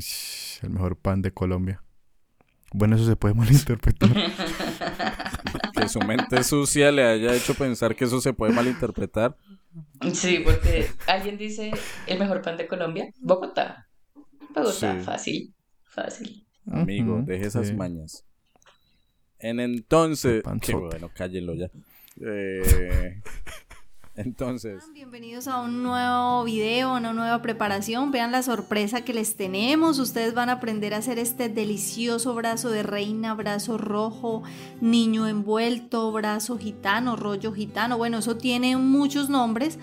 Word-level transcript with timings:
Ish, 0.00 0.60
El 0.62 0.70
mejor 0.70 0.96
pan 0.96 1.20
de 1.22 1.32
Colombia. 1.32 1.82
Bueno, 2.72 2.96
eso 2.96 3.04
se 3.06 3.16
puede 3.16 3.34
malinterpretar. 3.40 4.10
Que 5.74 5.88
su 5.88 5.98
mente 6.00 6.44
sucia 6.44 6.92
le 6.92 7.02
haya 7.04 7.34
hecho 7.34 7.54
pensar 7.54 7.96
que 7.96 8.04
eso 8.04 8.20
se 8.20 8.32
puede 8.32 8.52
malinterpretar. 8.52 9.36
Sí, 10.12 10.40
porque 10.44 10.90
alguien 11.06 11.38
dice 11.38 11.70
el 12.06 12.18
mejor 12.18 12.42
pan 12.42 12.56
de 12.56 12.66
Colombia, 12.66 13.08
Bogotá. 13.20 13.88
Bogotá, 14.54 14.98
Sí. 14.98 15.04
fácil, 15.04 15.54
fácil. 15.84 16.46
Amigo, 16.70 17.22
deje 17.24 17.46
esas 17.46 17.68
sí. 17.68 17.74
mañas. 17.74 18.24
En 19.38 19.58
entonces. 19.60 20.42
Qué 20.60 20.74
bueno, 20.74 21.10
cállenlo 21.14 21.54
ya. 21.54 21.70
Eh, 22.20 23.22
entonces. 24.20 24.90
Bienvenidos 24.92 25.48
a 25.48 25.60
un 25.60 25.82
nuevo 25.82 26.44
video, 26.44 26.94
una 26.94 27.12
nueva 27.12 27.42
preparación. 27.42 28.10
Vean 28.10 28.32
la 28.32 28.42
sorpresa 28.42 29.04
que 29.04 29.14
les 29.14 29.36
tenemos. 29.36 29.98
Ustedes 29.98 30.34
van 30.34 30.48
a 30.48 30.54
aprender 30.54 30.94
a 30.94 30.98
hacer 30.98 31.18
este 31.18 31.48
delicioso 31.48 32.34
brazo 32.34 32.70
de 32.70 32.82
reina, 32.82 33.34
brazo 33.34 33.78
rojo, 33.78 34.42
niño 34.80 35.26
envuelto, 35.26 36.12
brazo 36.12 36.58
gitano, 36.58 37.16
rollo 37.16 37.52
gitano. 37.52 37.98
Bueno, 37.98 38.18
eso 38.18 38.36
tiene 38.36 38.76
muchos 38.76 39.28
nombres 39.28 39.78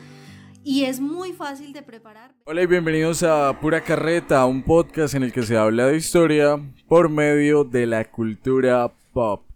y 0.63 0.83
es 0.83 0.99
muy 0.99 1.33
fácil 1.33 1.73
de 1.73 1.81
preparar. 1.81 2.33
Hola 2.45 2.61
y 2.61 2.65
bienvenidos 2.67 3.23
a 3.23 3.57
Pura 3.59 3.81
Carreta, 3.81 4.45
un 4.45 4.63
podcast 4.63 5.15
en 5.15 5.23
el 5.23 5.31
que 5.31 5.43
se 5.43 5.57
habla 5.57 5.87
de 5.87 5.97
historia 5.97 6.59
por 6.87 7.09
medio 7.09 7.63
de 7.63 7.85
la 7.85 8.05
cultura 8.05 8.91
pop. 9.13 9.46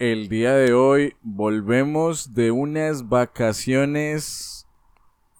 El 0.00 0.30
día 0.30 0.54
de 0.54 0.72
hoy 0.72 1.12
volvemos 1.20 2.32
de 2.32 2.50
unas 2.50 3.10
vacaciones 3.10 4.66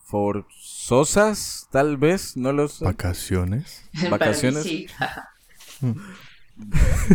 forzosas, 0.04 1.66
tal 1.72 1.96
vez, 1.96 2.36
no 2.36 2.52
lo 2.52 2.68
sé. 2.68 2.84
Vacaciones. 2.84 3.88
Vacaciones. 4.10 4.64
Sí. 4.64 4.86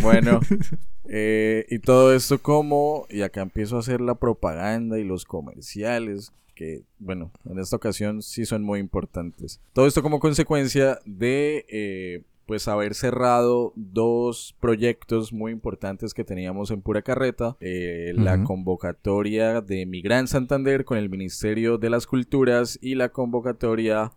Bueno, 0.02 0.40
eh, 1.08 1.66
y 1.70 1.78
todo 1.78 2.16
esto 2.16 2.42
como, 2.42 3.06
y 3.08 3.22
acá 3.22 3.42
empiezo 3.42 3.76
a 3.76 3.78
hacer 3.78 4.00
la 4.00 4.16
propaganda 4.16 4.98
y 4.98 5.04
los 5.04 5.24
comerciales, 5.24 6.32
que 6.56 6.82
bueno, 6.98 7.30
en 7.48 7.60
esta 7.60 7.76
ocasión 7.76 8.22
sí 8.22 8.44
son 8.44 8.64
muy 8.64 8.80
importantes. 8.80 9.60
Todo 9.72 9.86
esto 9.86 10.02
como 10.02 10.18
consecuencia 10.18 10.98
de, 11.04 11.64
eh, 11.68 12.24
pues, 12.46 12.68
haber 12.68 12.94
cerrado 12.94 13.72
dos 13.74 14.56
proyectos 14.60 15.32
muy 15.32 15.52
importantes 15.52 16.14
que 16.14 16.24
teníamos 16.24 16.70
en 16.70 16.80
Pura 16.80 17.02
Carreta. 17.02 17.56
eh, 17.60 18.12
La 18.16 18.42
convocatoria 18.44 19.60
de 19.60 19.84
Mi 19.86 20.00
Gran 20.00 20.28
Santander 20.28 20.84
con 20.84 20.96
el 20.98 21.10
Ministerio 21.10 21.76
de 21.76 21.90
las 21.90 22.06
Culturas 22.06 22.78
y 22.80 22.94
la 22.94 23.08
convocatoria 23.10 24.12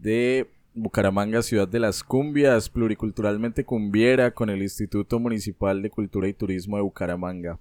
de 0.00 0.48
Bucaramanga, 0.74 1.42
Ciudad 1.42 1.66
de 1.66 1.80
las 1.80 2.04
Cumbias, 2.04 2.70
pluriculturalmente 2.70 3.64
cumbiera 3.64 4.32
con 4.32 4.50
el 4.50 4.62
Instituto 4.62 5.18
Municipal 5.18 5.82
de 5.82 5.90
Cultura 5.90 6.28
y 6.28 6.32
Turismo 6.32 6.76
de 6.76 6.82
Bucaramanga. 6.82 7.58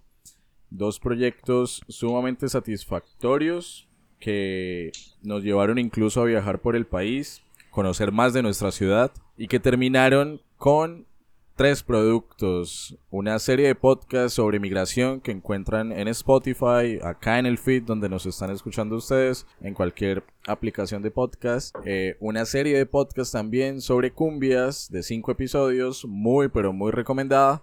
Dos 0.69 0.99
proyectos 0.99 1.81
sumamente 1.87 2.47
satisfactorios 2.47 3.87
que 4.19 4.91
nos 5.23 5.43
llevaron 5.43 5.79
incluso 5.79 6.21
a 6.21 6.25
viajar 6.25 6.59
por 6.59 6.75
el 6.75 6.85
país, 6.85 7.41
conocer 7.69 8.11
más 8.11 8.33
de 8.33 8.41
nuestra 8.41 8.71
ciudad 8.71 9.11
y 9.37 9.47
que 9.47 9.59
terminaron 9.59 10.41
con 10.57 11.07
tres 11.55 11.83
productos, 11.83 12.97
una 13.09 13.37
serie 13.37 13.67
de 13.67 13.75
podcasts 13.75 14.35
sobre 14.35 14.61
migración 14.61 15.19
que 15.19 15.31
encuentran 15.31 15.91
en 15.91 16.07
Spotify, 16.07 16.99
acá 17.03 17.37
en 17.37 17.45
el 17.45 17.57
feed 17.57 17.83
donde 17.83 18.07
nos 18.07 18.25
están 18.25 18.49
escuchando 18.49 18.95
ustedes, 18.95 19.45
en 19.59 19.73
cualquier 19.73 20.23
aplicación 20.47 21.01
de 21.01 21.11
podcast, 21.11 21.75
eh, 21.83 22.15
una 22.21 22.45
serie 22.45 22.77
de 22.77 22.85
podcasts 22.85 23.33
también 23.33 23.81
sobre 23.81 24.13
cumbias 24.13 24.89
de 24.89 25.03
cinco 25.03 25.33
episodios, 25.33 26.05
muy 26.05 26.47
pero 26.47 26.71
muy 26.71 26.91
recomendada, 26.91 27.61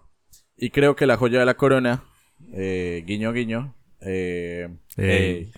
y 0.58 0.68
creo 0.68 0.94
que 0.94 1.06
la 1.06 1.16
joya 1.16 1.38
de 1.38 1.46
la 1.46 1.56
corona, 1.56 2.04
eh, 2.52 3.02
guiño 3.06 3.32
guiño, 3.32 3.74
eh, 4.00 4.68
eh, 4.96 5.50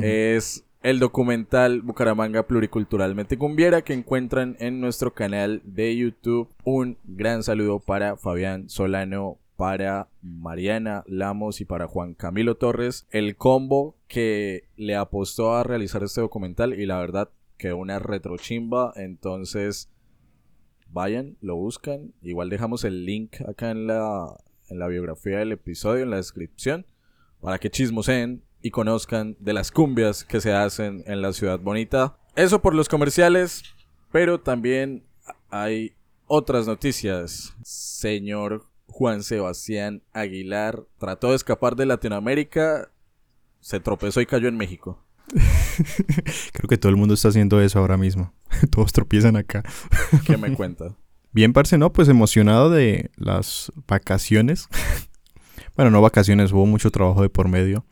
es 0.00 0.63
el 0.84 0.98
documental 0.98 1.80
Bucaramanga 1.80 2.46
Pluriculturalmente 2.46 3.38
Cumbiera 3.38 3.80
que 3.80 3.94
encuentran 3.94 4.54
en 4.60 4.82
nuestro 4.82 5.14
canal 5.14 5.62
de 5.64 5.96
YouTube. 5.96 6.50
Un 6.62 6.98
gran 7.04 7.42
saludo 7.42 7.80
para 7.80 8.18
Fabián 8.18 8.68
Solano, 8.68 9.38
para 9.56 10.08
Mariana 10.20 11.02
Lamos 11.06 11.62
y 11.62 11.64
para 11.64 11.86
Juan 11.86 12.12
Camilo 12.12 12.58
Torres. 12.58 13.06
El 13.10 13.36
combo 13.36 13.96
que 14.08 14.64
le 14.76 14.94
apostó 14.94 15.54
a 15.54 15.64
realizar 15.64 16.02
este 16.02 16.20
documental 16.20 16.78
y 16.78 16.84
la 16.84 16.98
verdad 16.98 17.30
quedó 17.56 17.78
una 17.78 17.98
retrochimba. 17.98 18.92
Entonces 18.96 19.88
vayan, 20.90 21.38
lo 21.40 21.56
buscan. 21.56 22.12
Igual 22.20 22.50
dejamos 22.50 22.84
el 22.84 23.06
link 23.06 23.36
acá 23.48 23.70
en 23.70 23.86
la, 23.86 24.36
en 24.68 24.78
la 24.78 24.88
biografía 24.88 25.38
del 25.38 25.52
episodio, 25.52 26.02
en 26.02 26.10
la 26.10 26.16
descripción, 26.16 26.84
para 27.40 27.58
que 27.58 27.70
chismoseen 27.70 28.42
y 28.64 28.70
conozcan 28.70 29.36
de 29.40 29.52
las 29.52 29.70
cumbias 29.70 30.24
que 30.24 30.40
se 30.40 30.54
hacen 30.54 31.04
en 31.06 31.20
la 31.20 31.34
ciudad 31.34 31.60
bonita. 31.60 32.16
Eso 32.34 32.62
por 32.62 32.74
los 32.74 32.88
comerciales, 32.88 33.62
pero 34.10 34.40
también 34.40 35.04
hay 35.50 35.92
otras 36.26 36.66
noticias. 36.66 37.54
Señor 37.62 38.64
Juan 38.86 39.22
Sebastián 39.22 40.02
Aguilar 40.14 40.82
trató 40.98 41.28
de 41.28 41.36
escapar 41.36 41.76
de 41.76 41.84
Latinoamérica, 41.84 42.90
se 43.60 43.80
tropezó 43.80 44.22
y 44.22 44.26
cayó 44.26 44.48
en 44.48 44.56
México. 44.56 45.04
Creo 46.54 46.66
que 46.66 46.78
todo 46.78 46.88
el 46.88 46.96
mundo 46.96 47.12
está 47.12 47.28
haciendo 47.28 47.60
eso 47.60 47.78
ahora 47.78 47.98
mismo. 47.98 48.32
Todos 48.70 48.94
tropiezan 48.94 49.36
acá. 49.36 49.62
¿Qué 50.26 50.38
me 50.38 50.54
cuenta? 50.54 50.96
Bien, 51.32 51.52
parce, 51.52 51.76
no, 51.76 51.92
pues 51.92 52.08
emocionado 52.08 52.70
de 52.70 53.10
las 53.16 53.70
vacaciones. 53.86 54.68
bueno, 55.76 55.90
no 55.90 56.00
vacaciones, 56.00 56.50
hubo 56.52 56.64
mucho 56.64 56.90
trabajo 56.90 57.20
de 57.20 57.28
por 57.28 57.48
medio. 57.48 57.84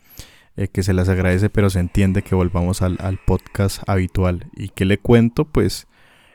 Eh, 0.56 0.68
que 0.68 0.82
se 0.82 0.92
las 0.92 1.08
agradece, 1.08 1.50
pero 1.50 1.70
se 1.70 1.80
entiende 1.80 2.22
que 2.22 2.34
volvamos 2.34 2.82
al, 2.82 2.96
al 3.00 3.18
podcast 3.18 3.82
habitual. 3.88 4.50
¿Y 4.56 4.68
qué 4.70 4.84
le 4.84 4.98
cuento? 4.98 5.44
Pues, 5.46 5.86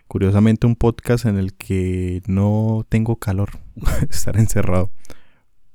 curiosamente, 0.07 0.65
un 0.67 0.75
podcast 0.75 1.25
en 1.25 1.37
el 1.37 1.53
que 1.53 2.21
no 2.27 2.85
tengo 2.89 3.17
calor. 3.17 3.49
Estar 4.09 4.37
encerrado. 4.37 4.91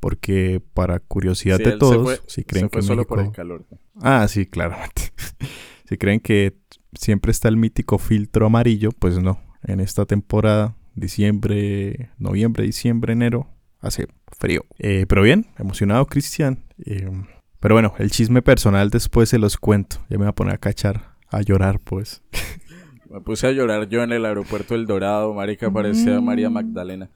Porque, 0.01 0.61
para 0.75 0.99
curiosidad 0.99 1.59
Sí, 1.59 1.65
de 1.65 1.77
todos, 1.79 2.03
fue- 2.03 2.21
si 2.27 2.43
creen 2.45 2.69
que 2.69 2.83
solo 2.83 3.03
México... 3.03 3.15
por 3.15 3.25
el 3.25 3.31
calor. 3.31 3.65
Ah, 4.01 4.27
sí, 4.29 4.47
claramente. 4.47 5.13
si 5.89 5.97
creen 5.97 6.19
que 6.19 6.57
siempre 6.95 7.31
está 7.31 7.49
el 7.49 7.57
mítico 7.57 7.99
filtro 7.99 8.47
amarillo, 8.47 8.91
pues 8.91 9.19
no. 9.23 9.41
En 9.63 9.79
esta 9.79 10.05
temporada, 10.05 10.75
diciembre, 10.97 12.11
noviembre, 12.19 12.65
diciembre, 12.65 13.13
enero, 13.13 13.47
hace 13.81 14.09
frío. 14.37 14.65
Eh, 14.81 15.07
pero 15.09 15.23
bien, 15.23 15.47
emocionado, 15.57 16.05
Cristian. 16.07 16.65
Eh, 16.85 17.09
pero 17.63 17.77
bueno, 17.77 17.95
el 17.99 18.11
chisme 18.11 18.43
personal 18.43 18.91
después 18.91 19.29
se 19.31 19.39
los 19.39 19.57
cuento. 19.57 19.97
Ya 20.11 20.19
me 20.19 20.25
voy 20.25 20.29
a 20.31 20.35
poner 20.35 20.55
a 20.55 20.59
cachar, 20.59 21.15
a 21.31 21.41
llorar, 21.41 21.79
pues. 21.79 22.23
Me 23.09 23.21
puse 23.21 23.47
a 23.47 23.53
llorar 23.53 23.89
yo 23.91 24.03
en 24.03 24.11
el 24.11 24.25
aeropuerto 24.25 24.75
El 24.75 24.87
Dorado, 24.87 25.33
marica, 25.35 25.71
parecía 25.71 26.19
María 26.21 26.49
Magdalena. 26.49 27.11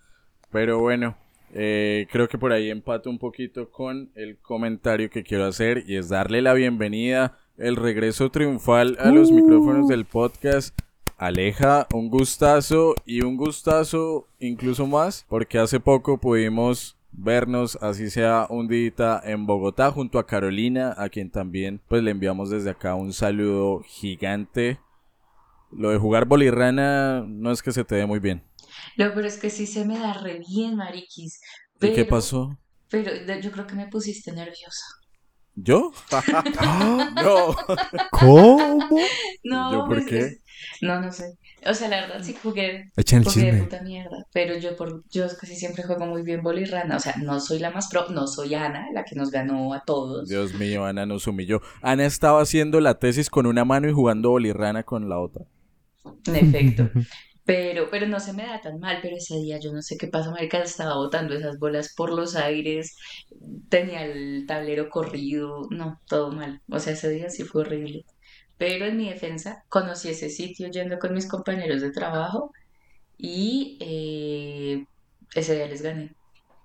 Pero 0.53 0.79
bueno, 0.79 1.17
eh, 1.55 2.07
creo 2.12 2.29
que 2.29 2.37
por 2.37 2.53
ahí 2.53 2.71
empato 2.71 3.09
un 3.09 3.19
poquito 3.19 3.71
con 3.71 4.11
el 4.15 4.37
comentario 4.37 5.09
que 5.09 5.23
quiero 5.25 5.47
hacer 5.47 5.84
y 5.87 5.97
es 5.97 6.11
darle 6.11 6.43
la 6.43 6.53
bienvenida, 6.53 7.39
el 7.57 7.77
regreso 7.77 8.31
triunfal 8.31 8.99
a 9.01 9.11
los 9.11 9.31
Uh. 9.31 9.34
micrófonos 9.37 9.89
del 9.89 10.05
podcast. 10.05 10.78
Aleja, 11.17 11.87
un 11.95 12.11
gustazo 12.11 12.95
y 13.07 13.23
un 13.23 13.39
gustazo 13.39 14.28
incluso 14.39 14.87
más, 14.87 15.25
porque 15.31 15.59
hace 15.59 15.81
poco 15.81 16.19
pudimos 16.19 16.99
vernos, 17.16 17.77
así 17.81 18.10
sea 18.10 18.47
un 18.50 18.69
día 18.69 19.21
en 19.25 19.47
Bogotá 19.47 19.91
junto 19.91 20.19
a 20.19 20.27
Carolina, 20.27 20.94
a 20.97 21.09
quien 21.09 21.31
también 21.31 21.81
pues 21.88 22.03
le 22.03 22.10
enviamos 22.10 22.50
desde 22.50 22.71
acá 22.71 22.94
un 22.94 23.12
saludo 23.12 23.82
gigante. 23.87 24.81
Lo 25.72 25.91
de 25.91 25.99
jugar 25.99 26.27
bolirrana 26.27 27.25
no 27.27 27.50
es 27.50 27.62
que 27.62 27.72
se 27.72 27.84
te 27.84 27.97
dé 27.97 28.06
muy 28.06 28.21
bien. 28.21 28.44
Lo 28.97 29.12
pero 29.15 29.27
es 29.27 29.38
que 29.38 29.51
sí 29.51 29.66
se 29.66 29.84
me 29.84 29.98
da 29.98 30.13
re 30.13 30.41
bien, 30.48 30.77
mariquis. 30.77 31.41
¿Y 31.77 31.89
qué 31.89 32.04
Pero- 32.04 32.09
pasó? 32.09 32.59
Pero 32.89 33.10
yo 33.41 33.51
creo 33.51 33.66
que 33.66 33.74
me 33.74 33.89
pusiste 33.89 34.30
nerviosa. 34.33 34.84
¿Yo? 35.57 35.92
no. 37.16 37.57
¿Cómo? 38.12 38.89
No, 39.42 39.72
¿Yo 39.72 39.78
por 39.86 39.97
pues, 39.97 40.07
qué? 40.07 40.19
es- 40.21 40.41
No, 40.83 41.01
no 41.01 41.10
sé. 41.10 41.36
O 41.68 41.74
sea, 41.74 41.89
la 41.89 42.01
verdad 42.03 42.21
sí 42.22 42.34
jugué, 42.42 42.91
Echen 42.97 43.21
el 43.21 43.24
jugué 43.24 43.53
de 43.53 43.63
puta 43.63 43.83
mierda. 43.83 44.27
Pero 44.33 44.57
yo 44.59 44.77
por 44.77 45.04
yo 45.10 45.27
casi 45.39 45.57
siempre 45.57 45.83
juego 45.83 46.07
muy 46.07 46.22
bien 46.22 46.42
bolirrana. 46.42 46.97
O 46.97 47.01
sea, 47.01 47.15
no 47.16 47.41
soy 47.41 47.59
la 47.59 47.71
más 47.71 47.89
pro, 47.89 48.09
no 48.10 48.27
soy 48.27 48.54
Ana, 48.54 48.86
la 48.92 49.04
que 49.04 49.15
nos 49.15 49.30
ganó 49.30 49.74
a 49.74 49.83
todos. 49.84 50.28
Dios 50.28 50.54
mío, 50.54 50.84
Ana 50.84 51.07
nos 51.07 51.27
humilló. 51.27 51.60
Ana 51.83 52.07
estaba 52.07 52.42
haciendo 52.42 52.80
la 52.80 52.98
tesis 52.98 53.30
con 53.30 53.47
una 53.47 53.65
mano 53.65 53.89
y 53.89 53.92
jugando 53.92 54.30
bolirrana 54.30 54.83
con 54.83 55.09
la 55.09 55.18
otra. 55.18 55.45
En 56.27 56.36
efecto. 56.36 56.91
Pero, 57.47 57.89
pero 57.92 58.09
no 58.09 58.19
se 58.19 58.33
me 58.33 58.42
da 58.42 58.60
tan 58.60 58.80
mal, 58.80 58.98
pero 59.01 59.16
ese 59.16 59.36
día 59.36 59.60
yo 59.60 59.72
no 59.72 59.80
sé 59.80 59.97
qué 59.97 60.09
pasa, 60.09 60.33
marica, 60.33 60.59
estaba 60.59 60.97
botando 60.97 61.33
esas 61.33 61.60
bolas 61.60 61.95
por 61.95 62.12
los 62.12 62.34
aires, 62.34 62.97
tenía 63.69 64.04
el 64.04 64.47
tablero 64.48 64.91
corrido, 64.91 65.69
no, 65.71 66.01
todo 66.09 66.33
mal. 66.33 66.60
O 66.69 66.80
sea, 66.80 66.95
ese 66.95 67.09
día 67.09 67.30
sí 67.30 67.45
fue 67.45 67.60
horrible. 67.60 68.04
Pero 68.59 68.87
en 68.87 68.97
mi 68.97 69.11
defensa, 69.11 69.65
conocí 69.69 70.09
ese 70.09 70.31
sitio 70.31 70.69
yendo 70.69 70.99
con 70.99 71.13
mis 71.15 71.27
compañeros 71.27 71.83
de 71.83 71.91
trabajo 71.91 72.53
y 73.19 73.77
eh, 73.81 74.87
ese 75.35 75.55
día 75.55 75.67
les 75.67 75.83
gané. 75.83 76.15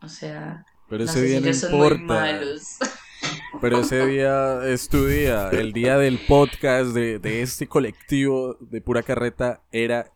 O 0.02 0.08
sea, 0.08 0.66
Pero 0.90 1.04
no 1.04 1.12
ese 1.12 1.20
sé 1.20 1.26
día 1.26 1.38
si 1.38 1.42
no 1.44 1.48
ellos 1.50 1.60
son 1.60 1.78
muy 1.78 1.98
malos. 2.00 2.78
Pero 3.62 3.82
ese 3.82 4.06
día 4.08 4.62
es 4.66 4.88
tu 4.90 5.06
día. 5.06 5.50
El 5.52 5.74
día 5.74 5.98
del 5.98 6.18
podcast 6.20 6.92
de, 6.92 7.20
de 7.20 7.42
este 7.42 7.68
colectivo 7.68 8.58
de 8.60 8.82
pura 8.82 9.04
carreta 9.04 9.62
era 9.72 10.12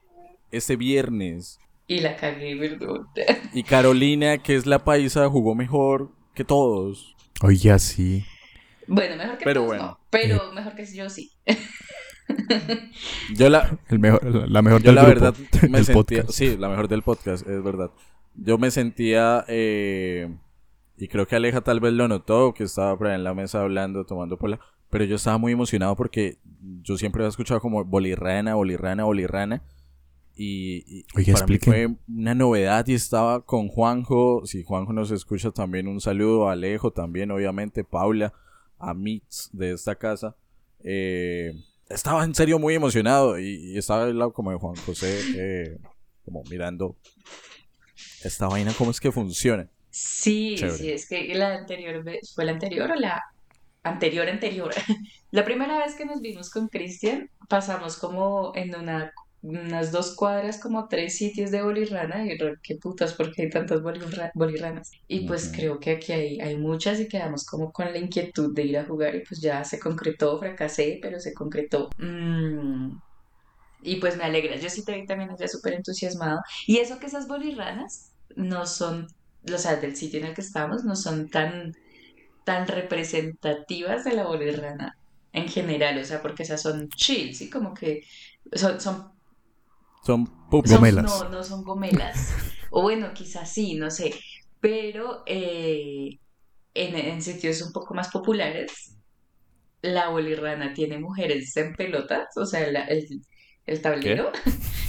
ese 0.52 0.76
viernes. 0.76 1.60
Y 1.88 2.00
la 2.00 2.16
cagué, 2.16 2.56
perdón. 2.56 3.08
Y 3.54 3.64
Carolina, 3.64 4.40
que 4.40 4.56
es 4.56 4.66
la 4.66 4.84
paisa, 4.84 5.30
jugó 5.30 5.54
mejor 5.54 6.10
que 6.34 6.44
todos. 6.44 7.16
Oye, 7.42 7.72
así. 7.72 8.26
Bueno, 8.88 9.16
mejor 9.18 9.38
que 9.38 9.46
Pero 9.46 9.62
todos, 9.62 9.68
bueno. 9.68 9.84
no, 9.84 10.00
pero 10.10 10.52
mejor 10.54 10.76
que 10.76 10.86
yo 10.86 11.10
sí. 11.10 11.32
Yo 13.36 13.50
la, 13.50 13.78
El 13.90 14.00
mejor, 14.00 14.50
la 14.50 14.62
mejor 14.62 14.82
yo 14.82 14.88
del 14.88 14.96
la 14.96 15.04
grupo, 15.06 15.20
verdad 15.22 15.36
me 15.70 15.78
del 15.78 15.86
sentía... 15.86 16.22
podcast. 16.24 16.32
Sí, 16.32 16.58
la 16.58 16.70
mejor 16.70 16.88
del 16.88 17.02
podcast, 17.04 17.48
es 17.48 17.64
verdad. 17.64 17.92
Yo 18.36 18.58
me 18.58 18.72
sentía... 18.72 19.46
eh, 19.48 20.36
y 20.98 21.08
creo 21.10 21.28
que 21.28 21.36
Aleja 21.36 21.62
tal 21.62 21.80
vez 21.82 21.94
lo 21.94 22.08
notó, 22.08 22.54
que 22.54 22.64
estaba 22.64 22.98
por 22.98 23.08
ahí 23.08 23.16
en 23.16 23.24
la 23.24 23.34
mesa 23.34 23.62
hablando, 23.62 24.06
tomando 24.06 24.38
pola. 24.38 24.60
Pero 24.90 25.04
yo 25.04 25.18
estaba 25.18 25.38
muy 25.38 25.52
emocionado 25.52 25.96
porque 25.96 26.38
yo 26.84 26.98
siempre 26.98 27.22
había 27.22 27.30
escuchado 27.30 27.60
como 27.60 27.84
bolirrana, 27.84 28.56
bolirrana, 28.56 29.04
bolirrana. 29.04 29.62
Y, 30.38 30.84
y 30.88 31.06
Oiga, 31.16 31.34
para 31.34 31.48
mí 31.48 31.56
explique. 31.56 31.66
fue 31.66 31.96
una 32.08 32.34
novedad 32.34 32.86
y 32.88 32.94
estaba 32.94 33.46
con 33.46 33.68
Juanjo. 33.68 34.44
Si 34.46 34.64
Juanjo 34.64 34.94
nos 34.94 35.12
escucha 35.12 35.52
también 35.52 35.88
un 35.88 36.00
saludo, 36.00 36.48
a 36.50 36.54
Alejo 36.54 36.92
también, 36.92 37.32
obviamente, 37.32 37.84
Paula, 37.84 38.34
a 38.80 38.94
Mitz 38.94 39.50
de 39.52 39.74
esta 39.74 39.96
casa. 39.96 40.36
Eh, 40.84 41.54
estaba 41.90 42.24
en 42.24 42.34
serio 42.36 42.60
muy 42.60 42.76
emocionado 42.76 43.40
y, 43.40 43.74
y 43.74 43.78
estaba 43.78 44.04
al 44.04 44.18
lado 44.18 44.34
como 44.34 44.52
de 44.52 44.58
Juan 44.58 44.76
José, 44.76 45.20
eh, 45.36 45.78
como 46.24 46.44
mirando 46.50 46.96
esta 48.24 48.48
vaina, 48.48 48.74
cómo 48.78 48.92
es 48.92 49.00
que 49.00 49.12
funciona. 49.12 49.70
Sí, 49.90 50.56
Chévere. 50.58 50.78
sí, 50.78 50.92
es 50.92 51.08
que 51.08 51.34
la 51.36 51.56
anterior 51.56 52.04
vez, 52.04 52.34
¿fue 52.34 52.46
la 52.46 52.52
anterior 52.54 52.92
o 52.92 52.96
la 52.96 53.24
anterior 53.84 54.28
anterior? 54.28 54.74
La 55.32 55.44
primera 55.44 55.78
vez 55.80 55.96
que 55.96 56.06
nos 56.06 56.22
vimos 56.22 56.50
con 56.50 56.70
Cristian, 56.70 57.30
pasamos 57.50 57.98
como 57.98 58.54
en 58.56 58.74
una, 58.74 59.14
unas 59.46 59.92
dos 59.92 60.16
cuadras, 60.16 60.60
como 60.60 60.88
tres 60.88 61.18
sitios 61.18 61.52
de 61.52 61.62
bolirrana, 61.62 62.26
y 62.26 62.38
qué 62.64 62.76
putas, 62.82 63.14
porque 63.14 63.44
hay 63.44 63.50
tantas 63.50 63.82
bolirra- 63.82 64.32
bolirranas. 64.34 64.92
Y 65.08 65.28
pues 65.28 65.52
creo 65.54 65.80
que 65.80 65.92
aquí 65.92 66.12
hay, 66.14 66.40
hay 66.40 66.58
muchas 66.58 67.00
y 67.00 67.08
quedamos 67.08 67.46
como 67.46 67.72
con 67.72 67.92
la 67.92 67.98
inquietud 68.00 68.54
de 68.56 68.64
ir 68.64 68.78
a 68.78 68.86
jugar, 68.86 69.16
y 69.16 69.24
pues 69.24 69.42
ya 69.42 69.64
se 69.64 69.80
concretó, 69.80 70.40
fracasé, 70.40 71.00
pero 71.02 71.20
se 71.20 71.34
concretó. 71.34 71.90
Mm, 71.98 72.98
Y 73.80 73.98
pues 73.98 74.18
me 74.18 74.24
alegra, 74.24 74.56
yo 74.58 74.70
sí 74.70 74.84
te 74.84 74.94
vi 74.96 75.06
también 75.06 75.30
allá 75.32 75.48
súper 75.48 75.74
entusiasmado. 75.74 76.40
Y 76.68 76.78
eso 76.80 77.00
que 77.00 77.08
esas 77.08 77.28
bolirranas 77.28 78.14
no 78.36 78.66
son, 78.66 79.08
o 79.54 79.58
sea, 79.58 79.76
del 79.78 79.96
sitio 79.96 80.20
en 80.20 80.28
el 80.28 80.34
que 80.36 80.42
estamos, 80.42 80.84
no 80.86 80.96
son 80.96 81.30
tan, 81.30 81.72
tan 82.44 82.68
representativas 82.68 84.04
de 84.06 84.14
la 84.14 84.26
bolirrana 84.28 84.94
en 85.34 85.48
general, 85.50 85.98
o 86.00 86.06
sea, 86.06 86.22
porque 86.22 86.44
esas 86.44 86.62
son 86.62 86.90
chill, 86.90 87.36
¿sí? 87.36 87.50
Como 87.50 87.74
que 87.74 88.02
son, 88.54 88.80
son, 88.82 89.12
Son 90.06 90.30
Gomelas. 90.52 91.24
no, 91.24 91.30
no 91.30 91.44
son 91.44 91.64
gomelas. 91.64 92.34
O 92.72 92.84
bueno, 92.84 93.14
quizás 93.14 93.52
sí, 93.52 93.76
no 93.76 93.90
sé. 93.90 94.14
Pero 94.62 95.24
eh, 95.26 96.20
en, 96.74 96.96
en 96.96 97.22
sitios 97.22 97.62
un 97.62 97.72
poco 97.72 97.94
más 97.94 98.10
populares, 98.10 98.96
la 99.82 100.10
bolirrana 100.10 100.74
tiene 100.74 100.98
mujeres 101.00 101.56
en 101.58 101.76
pelotas, 101.76 102.28
o 102.38 102.46
sea, 102.46 102.70
la- 102.72 102.86
el, 102.86 103.08
el 103.66 103.82
tablero. 103.82 104.32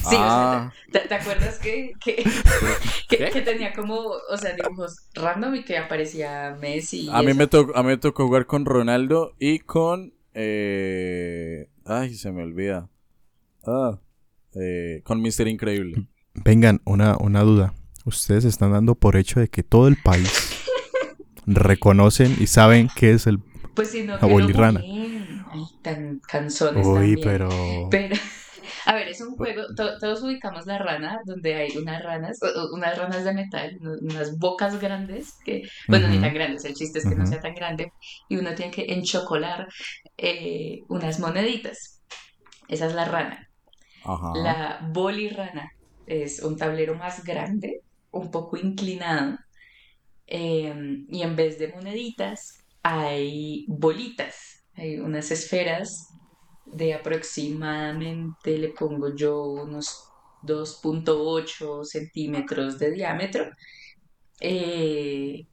Sí, 0.06 0.14
o 0.14 0.18
sea, 0.30 0.68
Ah, 0.68 0.72
¿Te, 0.92 1.00
te 1.00 1.14
acuerdas 1.14 1.58
que, 1.58 1.90
que, 2.04 2.22
que, 3.08 3.40
tenía 3.40 3.72
como, 3.72 3.96
o 3.96 4.36
sea, 4.36 4.54
dibujos 4.54 5.08
random 5.14 5.56
y 5.56 5.64
que 5.64 5.78
aparecía 5.78 6.56
Messi 6.60 7.06
y 7.06 7.10
a, 7.10 7.22
mí 7.22 7.34
me 7.34 7.48
tocó, 7.48 7.76
a 7.76 7.82
mí 7.82 7.88
me 7.88 7.96
tocó 7.96 8.26
jugar 8.26 8.46
con 8.46 8.64
Ronaldo 8.66 9.34
y 9.40 9.58
con... 9.58 10.14
eh, 10.32 11.68
ay, 11.86 12.14
se 12.14 12.30
me 12.30 12.44
olvida. 12.44 12.88
Ah, 13.66 13.98
eh, 14.60 15.00
con 15.04 15.20
Mister 15.22 15.46
Increíble. 15.48 16.06
Vengan, 16.34 16.80
una, 16.84 17.16
una 17.18 17.40
duda. 17.42 17.74
Ustedes 18.04 18.44
están 18.44 18.72
dando 18.72 18.94
por 18.94 19.16
hecho 19.16 19.40
de 19.40 19.48
que 19.48 19.62
todo 19.62 19.88
el 19.88 19.96
país 19.96 20.62
reconocen 21.46 22.36
y 22.40 22.46
saben 22.46 22.88
qué 22.94 23.12
es 23.12 23.26
el... 23.26 23.38
Pues 23.74 23.90
si 23.90 24.02
no, 24.04 24.14
La 24.14 24.20
que 24.20 24.26
lo 24.26 24.32
bolirrana. 24.32 24.80
googleen. 24.80 25.44
Ay, 25.50 25.62
tan 25.82 26.20
canzones 26.20 26.86
Uy, 26.86 26.94
también. 26.94 27.20
pero... 27.22 27.48
Pero, 27.90 28.16
a 28.86 28.94
ver, 28.94 29.08
es 29.08 29.20
un 29.20 29.34
juego, 29.36 29.62
to- 29.76 29.98
todos 29.98 30.22
ubicamos 30.22 30.66
la 30.66 30.78
rana, 30.78 31.18
donde 31.24 31.54
hay 31.54 31.76
unas 31.76 32.02
ranas, 32.02 32.38
unas 32.72 32.98
ranas 32.98 33.24
de 33.24 33.34
metal, 33.34 33.78
unas 34.02 34.38
bocas 34.38 34.80
grandes, 34.80 35.34
que, 35.44 35.62
bueno, 35.88 36.08
ni 36.08 36.18
tan 36.18 36.34
grandes, 36.34 36.64
el 36.64 36.74
chiste 36.74 36.98
es 36.98 37.06
que 37.06 37.14
no 37.14 37.26
sea 37.26 37.40
tan 37.40 37.54
grande, 37.54 37.92
y 38.28 38.36
uno 38.36 38.54
tiene 38.54 38.72
que 38.72 38.92
enchocolar 38.92 39.68
eh, 40.16 40.80
unas 40.88 41.20
moneditas. 41.20 42.02
Esa 42.68 42.86
es 42.86 42.94
la 42.94 43.04
rana. 43.04 43.48
La 44.32 44.80
bolirrana 44.92 45.70
es 46.06 46.42
un 46.42 46.56
tablero 46.56 46.94
más 46.96 47.24
grande, 47.24 47.82
un 48.10 48.30
poco 48.30 48.56
inclinado, 48.56 49.38
eh, 50.26 50.74
y 51.08 51.22
en 51.22 51.36
vez 51.36 51.58
de 51.58 51.68
moneditas 51.72 52.64
hay 52.82 53.66
bolitas, 53.68 54.64
hay 54.74 54.98
unas 55.00 55.30
esferas 55.30 56.08
de 56.64 56.94
aproximadamente, 56.94 58.58
le 58.58 58.70
pongo 58.70 59.14
yo, 59.14 59.42
unos 59.44 60.14
2.8 60.42 61.84
centímetros 61.84 62.78
de 62.78 62.92
diámetro. 62.92 63.44
eh, 64.40 65.46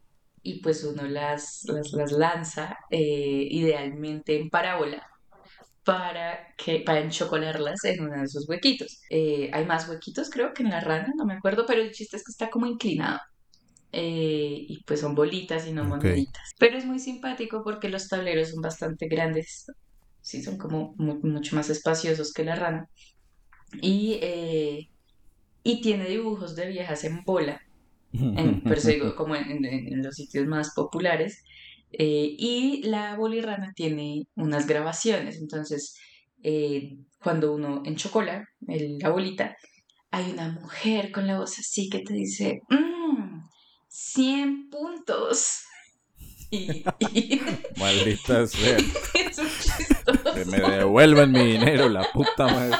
y 0.43 0.61
pues 0.61 0.83
uno 0.83 1.03
las, 1.03 1.63
las, 1.67 1.93
las 1.93 2.11
lanza 2.11 2.77
eh, 2.91 3.47
idealmente 3.51 4.37
en 4.39 4.49
parábola 4.49 5.07
para 5.85 6.39
que 6.57 6.81
para 6.85 7.01
enchocolarlas 7.01 7.83
en 7.85 8.03
uno 8.05 8.17
de 8.19 8.23
esos 8.25 8.47
huequitos. 8.49 9.01
Eh, 9.09 9.49
hay 9.53 9.65
más 9.65 9.87
huequitos 9.89 10.29
creo 10.29 10.53
que 10.53 10.63
en 10.63 10.69
la 10.71 10.79
rana, 10.81 11.09
no 11.17 11.25
me 11.25 11.33
acuerdo, 11.35 11.65
pero 11.67 11.81
el 11.81 11.91
chiste 11.91 12.17
es 12.17 12.23
que 12.23 12.31
está 12.31 12.49
como 12.49 12.67
inclinado. 12.67 13.19
Eh, 13.91 14.65
y 14.67 14.83
pues 14.85 15.01
son 15.01 15.15
bolitas 15.15 15.67
y 15.67 15.73
no 15.73 15.83
moneditas. 15.85 16.43
Pero 16.59 16.77
es 16.77 16.85
muy 16.85 16.99
simpático 16.99 17.63
porque 17.63 17.89
los 17.89 18.07
tableros 18.07 18.49
son 18.51 18.61
bastante 18.61 19.07
grandes. 19.07 19.65
Sí, 20.21 20.43
son 20.43 20.57
como 20.57 20.95
mu- 20.97 21.19
mucho 21.23 21.55
más 21.55 21.69
espaciosos 21.69 22.33
que 22.33 22.43
la 22.45 22.55
rana. 22.55 22.87
Y, 23.81 24.19
eh, 24.21 24.89
y 25.63 25.81
tiene 25.81 26.07
dibujos 26.09 26.55
de 26.55 26.67
viejas 26.67 27.03
en 27.05 27.23
bola 27.25 27.59
en, 28.13 28.65
por 28.65 28.77
eso 28.77 28.89
digo, 28.89 29.15
como 29.15 29.35
en, 29.35 29.65
en- 29.65 29.93
en 29.93 30.03
los 30.03 30.15
sitios 30.15 30.47
más 30.47 30.73
populares. 30.75 31.43
Eh, 31.93 32.35
y 32.37 32.81
la 32.83 33.15
bolirrana 33.15 33.71
tiene 33.75 34.25
unas 34.35 34.65
grabaciones, 34.67 35.37
entonces 35.37 35.95
eh, 36.43 36.97
cuando 37.21 37.53
uno 37.53 37.83
enchocola 37.85 38.45
el- 38.67 38.97
la 38.97 39.09
bolita, 39.09 39.55
hay 40.11 40.31
una 40.31 40.49
mujer 40.51 41.11
con 41.11 41.25
la 41.27 41.37
voz 41.39 41.57
así 41.59 41.89
que 41.89 41.99
te 41.99 42.13
dice, 42.13 42.59
"Mm, 42.69 43.41
100 43.87 44.69
puntos. 44.69 45.59
Y, 46.51 46.83
y 47.11 47.41
Maldita 47.77 48.45
sea. 48.45 48.77
es 49.15 49.37
muy 49.39 49.47
chistoso. 49.49 50.33
Que 50.35 50.45
me 50.45 50.59
devuelvan 50.59 51.31
mi 51.31 51.53
dinero, 51.53 51.89
la 51.89 52.03
puta 52.11 52.45
madre. 52.45 52.77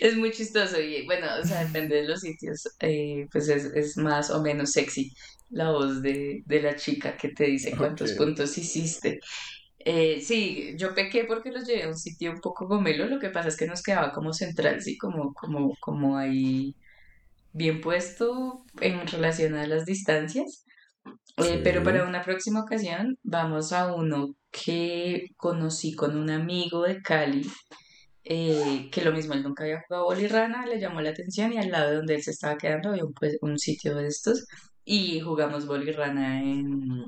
Es 0.00 0.16
muy 0.16 0.30
chistoso 0.32 0.80
y 0.80 1.04
bueno, 1.04 1.26
o 1.42 1.46
sea, 1.46 1.64
depende 1.66 1.96
de 1.96 2.08
los 2.08 2.20
sitios, 2.20 2.62
eh, 2.80 3.26
pues 3.30 3.48
es, 3.50 3.64
es 3.74 3.96
más 3.98 4.30
o 4.30 4.40
menos 4.40 4.70
sexy 4.72 5.12
la 5.50 5.70
voz 5.72 6.02
de, 6.02 6.42
de 6.46 6.62
la 6.62 6.76
chica 6.76 7.16
que 7.16 7.30
te 7.30 7.44
dice 7.44 7.74
cuántos 7.76 8.12
Ok. 8.12 8.16
puntos 8.16 8.56
hiciste. 8.58 9.20
Eh, 9.78 10.20
sí, 10.20 10.74
yo 10.76 10.94
pequé 10.94 11.24
porque 11.24 11.50
los 11.50 11.66
llevé 11.66 11.84
a 11.84 11.88
un 11.88 11.96
sitio 11.96 12.32
un 12.32 12.40
poco 12.40 12.66
gomelo, 12.68 13.06
lo 13.06 13.18
que 13.18 13.30
pasa 13.30 13.48
es 13.48 13.56
que 13.56 13.66
nos 13.66 13.82
quedaba 13.82 14.12
como 14.12 14.32
central, 14.32 14.82
sí, 14.82 14.98
como, 14.98 15.32
como, 15.34 15.74
como 15.80 16.18
ahí 16.18 16.74
bien 17.52 17.80
puesto 17.80 18.64
en 18.80 19.06
relación 19.06 19.54
a 19.56 19.66
las 19.66 19.84
distancias. 19.86 20.64
Eh, 21.38 21.60
Sí. 21.60 21.60
pero 21.64 21.82
para 21.82 22.04
una 22.06 22.22
próxima 22.22 22.62
ocasión 22.62 23.18
vamos 23.22 23.72
a 23.72 23.94
uno 23.94 24.36
que 24.50 25.26
conocí 25.36 25.94
con 25.94 26.16
un 26.16 26.30
amigo 26.30 26.82
de 26.82 27.00
Cali, 27.02 27.46
eh, 28.24 28.88
que 28.92 29.02
lo 29.02 29.12
mismo, 29.12 29.34
él 29.34 29.42
nunca 29.42 29.64
había 29.64 29.82
jugado 29.86 30.04
bolirrana, 30.06 30.66
le 30.66 30.80
llamó 30.80 31.00
la 31.00 31.10
atención 31.10 31.52
y 31.52 31.58
al 31.58 31.70
lado 31.70 31.90
de 31.90 31.96
donde 31.96 32.14
él 32.16 32.22
se 32.22 32.32
estaba 32.32 32.58
quedando 32.58 32.90
había 32.90 33.04
un, 33.04 33.14
pues, 33.14 33.38
un 33.42 33.58
sitio 33.58 33.94
de 33.96 34.06
estos 34.08 34.46
y 34.92 35.20
jugamos 35.20 35.66
bolirrana 35.66 36.42
en, 36.42 37.04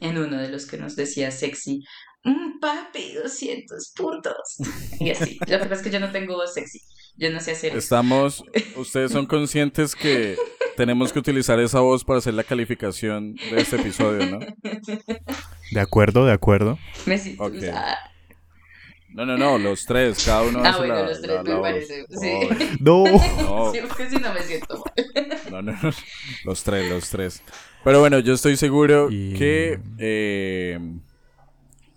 en 0.00 0.16
uno 0.18 0.36
de 0.36 0.48
los 0.48 0.64
que 0.64 0.76
nos 0.76 0.94
decía 0.94 1.32
sexy, 1.32 1.82
"Mm, 2.22 2.60
papi, 2.60 3.14
200 3.14 3.92
puntos. 3.96 4.58
Y 5.00 5.10
así, 5.10 5.36
lo 5.40 5.58
que 5.58 5.64
pasa 5.64 5.74
es 5.74 5.82
que 5.82 5.90
yo 5.90 5.98
no 5.98 6.12
tengo 6.12 6.36
voz 6.36 6.54
sexy, 6.54 6.80
yo 7.16 7.30
no 7.32 7.40
sé 7.40 7.50
hacer 7.50 7.70
eso. 7.70 7.78
Estamos, 7.78 8.44
ustedes 8.76 9.10
son 9.10 9.26
conscientes 9.26 9.96
que 9.96 10.36
tenemos 10.76 11.12
que 11.12 11.18
utilizar 11.18 11.58
esa 11.58 11.80
voz 11.80 12.04
para 12.04 12.20
hacer 12.20 12.34
la 12.34 12.44
calificación 12.44 13.34
de 13.34 13.56
este 13.60 13.74
episodio, 13.74 14.26
¿no? 14.26 14.38
De 15.72 15.80
acuerdo, 15.80 16.24
de 16.26 16.32
acuerdo. 16.32 16.78
Me 17.06 17.18
siento 17.18 17.44
usada. 17.46 17.98
No, 19.14 19.24
no, 19.24 19.36
no, 19.38 19.58
los 19.58 19.86
tres, 19.86 20.24
cada 20.24 20.42
uno 20.42 20.60
Ah, 20.64 20.70
hace 20.70 20.78
bueno, 20.78 20.94
la- 20.94 21.02
los 21.04 21.20
tres 21.22 21.36
la- 21.36 21.42
me 21.44 21.48
la 21.50 21.54
voz. 21.56 21.62
parece, 21.62 22.06
sí. 22.10 22.30
Oh, 22.32 22.48
No. 22.80 23.04
no, 23.64 23.72
Sí, 23.72 23.78
porque 23.86 24.10
si 24.10 24.16
no 24.16 24.34
me 24.34 24.40
siento 24.42 24.84
mal. 24.84 25.42
no, 25.50 25.62
no, 25.62 25.72
no, 25.82 25.90
los 26.44 26.62
tres, 26.64 26.90
los 26.90 27.08
tres. 27.10 27.42
Pero 27.84 28.00
bueno, 28.00 28.18
yo 28.18 28.34
estoy 28.34 28.56
seguro 28.56 29.08
Y- 29.10 29.34
que 29.34 29.78
eh, 29.98 30.78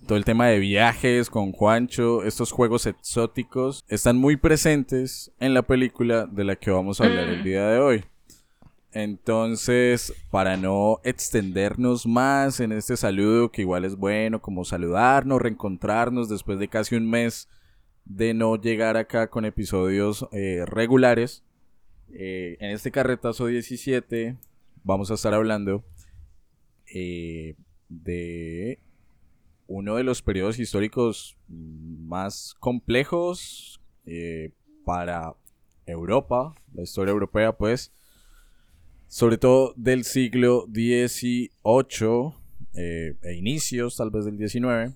todo 0.05 0.17
el 0.17 0.25
tema 0.25 0.47
de 0.47 0.59
viajes 0.59 1.29
con 1.29 1.51
Juancho, 1.53 2.23
estos 2.23 2.51
juegos 2.51 2.85
exóticos, 2.85 3.83
están 3.87 4.17
muy 4.17 4.37
presentes 4.37 5.31
en 5.39 5.53
la 5.53 5.63
película 5.63 6.27
de 6.27 6.43
la 6.43 6.55
que 6.55 6.71
vamos 6.71 7.01
a 7.01 7.05
hablar 7.05 7.27
el 7.29 7.41
Mm. 7.41 7.43
día 7.43 7.67
de 7.67 7.79
hoy. 7.79 8.05
Entonces, 8.93 10.13
para 10.31 10.55
no 10.55 10.99
extendernos 11.03 12.05
más 12.07 12.59
en 12.59 12.71
este 12.71 12.95
saludo, 12.95 13.51
que 13.51 13.61
igual 13.61 13.85
es 13.85 13.95
bueno 13.95 14.41
como 14.41 14.63
saludarnos, 14.63 15.41
reencontrarnos 15.41 16.29
después 16.29 16.57
de 16.57 16.69
casi 16.69 16.95
un 16.95 17.09
mes 17.09 17.49
de 18.05 18.33
no 18.33 18.55
llegar 18.55 18.95
acá 18.95 19.29
con 19.29 19.43
episodios 19.43 20.27
eh, 20.31 20.63
regulares, 20.65 21.43
eh, 22.13 22.55
en 22.61 22.71
este 22.71 22.89
carretazo 22.89 23.47
17 23.47 24.37
vamos 24.85 25.11
a 25.11 25.15
estar 25.15 25.33
hablando 25.33 25.83
eh, 26.93 27.55
de 27.89 28.79
uno 29.67 29.97
de 29.97 30.03
los 30.03 30.21
periodos 30.21 30.57
históricos 30.59 31.37
más 31.49 32.55
complejos 32.59 33.81
para 34.85 35.35
Europa, 35.85 36.55
la 36.73 36.83
historia 36.83 37.11
europea 37.11 37.57
pues, 37.57 37.91
sobre 39.07 39.37
todo 39.37 39.73
del 39.75 40.03
siglo 40.03 40.65
XVIII 40.71 42.33
eh, 42.73 43.15
e 43.23 43.33
inicios 43.33 43.95
tal 43.97 44.11
vez 44.11 44.25
del 44.25 44.37
XIX, 44.37 44.95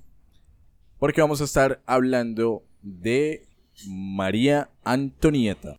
porque 0.99 1.21
vamos 1.21 1.41
a 1.41 1.45
estar 1.45 1.81
hablando 1.85 2.63
de 2.81 3.47
María 3.87 4.69
Antonieta. 4.83 5.77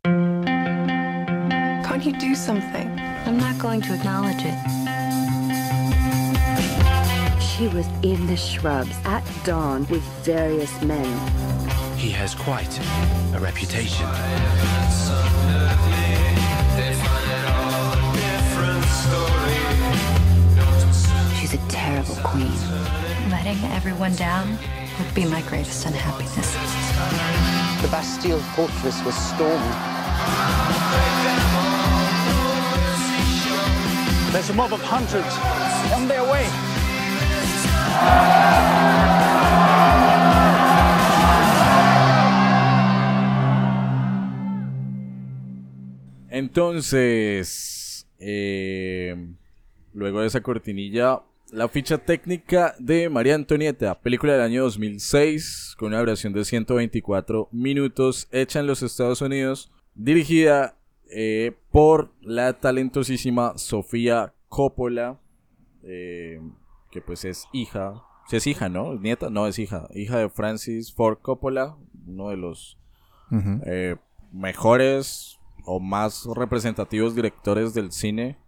Can't 1.84 2.04
you 2.04 2.12
do 2.12 2.34
something? 2.34 2.88
I'm 3.26 3.38
not 3.38 3.58
going 3.58 3.80
to 3.82 3.94
acknowledge 3.94 4.44
it. 4.44 4.54
She 7.40 7.68
was 7.68 7.86
in 8.02 8.26
the 8.26 8.36
shrubs 8.36 8.96
at 9.04 9.22
dawn 9.44 9.86
with 9.90 10.02
various 10.24 10.72
men. 10.82 11.06
He 11.96 12.10
has 12.10 12.34
quite 12.34 12.80
a 13.34 13.38
reputation. 13.38 14.06
She's 21.52 21.60
a 21.60 21.68
terrible 21.68 22.14
queen. 22.24 22.50
Letting 23.28 23.62
everyone 23.72 24.14
down 24.14 24.56
would 24.98 25.14
be 25.14 25.26
my 25.26 25.42
greatest 25.42 25.84
unhappiness. 25.84 26.50
The 27.82 27.88
Bastille 27.88 28.38
fortress 28.56 29.04
was 29.04 29.14
stormed. 29.14 29.74
There's 34.32 34.48
a 34.48 34.54
mob 34.54 34.72
of 34.72 34.80
hundreds 34.80 35.28
on 35.92 36.08
their 36.08 36.24
way. 36.24 36.48
Entonces, 46.30 48.06
eh, 48.18 49.14
luego 49.92 50.20
de 50.20 50.26
esa 50.28 50.40
cortinilla, 50.40 51.26
la 51.52 51.68
ficha 51.68 51.98
técnica 51.98 52.74
de 52.78 53.10
María 53.10 53.34
Antonieta, 53.34 54.00
película 54.00 54.32
del 54.32 54.40
año 54.40 54.62
2006, 54.62 55.74
con 55.78 55.88
una 55.88 55.98
duración 55.98 56.32
de 56.32 56.46
124 56.46 57.50
minutos, 57.52 58.26
hecha 58.32 58.60
en 58.60 58.66
los 58.66 58.82
Estados 58.82 59.20
Unidos, 59.20 59.70
dirigida 59.94 60.78
eh, 61.10 61.54
por 61.70 62.14
la 62.22 62.54
talentosísima 62.54 63.58
Sofía 63.58 64.32
Coppola, 64.48 65.20
eh, 65.82 66.40
que 66.90 67.02
pues 67.02 67.26
es 67.26 67.46
hija, 67.52 68.02
si 68.28 68.36
es 68.36 68.46
hija, 68.46 68.70
¿no? 68.70 68.94
Nieta, 68.94 69.28
no 69.28 69.46
es 69.46 69.58
hija, 69.58 69.88
hija 69.94 70.16
de 70.18 70.30
Francis 70.30 70.90
Ford 70.94 71.18
Coppola, 71.20 71.76
uno 72.06 72.30
de 72.30 72.38
los 72.38 72.78
eh, 73.66 73.96
mejores 74.32 75.38
o 75.66 75.80
más 75.80 76.24
representativos 76.34 77.14
directores 77.14 77.74
del 77.74 77.92
cine. 77.92 78.38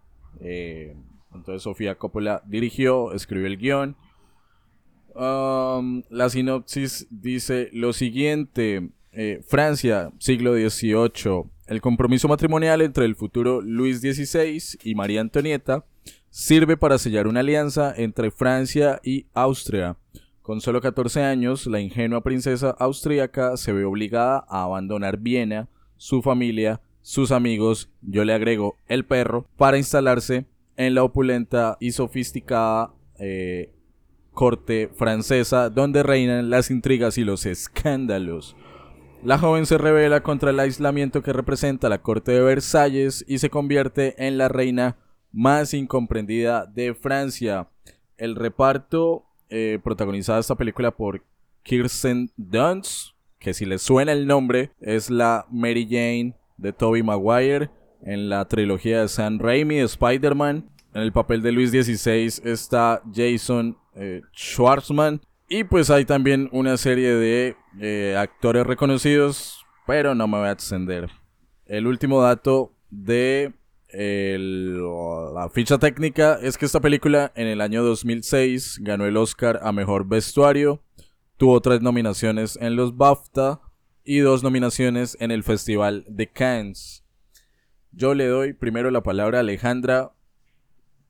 Eh, 0.40 0.96
entonces 1.34 1.62
Sofía 1.62 1.96
Coppola 1.96 2.42
dirigió, 2.46 3.12
escribió 3.12 3.46
el 3.46 3.58
guion. 3.58 3.96
La 5.14 6.28
sinopsis 6.28 7.06
dice 7.10 7.70
lo 7.72 7.92
siguiente. 7.92 8.90
eh, 9.12 9.40
Francia, 9.46 10.10
siglo 10.18 10.54
XVIII. 10.54 11.44
El 11.66 11.80
compromiso 11.80 12.26
matrimonial 12.28 12.82
entre 12.82 13.04
el 13.04 13.14
futuro 13.14 13.60
Luis 13.60 14.00
XVI 14.00 14.60
y 14.82 14.94
María 14.94 15.20
Antonieta 15.20 15.84
sirve 16.30 16.76
para 16.76 16.98
sellar 16.98 17.28
una 17.28 17.40
alianza 17.40 17.94
entre 17.96 18.32
Francia 18.32 19.00
y 19.04 19.26
Austria. 19.34 19.96
Con 20.42 20.60
solo 20.60 20.80
14 20.80 21.22
años, 21.22 21.66
la 21.66 21.80
ingenua 21.80 22.22
princesa 22.22 22.70
austríaca 22.70 23.56
se 23.56 23.72
ve 23.72 23.84
obligada 23.84 24.44
a 24.48 24.64
abandonar 24.64 25.16
Viena, 25.16 25.68
su 25.96 26.20
familia, 26.20 26.82
sus 27.00 27.30
amigos, 27.30 27.88
yo 28.02 28.24
le 28.24 28.34
agrego 28.34 28.76
el 28.88 29.06
perro, 29.06 29.46
para 29.56 29.78
instalarse 29.78 30.44
en 30.76 30.94
la 30.94 31.04
opulenta 31.04 31.76
y 31.80 31.92
sofisticada 31.92 32.92
eh, 33.18 33.72
corte 34.32 34.90
francesa 34.94 35.70
donde 35.70 36.02
reinan 36.02 36.50
las 36.50 36.70
intrigas 36.70 37.18
y 37.18 37.24
los 37.24 37.46
escándalos. 37.46 38.56
La 39.22 39.38
joven 39.38 39.64
se 39.64 39.78
revela 39.78 40.22
contra 40.22 40.50
el 40.50 40.60
aislamiento 40.60 41.22
que 41.22 41.32
representa 41.32 41.88
la 41.88 42.02
corte 42.02 42.32
de 42.32 42.42
Versalles 42.42 43.24
y 43.26 43.38
se 43.38 43.48
convierte 43.48 44.26
en 44.26 44.36
la 44.36 44.48
reina 44.48 44.98
más 45.32 45.72
incomprendida 45.72 46.66
de 46.66 46.94
Francia. 46.94 47.68
El 48.18 48.34
reparto 48.34 49.24
eh, 49.48 49.78
protagonizada 49.82 50.40
esta 50.40 50.56
película 50.56 50.90
por 50.90 51.22
Kirsten 51.62 52.30
Dunst, 52.36 53.14
que 53.38 53.54
si 53.54 53.64
les 53.64 53.80
suena 53.80 54.12
el 54.12 54.26
nombre 54.26 54.72
es 54.80 55.08
la 55.08 55.46
Mary 55.50 55.86
Jane 55.88 56.34
de 56.56 56.72
Tobey 56.72 57.02
Maguire 57.02 57.70
en 58.04 58.28
la 58.28 58.46
trilogía 58.46 59.00
de 59.00 59.08
Sam 59.08 59.38
Raimi 59.38 59.76
de 59.76 59.84
Spider-Man. 59.84 60.70
En 60.94 61.02
el 61.02 61.12
papel 61.12 61.42
de 61.42 61.52
Luis 61.52 61.70
XVI 61.70 62.40
está 62.44 63.02
Jason 63.12 63.76
eh, 63.96 64.22
Schwartzman. 64.36 65.20
Y 65.48 65.64
pues 65.64 65.90
hay 65.90 66.04
también 66.04 66.48
una 66.52 66.76
serie 66.76 67.14
de 67.14 67.56
eh, 67.80 68.16
actores 68.16 68.66
reconocidos, 68.66 69.64
pero 69.86 70.14
no 70.14 70.26
me 70.28 70.38
voy 70.38 70.48
a 70.48 70.52
extender. 70.52 71.10
El 71.66 71.86
último 71.86 72.22
dato 72.22 72.72
de 72.90 73.52
la 73.96 75.48
ficha 75.50 75.78
técnica 75.78 76.38
es 76.42 76.58
que 76.58 76.66
esta 76.66 76.80
película 76.80 77.32
en 77.36 77.46
el 77.46 77.60
año 77.60 77.84
2006 77.84 78.80
ganó 78.82 79.06
el 79.06 79.16
Oscar 79.16 79.60
a 79.62 79.70
Mejor 79.70 80.06
Vestuario, 80.08 80.82
tuvo 81.36 81.60
tres 81.60 81.80
nominaciones 81.80 82.58
en 82.60 82.74
los 82.74 82.96
BAFTA 82.96 83.60
y 84.04 84.18
dos 84.18 84.42
nominaciones 84.42 85.16
en 85.20 85.30
el 85.30 85.44
Festival 85.44 86.04
de 86.08 86.28
Cannes. 86.28 87.03
Yo 87.96 88.14
le 88.14 88.26
doy 88.26 88.52
primero 88.54 88.90
la 88.90 89.02
palabra 89.04 89.38
a 89.38 89.40
Alejandra. 89.42 90.12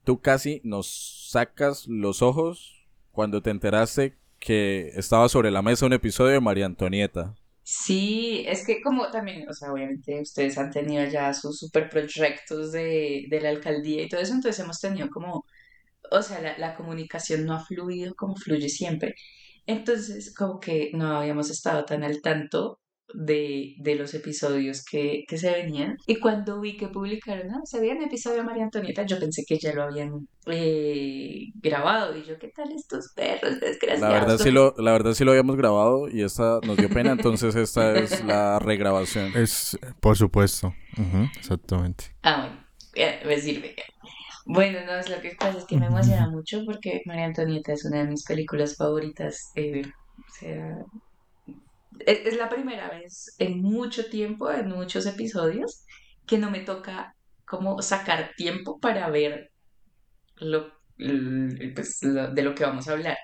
Tú 0.04 0.20
casi 0.20 0.60
nos 0.64 1.30
sacas 1.30 1.86
los 1.88 2.20
ojos 2.20 2.86
cuando 3.10 3.40
te 3.40 3.50
enteraste 3.50 4.18
que 4.38 4.90
estaba 4.94 5.30
sobre 5.30 5.50
la 5.50 5.62
mesa 5.62 5.86
un 5.86 5.94
episodio 5.94 6.32
de 6.32 6.40
María 6.40 6.66
Antonieta. 6.66 7.34
Sí, 7.62 8.44
es 8.46 8.66
que 8.66 8.82
como 8.82 9.10
también, 9.10 9.48
o 9.48 9.54
sea, 9.54 9.72
obviamente 9.72 10.20
ustedes 10.20 10.58
han 10.58 10.70
tenido 10.70 11.06
ya 11.06 11.32
sus 11.32 11.58
super 11.58 11.88
proyectos 11.88 12.72
de, 12.72 13.24
de 13.30 13.40
la 13.40 13.48
alcaldía 13.48 14.02
y 14.02 14.08
todo 14.10 14.20
eso, 14.20 14.34
entonces 14.34 14.62
hemos 14.62 14.78
tenido 14.78 15.08
como, 15.08 15.46
o 16.10 16.22
sea, 16.22 16.42
la, 16.42 16.58
la 16.58 16.74
comunicación 16.74 17.46
no 17.46 17.54
ha 17.54 17.64
fluido 17.64 18.14
como 18.14 18.36
fluye 18.36 18.68
siempre. 18.68 19.14
Entonces, 19.66 20.34
como 20.34 20.60
que 20.60 20.90
no 20.92 21.16
habíamos 21.16 21.48
estado 21.50 21.86
tan 21.86 22.04
al 22.04 22.20
tanto 22.20 22.80
de, 23.12 23.74
de 23.78 23.94
los 23.96 24.14
episodios 24.14 24.84
que, 24.84 25.24
que 25.28 25.38
se 25.38 25.50
venían. 25.50 25.96
Y 26.06 26.16
cuando 26.16 26.60
vi 26.60 26.76
que 26.76 26.88
publicaron, 26.88 27.50
ah, 27.50 27.60
se 27.64 27.78
había 27.78 27.94
un 27.94 28.02
episodio 28.02 28.38
de 28.38 28.44
María 28.44 28.64
Antonieta, 28.64 29.04
yo 29.04 29.18
pensé 29.18 29.44
que 29.46 29.58
ya 29.58 29.72
lo 29.72 29.82
habían 29.82 30.28
eh, 30.46 31.50
grabado. 31.56 32.16
Y 32.16 32.24
yo, 32.24 32.38
¿qué 32.38 32.48
tal 32.48 32.72
estos 32.72 33.12
perros 33.14 33.60
desgraciados? 33.60 34.00
La 34.00 34.08
verdad, 34.08 34.38
sí 34.38 34.50
lo, 34.50 34.74
la 34.78 34.92
verdad 34.92 35.12
sí 35.14 35.24
lo 35.24 35.32
habíamos 35.32 35.56
grabado 35.56 36.08
y 36.08 36.22
esta 36.22 36.60
nos 36.66 36.76
dio 36.76 36.88
pena, 36.88 37.12
entonces 37.12 37.54
esta 37.54 37.96
es 37.98 38.24
la 38.24 38.58
regrabación. 38.58 39.32
Es, 39.44 39.76
por 40.00 40.16
supuesto. 40.16 40.74
Exactamente. 41.36 42.04
Ah, 42.22 42.40
bueno, 42.40 42.64
eh, 42.94 43.20
me 43.26 43.38
sirve. 43.38 43.74
Bueno, 44.46 44.78
no, 44.86 44.94
es 44.94 45.08
lo 45.08 45.20
que 45.20 45.34
pasa 45.38 45.58
es 45.58 45.64
que 45.64 45.76
me 45.76 45.86
emociona 45.86 46.28
mucho 46.28 46.64
porque 46.64 47.02
María 47.06 47.26
Antonieta 47.26 47.72
es 47.72 47.84
una 47.84 47.98
de 47.98 48.10
mis 48.10 48.24
películas 48.24 48.76
favoritas 48.76 49.50
ever. 49.54 49.86
O 49.86 50.34
sea, 50.38 50.78
es, 52.00 52.26
es 52.26 52.36
la 52.36 52.48
primera 52.48 52.90
vez 52.90 53.34
en 53.38 53.60
mucho 53.60 54.06
tiempo, 54.06 54.50
en 54.50 54.68
muchos 54.68 55.06
episodios, 55.06 55.84
que 56.26 56.38
no 56.38 56.50
me 56.50 56.60
toca 56.60 57.14
como 57.44 57.80
sacar 57.82 58.32
tiempo 58.36 58.78
para 58.80 59.10
ver 59.10 59.50
lo, 60.36 60.72
pues, 61.74 62.00
de 62.00 62.42
lo 62.42 62.54
que 62.54 62.64
vamos 62.64 62.88
a 62.88 62.92
hablar. 62.92 63.18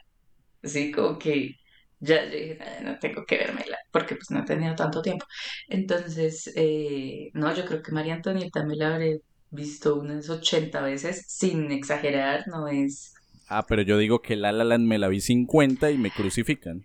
Así 0.63 0.93
como 0.93 1.19
que 1.19 1.57
ya 2.01 2.25
dije, 2.27 2.57
"Nada, 2.59 2.81
no 2.81 2.99
tengo 2.99 3.25
que 3.27 3.37
vermela, 3.39 3.79
porque 3.91 4.17
pues 4.17 4.31
no 4.31 4.41
he 4.41 4.45
tenido 4.45 4.75
tanto 4.75 5.03
tiempo. 5.03 5.27
Entonces, 5.69 6.51
eh, 6.57 7.31
no, 7.35 7.55
yo 7.55 7.65
creo 7.65 7.83
que 7.83 7.93
María 7.93 8.15
Antonieta 8.15 8.65
me 8.65 8.77
la 8.77 8.95
habré 8.95 9.21
visto 9.51 9.97
unas 9.97 10.29
80 10.31 10.81
veces, 10.83 11.25
sin 11.29 11.71
exagerar, 11.73 12.45
no 12.47 12.69
es... 12.69 13.15
Ah, 13.49 13.67
pero 13.67 13.83
yo 13.83 13.99
digo 13.99 14.23
que 14.23 14.37
La 14.37 14.53
La 14.53 14.65
Land 14.65 14.87
me 14.87 14.99
la 14.99 15.09
vi 15.09 15.21
50 15.21 15.91
y 15.91 15.99
me 15.99 16.11
crucifican. 16.11 16.85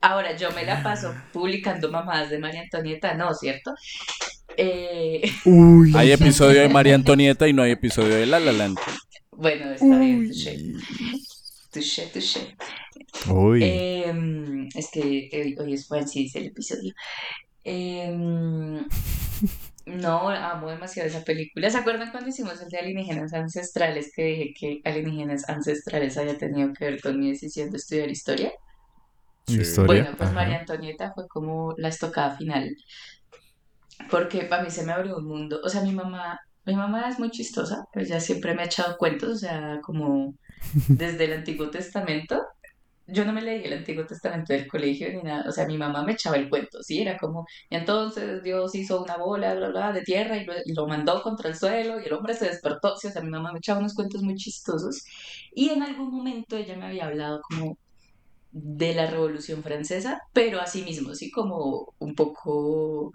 Ahora, 0.00 0.36
yo 0.36 0.50
me 0.52 0.64
la 0.64 0.82
paso 0.82 1.14
publicando 1.32 1.90
mamadas 1.90 2.30
de 2.30 2.38
María 2.38 2.62
Antonieta, 2.62 3.14
no, 3.14 3.34
¿cierto? 3.34 3.74
Eh, 4.56 5.30
Uy. 5.44 5.92
Hay 5.96 6.12
episodio 6.12 6.60
de 6.60 6.68
María 6.68 6.94
Antonieta 6.94 7.48
y 7.48 7.52
no 7.52 7.62
hay 7.62 7.72
episodio 7.72 8.14
de 8.14 8.26
La 8.26 8.38
La 8.38 8.52
Land. 8.52 8.78
bueno, 9.32 9.70
está 9.72 9.98
bien, 9.98 10.28
touché. 10.28 10.56
Touché, 11.72 12.06
touché. 12.12 12.56
Uy. 13.28 13.62
Em, 13.62 14.68
es 14.74 14.88
que 14.92 15.30
hoy, 15.32 15.56
hoy 15.58 15.74
es 15.74 15.86
Francis 15.86 16.34
el 16.36 16.46
episodio. 16.46 16.92
Em, 17.64 18.84
no, 19.86 20.28
amo 20.28 20.70
demasiado 20.70 21.08
esa 21.08 21.24
película. 21.24 21.70
¿Se 21.70 21.78
acuerdan 21.78 22.10
cuando 22.10 22.30
hicimos 22.30 22.60
el 22.62 22.68
de 22.68 22.78
alienígenas 22.78 23.32
ancestrales 23.32 24.12
que 24.14 24.24
dije 24.24 24.54
que 24.58 24.80
alienígenas 24.84 25.48
ancestrales 25.48 26.16
había 26.18 26.38
tenido 26.38 26.72
que 26.72 26.84
ver 26.84 27.00
con 27.00 27.18
mi 27.18 27.30
decisión 27.30 27.70
de 27.70 27.78
estudiar 27.78 28.10
historia? 28.10 28.52
Sí. 29.48 29.60
Historia. 29.60 30.02
Bueno, 30.02 30.16
pues 30.16 30.30
Ajá. 30.30 30.38
María 30.38 30.58
Antonieta 30.60 31.12
fue 31.14 31.26
como 31.28 31.74
la 31.76 31.88
estocada 31.88 32.36
final. 32.36 32.76
Porque 34.10 34.42
para 34.42 34.62
mí 34.62 34.70
se 34.70 34.84
me 34.84 34.92
abrió 34.92 35.16
un 35.16 35.26
mundo. 35.26 35.60
O 35.64 35.68
sea, 35.68 35.82
mi 35.82 35.92
mamá, 35.92 36.38
mi 36.64 36.74
mamá 36.74 37.08
es 37.08 37.18
muy 37.18 37.30
chistosa, 37.30 37.84
pero 37.92 38.06
ella 38.06 38.20
siempre 38.20 38.54
me 38.54 38.62
ha 38.62 38.66
echado 38.66 38.96
cuentos, 38.96 39.30
o 39.30 39.36
sea, 39.36 39.80
como 39.82 40.34
desde 40.88 41.24
el 41.24 41.32
Antiguo 41.32 41.70
Testamento. 41.70 42.40
Yo 43.10 43.24
no 43.24 43.32
me 43.32 43.40
leí 43.40 43.64
el 43.64 43.72
Antiguo 43.72 44.04
Testamento 44.04 44.52
del 44.52 44.68
colegio 44.68 45.10
ni 45.10 45.22
nada. 45.22 45.48
O 45.48 45.52
sea, 45.52 45.66
mi 45.66 45.78
mamá 45.78 46.04
me 46.04 46.12
echaba 46.12 46.36
el 46.36 46.50
cuento, 46.50 46.82
¿sí? 46.82 47.00
Era 47.00 47.16
como, 47.16 47.46
y 47.70 47.76
entonces 47.76 48.42
Dios 48.42 48.74
hizo 48.74 49.02
una 49.02 49.16
bola, 49.16 49.54
bla, 49.54 49.70
bla, 49.70 49.92
de 49.92 50.02
tierra 50.02 50.36
y 50.36 50.44
lo, 50.44 50.52
y 50.62 50.74
lo 50.74 50.86
mandó 50.86 51.22
contra 51.22 51.48
el 51.48 51.56
suelo 51.56 51.98
y 52.00 52.04
el 52.04 52.12
hombre 52.12 52.34
se 52.34 52.44
despertó. 52.46 52.96
Sí, 52.96 53.06
o 53.08 53.10
sea, 53.10 53.22
mi 53.22 53.30
mamá 53.30 53.52
me 53.52 53.58
echaba 53.60 53.80
unos 53.80 53.94
cuentos 53.94 54.22
muy 54.22 54.34
chistosos. 54.36 55.04
Y 55.54 55.70
en 55.70 55.82
algún 55.82 56.10
momento 56.10 56.56
ella 56.56 56.76
me 56.76 56.84
había 56.86 57.06
hablado 57.06 57.40
como 57.48 57.78
de 58.50 58.94
la 58.94 59.06
Revolución 59.06 59.62
Francesa, 59.62 60.20
pero 60.32 60.60
así 60.60 60.82
mismo, 60.82 61.14
sí, 61.14 61.30
como 61.30 61.94
un 61.98 62.14
poco 62.14 63.12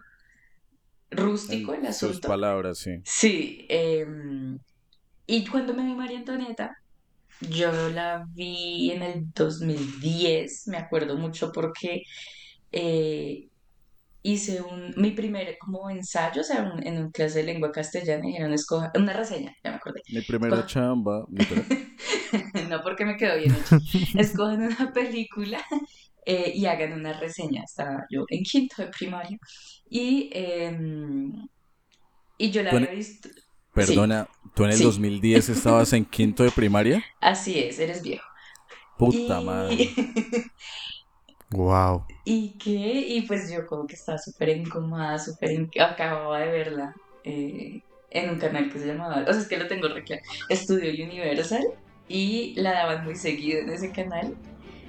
rústico 1.12 1.74
el 1.74 1.86
sus 1.88 2.20
asunto. 2.20 2.28
palabras, 2.28 2.80
sí. 2.80 2.92
Sí, 3.04 3.66
em, 3.70 4.58
y 5.28 5.46
cuando 5.48 5.74
me 5.74 5.86
vi 5.86 5.94
María 5.96 6.20
Antonieta, 6.20 6.76
yo 7.42 7.72
la 7.90 8.26
vi 8.34 8.92
en 8.92 9.04
el 9.04 9.32
2010, 9.34 10.68
me 10.68 10.78
acuerdo 10.78 11.18
mucho 11.18 11.52
porque 11.52 12.04
eh, 12.72 13.50
hice 14.24 14.62
un, 14.62 14.94
mi 14.98 15.12
primer 15.12 15.58
como 15.60 15.90
ensayo, 15.90 16.42
o 16.42 16.44
sea, 16.44 16.64
un- 16.64 16.86
en 16.88 16.98
una 16.98 17.12
clase 17.12 17.40
de 17.40 17.44
lengua 17.46 17.72
castellana, 17.72 18.24
dijeron, 18.26 18.54
escoja, 18.54 18.92
una 18.96 19.14
reseña, 19.14 19.54
ya 19.64 19.72
me 19.72 19.76
acordé. 19.78 20.02
Mi 20.12 20.22
primera 20.22 20.66
chamba. 20.66 21.26
no 22.70 22.82
porque 22.84 23.06
me 23.06 23.18
quedó 23.18 23.38
bien 23.38 23.54
hecho. 23.56 23.78
Escogen 24.18 24.62
una 24.64 24.92
película 24.94 25.60
eh, 26.26 26.52
y 26.56 26.66
hagan 26.66 26.94
una 26.94 27.14
reseña. 27.20 27.64
Estaba 27.64 28.06
yo 28.10 28.24
en 28.30 28.44
quinto 28.44 28.82
de 28.82 28.88
primaria 28.90 29.38
y, 29.90 30.30
em, 30.34 31.34
y 32.38 32.50
yo 32.52 32.64
la 32.64 32.72
había 32.72 32.92
visto. 32.92 33.30
Perdona, 33.74 34.28
¿tú 34.56 34.64
en 34.66 34.72
el 34.72 34.78
Sí. 34.78 34.84
2010 34.84 35.50
estabas 35.50 35.92
en 35.94 36.06
quinto 36.06 36.44
de 36.44 36.52
primaria? 36.52 37.04
Así 37.22 37.60
es, 37.60 37.78
eres 37.80 38.02
viejo. 38.02 38.26
Puta 38.98 39.42
y... 39.42 39.44
madre. 39.46 39.90
Wow. 41.54 42.06
¿Y 42.26 42.58
qué? 42.58 43.06
Y 43.08 43.22
pues 43.28 43.52
yo 43.52 43.66
como 43.68 43.86
que 43.86 43.96
estaba 43.96 44.18
súper 44.18 44.50
incómoda, 44.50 45.20
súper... 45.20 45.68
Acababa 45.80 46.40
de 46.40 46.52
verla 46.52 46.94
eh, 47.24 47.82
en 48.10 48.30
un 48.30 48.40
canal 48.40 48.72
que 48.72 48.80
se 48.80 48.88
llamaba... 48.88 49.24
O 49.28 49.34
sea, 49.34 49.42
es 49.42 49.48
que 49.48 49.58
lo 49.58 49.68
tengo 49.68 49.88
re. 49.88 50.04
Estudio 50.50 51.06
Universal 51.06 51.64
y 52.08 52.54
la 52.56 52.72
daban 52.72 53.06
muy 53.06 53.16
seguido 53.16 53.60
en 53.60 53.70
ese 53.70 53.92
canal. 53.92 54.36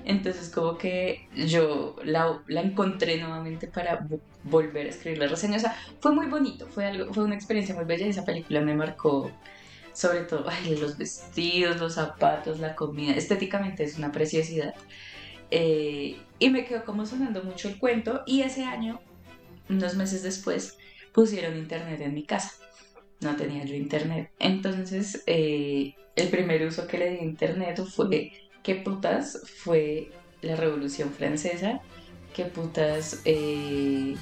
Entonces 0.05 0.51
como 0.51 0.77
que 0.77 1.27
yo 1.35 1.97
la, 2.05 2.43
la 2.47 2.61
encontré 2.61 3.19
nuevamente 3.19 3.69
para 3.69 4.01
vo- 4.01 4.21
volver 4.43 4.87
a 4.87 4.91
escribir 4.91 5.19
la 5.19 5.27
reseña. 5.29 5.57
O 5.57 5.61
sea, 5.61 5.77
fue 6.01 6.13
muy 6.13 6.27
bonito, 6.27 6.67
fue, 6.69 6.85
algo, 6.87 7.13
fue 7.13 7.25
una 7.25 7.35
experiencia 7.35 7.75
muy 7.75 7.85
bella 7.85 8.07
y 8.07 8.11
esa 8.11 8.25
película 8.25 8.61
me 8.61 8.75
marcó 8.75 9.31
sobre 9.95 10.23
todo 10.25 10.45
ay, 10.49 10.77
los 10.77 10.99
vestidos, 10.99 11.81
los 11.81 11.95
zapatos, 11.95 12.61
la 12.61 12.75
comida. 12.75 13.15
Estéticamente 13.15 13.85
es 13.85 13.97
una 13.97 14.13
preciosidad. 14.13 14.75
Eh, 15.57 16.17
y 16.41 16.51
me 16.51 16.65
quedó 16.65 16.85
como 16.85 17.07
sonando 17.07 17.45
mucho 17.45 17.69
el 17.69 17.79
cuento 17.79 18.25
y 18.27 18.43
ese 18.43 18.65
año, 18.65 19.01
unos 19.69 19.95
meses 19.95 20.25
después, 20.25 20.77
pusieron 21.13 21.57
internet 21.57 22.01
en 22.01 22.13
mi 22.13 22.25
casa. 22.25 22.51
No 23.21 23.37
tenía 23.37 23.65
yo 23.65 23.77
internet. 23.77 24.33
Entonces, 24.41 25.23
eh, 25.29 25.95
el 26.17 26.29
primer 26.31 26.67
uso 26.67 26.89
que 26.89 26.99
le 26.99 27.11
di 27.11 27.19
a 27.19 27.23
internet 27.23 27.81
fue 27.87 28.33
qué 28.65 28.75
putas 28.75 29.43
fue 29.63 30.11
la 30.43 30.57
Revolución 30.57 31.13
Francesa, 31.13 31.81
qué 32.35 32.47
putas 32.47 33.23
eh, 33.25 34.17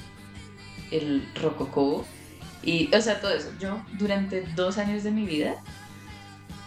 el 0.91 1.27
rococó 1.41 2.05
y, 2.61 2.93
o 2.93 3.01
sea, 3.01 3.19
todo 3.19 3.33
eso. 3.33 3.49
Yo 3.59 3.83
durante 3.97 4.41
dos 4.55 4.77
años 4.77 5.03
de 5.03 5.09
mi 5.09 5.25
vida, 5.25 5.63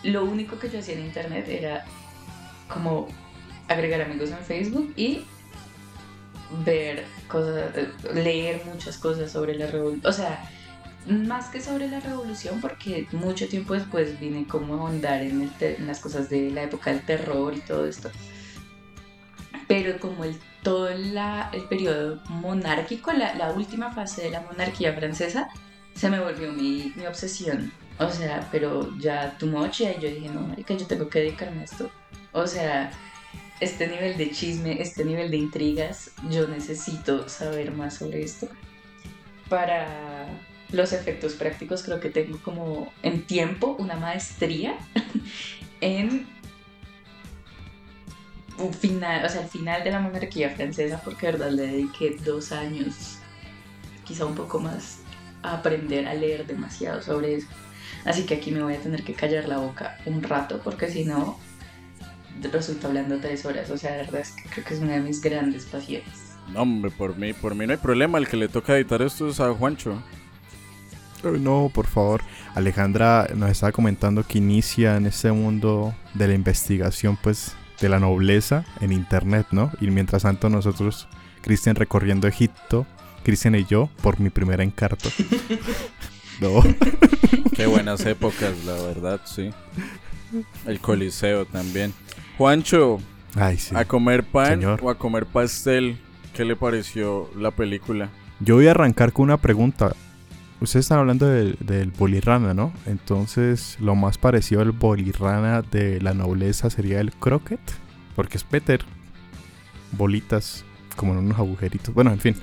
lo 0.03 0.25
único 0.25 0.59
que 0.59 0.71
yo 0.71 0.81
hacía 0.81 0.97
en 0.97 1.07
internet 1.07 1.47
era 1.49 1.85
como 2.67 3.07
agregar 3.69 4.01
amigos 4.03 4.31
en 4.31 4.39
Facebook 4.39 4.93
y 4.97 5.25
ver 6.65 7.05
cosas, 7.29 7.73
leer 8.15 8.63
muchas 8.67 8.99
cosas 8.99 9.31
sobre 9.33 9.55
la 9.55 9.67
revolución. 9.67 10.07
O 10.07 10.13
sea, 10.13 10.49
más 11.07 11.47
que 11.49 11.61
sobre 11.61 11.89
la 11.89 12.01
revolución, 12.01 12.61
porque 12.61 13.07
mucho 13.13 13.49
tiempo 13.49 13.75
después 13.75 14.19
vine 14.21 14.47
como 14.47 14.75
a 14.75 14.79
ahondar 14.79 15.23
en, 15.23 15.51
en 15.61 15.87
las 15.87 16.01
cosas 16.01 16.29
de 16.31 16.51
la 16.51 16.63
época 16.65 16.91
del 16.93 17.03
terror 17.03 17.55
y 17.57 17.61
todo 17.61 17.87
esto. 17.87 18.11
Pero 19.69 19.99
como 19.99 20.25
el, 20.25 20.37
todo 20.63 20.89
la- 20.95 21.51
el 21.53 21.63
periodo 21.65 22.21
monárquico, 22.29 23.13
la, 23.13 23.35
la 23.35 23.53
última 23.53 23.93
fase 23.93 24.23
de 24.23 24.31
la 24.31 24.41
monarquía 24.41 24.93
francesa, 24.95 25.49
se 25.95 26.09
me 26.11 26.21
volvió 26.21 26.53
mi, 26.53 26.93
mi 26.97 27.07
obsesión. 27.07 27.73
O 27.99 28.11
sea, 28.11 28.47
pero 28.53 28.97
ya 28.99 29.37
tu 29.39 29.47
moche 29.47 29.97
y 29.99 30.03
yo 30.03 30.09
dije, 30.09 30.29
no, 30.29 30.41
marica, 30.43 30.75
yo 30.75 30.87
tengo 30.87 31.09
que 31.09 31.21
dedicarme 31.21 31.63
a 31.63 31.65
esto. 31.65 31.91
O 32.33 32.47
sea, 32.47 32.91
este 33.61 33.89
nivel 33.89 34.17
de 34.17 34.31
chisme, 34.31 34.81
este 34.81 35.05
nivel 35.05 35.31
de 35.31 35.39
intrigas, 35.39 36.11
yo 36.31 36.47
necesito 36.47 37.29
saber 37.29 37.73
más 37.73 37.95
sobre 37.95 38.23
esto. 38.23 38.49
Para 39.49 40.29
los 40.71 40.93
efectos 40.93 41.35
prácticos 41.35 41.83
creo 41.83 42.01
que 42.01 42.11
tengo 42.11 42.39
como 42.43 42.93
en 43.03 43.23
tiempo 43.23 43.77
una 43.79 43.97
maestría 43.97 44.77
en 45.81 46.27
final, 48.73 49.25
o 49.25 49.29
sea, 49.29 49.43
el 49.43 49.49
final 49.49 49.85
de 49.85 49.91
la 49.91 50.01
monarquía 50.01 50.51
francesa, 50.51 51.01
porque 51.05 51.27
de 51.27 51.33
verdad 51.33 51.51
le 51.51 51.67
dediqué 51.67 52.17
dos 52.25 52.53
años, 52.53 53.19
quizá 54.05 54.25
un 54.25 54.35
poco 54.35 54.59
más, 54.59 55.01
a 55.43 55.55
aprender 55.55 56.07
a 56.07 56.15
leer 56.15 56.47
demasiado 56.47 57.03
sobre 57.03 57.37
eso. 57.37 57.49
Así 58.05 58.25
que 58.25 58.35
aquí 58.35 58.51
me 58.51 58.63
voy 58.63 58.75
a 58.75 58.81
tener 58.81 59.03
que 59.03 59.15
callar 59.15 59.49
la 59.49 59.59
boca 59.59 59.99
un 60.07 60.23
rato, 60.23 60.61
porque 60.63 60.89
si 60.91 61.05
no, 61.05 61.39
resulta 62.43 62.89
hablando 62.89 63.19
tres 63.19 63.45
horas. 63.45 63.71
O 63.71 63.79
sea, 63.79 63.93
de 63.93 63.99
verdad 63.99 64.21
es 64.21 64.33
que 64.33 64.49
creo 64.49 64.65
que 64.65 64.75
es 64.75 64.81
una 64.81 64.93
de 64.93 65.01
mis 65.01 65.21
grandes 65.21 65.65
pasiones. 65.67 66.37
No, 66.53 66.63
hombre, 66.63 66.91
por 66.91 67.17
mí, 67.17 67.33
por 67.33 67.55
mí 67.55 67.67
no 67.67 67.73
hay 67.73 67.79
problema. 67.79 68.19
El 68.19 68.29
que 68.29 68.37
le 68.37 68.49
toca 68.49 68.77
editar 68.77 69.03
esto 69.03 69.29
es 69.29 69.41
a 69.41 69.53
Juancho. 69.53 70.03
Ay, 71.25 71.41
No, 71.41 71.71
por 71.73 71.87
favor. 71.87 72.23
Alejandra 72.55 73.29
nos 73.35 73.51
estaba 73.51 73.73
comentando 73.73 74.25
que 74.27 74.39
inicia 74.39 74.97
en 74.97 75.07
este 75.07 75.33
mundo 75.33 75.95
de 76.15 76.29
la 76.29 76.35
investigación, 76.35 77.19
pues, 77.21 77.55
de 77.81 77.89
la 77.89 78.01
nobleza 78.01 78.65
en 78.81 78.93
internet, 78.93 79.49
¿no? 79.51 79.71
Y 79.81 79.89
mientras 79.89 80.23
tanto 80.23 80.49
nosotros, 80.49 81.09
Cristian 81.43 81.77
recorriendo 81.77 82.29
Egipto, 82.29 82.87
Cristian 83.25 83.55
y 83.57 83.65
yo, 83.65 83.91
por 84.03 84.21
mi 84.21 84.31
primer 84.31 84.61
encarto. 84.61 85.11
no. 86.41 86.63
Qué 87.55 87.67
buenas 87.67 88.07
épocas, 88.07 88.65
la 88.65 88.75
verdad, 88.75 89.21
sí. 89.25 89.51
El 90.67 90.81
Coliseo 90.81 91.45
también. 91.45 91.93
Juancho, 92.37 92.99
Ay, 93.35 93.57
sí. 93.59 93.75
¿a 93.75 93.85
comer 93.85 94.25
pan 94.25 94.61
Señor. 94.61 94.81
o 94.83 94.91
a 94.91 94.99
comer 94.99 95.27
pastel? 95.27 95.99
¿Qué 96.35 96.45
le 96.45 96.55
pareció 96.57 97.31
la 97.37 97.51
película? 97.51 98.11
Yo 98.41 98.57
voy 98.57 98.67
a 98.67 98.73
arrancar 98.73 99.13
con 99.13 99.25
una 99.25 99.39
pregunta. 99.39 99.95
Ustedes 100.61 100.85
están 100.87 100.99
hablando 100.99 101.27
del, 101.27 101.57
del 101.61 101.91
bolirrana, 101.91 102.53
¿no? 102.55 102.73
Entonces, 102.87 103.77
lo 103.81 103.95
más 103.95 104.19
parecido 104.19 104.61
al 104.61 104.73
bolirrana 104.73 105.63
de 105.63 106.01
la 106.01 106.13
nobleza 106.15 106.69
sería 106.71 107.01
el 107.01 107.13
croquet. 107.13 107.61
Porque 108.15 108.37
es 108.39 108.45
Peter. 108.45 108.81
Bolitas, 109.93 110.65
como 110.97 111.13
en 111.13 111.19
unos 111.19 111.39
agujeritos. 111.39 111.95
Bueno, 111.95 112.11
en 112.13 112.21
fin. 112.21 112.35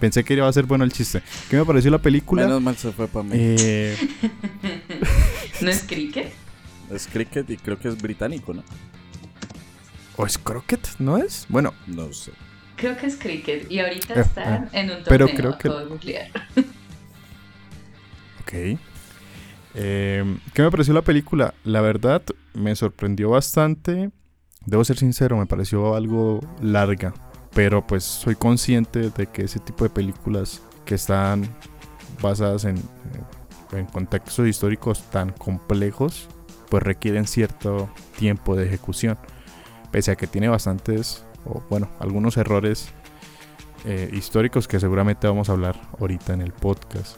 Pensé 0.00 0.24
que 0.24 0.34
iba 0.34 0.46
a 0.46 0.52
ser 0.52 0.64
bueno 0.64 0.84
el 0.84 0.92
chiste. 0.92 1.22
¿Qué 1.50 1.56
me 1.56 1.64
pareció 1.64 1.90
la 1.90 1.98
película? 1.98 2.44
Menos 2.44 2.62
mal 2.62 2.76
se 2.76 2.92
fue 2.92 3.08
para 3.08 3.24
mí. 3.24 3.30
Eh, 3.34 3.96
¿No 5.60 5.70
es 5.70 5.82
cricket? 5.82 6.32
Es 6.90 7.06
cricket 7.06 7.48
y 7.50 7.56
creo 7.56 7.78
que 7.78 7.88
es 7.88 8.00
británico, 8.00 8.54
¿no? 8.54 8.62
¿O 10.18 10.26
es 10.26 10.36
Crockett? 10.36 10.86
¿No 10.98 11.16
es? 11.16 11.46
Bueno, 11.48 11.72
No 11.86 12.12
sé. 12.12 12.32
Creo 12.76 12.96
que 12.96 13.06
es 13.06 13.16
cricket 13.16 13.70
y 13.70 13.80
ahorita 13.80 14.14
Eh, 14.14 14.20
están 14.20 14.64
eh, 14.64 14.68
en 14.80 14.90
un 14.90 14.96
pero 15.08 15.26
torneo. 15.26 15.56
creo 15.56 15.58
que- 15.58 15.68
googlear. 15.88 16.30
ok. 18.42 18.78
Eh, 19.74 20.38
¿Qué 20.54 20.62
me 20.62 20.70
pareció 20.70 20.94
la 20.94 21.02
película? 21.02 21.54
La 21.64 21.80
verdad, 21.80 22.22
me 22.54 22.74
sorprendió 22.76 23.30
bastante. 23.30 24.10
Debo 24.64 24.84
ser 24.84 24.96
sincero, 24.98 25.36
me 25.36 25.46
pareció 25.46 25.94
algo 25.94 26.40
larga. 26.60 27.14
Pero 27.54 27.86
pues 27.86 28.04
soy 28.04 28.34
consciente 28.34 29.10
de 29.10 29.26
que 29.26 29.42
ese 29.42 29.58
tipo 29.60 29.84
de 29.84 29.90
películas 29.90 30.62
que 30.84 30.94
están 30.94 31.48
basadas 32.20 32.64
en, 32.64 32.76
en 33.72 33.86
contextos 33.86 34.46
históricos 34.46 35.02
tan 35.10 35.30
complejos, 35.32 36.28
pues 36.68 36.82
requieren 36.82 37.26
cierto 37.26 37.90
tiempo 38.18 38.54
de 38.56 38.66
ejecución. 38.66 39.18
Pese 39.90 40.10
a 40.10 40.16
que 40.16 40.26
tiene 40.26 40.48
bastantes, 40.48 41.24
o 41.44 41.62
bueno, 41.70 41.88
algunos 41.98 42.36
errores 42.36 42.88
eh, 43.84 44.10
históricos 44.12 44.68
que 44.68 44.80
seguramente 44.80 45.26
vamos 45.26 45.48
a 45.48 45.52
hablar 45.52 45.80
ahorita 45.98 46.34
en 46.34 46.42
el 46.42 46.52
podcast. 46.52 47.16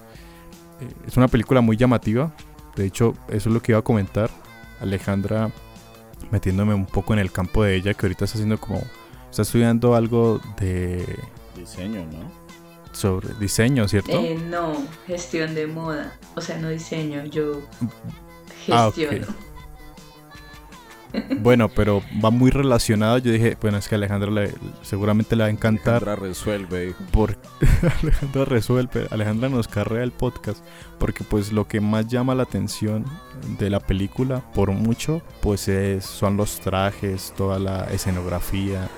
Eh, 0.80 0.88
es 1.06 1.16
una 1.16 1.28
película 1.28 1.60
muy 1.60 1.76
llamativa. 1.76 2.32
De 2.76 2.86
hecho, 2.86 3.14
eso 3.28 3.48
es 3.48 3.54
lo 3.54 3.60
que 3.60 3.72
iba 3.72 3.78
a 3.80 3.82
comentar. 3.82 4.30
Alejandra, 4.80 5.50
metiéndome 6.30 6.74
un 6.74 6.86
poco 6.86 7.12
en 7.12 7.18
el 7.18 7.32
campo 7.32 7.64
de 7.64 7.74
ella, 7.74 7.94
que 7.94 8.06
ahorita 8.06 8.24
está 8.24 8.36
haciendo 8.36 8.58
como. 8.58 8.82
Está 9.30 9.42
estudiando 9.42 9.94
algo 9.94 10.40
de. 10.58 11.04
Diseño, 11.56 12.04
¿no? 12.06 12.40
sobre 12.92 13.34
diseño, 13.34 13.86
¿cierto? 13.88 14.18
Eh, 14.18 14.38
no, 14.48 14.74
gestión 15.06 15.54
de 15.54 15.66
moda. 15.66 16.18
O 16.34 16.40
sea, 16.40 16.58
no 16.58 16.68
diseño, 16.68 17.24
yo 17.24 17.62
Ah, 18.70 18.88
ok. 18.88 18.96
Bueno, 21.40 21.68
pero 21.70 22.02
va 22.22 22.30
muy 22.30 22.50
relacionado. 22.50 23.16
Yo 23.18 23.32
dije, 23.32 23.56
bueno, 23.60 23.78
es 23.78 23.88
que 23.88 23.94
Alejandra 23.94 24.30
le- 24.30 24.52
seguramente 24.82 25.34
le 25.36 25.42
va 25.44 25.46
a 25.48 25.50
encantar. 25.50 25.96
Alejandra 26.02 26.16
resuelve. 26.16 26.94
Por... 27.12 27.36
Alejandra 28.02 28.44
resuelve, 28.44 29.06
Alejandra 29.10 29.48
nos 29.48 29.66
carrea 29.66 30.04
el 30.04 30.12
podcast, 30.12 30.62
porque 30.98 31.24
pues 31.24 31.50
lo 31.52 31.66
que 31.66 31.80
más 31.80 32.06
llama 32.08 32.34
la 32.34 32.42
atención 32.42 33.04
de 33.58 33.70
la 33.70 33.80
película, 33.80 34.42
por 34.54 34.70
mucho, 34.72 35.22
pues 35.40 35.66
es, 35.68 36.04
son 36.04 36.36
los 36.36 36.60
trajes, 36.60 37.32
toda 37.36 37.58
la 37.58 37.84
escenografía 37.90 38.88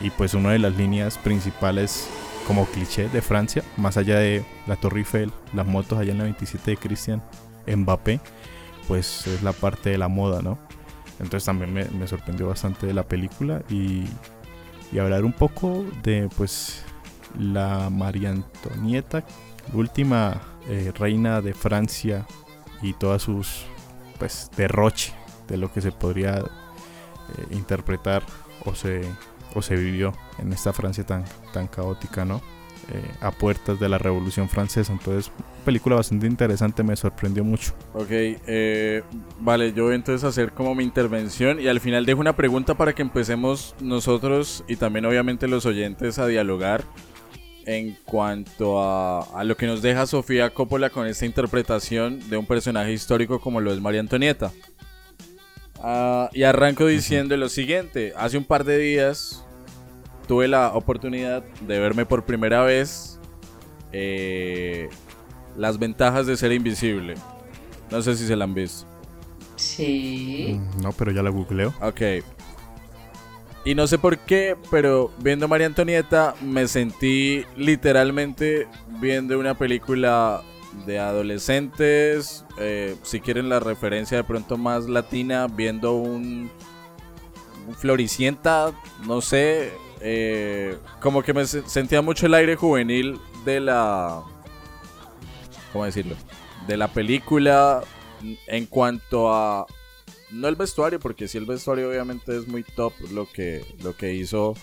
y 0.00 0.10
pues 0.10 0.34
una 0.34 0.50
de 0.50 0.58
las 0.58 0.74
líneas 0.76 1.18
principales 1.18 2.08
como 2.46 2.66
cliché 2.66 3.08
de 3.10 3.22
Francia, 3.22 3.62
más 3.76 3.96
allá 3.96 4.18
de 4.18 4.44
la 4.66 4.76
Torre 4.76 4.98
Eiffel, 5.00 5.32
las 5.52 5.66
motos 5.66 5.98
allá 5.98 6.12
en 6.12 6.18
la 6.18 6.24
27 6.24 6.70
de 6.72 6.76
Christian 6.78 7.22
Mbappé, 7.66 8.20
pues 8.88 9.26
es 9.26 9.42
la 9.42 9.52
parte 9.52 9.90
de 9.90 9.98
la 9.98 10.08
moda, 10.08 10.42
¿no? 10.42 10.58
Entonces 11.20 11.44
también 11.44 11.72
me, 11.72 12.06
sorprendió 12.06 12.48
bastante 12.48 12.86
de 12.86 12.94
la 12.94 13.04
película 13.04 13.62
y, 13.68 14.04
y 14.92 14.98
hablar 14.98 15.24
un 15.24 15.32
poco 15.32 15.84
de 16.02 16.28
pues 16.36 16.84
la 17.38 17.90
María 17.90 18.30
Antonieta, 18.30 19.24
última 19.72 20.40
eh, 20.68 20.92
reina 20.96 21.40
de 21.40 21.54
Francia 21.54 22.26
y 22.82 22.92
todas 22.94 23.22
sus 23.22 23.64
pues 24.18 24.50
derroche 24.56 25.12
de 25.48 25.56
lo 25.56 25.72
que 25.72 25.80
se 25.80 25.92
podría 25.92 26.38
eh, 26.38 26.44
interpretar 27.50 28.22
o 28.64 28.74
se 28.74 29.02
o 29.54 29.62
se 29.62 29.76
vivió 29.76 30.12
en 30.38 30.52
esta 30.52 30.72
Francia 30.72 31.04
tan 31.04 31.24
tan 31.52 31.68
caótica, 31.68 32.24
¿no? 32.24 32.40
Eh, 32.92 33.02
a 33.20 33.30
puertas 33.30 33.80
de 33.80 33.88
la 33.88 33.96
Revolución 33.96 34.48
Francesa. 34.48 34.92
Entonces, 34.92 35.32
película 35.64 35.96
bastante 35.96 36.26
interesante, 36.26 36.82
me 36.82 36.94
sorprendió 36.96 37.42
mucho. 37.42 37.72
Ok, 37.94 38.08
eh, 38.10 39.02
vale, 39.40 39.72
yo 39.72 39.84
voy 39.84 39.94
entonces 39.94 40.22
a 40.24 40.28
hacer 40.28 40.52
como 40.52 40.74
mi 40.74 40.84
intervención 40.84 41.60
y 41.60 41.68
al 41.68 41.80
final 41.80 42.04
dejo 42.04 42.20
una 42.20 42.36
pregunta 42.36 42.74
para 42.74 42.92
que 42.92 43.00
empecemos 43.00 43.74
nosotros 43.80 44.64
y 44.68 44.76
también 44.76 45.06
obviamente 45.06 45.48
los 45.48 45.64
oyentes 45.64 46.18
a 46.18 46.26
dialogar 46.26 46.84
en 47.64 47.96
cuanto 48.04 48.82
a, 48.82 49.20
a 49.20 49.44
lo 49.44 49.56
que 49.56 49.66
nos 49.66 49.80
deja 49.80 50.06
Sofía 50.06 50.50
Coppola 50.50 50.90
con 50.90 51.06
esta 51.06 51.24
interpretación 51.24 52.28
de 52.28 52.36
un 52.36 52.44
personaje 52.44 52.92
histórico 52.92 53.40
como 53.40 53.62
lo 53.62 53.72
es 53.72 53.80
María 53.80 54.00
Antonieta. 54.00 54.52
Ah, 55.78 56.28
y 56.34 56.42
arranco 56.42 56.86
diciendo 56.86 57.34
lo 57.36 57.48
siguiente, 57.48 58.12
hace 58.16 58.36
un 58.36 58.44
par 58.44 58.64
de 58.64 58.76
días 58.76 59.44
tuve 60.24 60.48
la 60.48 60.72
oportunidad 60.74 61.42
de 61.60 61.78
verme 61.78 62.06
por 62.06 62.24
primera 62.24 62.62
vez 62.62 63.18
eh, 63.92 64.88
las 65.56 65.78
ventajas 65.78 66.26
de 66.26 66.36
ser 66.36 66.52
invisible. 66.52 67.14
No 67.90 68.02
sé 68.02 68.16
si 68.16 68.26
se 68.26 68.34
la 68.36 68.44
han 68.44 68.54
visto. 68.54 68.86
Sí. 69.56 70.58
Mm, 70.76 70.82
No, 70.82 70.92
pero 70.92 71.12
ya 71.12 71.22
la 71.22 71.30
googleo. 71.30 71.72
Ok. 71.80 72.00
Y 73.66 73.74
no 73.74 73.86
sé 73.86 73.96
por 73.98 74.18
qué, 74.18 74.56
pero 74.70 75.10
viendo 75.18 75.48
María 75.48 75.66
Antonieta 75.66 76.34
me 76.42 76.68
sentí 76.68 77.44
literalmente 77.56 78.68
viendo 79.00 79.38
una 79.38 79.54
película 79.54 80.42
de 80.86 80.98
adolescentes. 80.98 82.44
eh, 82.58 82.96
si 83.02 83.20
quieren 83.20 83.48
la 83.48 83.60
referencia 83.60 84.18
de 84.18 84.24
pronto 84.24 84.58
más 84.58 84.86
latina, 84.88 85.46
viendo 85.46 85.94
un, 85.94 86.50
un 87.68 87.74
Floricienta, 87.74 88.72
no 89.06 89.20
sé. 89.22 89.72
Eh, 90.06 90.76
como 91.00 91.22
que 91.22 91.32
me 91.32 91.46
se- 91.46 91.66
sentía 91.68 92.02
mucho 92.02 92.26
el 92.26 92.34
aire 92.34 92.56
juvenil 92.56 93.18
de 93.44 93.60
la. 93.60 94.22
¿Cómo 95.72 95.84
decirlo? 95.86 96.14
De 96.68 96.76
la 96.76 96.88
película 96.88 97.82
en 98.46 98.66
cuanto 98.66 99.32
a 99.34 99.66
no 100.30 100.48
el 100.48 100.56
vestuario, 100.56 101.00
porque 101.00 101.26
sí 101.28 101.38
el 101.38 101.46
vestuario 101.46 101.88
obviamente 101.88 102.36
es 102.36 102.46
muy 102.46 102.62
top 102.62 102.92
lo 103.12 103.26
que, 103.30 103.64
lo 103.82 103.96
que 103.96 104.14
hizo 104.14 104.54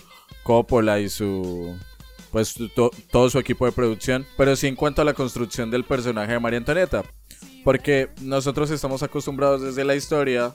Coppola 0.42 0.98
y 1.00 1.08
su 1.08 1.76
pues 2.30 2.54
to- 2.74 2.90
todo 3.10 3.28
su 3.28 3.38
equipo 3.38 3.66
de 3.66 3.72
producción, 3.72 4.26
pero 4.38 4.56
sí 4.56 4.66
en 4.66 4.74
cuanto 4.76 5.02
a 5.02 5.04
la 5.04 5.12
construcción 5.14 5.70
del 5.70 5.84
personaje 5.84 6.32
de 6.32 6.40
María 6.40 6.58
Antonieta, 6.58 7.04
porque 7.62 8.08
nosotros 8.22 8.70
estamos 8.70 9.02
acostumbrados 9.02 9.60
desde 9.60 9.84
la 9.84 9.94
historia 9.94 10.54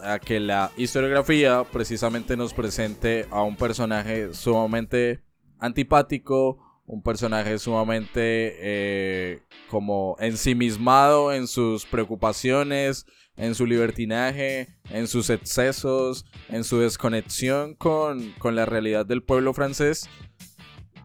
a 0.00 0.18
que 0.18 0.40
la 0.40 0.70
historiografía 0.76 1.64
precisamente 1.64 2.36
nos 2.36 2.54
presente 2.54 3.26
a 3.30 3.42
un 3.42 3.56
personaje 3.56 4.34
sumamente 4.34 5.22
antipático, 5.58 6.58
un 6.86 7.02
personaje 7.02 7.58
sumamente 7.58 8.56
eh, 8.58 9.42
como 9.70 10.16
ensimismado 10.18 11.32
en 11.32 11.46
sus 11.46 11.86
preocupaciones, 11.86 13.06
en 13.36 13.54
su 13.54 13.66
libertinaje, 13.66 14.68
en 14.90 15.06
sus 15.06 15.30
excesos, 15.30 16.26
en 16.48 16.64
su 16.64 16.80
desconexión 16.80 17.74
con, 17.74 18.32
con 18.38 18.56
la 18.56 18.66
realidad 18.66 19.06
del 19.06 19.22
pueblo 19.22 19.54
francés, 19.54 20.08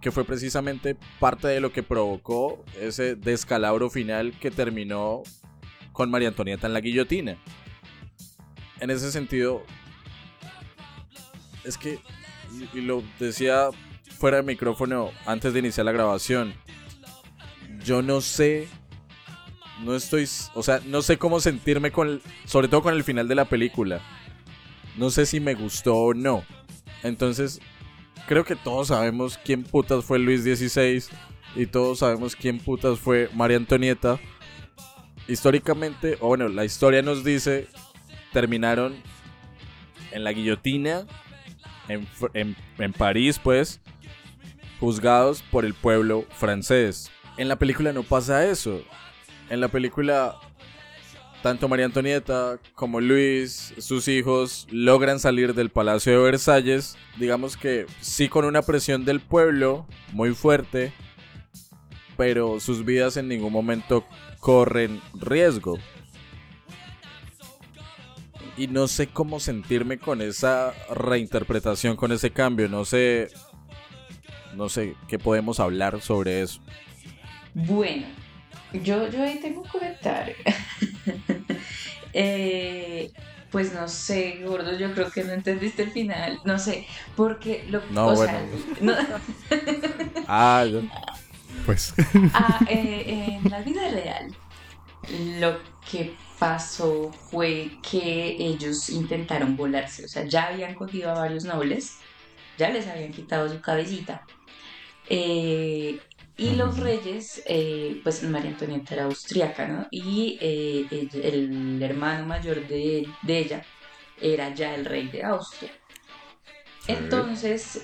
que 0.01 0.11
fue 0.11 0.25
precisamente 0.25 0.97
parte 1.19 1.47
de 1.47 1.61
lo 1.61 1.71
que 1.71 1.83
provocó 1.83 2.63
ese 2.79 3.15
descalabro 3.15 3.89
final 3.89 4.33
que 4.39 4.51
terminó 4.51 5.23
con 5.93 6.11
María 6.11 6.27
Antonieta 6.27 6.67
en 6.67 6.73
la 6.73 6.81
guillotina. 6.81 7.37
En 8.79 8.89
ese 8.89 9.11
sentido, 9.11 9.63
es 11.63 11.77
que, 11.77 11.99
y- 12.73 12.81
lo 12.81 13.03
decía 13.19 13.69
fuera 14.17 14.37
de 14.37 14.43
micrófono 14.43 15.11
antes 15.25 15.53
de 15.53 15.59
iniciar 15.59 15.85
la 15.85 15.91
grabación, 15.91 16.53
yo 17.83 18.01
no 18.01 18.21
sé 18.21 18.67
no 19.83 19.95
estoy, 19.95 20.27
o 20.55 20.63
sea, 20.63 20.81
no 20.87 21.03
sé 21.03 21.17
cómo 21.19 21.39
sentirme 21.39 21.91
con, 21.91 22.19
sobre 22.45 22.67
todo 22.67 22.81
con 22.81 22.95
el 22.95 23.03
final 23.03 23.27
de 23.27 23.35
la 23.35 23.45
película. 23.45 24.01
No 24.97 25.11
sé 25.11 25.27
si 25.27 25.39
me 25.39 25.53
gustó 25.53 25.95
o 25.95 26.13
no. 26.15 26.43
Entonces, 27.03 27.59
creo 28.27 28.43
que 28.43 28.55
todos 28.55 28.87
sabemos 28.87 29.37
quién 29.45 29.61
putas 29.63 30.03
fue 30.03 30.17
Luis 30.17 30.41
XVI 30.41 31.03
y 31.55 31.67
todos 31.67 31.99
sabemos 31.99 32.35
quién 32.35 32.57
putas 32.57 32.97
fue 32.97 33.29
María 33.35 33.57
Antonieta. 33.57 34.17
Históricamente, 35.27 36.17
o 36.21 36.29
bueno, 36.29 36.47
la 36.47 36.65
historia 36.65 37.03
nos 37.03 37.23
dice, 37.23 37.67
terminaron 38.33 38.95
en 40.11 40.23
la 40.23 40.31
guillotina, 40.31 41.05
en, 41.87 42.55
en 42.77 42.93
París, 42.93 43.39
pues, 43.41 43.81
juzgados 44.79 45.41
por 45.41 45.65
el 45.65 45.73
pueblo 45.73 46.25
francés. 46.31 47.11
En 47.37 47.47
la 47.47 47.57
película 47.57 47.93
no 47.93 48.03
pasa 48.03 48.45
eso 48.47 48.83
en 49.49 49.61
la 49.61 49.67
película 49.67 50.35
tanto 51.41 51.69
María 51.69 51.85
Antonieta 51.85 52.59
como 52.73 52.99
Luis, 52.99 53.73
sus 53.77 54.07
hijos, 54.07 54.67
logran 54.71 55.19
salir 55.19 55.53
del 55.53 55.69
Palacio 55.69 56.11
de 56.11 56.17
Versalles, 56.17 56.97
digamos 57.17 57.55
que 57.55 57.85
sí 58.01 58.27
con 58.27 58.43
una 58.43 58.63
presión 58.63 59.05
del 59.05 59.19
pueblo 59.19 59.85
muy 60.13 60.33
fuerte, 60.33 60.91
pero 62.17 62.59
sus 62.59 62.83
vidas 62.83 63.17
en 63.17 63.27
ningún 63.27 63.53
momento 63.53 64.03
corren 64.39 64.99
riesgo. 65.13 65.77
Y 68.57 68.67
no 68.67 68.87
sé 68.87 69.07
cómo 69.07 69.39
sentirme 69.39 69.99
con 69.99 70.21
esa 70.21 70.73
reinterpretación, 70.89 71.95
con 71.95 72.11
ese 72.11 72.31
cambio, 72.31 72.67
no 72.67 72.85
sé 72.85 73.29
no 74.55 74.67
sé 74.69 74.95
qué 75.07 75.19
podemos 75.19 75.59
hablar 75.59 76.01
sobre 76.01 76.41
eso. 76.41 76.59
Bueno, 77.53 78.07
yo, 78.73 79.07
yo 79.09 79.23
ahí 79.23 79.39
tengo 79.39 79.61
un 79.61 79.67
comentario. 79.69 80.35
Eh, 82.13 83.11
Pues 83.51 83.73
no 83.73 83.87
sé, 83.87 84.41
gordo, 84.43 84.75
yo 84.77 84.91
creo 84.93 85.11
que 85.11 85.23
no 85.23 85.31
entendiste 85.33 85.83
el 85.83 85.91
final. 85.91 86.39
No 86.45 86.57
sé, 86.57 86.87
porque 87.15 87.63
lo 87.69 87.81
No, 87.91 88.07
o 88.07 88.15
bueno. 88.15 88.33
sea, 88.33 88.81
no- 88.81 88.95
Ah, 90.27 90.65
yo- 90.69 90.81
Pues. 91.65 91.93
Ah, 92.33 92.59
eh, 92.69 93.39
en 93.43 93.49
la 93.51 93.59
vida 93.61 93.87
real, 93.89 94.35
lo 95.39 95.59
que 95.89 96.13
pasó 96.39 97.11
fue 97.11 97.71
que 97.89 98.35
ellos 98.39 98.89
intentaron 98.89 99.55
volarse. 99.55 100.05
O 100.05 100.07
sea, 100.07 100.25
ya 100.25 100.47
habían 100.47 100.75
cogido 100.75 101.11
a 101.11 101.15
varios 101.15 101.45
nobles, 101.45 101.97
ya 102.57 102.69
les 102.69 102.87
habían 102.87 103.11
quitado 103.11 103.49
su 103.49 103.61
cabecita. 103.61 104.25
Eh, 105.09 105.99
y 106.37 106.51
los 106.51 106.77
reyes, 106.79 107.41
eh, 107.47 107.99
pues 108.03 108.21
María 108.23 108.51
Antonieta 108.51 108.93
era 108.93 109.05
austriaca, 109.05 109.67
¿no? 109.67 109.87
Y 109.89 110.37
eh, 110.39 110.85
el, 110.91 111.09
el 111.23 111.81
hermano 111.81 112.27
mayor 112.27 112.67
de, 112.67 113.07
de 113.23 113.39
ella 113.39 113.65
era 114.21 114.53
ya 114.53 114.75
el 114.75 114.85
rey 114.85 115.07
de 115.07 115.23
Austria. 115.23 115.71
Entonces, 116.87 117.81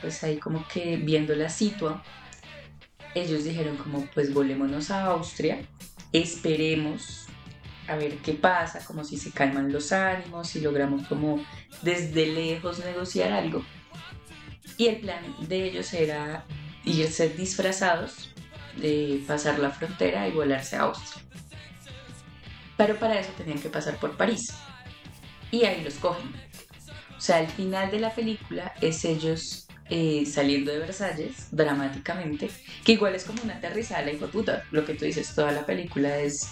pues 0.00 0.24
ahí 0.24 0.38
como 0.38 0.66
que 0.66 0.96
viendo 0.96 1.34
la 1.34 1.50
situa, 1.50 2.02
ellos 3.14 3.44
dijeron 3.44 3.76
como 3.76 4.06
pues 4.14 4.32
volémonos 4.32 4.90
a 4.90 5.04
Austria, 5.04 5.60
esperemos 6.14 7.26
a 7.88 7.96
ver 7.96 8.16
qué 8.18 8.32
pasa, 8.32 8.84
como 8.84 9.04
si 9.04 9.16
se 9.16 9.30
calman 9.30 9.72
los 9.72 9.92
ánimos, 9.92 10.48
si 10.48 10.60
logramos 10.60 11.06
como 11.08 11.44
desde 11.82 12.26
lejos 12.26 12.78
negociar 12.84 13.32
algo. 13.32 13.64
Y 14.76 14.86
el 14.86 15.00
plan 15.00 15.22
de 15.40 15.64
ellos 15.64 15.92
era 15.92 16.44
irse 16.84 17.28
disfrazados, 17.28 18.30
de 18.76 19.22
pasar 19.26 19.58
la 19.58 19.70
frontera 19.70 20.26
y 20.28 20.32
volarse 20.32 20.76
a 20.76 20.82
Austria. 20.82 21.22
Pero 22.76 22.96
para 22.98 23.18
eso 23.20 23.30
tenían 23.36 23.58
que 23.58 23.68
pasar 23.68 23.96
por 23.96 24.16
París. 24.16 24.54
Y 25.50 25.64
ahí 25.64 25.84
los 25.84 25.94
cogen. 25.94 26.32
O 27.16 27.20
sea, 27.20 27.40
el 27.40 27.48
final 27.48 27.90
de 27.90 28.00
la 28.00 28.14
película 28.14 28.72
es 28.80 29.04
ellos 29.04 29.68
eh, 29.90 30.24
saliendo 30.26 30.72
de 30.72 30.78
Versalles, 30.78 31.48
dramáticamente, 31.50 32.50
que 32.84 32.92
igual 32.92 33.14
es 33.14 33.24
como 33.24 33.42
una 33.42 33.56
aterrizada, 33.56 34.10
hijo 34.10 34.26
de 34.26 34.32
puta. 34.32 34.64
Lo 34.70 34.84
que 34.84 34.94
tú 34.94 35.04
dices, 35.04 35.34
toda 35.34 35.52
la 35.52 35.66
película 35.66 36.16
es 36.18 36.48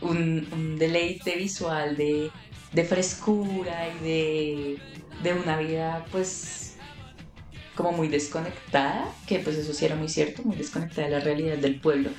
un, 0.00 0.76
deleite 0.78 1.36
visual 1.36 1.96
de, 1.96 2.30
de 2.72 2.84
frescura 2.84 3.88
y 3.88 4.04
de, 4.04 4.78
de 5.22 5.32
una 5.34 5.58
vida, 5.58 6.04
pues, 6.10 6.76
como 7.74 7.92
muy 7.92 8.08
desconectada, 8.08 9.12
que 9.26 9.38
pues 9.38 9.56
eso 9.56 9.72
sí 9.72 9.84
era 9.84 9.96
muy 9.96 10.08
cierto, 10.08 10.42
muy 10.42 10.56
desconectada 10.56 11.08
de 11.08 11.14
la 11.14 11.20
realidad 11.20 11.58
del 11.58 11.80
pueblo, 11.80 12.10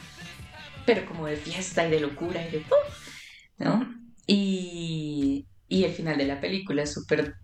pero 0.86 1.06
como 1.06 1.26
de 1.26 1.36
fiesta 1.36 1.88
y 1.88 1.92
de 1.92 2.00
locura 2.00 2.48
y 2.48 2.52
de... 2.52 2.66
¿no? 3.58 3.88
Y, 4.28 5.48
y 5.68 5.84
el 5.84 5.92
final 5.92 6.18
de 6.18 6.28
la 6.28 6.40
película 6.40 6.84
es 6.84 6.94
súper 6.94 7.36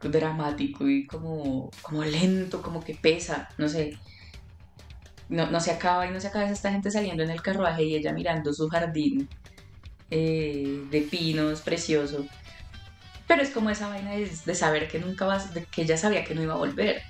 dramático 0.00 0.88
y 0.88 1.06
como, 1.06 1.70
como 1.82 2.04
lento, 2.04 2.62
como 2.62 2.82
que 2.82 2.94
pesa, 2.94 3.48
no 3.58 3.68
sé. 3.68 3.98
No, 5.30 5.50
no 5.50 5.60
se 5.60 5.70
acaba 5.70 6.06
y 6.06 6.10
no 6.10 6.20
se 6.20 6.26
acaba 6.28 6.44
es 6.44 6.52
esta 6.52 6.70
gente 6.70 6.90
saliendo 6.90 7.22
en 7.22 7.30
el 7.30 7.40
carruaje 7.40 7.84
y 7.84 7.94
ella 7.94 8.12
mirando 8.12 8.52
su 8.52 8.68
jardín 8.68 9.28
eh, 10.10 10.82
de 10.90 11.00
pinos 11.02 11.62
precioso. 11.62 12.26
Pero 13.26 13.42
es 13.42 13.50
como 13.50 13.70
esa 13.70 13.88
vaina 13.88 14.10
de, 14.12 14.30
de 14.44 14.54
saber 14.54 14.88
que 14.88 14.98
nunca 14.98 15.24
vas, 15.24 15.54
de 15.54 15.64
que 15.64 15.82
ella 15.82 15.96
sabía 15.96 16.24
que 16.24 16.34
no 16.34 16.42
iba 16.42 16.54
a 16.54 16.58
volver. 16.58 17.02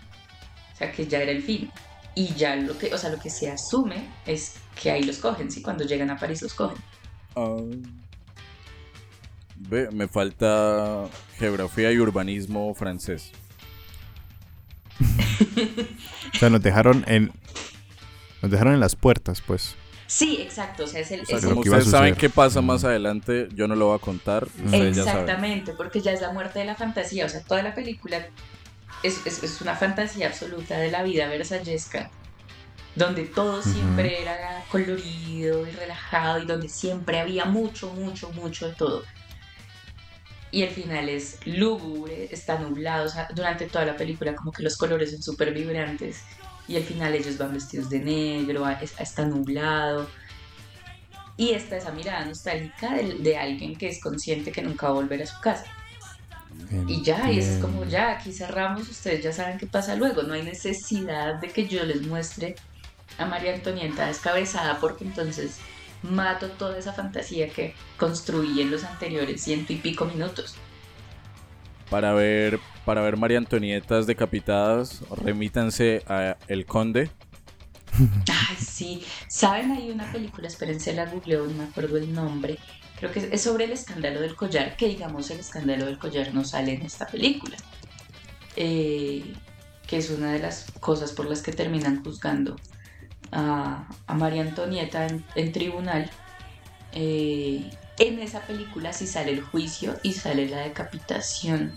O 0.74 0.76
sea, 0.76 0.92
que 0.92 1.06
ya 1.06 1.20
era 1.20 1.32
el 1.32 1.42
fin. 1.42 1.70
Y 2.14 2.34
ya 2.34 2.56
lo 2.56 2.76
que, 2.76 2.92
o 2.94 2.98
sea, 2.98 3.10
lo 3.10 3.18
que 3.18 3.30
se 3.30 3.50
asume 3.50 4.06
es 4.26 4.56
que 4.80 4.90
ahí 4.90 5.02
los 5.02 5.18
cogen, 5.18 5.50
¿sí? 5.50 5.62
Cuando 5.62 5.84
llegan 5.84 6.10
a 6.10 6.18
París 6.18 6.42
los 6.42 6.54
cogen. 6.54 6.78
ah. 7.36 7.56
Ve, 9.62 9.90
me 9.90 10.08
falta 10.08 11.06
geografía 11.38 11.92
y 11.92 11.98
urbanismo 11.98 12.74
francés. 12.74 13.32
O 16.34 16.38
sea, 16.38 16.50
nos 16.50 16.62
dejaron 16.62 17.04
en. 17.06 17.32
Nos 18.42 18.50
dejaron 18.50 18.74
en 18.74 18.80
las 18.80 18.96
puertas, 18.96 19.40
pues. 19.46 19.74
Sí, 20.06 20.38
exacto. 20.40 20.84
O 20.84 20.86
sea, 20.86 21.00
es 21.00 21.10
el, 21.12 21.20
O 21.20 21.24
sea, 21.26 21.36
es 21.36 21.42
lo 21.44 21.50
como 21.50 21.60
ustedes 21.60 21.88
saben 21.90 22.14
qué 22.16 22.28
pasa 22.30 22.60
más 22.60 22.82
adelante, 22.84 23.48
yo 23.54 23.68
no 23.68 23.76
lo 23.76 23.86
voy 23.88 23.96
a 23.96 24.00
contar. 24.00 24.44
Ustedes 24.64 24.96
ya 24.96 25.04
saben. 25.04 25.20
Exactamente, 25.22 25.72
porque 25.74 26.00
ya 26.00 26.12
es 26.12 26.20
la 26.20 26.32
muerte 26.32 26.58
de 26.58 26.64
la 26.64 26.74
fantasía, 26.74 27.26
o 27.26 27.28
sea, 27.28 27.42
toda 27.42 27.62
la 27.62 27.74
película 27.74 28.26
es, 29.02 29.24
es- 29.26 29.42
es 29.44 29.60
una 29.60 29.76
fantasía 29.76 30.26
absoluta 30.26 30.78
de 30.78 30.90
la 30.90 31.02
vida 31.04 31.28
versallesca, 31.28 32.10
donde 32.96 33.22
todo 33.24 33.62
siempre 33.62 34.20
era 34.22 34.64
colorido 34.72 35.64
y 35.66 35.70
relajado 35.70 36.42
y 36.42 36.46
donde 36.46 36.68
siempre 36.68 37.20
había 37.20 37.44
mucho, 37.44 37.92
mucho, 37.92 38.30
mucho 38.32 38.68
de 38.68 38.74
todo. 38.74 39.04
Y 40.50 40.62
el 40.64 40.70
final 40.70 41.08
es 41.08 41.38
lúgubre, 41.46 42.28
está 42.32 42.58
nublado, 42.58 43.06
o 43.06 43.08
sea, 43.08 43.28
durante 43.32 43.66
toda 43.66 43.84
la 43.84 43.96
película 43.96 44.34
como 44.34 44.50
que 44.50 44.64
los 44.64 44.76
colores 44.76 45.12
son 45.12 45.22
súper 45.22 45.54
vibrantes 45.54 46.24
y 46.70 46.76
al 46.76 46.84
final 46.84 47.14
ellos 47.14 47.36
van 47.36 47.52
vestidos 47.52 47.90
de 47.90 47.98
negro, 47.98 48.64
está 48.98 49.24
nublado. 49.24 50.08
Y 51.36 51.50
está 51.50 51.78
esa 51.78 51.90
mirada 51.90 52.24
nostálgica 52.24 52.94
de, 52.94 53.14
de 53.14 53.36
alguien 53.36 53.74
que 53.74 53.88
es 53.88 54.00
consciente 54.00 54.52
que 54.52 54.62
nunca 54.62 54.86
va 54.86 54.92
a 54.92 54.94
volver 54.94 55.20
a 55.22 55.26
su 55.26 55.40
casa. 55.40 55.64
Y 56.86 57.02
ya, 57.02 57.32
y 57.32 57.40
eso 57.40 57.54
es 57.54 57.58
como 57.60 57.84
ya, 57.84 58.12
aquí 58.12 58.32
cerramos, 58.32 58.88
ustedes 58.88 59.24
ya 59.24 59.32
saben 59.32 59.58
qué 59.58 59.66
pasa 59.66 59.96
luego. 59.96 60.22
No 60.22 60.34
hay 60.34 60.44
necesidad 60.44 61.40
de 61.40 61.48
que 61.48 61.66
yo 61.66 61.84
les 61.84 62.02
muestre 62.02 62.54
a 63.18 63.24
María 63.24 63.54
Antonieta 63.54 64.06
descabezada 64.06 64.78
porque 64.78 65.04
entonces 65.04 65.56
mato 66.02 66.50
toda 66.50 66.78
esa 66.78 66.92
fantasía 66.92 67.48
que 67.48 67.74
construí 67.96 68.60
en 68.60 68.70
los 68.70 68.84
anteriores 68.84 69.42
ciento 69.42 69.72
y 69.72 69.76
pico 69.76 70.04
minutos. 70.04 70.54
Para 71.90 72.14
ver, 72.14 72.60
para 72.84 73.02
ver 73.02 73.16
María 73.16 73.38
Antonietas 73.38 74.06
decapitadas, 74.06 75.02
remítanse 75.10 76.02
a 76.06 76.36
El 76.46 76.64
Conde. 76.64 77.10
Ay, 77.92 78.56
sí. 78.56 79.04
¿Saben? 79.28 79.72
Hay 79.72 79.90
una 79.90 80.10
película, 80.12 80.46
espérense, 80.46 80.92
la 80.94 81.06
googleo, 81.06 81.46
no 81.46 81.52
me 81.54 81.64
acuerdo 81.64 81.96
el 81.96 82.12
nombre. 82.14 82.58
Creo 82.96 83.10
que 83.10 83.28
es 83.32 83.42
sobre 83.42 83.64
el 83.64 83.72
escándalo 83.72 84.20
del 84.20 84.36
collar, 84.36 84.76
que 84.76 84.86
digamos 84.86 85.30
el 85.30 85.40
escándalo 85.40 85.86
del 85.86 85.98
collar 85.98 86.32
no 86.32 86.44
sale 86.44 86.74
en 86.74 86.82
esta 86.82 87.06
película. 87.06 87.56
Eh, 88.56 89.34
que 89.86 89.96
es 89.96 90.10
una 90.10 90.32
de 90.32 90.38
las 90.38 90.70
cosas 90.78 91.12
por 91.12 91.26
las 91.26 91.42
que 91.42 91.52
terminan 91.52 92.04
juzgando 92.04 92.56
a, 93.32 93.88
María 94.14 94.42
Antonieta 94.42 95.06
en, 95.06 95.24
en 95.34 95.50
tribunal. 95.50 96.08
Eh, 96.92 97.70
en 98.00 98.18
esa 98.18 98.40
película 98.46 98.92
sí 98.92 99.06
sale 99.06 99.32
el 99.32 99.42
juicio 99.42 99.94
y 100.02 100.14
sale 100.14 100.48
la 100.48 100.58
decapitación. 100.60 101.72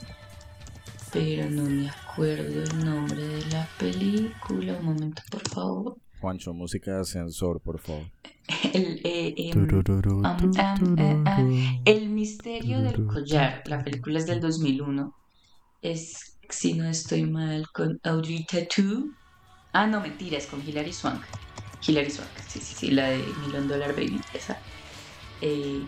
Pero 1.11 1.49
no 1.49 1.63
me 1.63 1.89
acuerdo 1.89 2.63
el 2.63 2.85
nombre 2.85 3.21
de 3.21 3.45
la 3.51 3.67
película. 3.77 4.73
Un 4.79 4.85
momento, 4.85 5.21
por 5.29 5.47
favor. 5.47 5.97
Juancho, 6.21 6.53
música 6.53 6.93
de 6.93 7.01
ascensor, 7.01 7.59
por 7.59 7.77
favor. 7.77 8.09
El, 8.73 9.01
eh, 9.03 9.35
em, 9.37 9.67
eh, 10.97 11.23
ah. 11.25 11.45
El 11.85 12.09
misterio 12.09 12.81
del 12.81 13.05
collar. 13.05 13.61
La 13.65 13.83
película 13.83 14.17
es 14.17 14.25
del 14.25 14.39
2001. 14.39 15.13
Es, 15.81 16.37
si 16.49 16.73
no 16.73 16.85
estoy 16.85 17.23
mal, 17.25 17.67
con 17.73 17.99
Audrey 18.03 18.45
Tattoo. 18.45 19.09
Ah, 19.73 19.85
no, 19.85 19.99
mentira, 19.99 20.37
es 20.37 20.47
con 20.47 20.67
Hilary 20.67 20.93
Swank. 20.93 21.21
Hilary 21.85 22.09
Swank, 22.09 22.29
sí, 22.47 22.59
sí, 22.59 22.75
sí, 22.75 22.91
la 22.91 23.09
de 23.09 23.17
Million 23.45 23.67
Dollar 23.67 23.93
Baby, 23.93 24.21
esa. 24.33 24.57
Eh, 25.41 25.83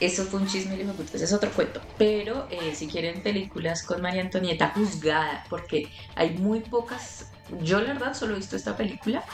eso 0.00 0.24
fue 0.24 0.40
un 0.40 0.46
chisme, 0.46 0.76
le 0.76 0.84
puta, 0.84 1.16
ese 1.16 1.24
es 1.24 1.32
otro 1.32 1.50
cuento. 1.50 1.80
Pero 1.98 2.48
eh, 2.50 2.74
si 2.74 2.86
quieren 2.86 3.22
películas 3.22 3.82
con 3.82 4.00
María 4.00 4.22
Antonieta 4.22 4.70
juzgada, 4.70 5.44
porque 5.50 5.88
hay 6.14 6.30
muy 6.30 6.60
pocas. 6.60 7.30
Yo, 7.62 7.80
la 7.80 7.92
verdad, 7.92 8.14
solo 8.14 8.32
he 8.32 8.36
visto 8.36 8.56
esta 8.56 8.76
película 8.76 9.24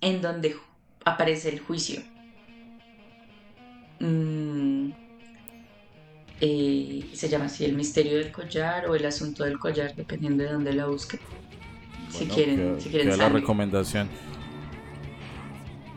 en 0.00 0.20
donde 0.20 0.56
aparece 1.04 1.48
el 1.48 1.60
juicio. 1.60 2.02
Mm, 4.00 4.90
eh, 6.40 7.10
se 7.14 7.28
llama 7.28 7.46
así 7.46 7.64
El 7.64 7.74
misterio 7.74 8.18
del 8.18 8.30
collar 8.30 8.86
o 8.86 8.94
El 8.94 9.06
asunto 9.06 9.44
del 9.44 9.58
collar, 9.58 9.94
dependiendo 9.96 10.44
de 10.44 10.52
dónde 10.52 10.72
la 10.72 10.86
busque. 10.86 11.18
Si 12.10 12.26
quieren, 12.26 12.80
si 12.80 12.90
quieren 12.90 13.08
queda 13.08 13.16
la 13.16 13.28
recomendación. 13.28 14.08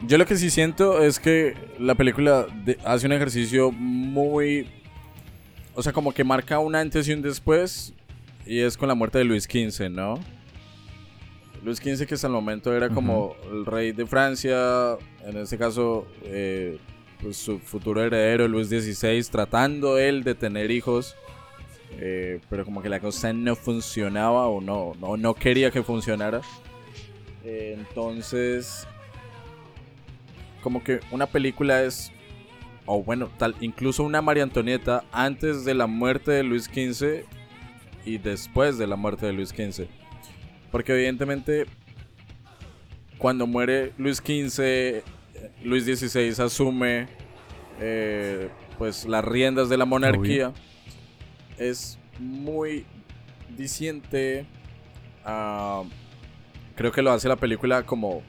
Yo 0.08 0.18
lo 0.18 0.26
que 0.26 0.36
sí 0.36 0.50
siento 0.50 1.02
es 1.04 1.20
que 1.20 1.56
la 1.80 1.96
película 1.96 2.48
de- 2.66 2.78
hace 2.84 3.06
un 3.06 3.14
ejercicio 3.14 3.72
muy... 3.72 4.68
O 5.76 5.84
sea, 5.84 5.94
como 5.94 6.12
que 6.14 6.24
marca 6.24 6.60
un 6.60 6.76
antes 6.76 7.08
y 7.08 7.14
un 7.14 7.22
después. 7.22 7.94
Y 8.46 8.60
es 8.60 8.78
con 8.78 8.88
la 8.90 8.96
muerte 8.96 9.20
de 9.20 9.24
Luis 9.26 9.44
XV, 9.44 9.90
¿no? 9.90 10.20
Luis 11.64 11.78
XV 11.78 12.08
que 12.08 12.16
hasta 12.16 12.26
el 12.28 12.34
momento 12.34 12.76
era 12.76 12.90
como 12.90 13.36
el 13.52 13.66
rey 13.66 13.92
de 13.92 14.06
Francia. 14.08 14.98
En 15.26 15.38
este 15.38 15.58
caso, 15.60 16.08
eh, 16.24 16.80
pues 17.22 17.38
su 17.38 17.60
futuro 17.60 18.04
heredero, 18.04 18.48
Luis 18.48 18.68
XVI, 18.70 19.24
tratando 19.30 19.98
él 20.00 20.24
de 20.24 20.34
tener 20.36 20.72
hijos. 20.72 21.16
eh, 22.00 22.40
pero 22.50 22.64
como 22.66 22.82
que 22.82 22.88
la 22.90 23.00
cosa 23.02 23.32
no 23.34 23.54
funcionaba 23.56 24.48
o 24.48 24.62
no, 24.62 24.94
no, 25.00 25.18
no 25.18 25.34
quería 25.36 25.70
que 25.72 25.84
funcionara. 25.84 26.42
Eh, 27.44 27.76
entonces, 27.78 28.88
como 30.62 30.84
que 30.84 31.00
una 31.12 31.28
película 31.28 31.84
es 31.84 32.12
o 32.86 33.04
bueno, 33.04 33.30
tal, 33.38 33.56
incluso 33.62 34.04
una 34.04 34.22
María 34.22 34.44
Antonieta 34.44 35.04
antes 35.12 35.66
de 35.66 35.74
la 35.74 35.88
muerte 35.88 36.32
de 36.32 36.44
Luis 36.44 36.66
XV 36.66 37.26
y 38.06 38.18
después 38.18 38.78
de 38.78 38.88
la 38.88 38.96
muerte 38.96 39.28
de 39.28 39.34
Luis 39.34 39.50
XV. 39.50 39.86
Porque 40.72 40.94
evidentemente 40.94 41.68
cuando 43.18 43.46
muere 43.46 43.94
Luis 43.98 44.18
XV, 44.18 45.04
Luis 45.64 45.86
XVI 45.86 46.44
asume 46.44 47.08
eh, 47.80 48.50
pues 48.78 49.06
las 49.06 49.24
riendas 49.24 49.70
de 49.70 49.78
la 49.78 49.86
monarquía. 49.86 50.54
Es 51.58 52.00
muy 52.20 52.86
diciente. 53.56 54.48
ah, 55.24 55.84
creo 56.76 56.92
que 56.92 57.04
lo 57.04 57.12
hace 57.12 57.28
la 57.28 57.36
película 57.36 57.84
como 57.84 58.24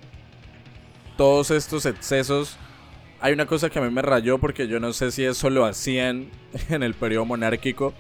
todos 1.23 1.53
estos 1.53 1.87
excesos. 1.87 2.57
Hay 3.21 3.33
una 3.33 3.47
cosa 3.47 3.71
que 3.71 3.79
a 3.79 3.83
mí 3.83 3.89
me 3.95 4.03
rayó 4.03 4.39
porque 4.39 4.67
yo 4.67 4.81
no 4.81 4.93
sé 4.93 5.13
si 5.13 5.25
eso 5.25 5.51
lo 5.51 5.65
hacían 5.65 6.29
en 6.69 6.83
el 6.83 6.95
periodo 6.95 7.25
monárquico. 7.27 7.95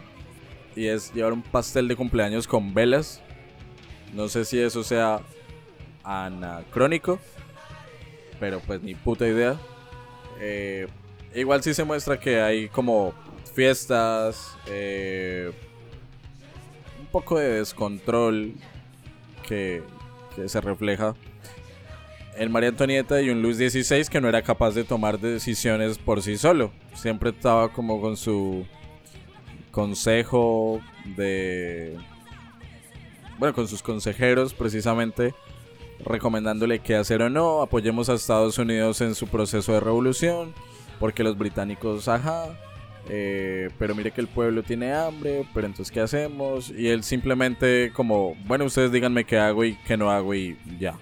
Y 0.74 0.86
es 0.86 1.14
llevar 1.14 1.32
un 1.32 1.42
pastel 1.42 1.86
de 1.86 1.94
cumpleaños 1.94 2.48
con 2.48 2.74
velas. 2.74 3.22
No 4.12 4.26
sé 4.26 4.44
si 4.44 4.58
eso 4.58 4.82
sea 4.82 5.20
anacrónico. 6.02 7.20
Pero 8.40 8.58
pues 8.58 8.82
ni 8.82 8.96
puta 8.96 9.24
idea. 9.28 9.56
Eh, 10.40 10.88
igual 11.32 11.62
sí 11.62 11.74
se 11.74 11.84
muestra 11.84 12.18
que 12.18 12.40
hay 12.40 12.68
como 12.70 13.14
fiestas. 13.54 14.58
eh, 14.66 15.52
un 16.98 17.06
poco 17.06 17.38
de 17.38 17.50
descontrol 17.50 18.52
que, 19.46 19.80
que 20.34 20.48
se 20.48 20.60
refleja 20.60 21.14
en 22.36 22.50
María 22.50 22.70
Antonieta 22.70 23.20
y 23.20 23.30
un 23.30 23.42
Luis 23.42 23.56
XVI 23.56 24.04
que 24.06 24.20
no 24.20 24.28
era 24.28 24.42
capaz 24.42 24.72
de 24.72 24.84
tomar 24.84 25.18
decisiones 25.18 25.98
por 25.98 26.22
sí 26.22 26.36
solo. 26.36 26.72
Siempre 26.94 27.30
estaba 27.30 27.72
como 27.72 28.00
con 28.00 28.16
su 28.16 28.66
consejo 29.70 30.80
de... 31.16 31.96
Bueno, 33.38 33.54
con 33.54 33.66
sus 33.66 33.82
consejeros 33.82 34.54
precisamente 34.54 35.34
recomendándole 36.04 36.78
qué 36.80 36.96
hacer 36.96 37.22
o 37.22 37.30
no. 37.30 37.62
Apoyemos 37.62 38.08
a 38.08 38.14
Estados 38.14 38.58
Unidos 38.58 39.00
en 39.00 39.14
su 39.14 39.26
proceso 39.26 39.72
de 39.72 39.80
revolución. 39.80 40.54
Porque 41.00 41.24
los 41.24 41.36
británicos, 41.36 42.06
ajá. 42.06 42.56
eh, 43.08 43.70
pero 43.78 43.96
mire 43.96 44.12
que 44.12 44.20
el 44.20 44.28
pueblo 44.28 44.62
tiene 44.62 44.92
hambre. 44.92 45.44
Pero 45.52 45.66
entonces, 45.66 45.92
¿qué 45.92 46.00
hacemos? 46.00 46.70
Y 46.70 46.88
él 46.88 47.02
simplemente 47.02 47.90
como, 47.92 48.36
bueno, 48.46 48.64
ustedes 48.66 48.92
díganme 48.92 49.24
qué 49.24 49.38
hago 49.38 49.64
y 49.64 49.74
qué 49.86 49.96
no 49.96 50.10
hago 50.10 50.34
y 50.34 50.56
ya. 50.78 50.96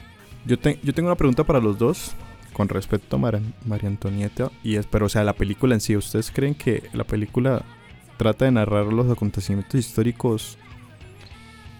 Yo, 0.46 0.58
te- 0.58 0.78
yo 0.82 0.92
tengo 0.94 1.08
una 1.08 1.16
pregunta 1.16 1.44
para 1.44 1.60
los 1.60 1.78
dos 1.78 2.12
con 2.52 2.68
respecto 2.68 3.16
a 3.16 3.18
Mar- 3.18 3.40
María 3.66 3.88
Antonieta. 3.88 4.50
Y 4.62 4.76
es, 4.76 4.86
pero, 4.86 5.06
o 5.06 5.08
sea, 5.08 5.24
la 5.24 5.34
película 5.34 5.74
en 5.74 5.80
sí. 5.80 5.96
¿Ustedes 5.96 6.30
creen 6.30 6.54
que 6.54 6.82
la 6.92 7.04
película 7.04 7.62
trata 8.16 8.44
de 8.46 8.50
narrar 8.52 8.86
los 8.86 9.10
acontecimientos 9.10 9.74
históricos? 9.78 10.58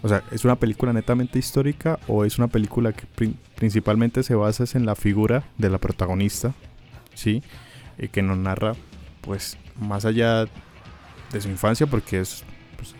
O 0.03 0.09
sea, 0.09 0.23
¿es 0.31 0.44
una 0.44 0.57
película 0.57 0.92
netamente 0.92 1.38
histórica 1.38 1.99
o 2.09 2.25
es 2.25 2.38
una 2.38 2.49
película 2.49 2.92
que 2.92 3.05
prin- 3.07 3.37
principalmente 3.57 4.23
se 4.23 4.35
basa 4.35 4.64
en 4.79 4.87
la 4.87 4.94
figura 4.94 5.44
de 5.59 5.68
la 5.70 5.79
protagonista? 5.79 6.55
¿Sí? 7.14 7.42
Y 7.99 8.09
que 8.09 8.23
nos 8.23 8.38
narra, 8.38 8.75
pues, 9.20 9.59
más 9.79 10.05
allá 10.07 10.44
de 10.44 11.40
su 11.40 11.49
infancia, 11.49 11.87
porque 11.87 12.20
es. 12.20 12.44
pues, 12.77 12.94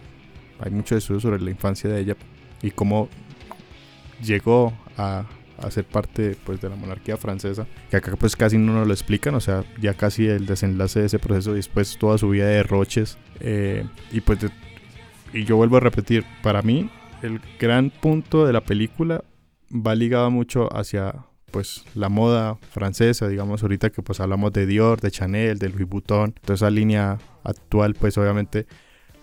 hay 0.61 0.71
mucho 0.71 0.95
estudio 0.97 1.21
sobre 1.21 1.41
la 1.41 1.51
infancia 1.51 1.89
de 1.89 2.01
ella 2.01 2.17
y 2.61 2.71
cómo 2.71 3.09
llegó 4.23 4.73
a, 4.99 5.25
a 5.61 5.71
ser 5.71 5.85
parte 5.85 6.37
pues, 6.45 6.61
de 6.61 6.69
la 6.69 6.77
monarquía 6.77 7.17
francesa, 7.17 7.67
que 7.91 7.97
acá 7.97 8.17
pues 8.17 8.35
casi 8.37 8.59
no 8.59 8.73
nos 8.73 8.87
lo 8.87 8.93
explican, 8.93 9.35
o 9.35 9.41
sea, 9.41 9.65
ya 9.81 9.95
casi 9.95 10.27
el 10.27 10.47
desenlace 10.47 11.01
de 11.01 11.07
ese 11.07 11.19
proceso 11.19 11.53
y 11.53 11.57
después 11.57 11.97
toda 11.99 12.19
su 12.19 12.29
vida 12.31 12.47
de 12.47 12.55
derroches. 12.57 13.19
eh, 13.41 13.85
y 14.13 14.21
pues, 14.21 14.41
de- 14.41 14.51
y 15.33 15.45
yo 15.45 15.57
vuelvo 15.57 15.77
a 15.77 15.81
repetir, 15.81 16.25
para 16.43 16.63
mí 16.63 16.91
el 17.23 17.41
gran 17.59 17.91
punto 17.91 18.47
de 18.47 18.53
la 18.53 18.61
película 18.63 19.23
va 19.71 19.95
ligado 19.95 20.31
mucho 20.31 20.69
hacia 20.77 21.15
pues 21.51 21.85
la 21.95 22.09
moda 22.09 22.57
francesa, 22.71 23.29
digamos 23.29 23.63
ahorita 23.63 23.91
que 23.91 24.03
pues 24.03 24.21
hablamos 24.21 24.53
de 24.53 24.67
Dior, 24.67 25.01
de 25.01 25.11
Chanel, 25.11 25.59
de 25.59 25.69
Louis 25.69 25.89
Vuitton, 25.89 26.33
toda 26.33 26.55
esa 26.55 26.71
línea 26.71 27.19
actual 27.45 27.95
pues 27.95 28.17
obviamente 28.19 28.67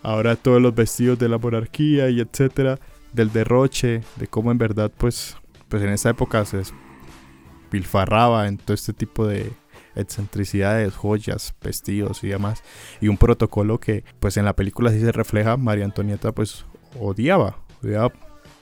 ahora 0.03 0.35
todos 0.35 0.61
los 0.61 0.75
vestidos 0.75 1.17
de 1.19 1.29
la 1.29 1.37
monarquía 1.37 2.09
y 2.09 2.19
etcétera, 2.19 2.79
del 3.13 3.31
derroche, 3.31 4.01
de 4.17 4.27
cómo 4.27 4.51
en 4.51 4.57
verdad 4.57 4.91
pues 4.97 5.37
pues 5.69 5.83
en 5.83 5.89
esa 5.89 6.09
época 6.09 6.45
se 6.45 6.63
pilfarraba 7.69 8.47
en 8.47 8.57
todo 8.57 8.73
este 8.73 8.93
tipo 8.93 9.27
de 9.27 9.51
excentricidades, 9.95 10.95
joyas, 10.95 11.55
vestidos 11.61 12.23
y 12.23 12.29
demás. 12.29 12.63
Y 13.01 13.07
un 13.07 13.17
protocolo 13.17 13.79
que 13.79 14.03
pues 14.19 14.37
en 14.37 14.45
la 14.45 14.55
película 14.55 14.91
sí 14.91 14.99
se 14.99 15.11
refleja, 15.11 15.57
María 15.57 15.85
Antonieta 15.85 16.31
pues 16.31 16.65
odiaba, 16.99 17.57
odiaba 17.83 18.11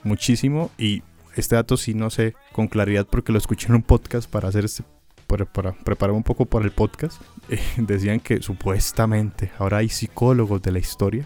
muchísimo 0.04 0.72
y 0.78 1.04
este 1.36 1.56
dato 1.56 1.78
sí 1.78 1.94
no 1.94 2.10
sé 2.10 2.34
con 2.54 2.68
claridad 2.68 3.08
porque 3.10 3.32
lo 3.32 3.38
escuché 3.38 3.68
en 3.68 3.76
un 3.76 3.82
podcast 3.84 4.30
para 4.30 4.48
hacer 4.48 4.66
este 4.66 4.84
para, 5.28 5.46
para 5.46 5.74
preparar 5.74 6.16
un 6.16 6.24
poco 6.24 6.46
para 6.46 6.64
el 6.66 6.72
podcast 6.72 7.22
eh, 7.50 7.60
decían 7.78 8.20
que 8.20 8.42
supuestamente 8.42 9.52
ahora 9.58 9.78
hay 9.78 9.90
psicólogos 9.90 10.62
de 10.62 10.72
la 10.72 10.80
historia 10.80 11.26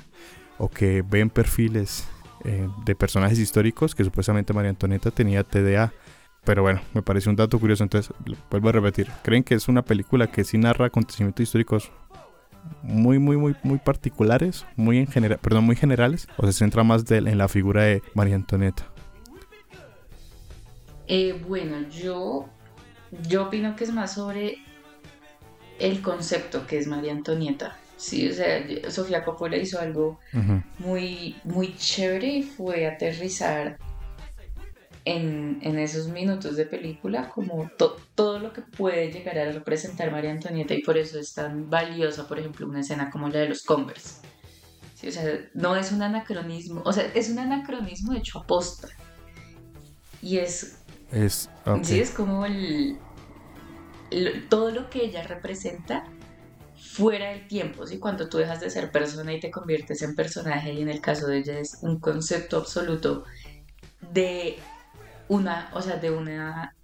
o 0.58 0.70
que 0.70 1.04
ven 1.04 1.30
perfiles 1.30 2.08
eh, 2.46 2.68
de 2.86 2.96
personajes 2.96 3.40
históricos 3.40 3.96
que 3.96 4.04
supuestamente 4.04 4.54
María 4.54 4.70
Antonieta 4.70 5.12
tenía 5.12 5.44
TDA 5.44 5.94
pero 6.44 6.64
bueno, 6.64 6.82
me 6.94 7.02
parece 7.02 7.30
un 7.30 7.36
dato 7.36 7.60
curioso, 7.60 7.84
entonces 7.84 8.12
vuelvo 8.50 8.70
a 8.70 8.72
repetir. 8.72 9.08
¿Creen 9.24 9.44
que 9.44 9.56
es 9.56 9.68
una 9.68 9.84
película 9.84 10.28
que 10.32 10.44
sí 10.44 10.58
narra 10.58 10.88
acontecimientos 10.88 11.44
históricos 11.44 11.92
muy, 12.82 13.20
muy, 13.20 13.38
muy, 13.38 13.56
muy 13.64 13.78
particulares, 13.78 14.66
muy 14.76 14.98
en 14.98 15.08
general, 15.08 15.40
perdón, 15.42 15.66
muy 15.66 15.76
generales, 15.76 16.28
o 16.38 16.46
se 16.46 16.54
centra 16.54 16.84
más 16.84 17.10
en 17.12 17.38
la 17.38 17.48
figura 17.48 17.84
de 17.84 18.02
María 18.14 18.36
Antonieta? 18.36 18.88
Eh, 21.08 21.40
bueno, 21.48 21.88
yo, 21.90 22.48
yo 23.28 23.44
opino 23.48 23.76
que 23.76 23.84
es 23.84 23.94
más 23.94 24.14
sobre 24.14 24.58
el 25.80 26.02
concepto 26.02 26.68
que 26.68 26.78
es 26.78 26.88
María 26.88 27.12
Antonieta. 27.12 27.78
Sí, 28.00 28.30
o 28.30 28.34
sea, 28.34 28.66
Sofía 28.90 29.26
Coppola 29.26 29.58
hizo 29.58 29.78
algo 29.80 30.20
Ujú. 30.34 30.64
muy, 30.80 31.36
muy 31.44 31.76
chévere 31.76 32.28
y 32.28 32.44
fue 32.44 32.88
aterrizar 32.88 33.78
en, 35.06 35.60
en 35.62 35.80
esos 35.80 36.08
minutos 36.08 36.56
de 36.56 36.66
película 36.66 37.30
como 37.30 37.70
to- 37.78 37.98
todo 38.16 38.40
lo 38.40 38.54
que 38.54 38.62
puede 38.62 39.12
llegar 39.12 39.38
a 39.38 39.52
representar 39.52 40.12
María 40.12 40.32
Antonieta 40.32 40.74
y 40.74 40.82
por 40.82 40.98
eso 40.98 41.20
es 41.20 41.34
tan 41.34 41.70
valiosa, 41.70 42.26
por 42.28 42.40
ejemplo, 42.40 42.68
una 42.68 42.80
escena 42.82 43.10
como 43.10 43.28
la 43.28 43.40
de 43.40 43.50
los 43.50 43.64
Converse. 43.64 44.22
Sí, 44.96 45.08
o 45.08 45.12
sea, 45.12 45.24
no 45.54 45.76
es 45.76 45.92
un 45.92 46.02
anacronismo, 46.02 46.82
o 46.86 46.94
sea, 46.94 47.06
es 47.14 47.30
un 47.30 47.40
anacronismo 47.40 48.14
hecho 48.14 48.40
a 48.40 48.46
posta. 48.48 48.88
Y 50.22 50.38
es 50.38 50.78
Es, 51.12 51.50
ok. 51.66 51.84
Sí, 51.84 52.00
es 52.00 52.12
como 52.12 52.46
el, 52.46 52.98
lo- 54.12 54.48
todo 54.50 54.72
lo 54.72 54.90
que 54.90 55.04
ella 55.06 55.24
representa 55.24 56.04
fuera 56.80 57.30
del 57.32 57.48
tiempo, 57.48 57.86
¿sí? 57.86 58.00
Cuando 58.00 58.30
tú 58.30 58.38
dejas 58.38 58.60
de 58.60 58.70
ser 58.70 58.92
persona 58.92 59.34
y 59.34 59.40
te 59.40 59.52
conviertes 59.52 60.02
en 60.02 60.16
personaje, 60.16 60.74
y 60.74 60.82
en 60.82 60.90
el 60.90 61.02
caso 61.02 61.28
de 61.28 61.40
ella 61.40 61.60
es 61.60 61.80
un 61.82 62.00
concepto 62.00 62.58
absoluto 62.58 63.26
de 64.12 64.58
una, 65.28 65.70
o 65.74 65.82
sea, 65.82 65.98
de 65.98 66.12
una 66.12 66.76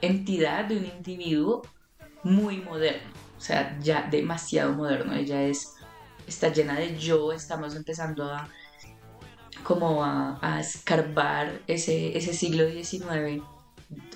entidad, 0.00 0.66
de 0.66 0.78
un 0.78 0.86
individuo 0.86 1.62
muy 2.22 2.58
moderno, 2.58 3.10
o 3.36 3.40
sea, 3.40 3.78
ya 3.80 4.08
demasiado 4.10 4.72
moderno. 4.72 5.14
Ella 5.14 5.42
es, 5.42 5.74
está 6.26 6.48
llena 6.48 6.78
de 6.78 6.96
yo, 6.96 7.32
estamos 7.32 7.74
empezando 7.74 8.24
a 8.32 8.48
como 9.62 10.04
a, 10.04 10.60
escarbar 10.60 11.62
ese, 11.66 12.16
ese 12.18 12.34
siglo 12.34 12.68
XIX 12.68 13.42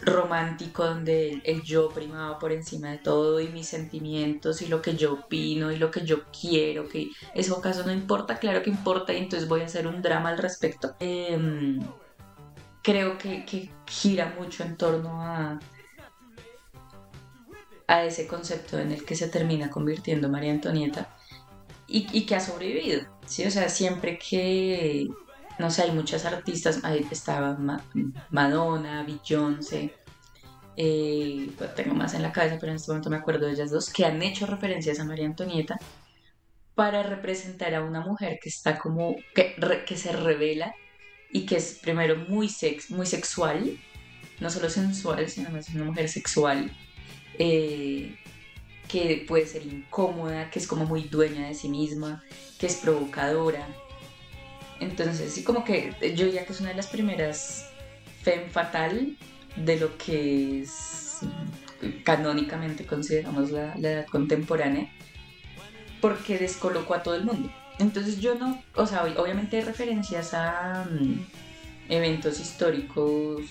romántico 0.02 0.84
donde 0.84 1.40
el, 1.44 1.62
yo 1.62 1.88
primaba 1.88 2.38
por 2.38 2.52
encima 2.52 2.90
de 2.90 2.98
todo 2.98 3.40
y 3.40 3.48
mis 3.48 3.68
sentimientos 3.68 4.62
y 4.62 4.66
lo 4.66 4.82
que 4.82 4.96
yo 4.96 5.14
opino 5.14 5.72
y 5.72 5.76
lo 5.76 5.90
que 5.90 6.04
yo 6.04 6.24
quiero, 6.26 6.88
que 6.88 7.10
eso 7.34 7.58
acaso 7.58 7.84
no 7.84 7.92
importa, 7.92 8.38
claro 8.38 8.62
que 8.62 8.70
importa 8.70 9.12
y 9.12 9.18
entonces 9.18 9.48
voy 9.48 9.62
a 9.62 9.66
hacer 9.66 9.86
un 9.86 10.02
drama 10.02 10.30
al 10.30 10.38
respecto. 10.38 10.94
Em, 11.00 11.80
creo 12.82 13.18
que, 13.18 13.44
que 13.44 13.70
gira 13.86 14.34
mucho 14.38 14.62
en 14.64 14.76
torno 14.76 15.22
a, 15.22 15.58
a 17.86 18.04
ese 18.04 18.26
concepto 18.26 18.78
en 18.78 18.92
el 18.92 19.04
que 19.04 19.16
se 19.16 19.28
termina 19.28 19.70
convirtiendo 19.70 20.28
María 20.28 20.52
Antonieta 20.52 21.14
y, 21.86 22.06
y 22.12 22.26
que 22.26 22.34
ha 22.36 22.40
sobrevivido, 22.40 23.02
¿sí? 23.26 23.44
O 23.46 23.50
sea, 23.50 23.68
siempre 23.68 24.18
que, 24.18 25.08
no 25.58 25.70
sé, 25.70 25.82
hay 25.82 25.92
muchas 25.92 26.24
artistas, 26.24 26.84
ahí 26.84 27.06
estaba 27.10 27.54
Ma- 27.56 27.84
Madonna, 28.30 29.04
Beyoncé, 29.04 29.94
eh, 30.76 31.50
pues 31.58 31.74
tengo 31.74 31.94
más 31.94 32.14
en 32.14 32.22
la 32.22 32.32
cabeza, 32.32 32.56
pero 32.60 32.70
en 32.70 32.76
este 32.76 32.90
momento 32.92 33.10
me 33.10 33.16
acuerdo 33.16 33.46
de 33.46 33.52
ellas 33.52 33.70
dos, 33.70 33.90
que 33.92 34.04
han 34.04 34.22
hecho 34.22 34.46
referencias 34.46 35.00
a 35.00 35.04
María 35.04 35.26
Antonieta 35.26 35.78
para 36.74 37.02
representar 37.02 37.74
a 37.74 37.82
una 37.82 38.00
mujer 38.00 38.38
que 38.40 38.48
está 38.48 38.78
como, 38.78 39.16
que, 39.34 39.56
que 39.84 39.96
se 39.96 40.12
revela 40.12 40.72
y 41.32 41.44
que 41.44 41.56
es 41.56 41.80
primero 41.82 42.16
muy, 42.16 42.48
sex, 42.48 42.90
muy 42.90 43.06
sexual, 43.06 43.76
no 44.38 44.50
solo 44.50 44.70
sensual, 44.70 45.28
sino 45.28 45.50
más 45.50 45.68
una 45.70 45.84
mujer 45.84 46.08
sexual, 46.08 46.70
eh, 47.38 48.16
que 48.86 49.24
puede 49.26 49.46
ser 49.46 49.66
incómoda, 49.66 50.50
que 50.50 50.60
es 50.60 50.68
como 50.68 50.86
muy 50.86 51.02
dueña 51.02 51.48
de 51.48 51.54
sí 51.54 51.68
misma, 51.68 52.22
que 52.58 52.66
es 52.68 52.76
provocadora. 52.76 53.66
Entonces, 54.80 55.32
sí, 55.32 55.42
como 55.42 55.64
que 55.64 55.94
yo 56.14 56.26
diría 56.26 56.46
que 56.46 56.52
es 56.52 56.60
una 56.60 56.70
de 56.70 56.76
las 56.76 56.86
primeras 56.86 57.68
femme 58.22 58.48
fatal 58.50 59.16
de 59.56 59.80
lo 59.80 59.96
que 59.98 60.62
es 60.62 61.20
canónicamente 62.04 62.86
consideramos 62.86 63.50
la, 63.50 63.74
la 63.76 63.90
edad 63.90 64.06
contemporánea, 64.06 64.90
porque 66.00 66.38
descolocó 66.38 66.94
a 66.94 67.02
todo 67.02 67.14
el 67.14 67.24
mundo. 67.24 67.50
Entonces 67.78 68.20
yo 68.20 68.34
no, 68.34 68.62
o 68.74 68.86
sea, 68.86 69.04
obviamente 69.04 69.56
hay 69.56 69.62
referencias 69.62 70.34
a 70.34 70.86
mm, 70.90 71.26
eventos 71.88 72.40
históricos 72.40 73.42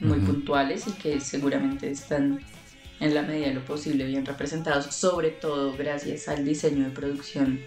muy 0.00 0.18
puntuales 0.18 0.86
y 0.88 0.92
que 0.92 1.20
seguramente 1.20 1.90
están 1.90 2.40
en 2.98 3.14
la 3.14 3.22
medida 3.22 3.48
de 3.48 3.54
lo 3.54 3.64
posible 3.64 4.04
bien 4.04 4.26
representados, 4.26 4.86
sobre 4.86 5.30
todo 5.30 5.76
gracias 5.76 6.28
al 6.28 6.44
diseño 6.44 6.84
de 6.84 6.90
producción 6.90 7.60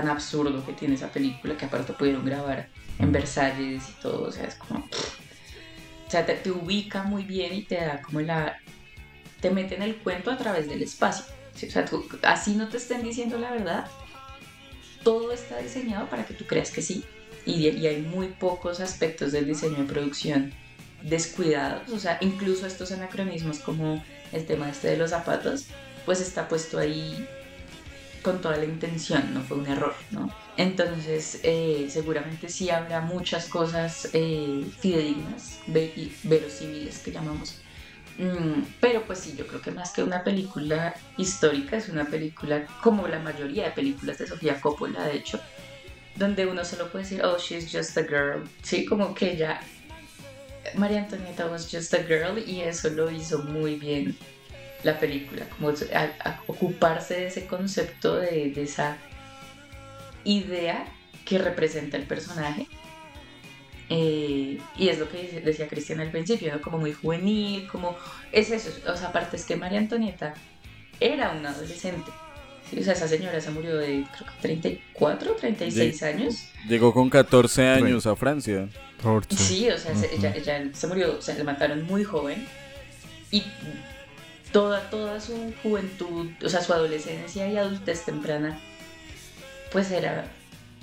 tan 0.00 0.08
absurdo 0.08 0.64
que 0.66 0.72
tiene 0.72 0.96
esa 0.96 1.08
película, 1.12 1.56
que 1.56 1.66
aparte 1.66 1.92
pudieron 1.92 2.24
grabar 2.24 2.68
en. 2.98 3.12
Versalles 3.12 3.82
y 3.88 4.02
todo, 4.02 4.28
o 4.28 4.32
sea, 4.32 4.44
es 4.44 4.56
como... 4.56 4.80
O 4.80 6.10
sea, 6.10 6.26
te, 6.26 6.34
te 6.34 6.50
ubica 6.50 7.04
muy 7.04 7.22
bien 7.24 7.54
y 7.54 7.62
te 7.62 7.76
da 7.76 8.02
como 8.02 8.20
la... 8.20 8.58
te 9.40 9.50
mete 9.50 9.76
en 9.76 9.82
el 9.82 9.96
cuento 9.96 10.30
a 10.32 10.36
través 10.36 10.68
del 10.68 10.82
espacio. 10.82 11.24
¿sí? 11.54 11.66
O 11.66 11.70
sea, 11.70 11.84
tú- 11.84 12.04
así 12.22 12.54
no 12.54 12.68
te 12.68 12.76
estén 12.78 13.02
diciendo 13.04 13.38
la 13.38 13.52
verdad, 13.52 13.86
todo 15.04 15.32
está 15.32 15.58
diseñado 15.58 16.08
para 16.08 16.24
que 16.26 16.34
tú 16.34 16.44
creas 16.44 16.70
que 16.72 16.82
sí. 16.82 17.04
Y, 17.46 17.68
y 17.68 17.86
hay 17.86 18.00
muy 18.02 18.28
pocos 18.28 18.80
aspectos 18.80 19.30
del 19.32 19.46
diseño 19.46 19.76
de 19.76 19.84
producción 19.84 20.52
descuidados, 21.02 21.90
o 21.90 21.98
sea, 21.98 22.16
incluso 22.20 22.66
estos 22.66 22.90
anacronismos 22.90 23.58
como 23.58 24.02
el 24.32 24.44
tema 24.46 24.70
este 24.70 24.88
de 24.88 24.96
los 24.96 25.10
zapatos, 25.10 25.66
pues 26.06 26.20
está 26.20 26.48
puesto 26.48 26.78
ahí 26.78 27.28
con 28.24 28.40
toda 28.40 28.56
la 28.56 28.64
intención, 28.64 29.34
no 29.34 29.42
fue 29.42 29.58
un 29.58 29.66
error, 29.66 29.94
¿no? 30.10 30.34
Entonces, 30.56 31.40
eh, 31.42 31.86
seguramente 31.90 32.48
sí 32.48 32.70
habrá 32.70 33.02
muchas 33.02 33.46
cosas 33.46 34.08
eh, 34.14 34.64
fidedignas, 34.80 35.60
verosímiles 35.66 36.98
que 36.98 37.12
llamamos. 37.12 37.60
Mm, 38.18 38.62
pero 38.80 39.02
pues 39.02 39.18
sí, 39.20 39.34
yo 39.36 39.46
creo 39.46 39.60
que 39.60 39.72
más 39.72 39.92
que 39.92 40.02
una 40.02 40.24
película 40.24 40.94
histórica, 41.18 41.76
es 41.76 41.88
una 41.88 42.06
película 42.06 42.66
como 42.82 43.06
la 43.06 43.18
mayoría 43.18 43.64
de 43.64 43.70
películas 43.72 44.18
de 44.18 44.26
Sofía 44.26 44.60
Coppola, 44.60 45.04
de 45.04 45.16
hecho, 45.16 45.38
donde 46.16 46.46
uno 46.46 46.64
solo 46.64 46.90
puede 46.90 47.04
decir, 47.04 47.22
oh, 47.24 47.36
she's 47.38 47.70
just 47.70 47.96
a 47.98 48.02
girl, 48.02 48.48
sí, 48.62 48.86
como 48.86 49.14
que 49.14 49.32
ella, 49.32 49.60
María 50.76 51.00
Antonieta 51.00 51.46
was 51.46 51.68
just 51.70 51.92
a 51.92 52.02
girl 52.04 52.38
y 52.38 52.62
eso 52.62 52.88
lo 52.88 53.10
hizo 53.10 53.40
muy 53.40 53.74
bien 53.76 54.16
la 54.84 54.98
película, 55.00 55.46
como 55.56 55.70
a- 55.70 56.28
a 56.28 56.40
ocuparse 56.46 57.14
de 57.14 57.26
ese 57.26 57.46
concepto, 57.46 58.16
de, 58.16 58.50
de 58.50 58.62
esa 58.62 58.96
idea 60.24 60.84
que 61.24 61.38
representa 61.38 61.96
el 61.96 62.04
personaje. 62.04 62.66
Eh, 63.90 64.58
y 64.78 64.88
es 64.88 64.98
lo 64.98 65.10
que 65.10 65.40
decía 65.44 65.68
Cristian 65.68 66.00
al 66.00 66.10
principio, 66.10 66.52
¿no? 66.54 66.60
como 66.62 66.78
muy 66.78 66.92
juvenil, 66.92 67.66
como 67.68 67.96
es 68.32 68.50
eso, 68.50 68.70
o 68.90 68.96
sea, 68.96 69.08
aparte 69.08 69.36
es 69.36 69.44
que 69.44 69.56
María 69.56 69.78
Antonieta 69.78 70.34
era 71.00 71.32
una 71.32 71.50
adolescente. 71.50 72.10
¿sí? 72.70 72.78
O 72.80 72.82
sea, 72.82 72.94
esa 72.94 73.08
señora 73.08 73.40
se 73.42 73.50
murió 73.50 73.76
de 73.76 74.06
creo 74.16 74.26
que 74.32 74.40
34, 74.40 75.32
36 75.34 76.02
años. 76.02 76.48
Llegó 76.66 76.94
con 76.94 77.10
14 77.10 77.68
años 77.68 78.06
a 78.06 78.16
Francia. 78.16 78.68
Sí. 79.28 79.68
O 79.68 79.76
sea, 79.76 79.94
se- 79.94 80.06
Ujú. 80.06 80.16
ella, 80.16 80.34
ella 80.34 80.70
se 80.72 80.86
murió, 80.86 81.18
o 81.18 81.22
sea, 81.22 81.34
le 81.34 81.44
mataron 81.44 81.84
muy 81.84 82.04
joven 82.04 82.46
y 83.30 83.42
toda, 84.54 84.88
toda 84.88 85.20
su 85.20 85.52
juventud, 85.64 86.30
o 86.44 86.48
sea, 86.48 86.62
su 86.62 86.72
adolescencia 86.72 87.48
y 87.48 87.56
adultez 87.56 88.04
temprana, 88.04 88.56
pues 89.72 89.90
era 89.90 90.26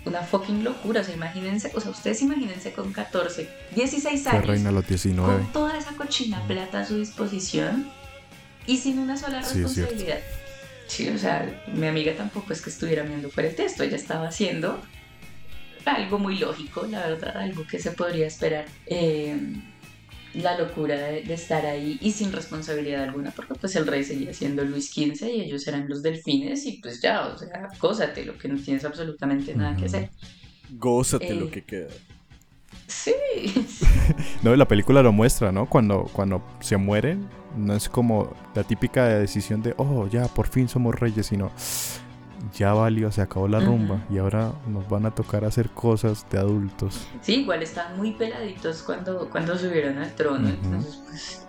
una 0.03 0.23
fucking 0.23 0.65
locura. 0.65 0.99
O 0.99 1.03
sea, 1.05 1.15
imagínense, 1.15 1.71
o 1.73 1.79
sea, 1.79 1.91
ustedes 1.91 2.21
imagínense 2.21 2.73
con 2.73 2.91
14, 2.91 3.49
16 3.73 4.23
Fue 4.23 4.31
años, 4.33 4.45
reina 4.45 4.69
a 4.69 4.73
los 4.73 4.85
19. 4.85 5.33
con 5.33 5.53
toda 5.53 5.77
esa 5.77 5.93
cochina 5.93 6.45
plata 6.47 6.81
a 6.81 6.85
su 6.85 6.97
disposición 6.97 7.89
y 8.67 8.75
sin 8.75 8.99
una 8.99 9.15
sola 9.15 9.41
Sí, 9.41 9.63
responsabilidad. 9.63 10.19
Sí, 10.87 11.07
o 11.07 11.17
sea, 11.17 11.63
mi 11.73 11.87
amiga 11.87 12.13
tampoco 12.17 12.51
es 12.51 12.61
que 12.61 12.71
estuviera 12.71 13.03
viendo 13.03 13.29
fuera 13.29 13.47
el 13.47 13.55
texto, 13.55 13.83
ella 13.83 13.95
estaba 13.95 14.27
haciendo 14.27 14.81
algo 15.85 16.19
muy 16.19 16.37
lógico, 16.37 16.85
la 16.87 17.07
verdad, 17.07 17.37
algo 17.37 17.65
que 17.65 17.79
se 17.79 17.91
podría 17.91 18.27
esperar. 18.27 18.65
Eh, 18.87 19.37
la 20.33 20.57
locura 20.57 20.95
de, 20.95 21.23
de 21.23 21.33
estar 21.33 21.65
ahí 21.65 21.97
y 22.01 22.11
sin 22.11 22.31
responsabilidad 22.31 23.03
alguna, 23.03 23.31
porque 23.31 23.55
pues 23.55 23.75
el 23.75 23.85
rey 23.87 24.03
seguía 24.03 24.33
siendo 24.33 24.63
Luis 24.63 24.89
XV 24.93 25.27
y 25.27 25.41
ellos 25.41 25.67
eran 25.67 25.89
los 25.89 26.01
delfines 26.01 26.65
y 26.65 26.77
pues 26.81 27.01
ya, 27.01 27.27
o 27.27 27.37
sea, 27.37 27.69
gózate, 27.79 28.23
lo 28.25 28.37
que 28.37 28.47
no 28.47 28.57
tienes 28.61 28.85
absolutamente 28.85 29.53
nada 29.55 29.75
que 29.75 29.85
hacer. 29.85 30.09
Gózate 30.69 31.29
Eh. 31.31 31.35
lo 31.35 31.49
que 31.51 31.63
queda. 31.63 31.89
Sí, 32.87 33.13
No, 34.43 34.55
la 34.55 34.67
película 34.67 35.01
lo 35.01 35.11
muestra, 35.11 35.51
¿no? 35.51 35.67
Cuando, 35.69 36.03
cuando 36.11 36.43
se 36.59 36.77
mueren, 36.77 37.27
no 37.57 37.73
es 37.75 37.87
como 37.89 38.33
la 38.55 38.63
típica 38.63 39.07
decisión 39.07 39.61
de, 39.61 39.73
oh, 39.77 40.07
ya, 40.07 40.27
por 40.27 40.47
fin 40.47 40.67
somos 40.67 40.99
reyes, 40.99 41.27
sino 41.27 41.51
ya 42.57 42.73
valió, 42.73 43.11
se 43.11 43.21
acabó 43.21 43.47
la 43.47 43.59
rumba 43.59 44.05
y 44.09 44.17
ahora 44.17 44.51
nos 44.67 44.87
van 44.89 45.05
a 45.05 45.11
tocar 45.15 45.45
hacer 45.45 45.69
cosas 45.69 46.25
de 46.29 46.37
adultos. 46.39 47.07
Sí, 47.21 47.41
igual 47.41 47.63
estaban 47.63 47.97
muy 47.97 48.11
peladitos 48.11 48.83
cuando, 48.83 49.29
cuando 49.29 49.57
subieron 49.57 49.97
al 49.97 50.13
trono, 50.15 50.47
Ujú. 50.47 50.57
entonces 50.63 50.99
pues 51.05 51.47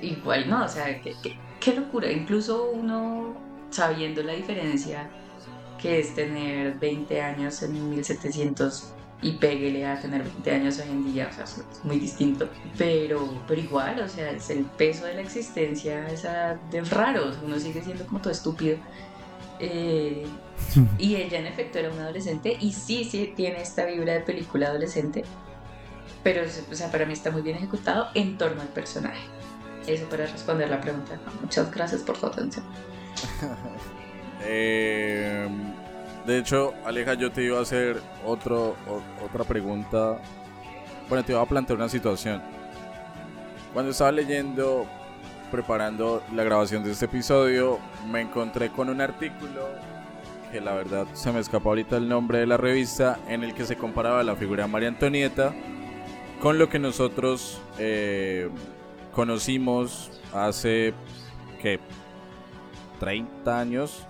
igual 0.00 0.48
no, 0.48 0.64
o 0.64 0.68
sea, 0.68 1.00
qué, 1.00 1.14
qué- 1.22 1.36
qué 1.60 1.74
locura, 1.74 2.10
incluso 2.10 2.70
uno 2.72 3.34
sabiendo 3.70 4.22
la 4.22 4.32
diferencia 4.32 5.08
que 5.80 5.98
es 6.00 6.14
tener 6.14 6.78
20 6.78 7.20
años 7.22 7.62
en 7.62 7.90
1700 7.90 8.92
y 9.20 9.32
péguele 9.32 9.86
a 9.86 10.00
tener 10.00 10.22
20 10.24 10.50
años 10.52 10.78
hoy 10.80 10.90
en 10.90 11.12
día, 11.12 11.28
o 11.30 11.34
sea, 11.34 11.44
es 11.44 11.62
muy 11.84 11.98
distinto, 12.00 12.48
pero, 12.76 13.40
pero 13.46 13.60
igual, 13.60 14.00
o 14.00 14.08
sea, 14.08 14.30
es 14.32 14.50
el 14.50 14.64
peso 14.64 15.04
de 15.06 15.14
la 15.14 15.20
existencia, 15.20 16.08
esa 16.08 16.58
de 16.72 16.80
raro, 16.82 17.28
o 17.28 17.32
sea, 17.32 17.40
uno 17.44 17.58
sigue 17.60 17.82
siendo 17.82 18.04
como 18.06 18.20
todo 18.20 18.32
estúpido. 18.32 18.78
Eh, 19.64 20.26
y 20.98 21.14
ella 21.16 21.38
en 21.38 21.46
efecto 21.46 21.78
era 21.78 21.90
una 21.90 22.02
adolescente 22.02 22.56
y 22.60 22.72
sí, 22.72 23.04
sí 23.04 23.32
tiene 23.36 23.62
esta 23.62 23.84
vibra 23.86 24.12
de 24.14 24.20
película 24.20 24.66
adolescente, 24.66 25.24
pero 26.24 26.42
o 26.42 26.74
sea, 26.74 26.90
para 26.90 27.06
mí 27.06 27.12
está 27.12 27.30
muy 27.30 27.42
bien 27.42 27.56
ejecutado 27.56 28.08
en 28.14 28.36
torno 28.38 28.60
al 28.60 28.68
personaje. 28.68 29.22
Eso 29.86 30.08
para 30.08 30.26
responder 30.26 30.68
la 30.68 30.80
pregunta. 30.80 31.18
Muchas 31.40 31.70
gracias 31.72 32.02
por 32.02 32.16
su 32.16 32.26
atención. 32.26 32.64
Eh, 34.44 35.48
de 36.26 36.38
hecho, 36.38 36.74
Aleja, 36.84 37.14
yo 37.14 37.30
te 37.30 37.44
iba 37.44 37.60
a 37.60 37.62
hacer 37.62 38.00
otro, 38.26 38.74
o- 38.88 39.24
otra 39.24 39.44
pregunta. 39.44 40.18
Bueno, 41.08 41.24
te 41.24 41.30
iba 41.30 41.40
a 41.40 41.46
plantear 41.46 41.78
una 41.78 41.88
situación. 41.88 42.42
Cuando 43.72 43.92
estaba 43.92 44.10
leyendo, 44.10 44.84
preparando 45.52 46.22
la 46.34 46.42
grabación 46.42 46.82
de 46.82 46.90
este 46.90 47.04
episodio, 47.04 47.78
me 48.10 48.22
encontré 48.22 48.70
con 48.70 48.88
un 48.88 49.00
artículo 49.00 49.68
que 50.50 50.60
la 50.60 50.72
verdad 50.72 51.06
se 51.12 51.30
me 51.30 51.38
escapa 51.40 51.68
ahorita 51.68 51.98
el 51.98 52.08
nombre 52.08 52.38
de 52.38 52.46
la 52.46 52.56
revista, 52.56 53.20
en 53.28 53.44
el 53.44 53.54
que 53.54 53.64
se 53.64 53.76
comparaba 53.76 54.24
la 54.24 54.34
figura 54.34 54.64
de 54.64 54.70
María 54.70 54.88
Antonieta 54.88 55.54
con 56.42 56.58
lo 56.58 56.68
que 56.68 56.80
nosotros 56.80 57.60
eh, 57.78 58.50
conocimos 59.12 60.10
hace, 60.32 60.92
¿qué? 61.60 61.78
30 62.98 63.60
años, 63.60 64.04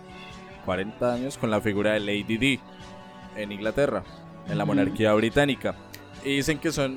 40 0.64 1.12
años, 1.12 1.36
con 1.36 1.50
la 1.50 1.60
figura 1.60 1.92
de 1.92 2.00
Lady 2.00 2.38
Di 2.38 2.60
en 3.36 3.52
Inglaterra, 3.52 4.02
en 4.48 4.56
la 4.56 4.64
monarquía 4.64 5.12
británica. 5.12 5.74
Y 6.24 6.36
dicen 6.36 6.58
que 6.58 6.72
son, 6.72 6.96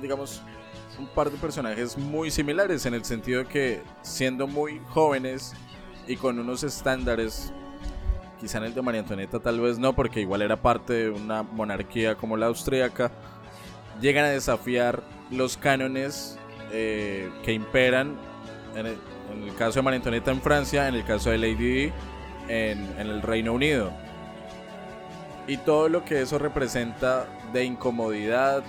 digamos, 0.00 0.42
un 1.00 1.06
par 1.08 1.30
de 1.30 1.38
personajes 1.38 1.96
muy 1.96 2.30
similares 2.30 2.84
en 2.86 2.94
el 2.94 3.04
sentido 3.04 3.48
que 3.48 3.82
siendo 4.02 4.46
muy 4.46 4.80
jóvenes 4.88 5.54
y 6.06 6.16
con 6.16 6.38
unos 6.38 6.62
estándares, 6.62 7.52
quizá 8.38 8.58
el 8.58 8.74
de 8.74 8.82
María 8.82 9.00
Antonieta 9.00 9.40
tal 9.40 9.60
vez 9.60 9.78
no, 9.78 9.94
porque 9.94 10.20
igual 10.20 10.42
era 10.42 10.60
parte 10.60 10.92
de 10.92 11.10
una 11.10 11.42
monarquía 11.42 12.16
como 12.16 12.36
la 12.36 12.46
austríaca, 12.46 13.10
llegan 14.00 14.26
a 14.26 14.28
desafiar 14.28 15.02
los 15.30 15.56
cánones 15.56 16.38
eh, 16.70 17.30
que 17.44 17.52
imperan 17.52 18.16
en 18.76 18.86
el, 18.86 18.98
en 19.32 19.42
el 19.44 19.54
caso 19.54 19.78
de 19.78 19.82
María 19.82 19.96
Antonieta 19.96 20.30
en 20.30 20.42
Francia, 20.42 20.86
en 20.86 20.94
el 20.94 21.04
caso 21.04 21.30
de 21.30 21.38
Lady 21.38 21.92
en 22.48 22.98
el 22.98 23.22
Reino 23.22 23.52
Unido. 23.52 23.92
Y 25.46 25.56
todo 25.56 25.88
lo 25.88 26.04
que 26.04 26.20
eso 26.20 26.38
representa 26.38 27.26
de 27.52 27.64
incomodidad, 27.64 28.62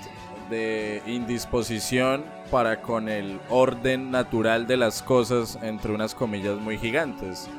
de 0.52 1.02
indisposición 1.08 2.24
para 2.52 2.84
con 2.84 3.10
el 3.10 3.40
orden 3.50 4.12
natural 4.12 4.68
de 4.68 4.78
las 4.78 5.02
cosas, 5.02 5.58
entre 5.64 5.92
unas 5.92 6.14
comillas 6.14 6.60
muy 6.60 6.78
gigantes. 6.78 7.50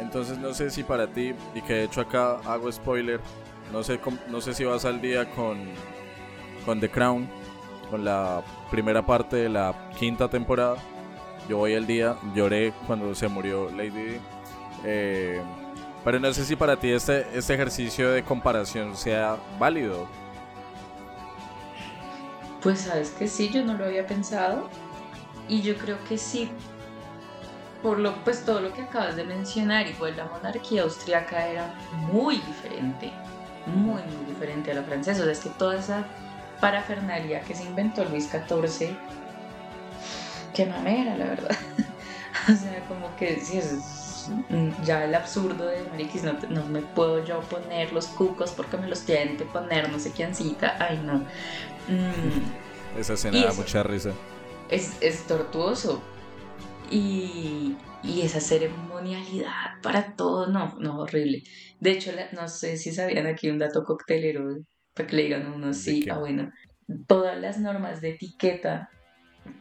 Entonces 0.00 0.38
no 0.38 0.54
sé 0.54 0.70
si 0.70 0.82
para 0.82 1.08
ti, 1.08 1.34
y 1.54 1.60
que 1.60 1.74
de 1.74 1.84
hecho 1.84 2.00
acá 2.00 2.38
hago 2.46 2.72
spoiler, 2.72 3.20
no 3.72 3.82
sé, 3.82 4.00
no 4.30 4.40
sé 4.40 4.54
si 4.54 4.64
vas 4.64 4.84
al 4.86 5.00
día 5.00 5.30
con, 5.32 5.58
con 6.64 6.80
The 6.80 6.88
Crown, 6.88 7.28
con 7.90 8.04
la 8.04 8.42
primera 8.70 9.04
parte 9.04 9.36
de 9.36 9.48
la 9.48 9.90
quinta 9.98 10.28
temporada. 10.28 10.76
Yo 11.48 11.58
voy 11.58 11.74
al 11.74 11.86
día, 11.86 12.16
lloré 12.34 12.72
cuando 12.86 13.14
se 13.14 13.28
murió 13.28 13.70
Lady. 13.70 14.18
Eh, 14.84 15.42
pero 16.04 16.20
no 16.20 16.32
sé 16.32 16.44
si 16.44 16.56
para 16.56 16.76
ti 16.76 16.90
este, 16.90 17.26
este 17.34 17.54
ejercicio 17.54 18.10
de 18.10 18.22
comparación 18.22 18.96
sea 18.96 19.36
válido. 19.58 20.06
Pues 22.64 22.80
sabes 22.80 23.10
que 23.10 23.28
sí, 23.28 23.50
yo 23.50 23.62
no 23.62 23.74
lo 23.74 23.84
había 23.84 24.06
pensado. 24.06 24.70
Y 25.48 25.60
yo 25.60 25.76
creo 25.76 26.02
que 26.08 26.16
sí, 26.16 26.50
por 27.82 27.98
lo, 27.98 28.14
pues 28.24 28.46
todo 28.46 28.60
lo 28.60 28.72
que 28.72 28.80
acabas 28.80 29.14
de 29.14 29.24
mencionar, 29.24 29.86
igual 29.86 30.16
la 30.16 30.24
monarquía 30.24 30.82
austriaca 30.82 31.46
era 31.46 31.74
muy 32.10 32.38
diferente, 32.38 33.12
muy, 33.66 34.00
muy 34.02 34.24
diferente 34.26 34.70
a 34.70 34.74
la 34.76 34.82
francesa. 34.82 35.20
O 35.20 35.24
sea, 35.24 35.32
es 35.32 35.40
que 35.40 35.50
toda 35.50 35.76
esa 35.76 36.06
parafernalia 36.62 37.42
que 37.42 37.54
se 37.54 37.64
inventó 37.64 38.02
Luis 38.06 38.30
XIV, 38.30 38.96
qué 40.54 40.64
mamera, 40.64 41.18
la 41.18 41.26
verdad. 41.26 41.56
o 42.50 42.56
sea, 42.56 42.80
como 42.88 43.14
que 43.16 43.38
sí, 43.40 43.58
es 43.58 43.94
ya 44.84 45.04
el 45.04 45.14
absurdo 45.14 45.66
de 45.66 45.82
Mariquis, 45.90 46.22
no, 46.22 46.34
no 46.48 46.64
me 46.64 46.80
puedo 46.80 47.22
yo 47.24 47.40
poner 47.40 47.92
los 47.92 48.06
cucos 48.06 48.52
porque 48.52 48.76
me 48.76 48.88
los 48.88 49.02
tienen 49.02 49.36
que 49.36 49.44
poner 49.44 49.90
no 49.90 49.98
sé 49.98 50.12
quiéncita, 50.12 50.76
ay 50.78 51.02
no. 51.04 51.24
Mm, 51.88 52.98
Esa 53.00 53.14
escena 53.14 53.44
da 53.44 53.52
mucha 53.52 53.82
risa. 53.82 54.12
es, 54.68 54.96
es 55.00 55.26
tortuoso. 55.26 56.02
Y, 56.90 57.76
y 58.02 58.22
esa 58.22 58.40
ceremonialidad 58.40 59.80
para 59.82 60.14
todo, 60.16 60.46
no, 60.48 60.76
no, 60.78 61.00
horrible. 61.00 61.42
De 61.80 61.92
hecho, 61.92 62.12
la- 62.12 62.30
no 62.32 62.48
sé 62.48 62.76
si 62.76 62.92
sabían 62.92 63.26
aquí 63.26 63.50
un 63.50 63.58
dato 63.58 63.84
coctelero, 63.84 64.56
para 64.94 65.06
que 65.08 65.16
le 65.16 65.22
digan 65.24 65.46
a 65.46 65.52
uno, 65.54 65.74
sí, 65.74 66.06
ah, 66.10 66.18
bueno, 66.18 66.50
todas 67.06 67.40
las 67.40 67.58
normas 67.58 68.00
de 68.00 68.10
etiqueta 68.10 68.90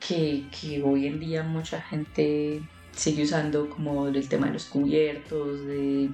que, 0.06 0.46
que 0.52 0.84
hoy 0.84 1.08
en 1.08 1.20
día 1.20 1.44
mucha 1.44 1.82
gente 1.82 2.62
sigue 2.92 3.24
usando, 3.24 3.70
como 3.70 4.08
el 4.08 4.28
tema 4.30 4.48
de 4.48 4.54
los 4.54 4.66
cubiertos, 4.66 5.66
de 5.66 6.10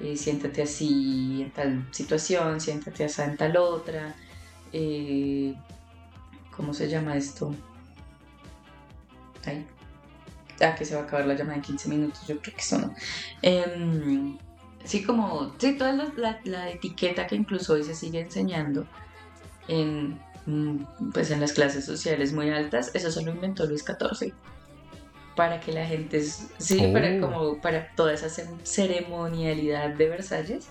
eh, 0.00 0.16
siéntate 0.16 0.62
así 0.62 1.42
en 1.42 1.50
tal 1.52 1.86
situación, 1.92 2.60
siéntate 2.60 3.04
así 3.04 3.22
en 3.22 3.36
tal 3.36 3.56
otra, 3.56 4.14
eh, 4.74 5.54
¿cómo 6.56 6.74
se 6.74 6.88
llama 6.88 7.16
esto? 7.16 7.54
Ay. 9.46 9.66
Ah, 10.60 10.74
que 10.74 10.84
se 10.84 10.94
va 10.94 11.02
a 11.02 11.04
acabar 11.04 11.26
la 11.26 11.34
llamada 11.34 11.56
en 11.56 11.62
15 11.62 11.88
minutos, 11.88 12.26
yo 12.26 12.38
creo 12.40 12.54
que 12.54 12.60
eso 12.60 12.78
no. 12.78 12.94
Em, 13.42 14.38
sí, 14.84 15.02
como, 15.04 15.52
sí, 15.58 15.76
toda 15.76 15.92
la, 15.92 16.12
la- 16.16 16.40
la 16.44 16.70
etiqueta 16.70 17.26
que 17.26 17.34
incluso 17.34 17.72
hoy 17.74 17.82
se 17.84 17.94
sigue 17.94 18.20
enseñando 18.20 18.86
en, 19.68 20.18
mm, 20.46 21.10
pues 21.12 21.30
en 21.32 21.40
las 21.40 21.52
clases 21.52 21.84
sociales 21.84 22.32
muy 22.32 22.50
altas, 22.50 22.90
eso 22.94 23.10
se 23.10 23.22
lo 23.22 23.32
inventó 23.32 23.66
Luis 23.66 23.82
XIV. 23.84 24.32
Para 25.34 25.58
que 25.58 25.72
la 25.72 25.84
gente, 25.84 26.22
sí, 26.22 26.78
para 26.92 27.16
Oh. 27.16 27.20
como, 27.20 27.60
para 27.60 27.90
toda 27.96 28.12
esa 28.14 28.28
ce- 28.28 28.48
ceremonialidad 28.62 29.90
de 29.90 30.08
Versalles. 30.08 30.68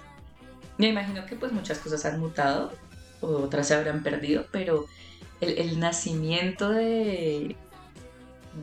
Me 0.78 0.88
imagino 0.88 1.26
que 1.26 1.36
pues 1.36 1.52
muchas 1.52 1.78
cosas 1.80 2.06
han 2.06 2.20
mutado, 2.22 2.72
otras 3.24 3.68
se 3.68 3.76
habrán 3.76 4.04
perdido, 4.04 4.46
pero 4.52 4.88
el, 5.42 5.80
nacimiento 5.80 6.70
de, 6.70 7.56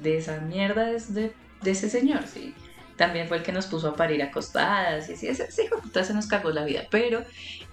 de 0.02 0.16
esa 0.16 0.40
mierda 0.40 0.90
es 0.90 1.14
de, 1.14 1.32
ese 1.64 1.90
señor, 1.90 2.24
sí. 2.26 2.54
También 2.96 3.28
fue 3.28 3.38
el 3.38 3.42
que 3.42 3.52
nos 3.52 3.66
puso 3.66 3.88
a 3.88 3.96
parir 3.96 4.22
acostadas, 4.22 5.08
y 5.08 5.16
sí, 5.16 5.26
ese, 5.26 5.48
hijo 5.64 5.78
puta 5.80 6.04
se 6.04 6.14
nos 6.14 6.26
cagó 6.26 6.50
la 6.50 6.64
vida, 6.64 6.86
pero... 6.90 7.24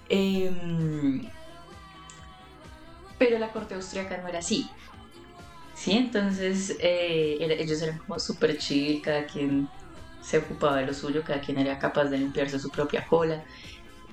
em, 0.08 1.28
pero 3.18 3.38
la 3.38 3.50
corte 3.50 3.74
austriaca 3.74 4.16
no 4.18 4.28
era 4.28 4.38
así. 4.38 4.70
Sí, 5.74 5.92
entonces 5.92 6.76
eh, 6.80 7.36
ellos 7.40 7.82
eran 7.82 7.98
como 7.98 8.18
súper 8.18 8.58
chill, 8.58 9.02
cada 9.02 9.26
quien 9.26 9.68
se 10.22 10.38
ocupaba 10.38 10.78
de 10.78 10.86
lo 10.86 10.94
suyo, 10.94 11.22
cada 11.24 11.40
quien 11.40 11.58
era 11.58 11.78
capaz 11.78 12.04
de 12.06 12.18
limpiarse 12.18 12.58
su 12.58 12.70
propia 12.70 13.06
cola. 13.06 13.44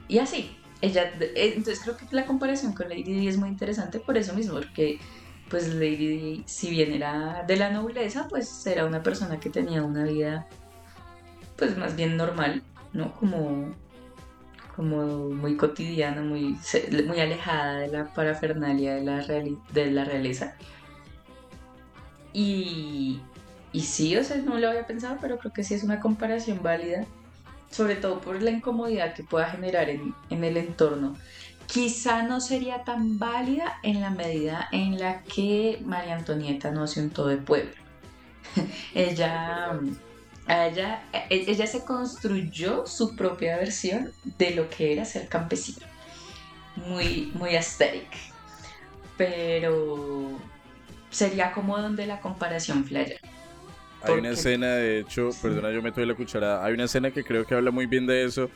Y 0.08 0.20
así, 0.20 0.58
ella, 0.82 1.12
eh, 1.20 1.54
entonces 1.56 1.82
creo 1.84 1.98
que 1.98 2.06
la 2.12 2.26
comparación 2.26 2.74
con 2.74 2.90
Lady 2.90 3.04
Di 3.04 3.28
es 3.28 3.38
muy 3.38 3.50
interesante 3.50 4.00
por 4.00 4.18
eso 4.18 4.34
mismo, 4.34 4.56
porque 4.56 5.00
pues 5.50 5.68
Lady 5.74 6.08
Di, 6.08 6.44
si 6.48 6.70
bien 6.70 6.92
era 6.94 7.44
de 7.48 7.56
la 7.58 7.70
nobleza, 7.72 8.28
pues 8.30 8.66
era 8.68 8.86
una 8.86 9.02
persona 9.04 9.40
que 9.40 9.50
tenía 9.50 9.84
una 9.84 10.04
vida 10.04 10.48
pues 11.56 11.78
más 11.78 11.96
bien 11.96 12.18
normal, 12.18 12.62
¿no? 12.94 13.14
Como, 13.14 13.74
como 14.76 15.30
muy 15.30 15.56
cotidiana, 15.56 16.22
muy, 16.22 16.58
muy 17.08 17.20
alejada 17.20 17.80
de 17.80 17.88
la 17.88 18.06
parafernalia 18.14 18.96
de 18.96 19.04
la, 19.04 19.22
reali- 19.22 19.60
de 19.72 19.92
la 19.92 20.04
realeza. 20.04 20.56
Y, 22.34 23.22
y 23.72 23.82
sí, 23.82 24.18
o 24.18 24.24
sea, 24.24 24.38
no 24.38 24.58
lo 24.60 24.68
había 24.70 24.86
pensado, 24.86 25.18
pero 25.22 25.38
creo 25.38 25.54
que 25.54 25.64
sí 25.64 25.74
es 25.74 25.84
una 25.84 26.00
comparación 26.02 26.62
válida, 26.62 27.06
sobre 27.76 27.96
todo 27.96 28.22
por 28.22 28.42
la 28.42 28.52
incomodidad 28.52 29.14
que 29.14 29.24
pueda 29.24 29.50
generar 29.50 29.90
en, 29.90 30.16
en 30.30 30.44
el 30.46 30.56
entorno. 30.56 31.18
Quizá 31.68 32.24
no 32.24 32.40
sería 32.40 32.86
tan 32.86 33.20
válida 33.20 33.80
en 33.84 34.00
la 34.00 34.12
medida 34.12 34.70
en 34.72 34.98
la 34.98 35.24
que 35.24 35.82
María 35.84 36.16
Antonieta 36.16 36.72
no 36.72 36.88
se 36.88 37.02
untó 37.02 37.28
de 37.28 37.36
pueblo. 37.36 37.74
ella, 38.94 39.78
a 40.48 40.68
ella, 40.68 41.04
e- 41.12 41.28
ella 41.30 41.68
se 41.68 41.84
construyó 41.84 42.88
su 42.88 43.14
propia 43.18 43.58
versión 43.58 44.14
de 44.38 44.52
lo 44.52 44.70
que 44.70 44.94
era 44.94 45.04
ser 45.04 45.28
campesino. 45.28 45.86
Muy, 46.78 47.32
muy 47.34 47.58
aesthetic. 47.58 48.08
Pero 49.18 50.30
sería 51.10 51.52
como 51.52 51.78
donde 51.78 52.06
la 52.06 52.22
comparación 52.22 52.86
Hay 54.08 54.20
una 54.20 54.30
escena, 54.32 54.68
de 54.76 55.00
hecho, 55.00 55.30
perdona, 55.42 55.72
yo 55.72 55.82
meto 55.82 56.00
ahí 56.02 56.06
la 56.08 56.16
cucharada. 56.16 56.64
Hay 56.66 56.74
una 56.74 56.86
escena 56.86 57.12
que 57.12 57.24
creo 57.24 57.46
que 57.46 57.54
habla 57.56 57.72
muy 57.72 57.86
bien 57.86 58.06
de 58.08 58.24
eso. 58.26 58.50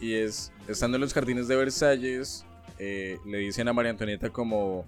Y 0.00 0.14
es, 0.14 0.52
estando 0.68 0.96
en 0.96 1.00
los 1.02 1.12
jardines 1.12 1.48
de 1.48 1.56
Versalles, 1.56 2.44
eh, 2.78 3.18
le 3.26 3.38
dicen 3.38 3.66
a 3.68 3.72
María 3.72 3.90
Antonieta 3.90 4.30
como, 4.30 4.86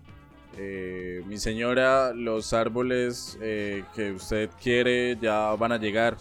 eh, 0.57 1.23
mi 1.27 1.39
señora, 1.39 2.13
los 2.15 2.53
árboles 2.53 3.37
eh, 3.43 3.83
que 3.95 4.13
usted 4.13 4.51
quiere 4.63 5.17
ya 5.21 5.55
van 5.57 5.73
a 5.73 5.79
llegar. 5.79 6.17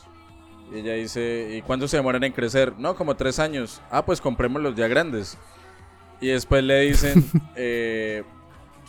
Y 0.73 0.79
ella 0.79 0.93
dice, 0.93 1.55
¿y 1.57 1.61
cuándo 1.61 1.87
se 1.87 1.97
demoran 1.97 2.23
en 2.23 2.31
crecer? 2.31 2.73
No, 2.77 2.95
como 2.95 3.15
tres 3.15 3.39
años. 3.39 3.81
Ah, 3.91 4.05
pues 4.05 4.21
comprémoslos 4.21 4.75
ya 4.75 4.87
grandes. 4.87 5.37
Y 6.21 6.27
después 6.27 6.63
le 6.63 6.81
dicen, 6.81 7.23
eh, 7.55 8.23
"Se- 8.23 8.38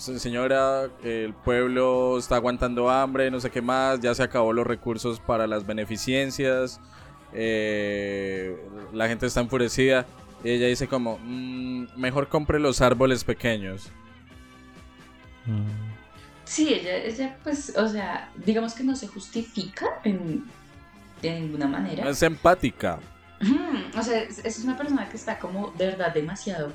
señora, 0.00 0.88
el 1.04 1.34
pueblo 1.34 2.18
está 2.18 2.36
aguantando 2.36 2.88
hambre, 2.88 3.30
no 3.30 3.38
sé 3.40 3.50
qué 3.50 3.60
más, 3.60 4.00
ya 4.00 4.14
se 4.14 4.22
acabó 4.22 4.52
los 4.52 4.66
recursos 4.66 5.20
para 5.20 5.46
las 5.46 5.66
beneficencias, 5.66 6.80
eh, 7.32 8.56
la 8.92 9.08
gente 9.08 9.26
está 9.26 9.40
enfurecida. 9.40 10.06
Y 10.42 10.50
ella 10.52 10.68
dice 10.68 10.88
como, 10.88 11.18
"Mm, 11.22 11.88
mejor 11.96 12.28
compre 12.28 12.58
los 12.58 12.80
árboles 12.80 13.24
pequeños. 13.24 13.90
Sí, 16.44 16.72
ella, 16.72 16.96
ella, 16.96 17.36
pues, 17.44 17.76
o 17.76 17.88
sea, 17.88 18.30
digamos 18.36 18.74
que 18.74 18.82
no 18.82 18.96
se 18.96 19.06
justifica 19.06 19.86
en, 20.04 20.44
de 21.20 21.40
ninguna 21.40 21.66
manera. 21.66 22.08
Es 22.08 22.22
empática. 22.22 22.98
O 23.96 24.02
sea, 24.02 24.22
es, 24.22 24.44
es 24.44 24.64
una 24.64 24.76
persona 24.76 25.08
que 25.08 25.16
está 25.16 25.38
como 25.38 25.70
de 25.72 25.86
verdad 25.86 26.12
demasiado 26.12 26.72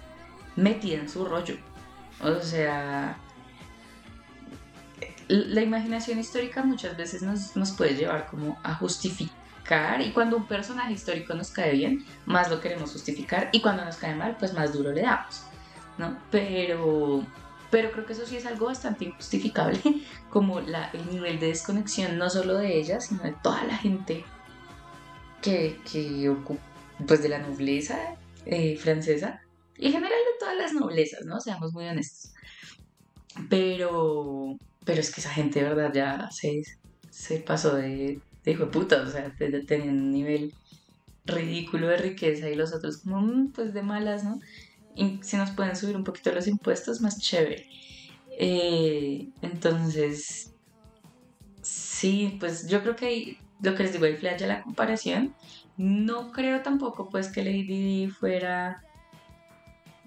metida 0.56 1.00
en 1.00 1.10
su 1.10 1.26
rollo. 1.26 1.56
O 2.22 2.40
sea, 2.42 3.18
la 5.28 5.62
imaginación 5.62 6.20
histórica 6.20 6.64
muchas 6.64 6.96
veces 6.98 7.22
nos, 7.22 7.56
nos 7.56 7.72
puede 7.72 7.96
llevar 7.96 8.28
como 8.28 8.60
a 8.64 8.76
justificar 8.76 10.02
y 10.02 10.12
cuando 10.12 10.38
un 10.38 10.48
personaje 10.48 10.94
histórico 10.94 11.34
nos 11.34 11.50
cae 11.50 11.74
bien, 11.74 12.06
más 12.26 12.50
lo 12.50 12.62
queremos 12.62 12.92
justificar 12.92 13.50
y 13.52 13.62
cuando 13.62 13.84
nos 13.84 13.98
cae 13.98 14.16
mal, 14.16 14.36
pues 14.38 14.54
más 14.54 14.74
duro 14.74 14.92
le 14.92 15.02
damos, 15.02 15.44
¿no? 15.98 16.18
Pero, 16.30 17.26
pero 17.72 17.92
creo 17.92 18.06
que 18.06 18.14
eso 18.14 18.26
sí 18.26 18.38
es 18.38 18.46
algo 18.46 18.68
bastante 18.68 19.06
injustificable, 19.06 19.82
como 20.30 20.62
la, 20.62 20.90
el 20.92 21.10
nivel 21.10 21.40
de 21.40 21.48
desconexión 21.48 22.18
no 22.18 22.30
solo 22.30 22.56
de 22.56 22.78
ella, 22.78 23.02
sino 23.02 23.24
de 23.24 23.34
toda 23.42 23.64
la 23.64 23.76
gente 23.76 24.24
que, 25.42 25.80
que 25.92 26.30
ocupa, 26.30 26.62
pues 27.08 27.24
de 27.24 27.30
la 27.30 27.40
nobleza 27.40 27.98
eh, 28.46 28.78
francesa 28.78 29.42
y 29.78 29.88
en 29.88 29.94
general 29.94 30.18
de 30.18 30.35
todas 30.46 30.58
las 30.58 30.74
noblezas, 30.74 31.26
¿no? 31.26 31.40
Seamos 31.40 31.74
muy 31.74 31.86
honestos. 31.88 32.32
Pero, 33.50 34.56
pero 34.86 35.00
es 35.02 35.14
que 35.14 35.22
esa 35.22 35.32
gente 35.32 35.64
verdad 35.64 35.92
ya 35.94 36.30
se, 36.32 36.62
se 37.10 37.40
pasó 37.40 37.76
de, 37.76 38.20
de 38.44 38.52
hijo 38.52 38.66
de 38.66 38.72
puta, 38.72 39.02
o 39.02 39.08
sea, 39.08 39.34
tener 39.38 39.90
un 39.90 40.12
nivel 40.12 40.54
ridículo 41.26 41.88
de 41.88 41.98
riqueza 41.98 42.50
y 42.50 42.56
los 42.56 42.74
otros 42.74 43.02
como, 43.02 43.22
"Mm, 43.22 43.52
pues 43.54 43.74
de 43.74 43.82
malas, 43.82 44.24
¿no? 44.24 44.40
Y 44.96 45.20
si 45.24 45.36
nos 45.38 45.52
pueden 45.52 45.76
subir 45.76 45.98
un 45.98 46.04
poquito 46.04 46.32
los 46.32 46.48
impuestos, 46.48 47.02
más 47.02 47.20
chévere. 47.20 47.66
Eh, 48.40 49.28
entonces, 49.42 50.54
sí, 51.62 52.38
pues 52.40 52.68
yo 52.68 52.82
creo 52.82 52.96
que 52.96 53.38
lo 53.62 53.76
que 53.76 53.84
les 53.84 53.94
digo, 53.94 54.06
ahí 54.06 54.16
flaya 54.16 54.48
la 54.48 54.62
comparación. 54.62 55.34
No 55.78 56.32
creo 56.32 56.62
tampoco 56.62 57.10
pues 57.10 57.30
que 57.32 57.44
Lady 57.44 57.64
Di 57.64 58.08
fuera 58.08 58.85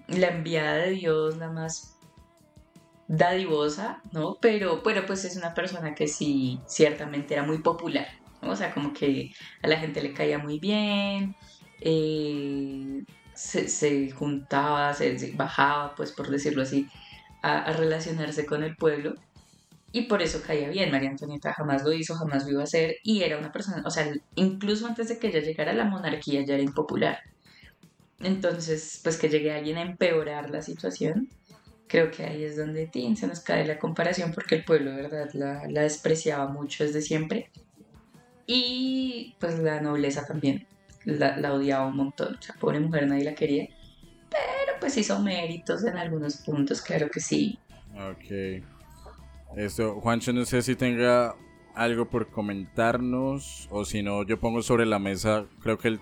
la 0.08 0.28
enviada 0.28 0.76
de 0.76 0.90
Dios, 0.90 1.36
la 1.36 1.50
más 1.50 1.98
dadivosa, 3.08 4.02
¿no? 4.12 4.38
Pero, 4.40 4.82
pues 4.82 5.24
es 5.24 5.36
una 5.36 5.54
persona 5.54 5.94
que 5.94 6.08
sí, 6.08 6.60
ciertamente 6.66 7.34
era 7.34 7.42
muy 7.42 7.58
popular, 7.58 8.08
¿no? 8.42 8.50
O 8.50 8.56
sea, 8.56 8.72
como 8.72 8.92
que 8.92 9.32
a 9.62 9.68
la 9.68 9.78
gente 9.78 10.02
le 10.02 10.12
caía 10.12 10.38
muy 10.38 10.58
bien, 10.58 11.36
eh, 11.80 13.04
se, 13.34 14.10
juntaba, 14.10 14.92
se, 14.94 15.32
bajaba, 15.36 15.94
pues 15.94 16.12
por 16.12 16.28
decirlo 16.30 16.62
así, 16.62 16.88
a, 17.42 17.60
a, 17.64 17.72
relacionarse 17.72 18.46
con 18.46 18.62
el 18.62 18.76
pueblo. 18.76 19.14
Y 19.90 20.02
por 20.02 20.20
eso 20.22 20.42
caía 20.46 20.68
bien. 20.68 20.90
María 20.90 21.08
Antonieta 21.10 21.54
jamás 21.54 21.82
lo 21.82 21.92
hizo, 21.92 22.14
jamás 22.14 22.44
lo 22.44 22.50
iba 22.50 22.60
a 22.60 22.64
hacer. 22.64 22.96
Y 23.02 23.22
era 23.22 23.38
una 23.38 23.52
persona, 23.52 23.82
o 23.86 23.90
sea, 23.90 24.12
incluso 24.34 24.86
antes 24.86 25.08
de 25.08 25.18
que 25.18 25.28
ella 25.28 25.40
llegara 25.40 25.70
a 25.70 25.74
la 25.74 25.84
monarquía 25.84 26.44
ya 26.44 26.54
era 26.54 26.62
impopular. 26.62 27.20
Entonces, 28.20 29.00
pues 29.02 29.16
que 29.16 29.28
llegue 29.28 29.52
alguien 29.52 29.78
a 29.78 29.82
empeorar 29.82 30.50
la 30.50 30.62
situación, 30.62 31.28
creo 31.86 32.10
que 32.10 32.24
ahí 32.24 32.44
es 32.44 32.56
donde 32.56 32.86
tin, 32.86 33.16
se 33.16 33.26
nos 33.26 33.40
cae 33.40 33.66
la 33.66 33.78
comparación 33.78 34.32
porque 34.32 34.56
el 34.56 34.64
pueblo, 34.64 34.94
verdad, 34.94 35.30
la, 35.34 35.66
la 35.68 35.82
despreciaba 35.82 36.48
mucho 36.48 36.84
desde 36.84 37.02
siempre. 37.02 37.50
Y 38.46 39.36
pues 39.38 39.58
la 39.58 39.80
nobleza 39.80 40.24
también 40.26 40.66
la, 41.04 41.36
la, 41.36 41.54
odiaba 41.54 41.86
un 41.86 41.96
montón. 41.96 42.36
O 42.36 42.42
sea, 42.42 42.54
pobre 42.58 42.80
mujer, 42.80 43.08
nadie 43.08 43.24
la 43.24 43.34
quería. 43.34 43.68
Pero 44.30 44.78
pues 44.80 44.96
hizo 44.96 45.18
méritos 45.20 45.84
en 45.84 45.96
algunos 45.96 46.38
puntos, 46.38 46.82
claro 46.82 47.08
que 47.10 47.20
sí. 47.20 47.58
Ok. 47.94 48.62
Esto, 49.56 50.00
Juancho, 50.00 50.32
no 50.32 50.44
sé 50.44 50.62
si 50.62 50.76
tenga 50.76 51.34
algo 51.74 52.10
por 52.10 52.30
comentarnos 52.30 53.68
o 53.70 53.84
si 53.84 54.02
no, 54.02 54.24
yo 54.24 54.38
pongo 54.38 54.62
sobre 54.62 54.84
la 54.84 54.98
mesa, 54.98 55.46
creo 55.62 55.78
que 55.78 55.88
el 55.88 56.00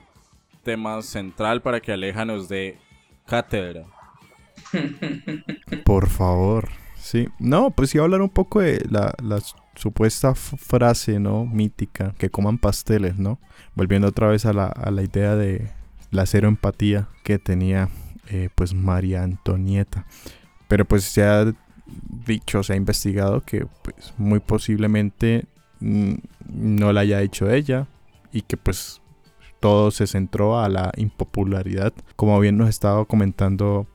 tema 0.67 1.01
central 1.01 1.63
para 1.63 1.81
que 1.81 1.93
Aleja 1.93 2.25
nos 2.25 2.49
dé 2.49 2.77
cátedra. 3.25 3.85
Por 5.85 6.09
favor. 6.09 6.69
Sí. 6.97 7.29
No, 7.39 7.71
pues 7.71 7.95
iba 7.95 8.03
a 8.03 8.07
hablar 8.07 8.21
un 8.21 8.31
poco 8.31 8.61
de 8.61 8.85
la, 8.91 9.15
la 9.23 9.41
supuesta 9.77 10.35
frase, 10.35 11.21
¿no? 11.21 11.47
Mítica, 11.47 12.15
que 12.19 12.31
coman 12.31 12.59
pasteles, 12.59 13.17
¿no? 13.17 13.39
Volviendo 13.77 14.09
otra 14.09 14.27
vez 14.27 14.45
a 14.45 14.53
la, 14.53 14.67
a 14.67 14.91
la 14.91 15.03
idea 15.03 15.37
de 15.37 15.71
la 16.11 16.27
cero 16.27 16.49
empatía 16.49 17.09
que 17.23 17.39
tenía, 17.39 17.89
eh, 18.29 18.49
pues, 18.57 18.75
María 18.75 19.23
Antonieta. 19.23 20.05
Pero 20.67 20.85
pues 20.85 21.05
se 21.05 21.23
ha 21.23 21.45
dicho, 22.27 22.65
se 22.65 22.73
ha 22.73 22.77
investigado 22.77 23.43
que, 23.43 23.67
pues, 23.83 24.15
muy 24.19 24.41
posiblemente 24.41 25.45
mm, 25.79 26.15
no 26.49 26.93
la 26.93 27.03
haya 27.03 27.23
hecho 27.23 27.49
ella 27.49 27.87
y 28.33 28.43
que, 28.43 28.57
pues, 28.57 29.01
todo 29.67 29.91
se 29.91 30.07
centró 30.07 30.61
a 30.61 30.69
la 30.69 30.93
impopularidad. 30.97 31.93
Como 32.15 32.39
bien 32.39 32.57
nos 32.57 32.69
estaba 32.69 33.05
comentando 33.05 33.89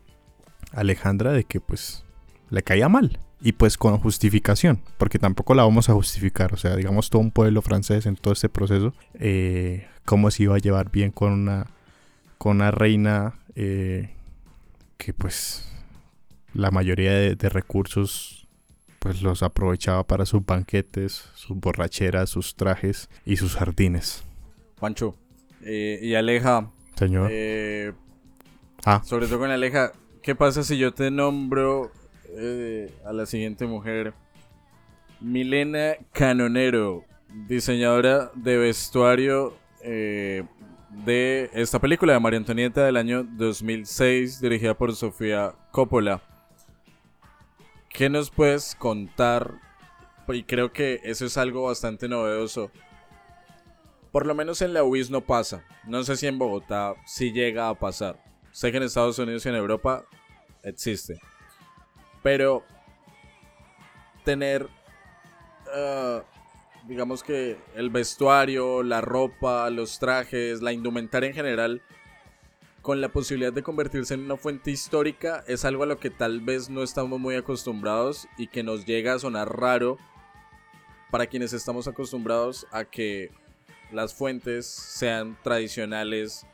Alejandra, 0.74 1.32
de 1.32 1.46
que, 1.46 1.62
pues, 1.62 2.04
le 2.50 2.62
caía 2.62 2.90
mal 2.90 3.20
y 3.40 3.54
pues 3.54 3.78
con 3.78 3.98
justificación, 3.98 4.82
porque 4.98 5.18
tampoco 5.18 5.56
la 5.56 5.64
vamos 5.64 5.88
a 5.88 5.94
justificar, 5.94 6.54
o 6.54 6.58
sea, 6.58 6.76
digamos 6.76 7.10
todo 7.10 7.22
un 7.22 7.32
pueblo 7.32 7.62
francés 7.62 8.06
en 8.06 8.18
todo 8.18 8.34
este 8.34 8.50
proceso, 8.50 8.94
eh, 9.14 9.88
cómo 10.04 10.30
se 10.30 10.44
iba 10.44 10.56
a 10.56 10.60
llevar 10.60 10.92
bien 10.92 11.12
con 11.12 11.32
una, 11.32 11.68
con 12.38 12.58
una 12.58 12.72
reina 12.72 13.40
eh, 13.56 14.14
que 14.98 15.14
pues 15.14 15.72
la 16.54 16.70
mayoría 16.70 17.14
de, 17.14 17.50
recursos 17.50 18.46
pues 19.00 19.22
los 19.22 19.42
aprovechaba 19.42 20.06
para 20.06 20.26
sus 20.26 20.46
banquetes, 20.46 21.30
sus 21.34 21.58
borracheras, 21.58 22.30
sus 22.30 22.56
trajes 22.56 23.10
y 23.26 23.38
sus 23.38 23.56
jardines. 23.56 24.24
Juancho, 24.78 25.16
eh, 25.64 26.00
y 26.02 26.16
Aleja. 26.16 26.72
Señor. 26.96 27.32
ah. 28.86 29.02
Sobre 29.04 29.28
todo 29.28 29.40
con 29.40 29.52
Aleja, 29.52 29.92
¿qué 30.22 30.36
pasa 30.36 30.64
si 30.64 30.78
yo 30.78 30.94
te 30.94 31.12
nombro 31.12 31.92
eh, 32.34 32.94
a 33.06 33.12
la 33.12 33.26
siguiente 33.26 33.66
mujer. 33.66 34.14
Milena 35.20 35.96
Canonero, 36.14 37.04
diseñadora 37.48 38.32
de 38.36 38.58
vestuario 38.58 39.54
eh, 39.84 40.44
de 40.90 41.50
esta 41.54 41.80
película 41.80 42.14
de 42.14 42.20
María 42.20 42.40
Antonieta 42.40 42.86
del 42.86 42.96
año 42.98 43.24
2006, 43.24 44.40
dirigida 44.40 44.78
por 44.78 44.96
Sofía 44.96 45.54
Coppola. 45.72 46.22
¿Qué 47.90 48.10
nos 48.10 48.32
puedes 48.32 48.76
contar? 48.76 49.56
Y 50.30 50.44
creo 50.44 50.72
que 50.72 51.02
eso 51.04 51.26
es 51.26 51.38
algo 51.38 51.64
bastante 51.64 52.08
novedoso. 52.08 52.72
Por 54.12 54.26
lo 54.26 54.36
menos 54.36 54.62
en 54.62 54.74
la 54.74 54.84
UIS 54.84 55.10
no 55.10 55.22
pasa. 55.22 55.64
No 55.86 56.04
sé 56.04 56.18
si 56.18 56.28
en 56.28 56.38
Bogotá 56.38 56.96
sí 57.06 57.32
llega 57.32 57.70
a 57.70 57.76
pasar. 57.76 58.22
Sé 58.52 58.72
que 58.72 58.78
en 58.78 58.84
Estados 58.84 59.18
Unidos 59.20 59.46
y 59.46 59.50
en 59.50 59.56
Europa 59.56 60.06
existe. 60.64 61.20
Pero 62.22 62.64
tener, 64.26 64.68
ah, 65.74 66.24
digamos 66.88 67.24
que 67.24 67.58
el 67.76 67.90
vestuario, 67.90 68.84
la 68.84 69.00
ropa, 69.00 69.70
los 69.70 70.00
trajes, 70.00 70.62
la 70.62 70.74
indumentaria 70.74 71.30
en 71.30 71.36
general, 71.36 71.82
con 72.82 73.00
la 73.00 73.10
posibilidad 73.10 73.54
de 73.54 73.64
convertirse 73.64 74.16
en 74.16 74.26
una 74.26 74.36
fuente 74.38 74.72
histórica, 74.72 75.44
es 75.48 75.66
algo 75.66 75.84
a 75.84 75.86
lo 75.88 76.00
que 76.00 76.10
tal 76.10 76.42
vez 76.42 76.70
no 76.70 76.84
estamos 76.84 77.20
muy 77.20 77.36
acostumbrados 77.36 78.28
y 78.38 78.48
que 78.48 78.64
nos 78.64 78.86
llega 78.86 79.14
a 79.14 79.20
sonar 79.20 79.58
raro 79.58 79.98
para 81.12 81.28
quienes 81.28 81.54
estamos 81.54 81.88
acostumbrados 81.88 82.68
a 82.72 82.86
que 82.86 83.32
las 83.92 84.14
fuentes 84.14 84.66
sean 84.66 85.38
tradicionales 85.44 86.46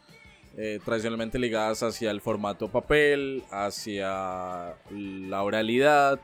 eh, 0.60 0.80
tradicionalmente 0.84 1.38
ligadas 1.38 1.84
hacia 1.84 2.10
el 2.10 2.20
formato 2.20 2.68
papel, 2.68 3.44
hacia 3.52 4.76
la 4.90 5.44
oralidad, 5.44 6.20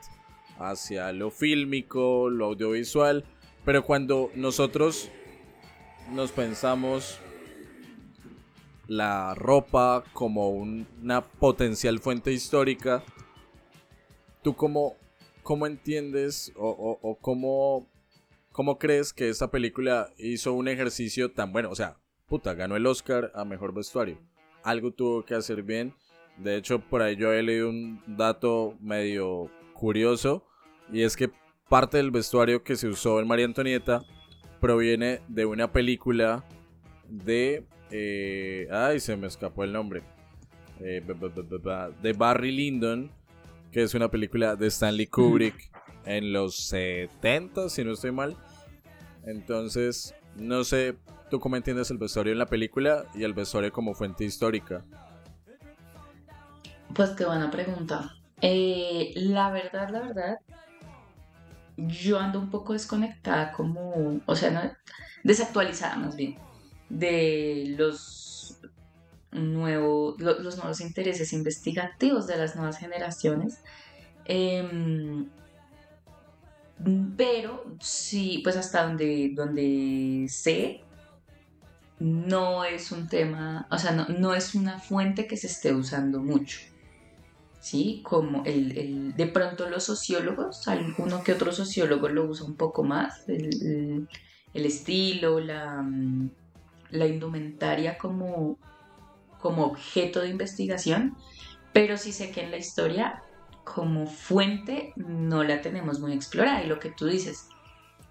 hacia 0.58 1.12
lo 1.12 1.30
fílmico, 1.30 2.28
lo 2.30 2.46
audiovisual. 2.46 3.24
Pero 3.64 3.84
cuando 3.84 4.32
nosotros 4.34 5.08
nos 6.10 6.32
pensamos 6.32 7.20
la 8.88 9.36
ropa 9.36 10.02
como 10.12 10.50
una 10.50 11.22
potencial 11.22 12.00
fuente 12.00 12.32
histórica, 12.32 13.04
¿tú 14.42 14.56
cómo, 14.56 14.96
cómo 15.44 15.68
entiendes 15.68 16.52
o, 16.56 16.98
o 17.00 17.14
cómo, 17.20 17.86
cómo 18.54 18.78
crees 18.78 19.12
que 19.12 19.28
esta 19.28 19.50
película 19.50 20.08
hizo 20.16 20.52
un 20.52 20.68
ejercicio 20.68 21.32
tan 21.32 21.52
bueno? 21.52 21.70
O 21.70 21.74
sea, 21.74 21.96
puta, 22.26 22.54
ganó 22.54 22.76
el 22.76 22.86
Oscar 22.86 23.32
a 23.34 23.44
mejor 23.44 23.74
vestuario. 23.74 24.16
Algo 24.62 24.92
tuvo 24.92 25.24
que 25.24 25.34
hacer 25.34 25.64
bien. 25.64 25.92
De 26.38 26.56
hecho, 26.56 26.78
por 26.78 27.02
ahí 27.02 27.16
yo 27.16 27.32
he 27.32 27.42
leído 27.42 27.68
un 27.68 28.00
dato 28.06 28.76
medio 28.80 29.50
curioso. 29.72 30.46
Y 30.92 31.02
es 31.02 31.16
que 31.16 31.30
parte 31.68 31.96
del 31.96 32.12
vestuario 32.12 32.62
que 32.62 32.76
se 32.76 32.86
usó 32.86 33.18
en 33.18 33.26
María 33.26 33.44
Antonieta 33.44 34.04
proviene 34.60 35.20
de 35.26 35.46
una 35.46 35.72
película 35.72 36.44
de... 37.08 37.66
Eh, 37.90 38.68
ay, 38.70 39.00
se 39.00 39.16
me 39.16 39.26
escapó 39.26 39.64
el 39.64 39.72
nombre. 39.72 40.04
Eh, 40.78 41.02
de 42.02 42.12
Barry 42.12 42.52
Lyndon, 42.52 43.10
que 43.72 43.82
es 43.82 43.94
una 43.94 44.08
película 44.08 44.54
de 44.54 44.68
Stanley 44.68 45.08
Kubrick 45.08 45.72
en 46.06 46.32
los 46.32 46.56
70, 46.56 47.68
si 47.68 47.84
no 47.84 47.92
estoy 47.92 48.12
mal. 48.12 48.36
Entonces, 49.24 50.14
no 50.36 50.64
sé, 50.64 50.96
¿Tú 51.30 51.40
cómo 51.40 51.56
entiendes 51.56 51.90
el 51.90 51.98
vestuario 51.98 52.32
en 52.32 52.38
la 52.38 52.46
película 52.46 53.06
y 53.14 53.24
el 53.24 53.32
vestuario 53.34 53.72
como 53.72 53.94
fuente 53.94 54.24
histórica? 54.24 54.84
Pues 56.94 57.10
qué 57.10 57.24
buena 57.24 57.50
pregunta. 57.50 58.14
Eh, 58.40 59.12
la 59.16 59.50
verdad, 59.50 59.88
la 59.90 60.00
verdad, 60.00 60.38
yo 61.76 62.20
ando 62.20 62.38
un 62.38 62.50
poco 62.50 62.72
desconectada 62.72 63.52
como, 63.52 64.20
o 64.26 64.36
sea, 64.36 64.50
no, 64.50 64.60
desactualizada 65.24 65.96
más 65.96 66.14
bien, 66.14 66.36
de 66.88 67.74
los, 67.78 68.60
nuevos 69.32 70.20
los 70.20 70.56
nuevos 70.56 70.80
intereses 70.80 71.32
investigativos 71.32 72.26
de 72.26 72.36
las 72.36 72.54
nuevas 72.54 72.78
generaciones. 72.78 73.58
Em, 74.26 75.28
pero 77.16 77.76
sí, 77.80 78.40
pues 78.42 78.56
hasta 78.56 78.86
donde, 78.86 79.32
donde 79.34 80.26
sé, 80.28 80.82
no 81.98 82.64
es 82.64 82.92
un 82.92 83.08
tema, 83.08 83.66
o 83.70 83.78
sea, 83.78 83.92
no, 83.92 84.34
es 84.34 84.54
una 84.54 84.78
fuente 84.78 85.26
que 85.26 85.36
se 85.36 85.46
esté 85.46 85.72
usando 85.72 86.20
mucho. 86.20 86.58
¿Sí? 87.60 88.02
Como 88.04 88.44
el, 88.44 89.14
de 89.16 89.26
pronto 89.26 89.70
los 89.70 89.84
sociólogos, 89.84 90.68
alguno 90.68 91.22
que 91.22 91.32
otro 91.32 91.50
sociólogo 91.50 92.10
lo 92.10 92.26
usa 92.26 92.44
un 92.44 92.56
poco 92.56 92.84
más, 92.84 93.26
el, 93.26 94.06
estilo, 94.52 95.40
la, 95.40 95.82
la 96.90 97.06
indumentaria 97.06 97.96
como, 97.96 98.58
como 99.40 99.64
objeto 99.64 100.20
de 100.20 100.28
investigación, 100.28 101.16
pero 101.72 101.96
sí 101.96 102.12
sé 102.12 102.30
que 102.30 102.42
en 102.42 102.50
la 102.50 102.58
historia 102.58 103.22
como 103.64 104.06
fuente 104.06 104.92
no 104.96 105.42
la 105.42 105.60
tenemos 105.60 106.00
muy 106.00 106.12
explorada 106.12 106.62
y 106.62 106.66
lo 106.66 106.78
que 106.78 106.90
tú 106.90 107.06
dices 107.06 107.48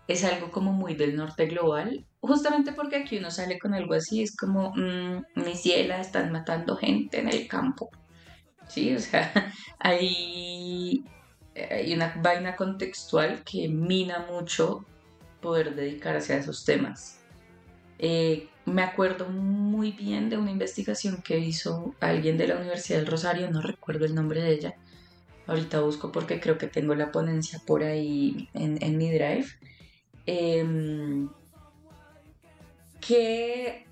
es 0.07 0.23
algo 0.23 0.51
como 0.51 0.73
muy 0.73 0.95
del 0.95 1.15
norte 1.15 1.45
global 1.45 2.05
justamente 2.23 2.71
porque 2.71 2.95
aquí 2.95 3.17
uno 3.17 3.29
sale 3.29 3.59
con 3.59 3.73
algo 3.73 3.93
así, 3.93 4.23
es 4.23 4.35
como, 4.35 4.73
mmm, 4.75 5.23
mi 5.35 5.55
ciela, 5.55 5.99
están 5.99 6.31
matando 6.31 6.77
gente 6.77 7.19
en 7.19 7.27
el 7.27 7.47
campo. 7.47 7.89
Sí, 8.67 8.95
o 8.95 8.99
sea, 8.99 9.31
hay, 9.79 11.03
hay 11.55 11.93
una 11.93 12.15
vaina 12.21 12.55
contextual 12.55 13.43
que 13.43 13.67
mina 13.67 14.25
mucho 14.29 14.85
poder 15.41 15.75
dedicarse 15.75 16.33
a 16.33 16.37
esos 16.37 16.63
temas. 16.63 17.19
Eh, 17.99 18.47
me 18.65 18.83
acuerdo 18.83 19.27
muy 19.27 19.91
bien 19.91 20.29
de 20.29 20.37
una 20.37 20.51
investigación 20.51 21.21
que 21.21 21.39
hizo 21.39 21.93
alguien 21.99 22.37
de 22.37 22.47
la 22.47 22.55
Universidad 22.55 22.99
del 22.99 23.07
Rosario, 23.07 23.51
no 23.51 23.61
recuerdo 23.61 24.05
el 24.05 24.15
nombre 24.15 24.41
de 24.41 24.53
ella. 24.53 24.75
Ahorita 25.47 25.81
busco 25.81 26.11
porque 26.11 26.39
creo 26.39 26.57
que 26.57 26.67
tengo 26.67 26.95
la 26.95 27.11
ponencia 27.11 27.61
por 27.65 27.83
ahí 27.83 28.49
en, 28.53 28.97
mi 28.97 29.11
drive. 29.11 29.47
Em, 30.25 31.29
que 33.05 33.85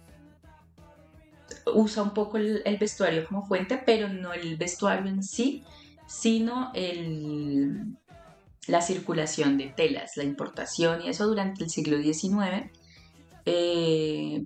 usa 1.73 2.03
un 2.03 2.13
poco 2.13 2.37
el, 2.37 2.63
vestuario 2.79 3.25
como 3.25 3.45
fuente, 3.45 3.81
pero 3.85 4.07
no 4.07 4.33
el 4.33 4.55
vestuario 4.57 5.09
en 5.09 5.23
sí, 5.23 5.63
sino 6.07 6.71
la 8.67 8.81
circulación 8.81 9.57
de 9.57 9.67
telas, 9.67 10.17
la 10.17 10.23
importación 10.23 11.01
y 11.01 11.09
eso 11.09 11.27
durante 11.27 11.63
el 11.63 11.69
siglo 11.69 12.01
XIX, 12.01 12.71
eh, 13.45 14.45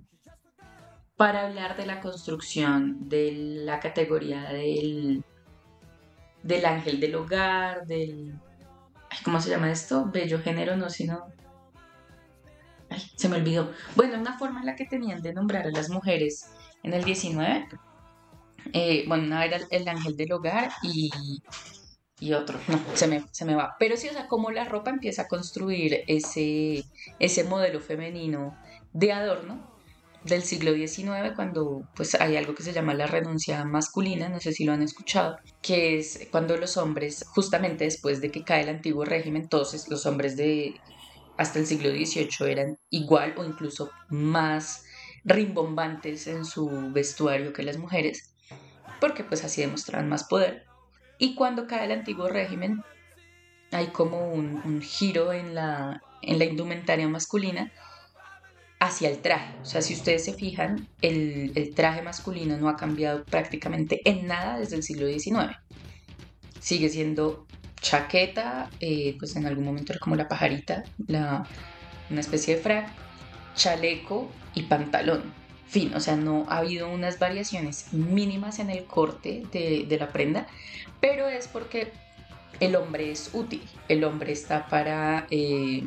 para 1.16 1.46
hablar 1.46 1.76
de 1.76 1.86
la 1.86 2.00
construcción 2.00 3.08
de 3.08 3.32
la 3.64 3.80
categoría 3.80 4.42
del, 4.50 5.24
del 6.46 6.64
ángel 6.64 7.00
del 7.00 7.14
hogar, 7.16 7.86
del... 7.86 8.34
¿Cómo 9.24 9.40
se 9.40 9.50
llama 9.50 9.70
esto? 9.70 10.06
Bello 10.06 10.40
género, 10.40 10.76
no, 10.76 10.90
sino... 10.90 11.26
Ay, 12.88 13.02
se 13.16 13.28
me 13.28 13.36
olvidó. 13.36 13.72
Bueno, 13.96 14.18
una 14.18 14.38
forma 14.38 14.60
en 14.60 14.66
la 14.66 14.76
que 14.76 14.84
tenían 14.84 15.22
de 15.22 15.32
nombrar 15.32 15.66
a 15.66 15.70
las 15.70 15.90
mujeres 15.90 16.50
en 16.82 16.94
el 16.94 17.04
19. 17.04 17.68
Eh, 18.72 19.04
bueno, 19.08 19.24
una 19.24 19.44
era 19.44 19.58
el 19.70 19.88
ángel 19.88 20.16
del 20.16 20.32
hogar 20.32 20.70
y, 20.82 21.10
y 22.20 22.32
otro, 22.32 22.58
no, 22.68 22.80
se 22.94 23.06
me, 23.06 23.24
se 23.32 23.44
me 23.44 23.54
va. 23.54 23.76
Pero 23.78 23.96
sí, 23.96 24.08
o 24.08 24.12
sea, 24.12 24.28
cómo 24.28 24.50
la 24.50 24.64
ropa 24.64 24.90
empieza 24.90 25.22
a 25.22 25.28
construir 25.28 26.04
ese, 26.06 26.84
ese 27.18 27.44
modelo 27.44 27.80
femenino 27.80 28.56
de 28.92 29.12
adorno 29.12 29.75
del 30.26 30.42
siglo 30.42 30.74
XIX, 30.74 31.34
cuando 31.34 31.88
pues 31.94 32.14
hay 32.14 32.36
algo 32.36 32.54
que 32.54 32.62
se 32.62 32.72
llama 32.72 32.94
la 32.94 33.06
renuncia 33.06 33.64
masculina, 33.64 34.28
no 34.28 34.40
sé 34.40 34.52
si 34.52 34.64
lo 34.64 34.72
han 34.72 34.82
escuchado, 34.82 35.38
que 35.62 35.98
es 35.98 36.28
cuando 36.30 36.56
los 36.56 36.76
hombres, 36.76 37.24
justamente 37.28 37.84
después 37.84 38.20
de 38.20 38.30
que 38.30 38.44
cae 38.44 38.62
el 38.62 38.68
antiguo 38.68 39.04
régimen, 39.04 39.42
entonces 39.42 39.88
los 39.88 40.06
hombres 40.06 40.36
de 40.36 40.74
hasta 41.36 41.58
el 41.58 41.66
siglo 41.66 41.90
XVIII 41.90 42.50
eran 42.50 42.78
igual 42.90 43.34
o 43.36 43.44
incluso 43.44 43.90
más 44.08 44.84
rimbombantes 45.24 46.26
en 46.26 46.44
su 46.44 46.68
vestuario 46.92 47.52
que 47.52 47.62
las 47.62 47.78
mujeres, 47.78 48.34
porque 49.00 49.24
pues 49.24 49.44
así 49.44 49.60
demostraban 49.60 50.08
más 50.08 50.24
poder. 50.24 50.64
Y 51.18 51.34
cuando 51.34 51.66
cae 51.66 51.86
el 51.86 51.92
antiguo 51.92 52.28
régimen, 52.28 52.82
hay 53.72 53.88
como 53.88 54.30
un, 54.32 54.80
giro 54.80 55.32
en 55.32 55.54
la, 55.54 56.02
en 56.22 56.38
la 56.38 56.44
indumentaria 56.44 57.08
masculina 57.08 57.72
hacia 58.78 59.08
el 59.08 59.18
traje. 59.18 59.54
O 59.62 59.64
sea, 59.64 59.82
si 59.82 59.94
ustedes 59.94 60.24
se 60.24 60.34
fijan, 60.34 60.88
el, 61.02 61.72
traje 61.74 62.02
masculino 62.02 62.56
no 62.56 62.68
ha 62.68 62.76
cambiado 62.76 63.24
prácticamente 63.24 64.00
en 64.04 64.26
nada 64.26 64.58
desde 64.58 64.76
el 64.76 64.82
siglo 64.82 65.06
XIX. 65.06 65.56
Sigue 66.60 66.88
siendo 66.88 67.46
chaqueta, 67.80 68.70
eh, 68.80 69.16
pues 69.18 69.36
en 69.36 69.46
algún 69.46 69.64
momento 69.64 69.92
era 69.92 70.00
como 70.00 70.16
la 70.16 70.28
pajarita, 70.28 70.84
la, 71.06 71.46
una 72.10 72.20
especie 72.20 72.56
de 72.56 72.62
frac, 72.62 72.88
chaleco 73.54 74.30
y 74.54 74.62
pantalón. 74.62 75.32
Fin, 75.68 75.94
o 75.94 76.00
sea, 76.00 76.16
no 76.16 76.46
ha 76.48 76.58
habido 76.58 76.88
unas 76.88 77.18
variaciones 77.18 77.92
mínimas 77.92 78.60
en 78.60 78.70
el 78.70 78.84
corte 78.84 79.42
de, 79.52 79.96
la 79.98 80.10
prenda, 80.10 80.46
pero 81.00 81.28
es 81.28 81.48
porque 81.48 81.92
el 82.60 82.76
hombre 82.76 83.10
es 83.10 83.30
útil, 83.32 83.62
el 83.88 84.04
hombre 84.04 84.32
está 84.32 84.68
para 84.68 85.26
eh, 85.30 85.82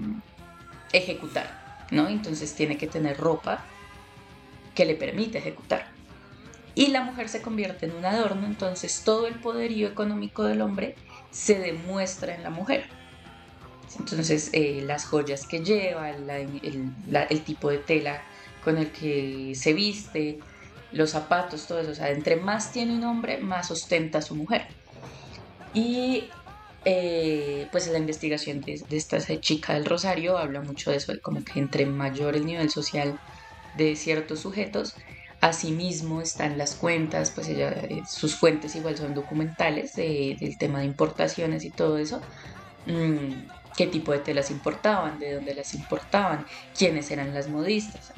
ejecutar, 0.92 1.59
¿no? 1.92 2.08
Entonces 2.08 2.54
tiene 2.56 2.78
que 2.78 2.88
tener 2.88 3.18
ropa 3.18 3.66
que 4.76 4.86
le 4.86 4.96
permite 4.96 5.40
ejecutar. 5.40 5.88
Y 6.76 6.88
la 6.88 7.02
mujer 7.02 7.30
se 7.30 7.42
convierte 7.42 7.88
en 7.88 7.96
un 7.96 8.06
adorno, 8.06 8.46
entonces 8.46 9.02
todo 9.04 9.28
el 9.28 9.36
poderío 9.36 9.88
económico 9.88 10.44
del 10.44 10.62
hombre 10.62 10.96
se 11.32 11.60
demuestra 11.60 12.36
en 12.36 12.44
la 12.44 12.50
mujer. 12.50 12.86
Entonces, 13.98 14.52
eh, 14.54 14.84
las 14.86 15.06
joyas 15.06 15.48
que 15.48 15.64
lleva, 15.64 16.12
el, 16.12 17.42
tipo 17.44 17.70
de 17.72 17.80
tela 17.80 18.22
con 18.64 18.78
el 18.78 18.92
que 18.92 19.54
se 19.56 19.74
viste, 19.74 20.40
los 20.92 21.12
zapatos, 21.12 21.66
todo 21.66 21.80
eso. 21.80 21.92
O 21.92 21.96
sea, 21.96 22.12
entre 22.12 22.36
más 22.36 22.72
tiene 22.72 22.94
un 22.94 23.04
hombre, 23.04 23.40
más 23.40 23.72
ostenta 23.72 24.20
a 24.20 24.22
su 24.22 24.36
mujer. 24.36 24.68
Y 25.74 26.30
eh, 26.86 27.67
pues 27.71 27.88
la 27.88 27.99
investigación 27.99 28.61
de, 28.61 28.82
esta 28.89 29.19
chica 29.39 29.73
del 29.73 29.86
Rosario 29.86 30.38
habla 30.38 30.61
mucho 30.61 30.91
de 30.91 30.97
eso, 30.97 31.13
como 31.21 31.43
que 31.43 31.59
entre 31.59 31.86
mayor 31.86 32.36
el 32.36 32.45
nivel 32.45 32.69
social 32.69 33.19
de 33.77 33.95
ciertos 33.95 34.39
sujetos, 34.39 34.95
asimismo 35.41 36.21
están 36.21 36.57
las 36.57 36.75
cuentas, 36.75 37.32
pues 37.32 37.47
ella, 37.49 37.71
eh, 37.71 38.01
sus 38.07 38.36
fuentes 38.36 38.75
igual 38.75 38.97
son 38.97 39.13
documentales 39.13 39.93
del 39.93 40.57
tema 40.57 40.80
de 40.80 40.86
importaciones 40.86 41.63
y 41.65 41.71
todo 41.71 41.97
eso. 41.97 42.21
Mm, 42.86 43.47
qué 43.75 43.88
tipo 43.88 44.11
de 44.11 44.19
telas 44.19 44.51
importaban, 44.51 45.19
de 45.19 45.36
dónde 45.36 45.55
las 45.55 45.73
importaban, 45.73 46.45
quiénes 46.77 47.11
eran 47.11 47.34
las 47.34 47.47
modistas, 47.47 48.11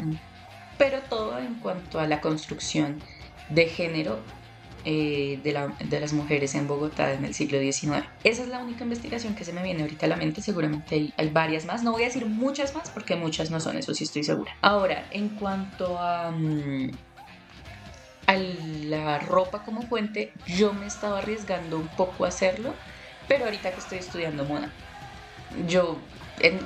pero 0.77 0.99
todo 1.09 1.37
en 1.37 1.55
cuanto 1.59 1.99
a 1.99 2.07
la 2.07 2.21
construcción 2.21 3.03
de 3.49 3.67
género 3.67 4.19
eh, 4.85 5.39
de, 5.43 5.99
las 5.99 6.13
mujeres 6.13 6.55
en 6.55 6.67
Bogotá 6.67 7.13
en 7.13 7.25
el 7.25 7.33
siglo 7.33 7.59
XIX. 7.59 8.05
Esa 8.23 8.43
es 8.43 8.47
la 8.47 8.59
única 8.59 8.83
investigación 8.83 9.35
que 9.35 9.43
se 9.43 9.53
me 9.53 9.61
viene 9.63 9.81
ahorita 9.81 10.05
a 10.05 10.09
la 10.09 10.15
mente, 10.15 10.41
seguramente 10.41 11.13
hay, 11.17 11.29
varias 11.29 11.65
más, 11.65 11.83
no 11.83 11.91
voy 11.91 12.03
a 12.03 12.05
decir 12.05 12.25
muchas 12.25 12.73
más 12.75 12.89
porque 12.89 13.15
muchas 13.15 13.51
no 13.51 13.59
son, 13.59 13.77
eso 13.77 13.93
sí 13.93 14.03
estoy 14.05 14.23
segura. 14.23 14.55
Ahora, 14.61 15.05
en 15.11 15.29
cuanto 15.29 15.97
a... 15.99 16.31
Mm, 16.31 16.91
la 18.37 19.19
ropa 19.19 19.63
como 19.63 19.81
fuente, 19.81 20.31
yo 20.47 20.73
me 20.73 20.85
estaba 20.85 21.17
arriesgando 21.17 21.77
un 21.77 21.87
poco 21.89 22.23
a 22.23 22.29
hacerlo, 22.29 22.73
pero 23.27 23.45
ahorita 23.45 23.71
que 23.71 23.79
estoy 23.79 23.97
estudiando 23.97 24.45
moda, 24.45 24.71
yo, 25.67 25.97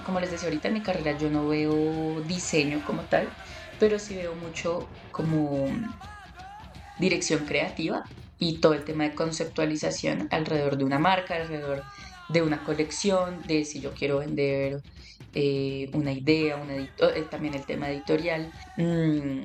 como 0.05 0.20
les 0.20 0.32
decía 0.32 0.47
ahorita 0.47 0.68
en 0.68 0.74
mi 0.76 0.82
carrera, 0.82 1.18
yo 1.18 1.30
no 1.30 1.47
veo 1.47 2.22
diseño 2.22 2.84
como 2.86 3.01
tal, 3.03 3.28
pero 3.80 3.99
sí 3.99 4.16
veo 4.16 4.36
mucho 4.36 4.88
como 5.11 5.68
dirección 6.99 7.45
creativa 7.45 8.03
y 8.39 8.59
todo 8.59 8.73
el 8.73 8.83
tema 8.83 9.03
de 9.05 9.15
conceptualización 9.15 10.27
alrededor 10.31 10.77
de 10.77 10.83
una 10.83 10.99
marca, 10.99 11.35
alrededor 11.35 11.83
de 12.29 12.41
una 12.41 12.63
colección, 12.63 13.41
de 13.47 13.65
si 13.65 13.79
yo 13.81 13.93
quiero 13.93 14.19
vender 14.19 14.81
eh, 15.33 15.89
una 15.93 16.11
idea, 16.11 16.57
una 16.57 16.75
eh, 16.75 16.89
también 17.29 17.53
el 17.53 17.65
tema 17.65 17.89
editorial. 17.89 18.51
Mm, 18.77 19.43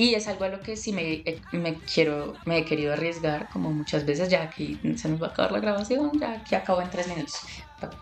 y 0.00 0.14
es 0.14 0.28
algo 0.28 0.44
a 0.44 0.48
lo 0.48 0.60
que 0.60 0.76
sí 0.76 0.94
me, 0.94 1.12
eh, 1.12 1.42
me, 1.52 1.74
quiero, 1.74 2.34
me 2.46 2.56
he 2.56 2.64
querido 2.64 2.94
arriesgar, 2.94 3.50
como 3.50 3.70
muchas 3.70 4.06
veces, 4.06 4.30
ya 4.30 4.42
aquí 4.42 4.80
se 4.96 5.10
nos 5.10 5.22
va 5.22 5.26
a 5.26 5.30
acabar 5.30 5.52
la 5.52 5.60
grabación, 5.60 6.12
ya 6.18 6.42
que 6.42 6.56
acabo 6.56 6.80
en 6.80 6.88
tres 6.88 7.06
minutos 7.08 7.34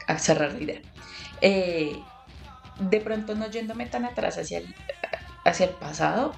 a 0.06 0.16
cerrar 0.18 0.52
la 0.52 0.60
idea. 0.60 0.80
Eh, 1.40 1.98
de 2.78 3.00
pronto 3.00 3.34
no 3.34 3.50
yéndome 3.50 3.86
tan 3.86 4.04
atrás 4.04 4.38
hacia 4.38 4.58
el, 4.58 4.72
hacia 5.44 5.66
el 5.66 5.72
pasado, 5.72 6.36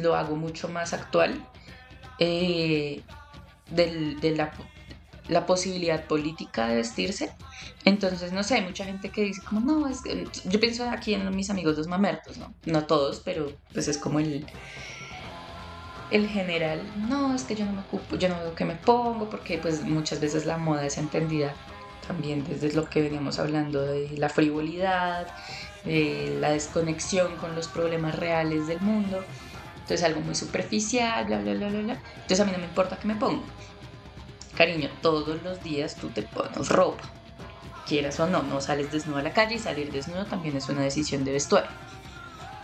lo 0.00 0.14
hago 0.14 0.36
mucho 0.36 0.68
más 0.68 0.92
actual, 0.92 1.46
eh, 2.18 3.02
de 3.70 4.34
la, 4.36 4.52
la, 5.28 5.46
posibilidad 5.46 6.04
política 6.06 6.68
de 6.68 6.76
vestirse. 6.76 7.32
Entonces, 7.84 8.32
no 8.32 8.42
sé, 8.42 8.56
hay 8.56 8.62
mucha 8.62 8.84
gente 8.84 9.10
que 9.10 9.22
dice 9.22 9.42
como, 9.42 9.60
no, 9.60 9.88
es 9.88 10.02
que... 10.02 10.26
yo 10.44 10.60
pienso 10.60 10.88
aquí 10.88 11.14
en 11.14 11.34
mis 11.34 11.50
amigos 11.50 11.76
los 11.76 11.86
mamertos, 11.86 12.36
¿no? 12.36 12.54
No 12.64 12.84
todos, 12.84 13.20
pero 13.24 13.52
pues 13.72 13.88
es 13.88 13.98
como 13.98 14.20
el 14.20 14.46
el 16.12 16.28
general, 16.28 16.82
no, 17.08 17.34
es 17.34 17.44
que 17.44 17.54
yo 17.54 17.64
no 17.64 17.72
me 17.72 17.80
ocupo, 17.80 18.16
yo 18.16 18.28
no 18.28 18.38
veo 18.38 18.54
que 18.54 18.66
me 18.66 18.74
pongo, 18.74 19.30
porque 19.30 19.58
pues 19.58 19.82
muchas 19.82 20.20
veces 20.20 20.44
la 20.44 20.58
moda 20.58 20.84
es 20.84 20.98
entendida 20.98 21.54
también 22.06 22.44
desde 22.44 22.72
lo 22.74 22.88
que 22.88 23.00
veníamos 23.00 23.38
hablando 23.38 23.80
de 23.80 24.10
la 24.18 24.28
frivolidad, 24.28 25.26
de 25.84 26.36
la 26.38 26.50
desconexión 26.50 27.36
con 27.36 27.54
los 27.54 27.68
problemas 27.68 28.14
reales 28.16 28.66
del 28.66 28.80
mundo. 28.80 29.24
Entonces 29.92 30.08
algo 30.08 30.22
muy 30.22 30.34
superficial, 30.34 31.26
bla, 31.26 31.38
bla, 31.40 31.52
bla, 31.52 31.68
bla, 31.68 31.80
bla. 31.82 32.02
Entonces 32.14 32.40
a 32.40 32.46
mí 32.46 32.52
no 32.52 32.56
me 32.56 32.64
importa 32.64 32.96
que 32.96 33.06
me 33.06 33.14
ponga. 33.14 33.42
Cariño, 34.56 34.88
todos 35.02 35.42
los 35.42 35.62
días 35.62 35.96
tú 35.96 36.08
te 36.08 36.22
pones 36.22 36.70
ropa. 36.70 37.04
Quieras 37.86 38.18
o 38.18 38.26
no, 38.26 38.42
no 38.42 38.62
sales 38.62 38.90
desnudo 38.90 39.18
a 39.18 39.22
la 39.22 39.34
calle 39.34 39.56
y 39.56 39.58
salir 39.58 39.92
desnudo 39.92 40.24
también 40.24 40.56
es 40.56 40.70
una 40.70 40.80
decisión 40.80 41.24
de 41.24 41.32
vestuario. 41.32 41.68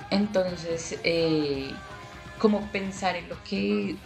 Entonces, 0.09 0.99
eh, 1.05 1.71
como 2.39 2.67
pensar 2.73 3.15
en 3.15 3.29
lo 3.29 3.37
que 3.45 3.97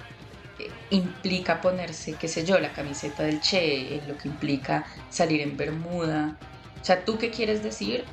implica 0.90 1.60
ponerse, 1.60 2.14
qué 2.14 2.26
sé 2.26 2.44
yo, 2.44 2.58
la 2.58 2.72
camiseta 2.72 3.22
del 3.22 3.40
Che, 3.40 3.98
en 3.98 4.08
lo 4.08 4.18
que 4.18 4.26
implica 4.26 4.84
salir 5.10 5.42
en 5.42 5.56
Bermuda. 5.56 6.38
O 6.80 6.84
sea, 6.84 7.04
¿tú 7.04 7.18
qué 7.18 7.30
quieres 7.30 7.62
decir 7.62 8.04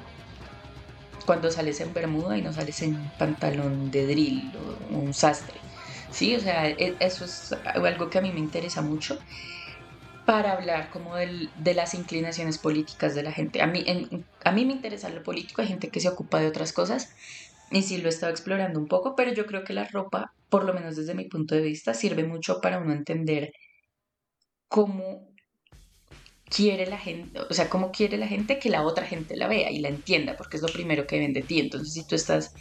cuando 1.29 1.51
sales 1.51 1.79
en 1.79 1.93
Bermuda 1.93 2.35
y 2.39 2.41
no 2.41 2.51
sales 2.51 2.81
en 2.81 3.11
pantalón 3.15 3.91
de 3.91 4.07
drill 4.07 4.51
o 4.57 4.99
un 5.05 5.13
sastre? 5.13 5.61
Sí, 6.17 6.35
o 6.35 6.39
sea, 6.39 6.67
e, 6.67 6.95
eso 6.99 7.23
es 7.25 7.49
algo 7.75 8.09
que 8.09 8.17
a 8.17 8.21
mí 8.25 8.31
me 8.33 8.39
interesa 8.39 8.81
mucho 8.81 9.15
para 10.25 10.53
hablar 10.53 10.89
como 10.89 11.15
del- 11.15 11.51
de 11.55 11.73
las 11.75 11.93
inclinaciones 11.93 12.59
políticas 12.59 13.13
de 13.13 13.21
la 13.23 13.31
gente. 13.31 13.61
A 13.61 13.67
mí, 13.67 13.83
en- 13.85 14.07
a 14.43 14.51
mí 14.51 14.65
me 14.65 14.73
interesa 14.73 15.09
lo 15.09 15.21
político, 15.21 15.61
hay 15.61 15.67
gente 15.67 15.89
que 15.91 15.99
se 15.99 16.09
ocupa 16.09 16.39
de 16.39 16.47
otras 16.47 16.73
cosas 16.73 17.07
y 17.69 17.83
sí 17.83 17.97
lo 17.99 18.07
he 18.07 18.09
estado 18.09 18.31
explorando 18.31 18.79
un 18.79 18.87
poco, 18.87 19.13
pero 19.15 19.31
yo 19.33 19.45
creo 19.45 19.63
que 19.63 19.73
la 19.73 19.85
ropa, 19.85 20.31
por 20.49 20.63
lo 20.65 20.73
menos 20.73 20.95
desde 20.95 21.13
mi 21.15 21.25
punto 21.27 21.53
de 21.55 21.61
vista, 21.61 21.93
sirve 21.93 22.23
mucho 22.23 22.59
para 22.61 22.79
uno 22.79 22.93
entender 22.93 23.51
cómo 24.67 25.28
quiere 26.49 26.87
la 26.87 26.97
gente, 26.97 27.39
o 27.41 27.53
sea, 27.53 27.69
cómo 27.69 27.91
quiere 27.91 28.17
la 28.17 28.27
gente 28.27 28.59
que 28.59 28.69
la 28.69 28.83
otra 28.83 29.05
gente 29.05 29.35
la 29.35 29.47
vea 29.47 29.71
y 29.71 29.79
la 29.79 29.89
entienda, 29.89 30.35
porque 30.35 30.57
es 30.57 30.63
lo 30.63 30.69
primero 30.69 31.05
que 31.05 31.19
ven 31.19 31.33
de 31.33 31.41
ti. 31.41 31.59
Entonces, 31.59 31.93
si 31.93 32.05
tú 32.05 32.15
estás 32.15 32.53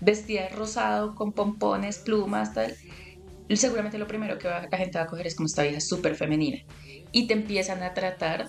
vestida 0.00 0.42
de 0.42 0.48
rosado, 0.50 1.14
con 1.14 1.32
pompones, 1.32 1.98
plumas, 1.98 2.54
tal, 2.54 2.74
seguramente 3.56 3.98
lo 3.98 4.06
primero 4.06 4.38
que 4.38 4.48
la 4.48 4.78
gente 4.78 4.98
va 4.98 5.04
a 5.04 5.06
coger 5.06 5.26
es 5.26 5.34
como 5.34 5.46
esta 5.46 5.62
vieja 5.62 5.80
súper 5.80 6.14
femenina. 6.14 6.58
Y 7.10 7.26
te 7.26 7.34
empiezan 7.34 7.82
a 7.82 7.94
tratar 7.94 8.48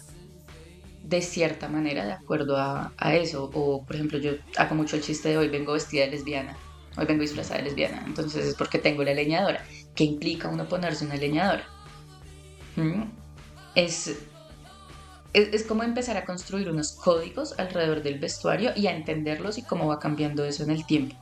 de 1.03 1.21
cierta 1.21 1.67
manera 1.67 2.05
de 2.05 2.13
acuerdo 2.13 2.57
a, 2.57 2.93
a 2.97 3.15
eso. 3.15 3.49
O, 3.53 3.83
por 3.85 3.95
ejemplo, 3.95 4.19
yo 4.19 4.33
hago 4.57 4.75
mucho 4.75 4.95
el 4.95 5.01
chiste 5.01 5.29
de 5.29 5.37
hoy 5.37 5.49
vengo 5.49 5.73
vestida 5.73 6.05
de 6.05 6.11
lesbiana. 6.11 6.55
Hoy 6.97 7.05
vengo 7.05 7.21
disfrazada 7.21 7.57
de 7.57 7.65
lesbiana. 7.65 8.03
Entonces 8.05 8.45
es 8.45 8.55
porque 8.55 8.79
tengo 8.79 9.03
la 9.03 9.13
leñadora. 9.13 9.65
¿Qué 9.95 10.03
implica 10.03 10.47
uno 10.47 10.67
ponerse 10.67 11.05
una 11.05 11.15
leñadora? 11.15 11.65
¿Mm? 12.75 13.03
Es, 13.75 14.25
es, 15.33 15.53
es 15.53 15.63
como 15.63 15.83
empezar 15.83 16.17
a 16.17 16.25
construir 16.25 16.69
unos 16.69 16.93
códigos 16.93 17.57
alrededor 17.59 18.03
del 18.03 18.19
vestuario 18.19 18.71
y 18.75 18.87
a 18.87 18.95
entenderlos 18.95 19.57
y 19.57 19.63
cómo 19.63 19.87
va 19.87 19.99
cambiando 19.99 20.45
eso 20.45 20.63
en 20.63 20.69
el 20.69 20.85
tiempo. 20.85 21.15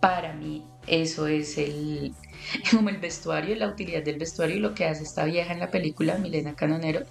Para 0.00 0.32
mí, 0.32 0.64
eso 0.86 1.26
es 1.26 1.58
el, 1.58 2.14
como 2.70 2.88
el 2.88 2.98
vestuario, 2.98 3.54
la 3.56 3.68
utilidad 3.68 4.02
del 4.02 4.18
vestuario 4.18 4.56
y 4.56 4.60
lo 4.60 4.74
que 4.74 4.86
hace 4.86 5.02
esta 5.02 5.24
vieja 5.24 5.52
en 5.52 5.60
la 5.60 5.70
película, 5.70 6.18
Milena 6.18 6.54
Canonero, 6.54 7.04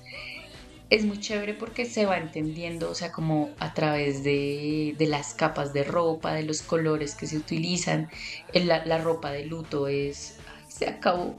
es 0.90 1.04
muy 1.04 1.20
chévere 1.20 1.54
porque 1.54 1.86
se 1.86 2.06
va 2.06 2.18
entendiendo, 2.18 2.90
o 2.90 2.96
sea, 2.96 3.12
como 3.12 3.50
a 3.60 3.74
través 3.74 4.24
de, 4.24 4.96
de 4.98 5.08
las 5.08 5.34
capas 5.34 5.74
de 5.74 5.84
ropa, 5.84 6.34
de 6.34 6.44
los 6.44 6.62
colores 6.62 7.14
que 7.16 7.28
se 7.28 7.38
utilizan. 7.38 8.10
La, 8.54 8.86
la 8.86 8.98
ropa 8.98 9.32
de 9.32 9.46
luto 9.46 9.88
es... 9.90 10.38
ay, 10.48 10.64
se 10.70 10.88
acabó. 10.88 11.36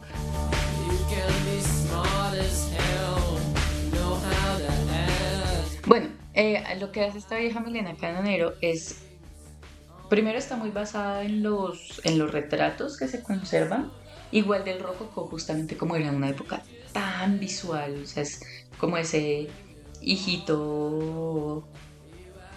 Bueno, 5.89 6.09
eh, 6.34 6.62
lo 6.78 6.93
que 6.93 7.03
hace 7.03 7.16
esta 7.16 7.39
vieja 7.39 7.61
Milena 7.61 7.97
Canonero 7.97 8.53
es... 8.61 9.05
Primero 10.11 10.36
está 10.36 10.57
muy 10.57 10.70
basada 10.70 11.22
en 11.22 11.43
los, 11.43 12.03
en 12.05 12.18
los 12.18 12.30
retratos 12.30 12.99
que 12.99 13.09
se 13.09 13.22
conservan, 13.22 13.91
igual 14.30 14.64
del 14.66 14.80
rococó, 14.80 15.26
justamente 15.26 15.78
como 15.78 15.97
era 15.97 16.11
una 16.11 16.28
época 16.28 16.62
tan 16.93 17.39
visual, 17.39 18.03
o 18.03 18.07
sea, 18.07 18.22
es 18.22 18.43
como 18.78 18.99
ese 18.99 19.49
hijito 20.03 21.66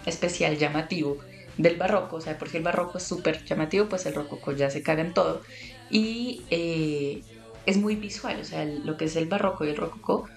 especial 0.04 0.58
llamativo 0.58 1.16
del 1.56 1.76
barroco, 1.76 2.16
o 2.16 2.20
sea, 2.20 2.36
porque 2.38 2.58
el 2.58 2.64
barroco 2.64 2.98
es 2.98 3.04
súper 3.04 3.44
llamativo, 3.46 3.86
pues 3.86 4.04
el 4.04 4.14
rococó 4.14 4.52
ya 4.52 4.68
se 4.68 4.82
caga 4.82 5.00
en 5.00 5.14
todo. 5.14 5.40
Y 5.90 6.42
eh, 6.50 7.22
es 7.64 7.78
muy 7.78 7.96
visual, 7.96 8.40
o 8.40 8.44
sea, 8.44 8.66
lo 8.66 8.98
que 8.98 9.06
es 9.06 9.16
el 9.16 9.26
barroco 9.26 9.64
y 9.64 9.70
el 9.70 9.76
rococó 9.76 10.28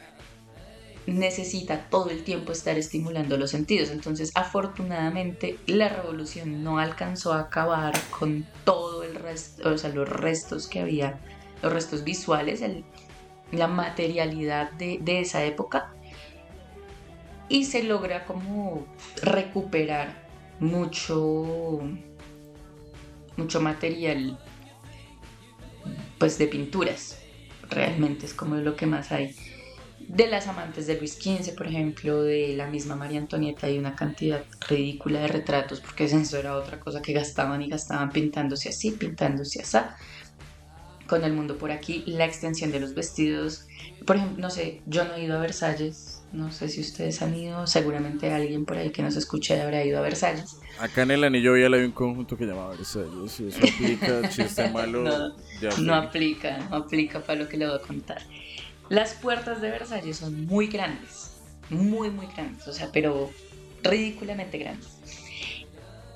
necesita 1.08 1.89
todo 1.89 2.10
el 2.10 2.24
tiempo 2.24 2.51
estar 2.51 2.78
estimulando 2.78 3.38
los 3.38 3.51
sentidos. 3.51 3.89
Entonces, 3.89 4.32
afortunadamente, 4.36 5.60
la 5.68 5.89
revolución 5.89 6.64
no 6.64 6.80
alcanzó 6.80 7.34
a 7.34 7.41
acabar 7.41 7.93
con 8.10 8.45
todo 8.64 9.03
el 9.03 9.16
resto, 9.16 9.70
o 9.70 9.78
sea, 9.78 9.91
los 9.91 10.10
restos 10.10 10.68
que 10.68 10.80
había, 10.80 11.20
los 11.62 11.72
restos 11.72 12.03
visuales, 12.03 12.64
la 13.51 13.68
materialidad 13.68 14.72
de, 14.72 14.99
de 15.01 15.22
esa 15.22 15.43
época. 15.43 15.93
Y 17.47 17.66
se 17.66 17.84
logra 17.84 18.26
como 18.26 18.88
recuperar 19.22 20.26
mucho, 20.60 21.82
mucho 23.38 23.62
material, 23.62 24.39
pues 26.18 26.39
de 26.39 26.47
pinturas. 26.47 27.20
Realmente 27.70 28.26
es 28.26 28.34
como 28.34 28.56
lo 28.56 28.76
que 28.76 28.88
más 28.88 29.12
hay 29.12 29.36
de 30.16 30.28
las 30.28 30.47
amantes 30.47 30.88
de 30.88 30.97
Luis 30.97 31.16
XV, 31.16 31.55
por 31.55 31.68
ejemplo, 31.68 32.24
de 32.24 32.55
la 32.55 32.68
misma 32.68 32.95
María 32.95 33.20
Antonieta, 33.20 33.68
hay 33.68 33.78
una 33.78 33.95
cantidad 33.95 34.43
ridícula 34.70 35.20
de 35.20 35.28
retratos, 35.28 35.82
porque 35.82 36.05
eso 36.05 36.38
era 36.38 36.55
otra 36.55 36.80
cosa 36.80 37.01
que 37.01 37.11
gastaban 37.11 37.61
y 37.61 37.68
gastaban 37.68 38.11
pintándose 38.11 38.70
así, 38.70 38.91
pintándose 38.91 39.61
así. 39.61 39.78
Con 41.07 41.24
el 41.24 41.34
mundo 41.34 41.57
por 41.57 41.70
aquí, 41.70 42.03
la 42.07 42.26
extensión 42.26 42.72
de 42.72 42.80
los 42.80 42.95
vestidos. 42.95 43.68
Por 44.05 44.16
ejemplo, 44.16 44.41
no 44.41 44.49
sé, 44.49 44.82
yo 44.88 45.03
no 45.03 45.16
he 45.16 45.26
ido 45.26 45.38
a 45.38 45.41
Versalles, 45.41 46.24
no 46.32 46.51
sé 46.51 46.70
si 46.70 46.82
ustedes 46.82 47.22
han 47.22 47.36
ido, 47.36 47.68
seguramente 47.68 48.32
alguien 48.32 48.66
por 48.66 48.78
ahí 48.78 48.89
que 48.89 49.03
nos 49.03 49.16
escuche 49.16 49.61
habrá 49.61 49.84
ido 49.84 49.99
a 49.99 50.01
Versalles. 50.01 50.57
Acá 50.80 51.03
en 51.03 51.11
el 51.11 51.24
anillo 51.24 51.53
vial 51.53 51.74
hay 51.74 51.84
un 51.84 51.91
conjunto 51.91 52.38
que 52.38 52.45
llamaba 52.45 52.72
Versalles. 52.72 53.39
Y 53.39 53.49
eso 53.49 53.59
aplica, 53.59 54.30
chiste 54.30 54.70
malo. 54.74 55.03
No, 55.03 55.78
No 55.78 55.93
aplica, 55.93 56.57
no 56.70 56.78
aplica 56.78 57.20
para 57.20 57.39
lo 57.39 57.49
que 57.49 57.57
le 57.57 57.68
voy 57.68 57.76
a 57.76 57.80
contar. 57.80 58.22
Las 58.90 59.14
puertas 59.14 59.62
de 59.62 59.70
Versalles 59.72 60.18
son 60.18 60.46
muy 60.46 60.68
grandes, 60.68 61.32
muy, 61.70 62.10
muy 62.12 62.28
grandes, 62.28 62.68
o 62.68 62.74
sea, 62.74 62.90
pero 62.94 63.32
ridículamente 63.84 64.58
grandes. 64.58 64.88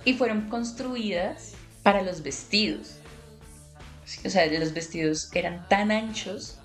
Y 0.06 0.14
fueron 0.14 0.50
construidas 0.50 1.54
para 1.84 2.02
los 2.04 2.22
vestidos. 2.24 2.96
O 4.26 4.30
sea, 4.30 4.46
los 4.48 4.74
vestidos 4.74 5.30
eran 5.34 5.68
tan 5.68 5.92
anchos 5.92 6.58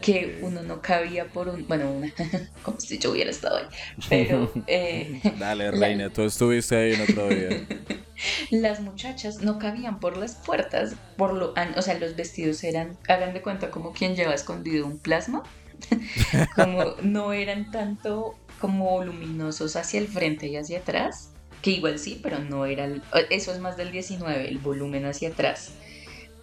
que 0.00 0.38
uno 0.42 0.62
no 0.62 0.80
cabía 0.80 1.26
por 1.26 1.48
un... 1.48 1.66
Bueno, 1.66 1.90
una- 1.90 2.12
como 2.62 2.78
si 2.78 2.98
yo 2.98 3.10
hubiera 3.12 3.30
estado 3.30 3.56
ahí. 3.58 3.64
Pero 4.08 4.52
eh, 4.66 5.20
Dale, 5.38 5.72
La- 5.72 5.86
reina, 5.86 6.10
tú 6.10 6.22
estuviste 6.22 6.76
ahí 6.76 6.92
en 6.94 7.00
otro 7.02 7.28
día. 7.28 7.48
las 8.50 8.80
muchachas 8.80 9.40
no 9.40 9.58
cabían 9.58 10.00
por 10.00 10.16
las 10.16 10.34
puertas, 10.34 10.94
por 11.16 11.34
lo, 11.34 11.54
o 11.76 11.82
sea, 11.82 11.98
los 11.98 12.16
vestidos 12.16 12.62
eran, 12.64 12.96
hagan 13.08 13.34
de 13.34 13.42
cuenta 13.42 13.70
como 13.70 13.92
quien 13.92 14.16
lleva 14.16 14.34
escondido 14.34 14.86
un 14.86 14.98
plasma, 14.98 15.42
como 16.56 16.96
no 17.02 17.32
eran 17.32 17.70
tanto 17.70 18.34
como 18.60 19.02
luminosos 19.04 19.76
hacia 19.76 20.00
el 20.00 20.08
frente 20.08 20.48
y 20.48 20.56
hacia 20.56 20.78
atrás, 20.78 21.30
que 21.62 21.70
igual 21.70 21.98
sí, 21.98 22.20
pero 22.22 22.38
no 22.38 22.66
era, 22.66 22.88
eso 23.30 23.52
es 23.52 23.58
más 23.60 23.76
del 23.76 23.92
19, 23.92 24.48
el 24.48 24.58
volumen 24.58 25.04
hacia 25.06 25.30
atrás. 25.30 25.72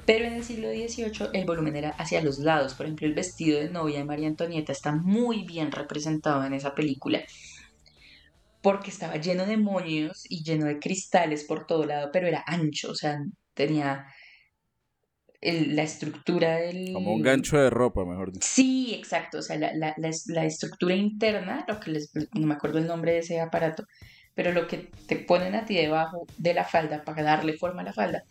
Pero 0.06 0.26
en 0.26 0.34
el 0.34 0.44
siglo 0.44 0.70
XVIII 0.70 1.30
el 1.34 1.46
volumen 1.46 1.76
era 1.76 1.90
hacia 1.92 2.22
los 2.22 2.38
lados. 2.38 2.76
Por 2.76 2.86
ejemplo, 2.86 3.08
el 3.08 3.16
vestido 3.16 3.60
de 3.60 3.72
novia 3.72 3.98
de 3.98 4.06
María 4.06 4.28
Antonieta 4.28 4.72
está 4.72 4.92
muy 4.92 5.46
bien 5.46 5.72
representado 5.72 6.46
en 6.46 6.54
esa 6.54 6.76
película 6.76 7.24
porque 8.66 8.90
estaba 8.90 9.18
lleno 9.18 9.46
de 9.46 9.58
moños 9.58 10.24
y 10.28 10.44
lleno 10.44 10.66
de 10.66 10.80
cristales 10.80 11.44
por 11.44 11.68
todo 11.68 11.86
lado, 11.86 12.10
pero 12.12 12.26
era 12.26 12.44
ancho, 12.48 12.90
o 12.90 12.96
sea, 12.96 13.20
tenía 13.54 14.08
el- 15.40 15.76
la 15.76 15.84
estructura 15.84 16.56
del... 16.56 16.92
Como 16.92 17.14
un 17.14 17.22
gancho 17.22 17.60
de 17.60 17.70
ropa, 17.70 18.04
mejor 18.06 18.32
dicho. 18.32 18.48
Sí, 18.50 18.96
exacto, 18.96 19.38
o 19.38 19.42
sea, 19.44 19.60
la, 19.60 19.72
la- 19.76 19.94
la 19.98 20.08
es- 20.10 20.26
la 20.30 20.46
estructura 20.46 20.96
interna, 20.96 21.64
lo 21.68 21.80
que 21.80 21.92
les, 21.92 22.10
no 22.34 22.48
me 22.48 22.56
acuerdo 22.56 22.80
el 22.80 22.88
nombre 22.88 23.12
de 23.12 23.20
ese 23.20 23.40
aparato, 23.40 23.84
pero 24.34 24.52
lo 24.52 24.66
que 24.66 24.96
te 25.08 25.18
ponen 25.18 25.54
a 25.54 25.66
ti 25.66 25.76
debajo 25.76 26.28
de 26.36 26.56
la 26.56 26.66
falda 26.66 27.04
para 27.04 27.22
darle 27.22 27.54
forma 27.60 27.84
a 27.84 27.86
la 27.86 27.94
falda, 27.94 28.24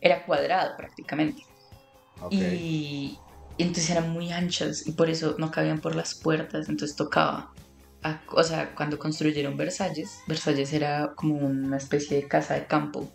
era 0.00 0.24
cuadrado 0.24 0.74
prácticamente. 0.78 1.42
Ok. 2.20 2.32
Y, 2.32 3.20
y 3.58 3.62
entonces 3.62 3.90
eran 3.90 4.08
muy 4.10 4.32
anchas 4.32 4.86
y 4.86 4.92
por 4.94 5.10
eso 5.10 5.34
no 5.38 5.50
cabían 5.50 5.80
por 5.82 5.94
las 5.94 6.18
puertas, 6.22 6.70
entonces 6.70 6.96
tocaba. 6.96 7.50
A- 8.02 8.22
o 8.32 8.42
sea, 8.42 8.74
cuando 8.74 8.98
construyeron 8.98 9.56
Versalles, 9.56 10.20
Versalles 10.26 10.72
era 10.72 11.12
como 11.14 11.36
una 11.36 11.76
especie 11.76 12.16
de 12.16 12.28
casa 12.28 12.54
de 12.54 12.66
campo 12.66 13.12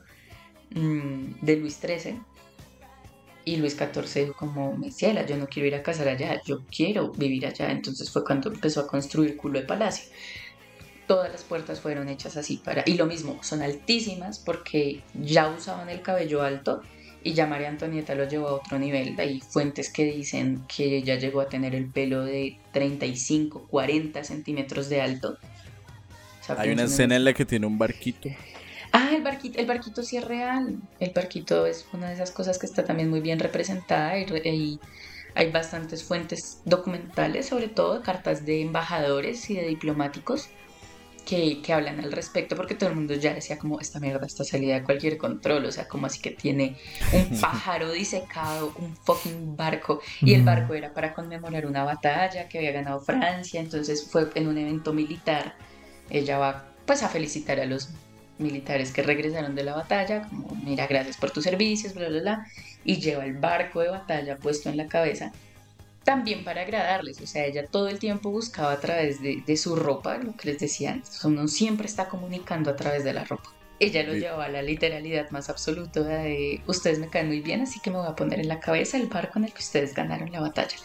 mm, 0.72 1.40
de 1.42 1.58
Luis 1.58 1.80
XIII. 1.80 2.20
Y 3.46 3.56
Luis 3.56 3.78
XIV 3.78 4.26
dijo 4.26 4.34
como, 4.34 4.76
me 4.76 4.90
yo 4.92 5.38
no 5.38 5.48
quiero 5.48 5.68
ir 5.68 5.76
a 5.76 5.82
casar 5.84 6.10
allá, 6.10 6.42
yo 6.46 6.64
quiero 6.70 7.14
vivir 7.14 7.46
allá. 7.46 7.72
Entonces 7.72 8.12
fue 8.12 8.26
cuando 8.26 8.52
empezó 8.52 8.82
a 8.82 8.88
construir 8.88 9.38
culo 9.38 9.60
de 9.60 9.66
palacio. 9.66 10.12
Todas 11.08 11.32
las 11.32 11.44
puertas 11.44 11.80
fueron 11.80 12.10
hechas 12.10 12.36
así 12.36 12.58
para... 12.58 12.84
Y 12.86 12.96
lo 12.96 13.06
mismo, 13.06 13.42
son 13.42 13.62
altísimas 13.62 14.40
porque 14.40 15.02
ya 15.14 15.48
usaban 15.48 15.90
el 15.90 16.02
cabello 16.02 16.42
alto 16.42 16.82
y 17.24 17.34
ya 17.34 17.48
María 17.48 17.70
Antonieta 17.70 18.16
lo 18.16 18.28
llevó 18.28 18.48
a 18.48 18.54
otro 18.54 18.80
nivel. 18.80 19.16
Hay 19.20 19.42
fuentes 19.42 19.92
que 19.92 20.06
dicen 20.06 20.64
que 20.68 20.98
ella 20.98 21.16
llegó 21.16 21.42
a 21.42 21.50
tener 21.50 21.76
el 21.76 21.90
pelo 21.90 22.24
de 22.24 22.58
35, 22.72 23.68
40 23.68 24.24
centímetros 24.24 24.90
de 24.90 25.02
alto. 25.02 25.38
O 26.42 26.44
sea, 26.44 26.56
Hay 26.60 26.72
una 26.72 26.84
escena 26.84 27.16
en 27.16 27.26
la 27.26 27.34
que 27.34 27.46
tiene 27.46 27.66
un 27.66 27.78
barquito. 27.78 28.30
Ah, 28.92 29.12
el 29.14 29.22
barquito, 29.22 29.60
el 29.60 29.66
barquito 29.66 30.04
sí 30.04 30.18
es 30.18 30.24
real. 30.24 30.78
El 31.00 31.12
barquito 31.12 31.66
es 31.66 31.86
una 31.94 32.08
de 32.08 32.16
esas 32.16 32.32
cosas 32.32 32.58
que 32.58 32.66
está 32.66 32.86
también 32.86 33.10
muy 33.10 33.20
bien 33.20 33.40
representada 33.40 34.18
y, 34.18 34.26
y 34.46 34.80
hay 35.36 35.52
bastantes 35.52 36.04
fuentes 36.04 36.62
documentales, 36.66 37.48
sobre 37.48 37.68
todo 37.68 38.02
cartas 38.02 38.46
de 38.46 38.62
embajadores 38.62 39.50
y 39.50 39.56
de 39.56 39.68
diplomáticos 39.68 40.50
que, 41.28 41.62
que 41.62 41.74
hablan 41.74 42.00
al 42.00 42.12
respecto 42.12 42.56
porque 42.56 42.74
todo 42.74 42.90
el 42.90 42.96
mundo 42.96 43.14
ya 43.14 43.34
decía 43.34 43.58
como 43.58 43.82
esta 43.82 44.00
mierda 44.00 44.26
está 44.26 44.46
salida 44.46 44.76
de 44.76 44.84
cualquier 44.84 45.18
control, 45.18 45.66
o 45.66 45.72
sea, 45.72 45.86
como 45.88 46.06
así 46.06 46.22
que 46.22 46.32
tiene 46.32 46.78
un 47.12 47.38
pájaro 47.42 47.92
disecado, 47.92 48.74
un 48.78 48.96
fucking 48.96 49.58
barco 49.58 50.00
y 50.22 50.34
el 50.34 50.44
barco 50.44 50.74
era 50.74 50.94
para 50.94 51.14
conmemorar 51.14 51.66
una 51.66 51.84
batalla 51.84 52.48
que 52.48 52.60
había 52.60 52.72
ganado 52.72 53.02
Francia, 53.02 53.60
entonces 53.60 54.08
fue 54.10 54.30
en 54.36 54.48
un 54.48 54.58
evento 54.58 54.94
militar, 54.94 55.56
ella 56.10 56.38
va 56.38 56.72
pues 56.86 57.04
a 57.04 57.10
felicitar 57.10 57.60
a 57.60 57.66
los 57.66 57.90
militares 58.38 58.94
que 58.94 59.04
regresaron 59.04 59.54
de 59.54 59.64
la 59.64 59.76
batalla, 59.76 60.30
como 60.30 60.56
mira, 60.64 60.88
gracias 60.88 61.18
por 61.18 61.32
tus 61.32 61.44
servicios, 61.44 61.94
bla, 61.94 62.08
bla, 62.08 62.22
bla, 62.22 62.48
y 62.86 63.02
lleva 63.02 63.26
el 63.26 63.34
barco 63.34 63.82
de 63.82 63.90
batalla 63.90 64.38
puesto 64.38 64.70
en 64.70 64.78
la 64.78 64.88
cabeza 64.88 65.34
también 66.08 66.46
para 66.46 66.62
agradarles, 66.62 67.20
o 67.20 67.28
sea, 67.28 67.46
ella 67.46 67.68
todo 67.68 67.90
el 67.90 68.00
tiempo 68.00 68.32
buscaba 68.32 68.72
a 68.72 68.80
través 68.80 69.22
de, 69.22 69.44
de 69.46 69.58
su 69.58 69.76
ropa, 69.76 70.18
lo 70.20 70.38
que 70.38 70.52
les 70.52 70.60
decía 70.60 70.94
antes, 70.94 71.22
uno 71.26 71.50
siempre 71.50 71.86
está 71.86 72.08
comunicando 72.08 72.72
a 72.72 72.78
través 72.78 73.04
de 73.04 73.12
la 73.12 73.26
ropa. 73.26 73.50
Ella 73.78 74.04
lo 74.04 74.14
Sí. 74.14 74.22
llevaba 74.22 74.46
a 74.46 74.50
la 74.50 74.62
literalidad 74.62 75.30
más 75.32 75.50
absoluta 75.50 76.00
de 76.02 76.62
ustedes 76.66 76.98
me 77.00 77.10
caen 77.10 77.28
muy 77.28 77.42
bien, 77.42 77.60
así 77.60 77.82
que 77.82 77.92
me 77.92 77.98
voy 77.98 78.08
a 78.08 78.16
poner 78.16 78.40
en 78.40 78.48
la 78.48 78.62
cabeza 78.62 78.96
el 78.96 79.08
barco 79.08 79.38
en 79.38 79.46
el 79.46 79.52
que 79.52 79.60
ustedes 79.60 79.94
ganaron 79.94 80.32
la 80.32 80.40
batalla. 80.40 80.78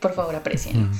Por 0.00 0.12
favor, 0.12 0.34
aprecien. 0.34 0.90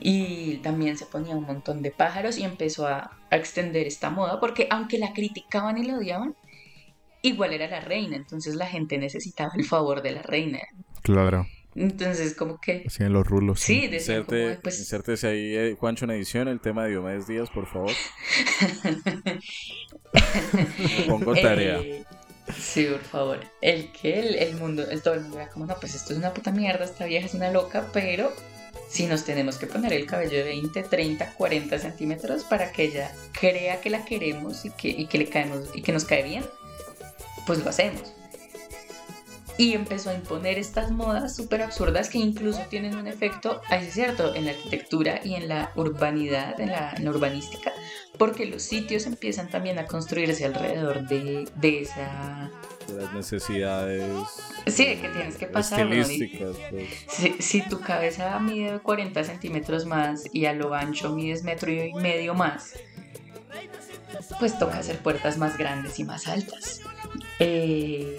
Y 0.00 0.58
también 0.58 0.98
se 0.98 1.06
ponía 1.06 1.34
un 1.34 1.44
montón 1.44 1.80
de 1.80 1.92
pájaros 1.92 2.36
y 2.36 2.44
empezó 2.44 2.86
a, 2.86 3.16
a 3.30 3.36
extender 3.36 3.86
esta 3.86 4.10
moda, 4.10 4.38
porque 4.38 4.66
aunque 4.70 4.98
la 4.98 5.14
criticaban 5.14 5.78
y 5.78 5.84
la 5.84 5.96
odiaban, 5.96 6.34
igual 7.22 7.54
era 7.54 7.68
la 7.68 7.80
reina, 7.80 8.16
entonces 8.16 8.54
la 8.54 8.66
gente 8.66 8.98
necesitaba 8.98 9.52
el 9.56 9.64
favor 9.64 10.02
de 10.02 10.12
la 10.12 10.22
reina. 10.22 10.58
Claro. 11.02 11.46
Entonces, 11.74 12.34
como 12.34 12.60
que 12.60 12.84
Hacían 12.86 13.12
los 13.12 13.26
rulos. 13.26 13.60
Sí, 13.60 13.82
como, 13.82 13.94
Inserte, 13.94 14.58
pues, 14.62 14.78
insértese 14.78 15.26
ahí, 15.26 15.56
eh, 15.56 15.76
Juancho, 15.78 16.04
en 16.04 16.12
edición, 16.12 16.48
el 16.48 16.60
tema 16.60 16.84
de 16.84 16.90
Diomedes 16.90 17.26
Díaz, 17.26 17.50
por 17.50 17.66
favor. 17.66 17.90
Pongo 21.08 21.34
tarea. 21.34 21.80
Eh, 21.80 22.04
sí, 22.56 22.86
por 22.86 23.00
favor. 23.00 23.40
El 23.60 23.90
que 23.92 24.20
el, 24.20 24.34
el 24.36 24.56
mundo, 24.56 24.88
el, 24.88 25.02
todo 25.02 25.14
el 25.14 25.22
mundo 25.22 25.40
era 25.40 25.50
como, 25.50 25.66
no, 25.66 25.74
pues 25.80 25.94
esto 25.94 26.12
es 26.12 26.18
una 26.18 26.32
puta 26.32 26.52
mierda, 26.52 26.84
esta 26.84 27.06
vieja 27.06 27.26
es 27.26 27.34
una 27.34 27.50
loca, 27.50 27.88
pero 27.92 28.32
si 28.88 29.06
nos 29.06 29.24
tenemos 29.24 29.58
que 29.58 29.66
poner 29.66 29.92
el 29.92 30.06
cabello 30.06 30.38
de 30.38 30.44
20, 30.44 30.82
30, 30.84 31.34
40 31.34 31.78
centímetros 31.78 32.44
para 32.44 32.70
que 32.70 32.84
ella 32.84 33.10
crea 33.32 33.80
que 33.80 33.90
la 33.90 34.04
queremos 34.04 34.64
y 34.64 34.70
que, 34.70 34.88
y 34.88 35.06
que 35.06 35.18
le 35.18 35.28
caemos 35.28 35.70
y 35.74 35.82
que 35.82 35.92
nos 35.92 36.04
cae 36.04 36.22
bien, 36.22 36.44
pues 37.46 37.64
lo 37.64 37.70
hacemos. 37.70 38.13
Y 39.56 39.74
empezó 39.74 40.10
a 40.10 40.14
imponer 40.14 40.58
estas 40.58 40.90
modas 40.90 41.36
súper 41.36 41.62
absurdas 41.62 42.08
que 42.08 42.18
incluso 42.18 42.60
tienen 42.70 42.96
un 42.96 43.06
efecto, 43.06 43.60
ahí 43.68 43.86
es 43.86 43.94
cierto, 43.94 44.34
en 44.34 44.46
la 44.46 44.50
arquitectura 44.50 45.20
y 45.22 45.34
en 45.34 45.48
la 45.48 45.70
urbanidad, 45.76 46.58
en 46.60 46.72
la, 46.72 46.92
en 46.96 47.04
la 47.04 47.10
urbanística, 47.10 47.72
porque 48.18 48.46
los 48.46 48.62
sitios 48.62 49.06
empiezan 49.06 49.48
también 49.48 49.78
a 49.78 49.86
construirse 49.86 50.44
alrededor 50.44 51.06
de, 51.06 51.48
de 51.54 51.80
esa... 51.82 52.50
De 52.88 53.00
las 53.00 53.14
necesidades 53.14 54.12
Sí, 54.66 54.86
de 54.86 55.00
que 55.00 55.08
tienes 55.08 55.36
que 55.36 55.46
pasar. 55.46 55.86
¿no? 55.86 56.04
Pues. 56.04 56.08
Si, 57.08 57.34
si 57.38 57.62
tu 57.62 57.80
cabeza 57.80 58.38
mide 58.40 58.78
40 58.80 59.24
centímetros 59.24 59.86
más 59.86 60.24
y 60.32 60.46
a 60.46 60.52
lo 60.52 60.74
ancho 60.74 61.14
mides 61.14 61.44
metro 61.44 61.70
y 61.70 61.94
medio 61.94 62.34
más, 62.34 62.74
pues 64.38 64.58
toca 64.58 64.78
hacer 64.78 64.98
puertas 64.98 65.38
más 65.38 65.56
grandes 65.58 65.98
y 65.98 66.04
más 66.04 66.28
altas. 66.28 66.80
Eh, 67.38 68.18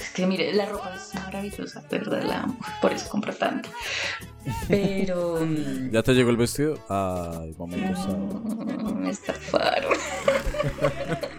es 0.00 0.10
que 0.10 0.26
mire, 0.26 0.52
la 0.52 0.66
ropa 0.66 0.94
es 0.94 1.14
maravillosa, 1.14 1.80
de 1.82 1.98
verdad 1.98 2.22
la 2.22 2.40
amo, 2.42 2.58
por 2.80 2.92
eso 2.92 3.08
compro 3.08 3.34
tanto. 3.34 3.68
Pero... 4.68 5.38
¿Ya 5.90 6.02
te 6.02 6.12
llegó 6.14 6.30
el 6.30 6.36
vestido? 6.36 6.78
Ay, 6.88 7.54
momento 7.58 7.94
sábado. 7.96 8.18
mm, 8.18 8.94
me 9.02 9.10
estafaron. 9.10 9.92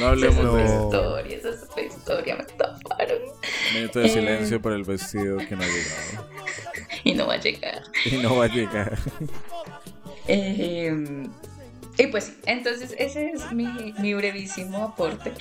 No 0.00 0.08
hablemos 0.08 0.38
Esa 0.38 0.48
es 0.48 0.70
de 0.70 0.74
No. 0.76 0.84
historia, 0.84 1.36
esa 1.36 1.48
es 1.50 1.62
otra 1.62 1.82
historia, 1.82 2.36
me 2.36 2.42
estafaron. 2.42 3.18
minuto 3.74 3.98
de 4.00 4.06
Eh. 4.06 4.08
silencio 4.08 4.60
por 4.62 4.72
el 4.72 4.82
vestido 4.84 5.38
que 5.38 5.56
no 5.56 5.62
ha 5.62 5.66
llegado. 5.66 6.28
Y 7.04 7.14
no 7.14 7.26
va 7.26 7.34
a 7.34 7.38
llegar. 7.38 7.82
Y 8.06 8.16
no 8.18 8.36
va 8.36 8.44
a 8.44 8.48
llegar. 8.48 8.98
Eh, 10.26 11.26
y 11.96 12.06
pues 12.08 12.32
entonces 12.46 12.94
ese 12.98 13.30
es 13.30 13.52
mi, 13.52 13.92
mi 13.98 14.14
brevísimo 14.14 14.84
aporte 14.84 15.32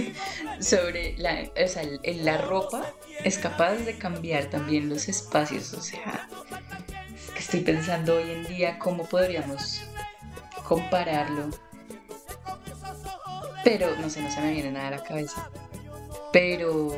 sobre 0.60 1.16
la, 1.18 1.50
o 1.62 1.68
sea, 1.68 1.82
la 2.04 2.38
ropa 2.38 2.92
es 3.24 3.38
capaz 3.38 3.74
de 3.74 3.98
cambiar 3.98 4.46
también 4.46 4.88
los 4.88 5.08
espacios, 5.08 5.72
o 5.74 5.82
sea, 5.82 6.28
que 7.32 7.40
estoy 7.40 7.60
pensando 7.60 8.16
hoy 8.16 8.30
en 8.30 8.44
día 8.46 8.78
cómo 8.78 9.04
podríamos 9.06 9.82
compararlo, 10.64 11.50
pero 13.64 13.96
no 13.96 14.08
sé, 14.08 14.22
no 14.22 14.30
se 14.30 14.40
me 14.40 14.52
viene 14.52 14.70
nada 14.70 14.88
a 14.88 14.90
la 14.92 15.02
cabeza. 15.02 15.50
Pero 16.32 16.92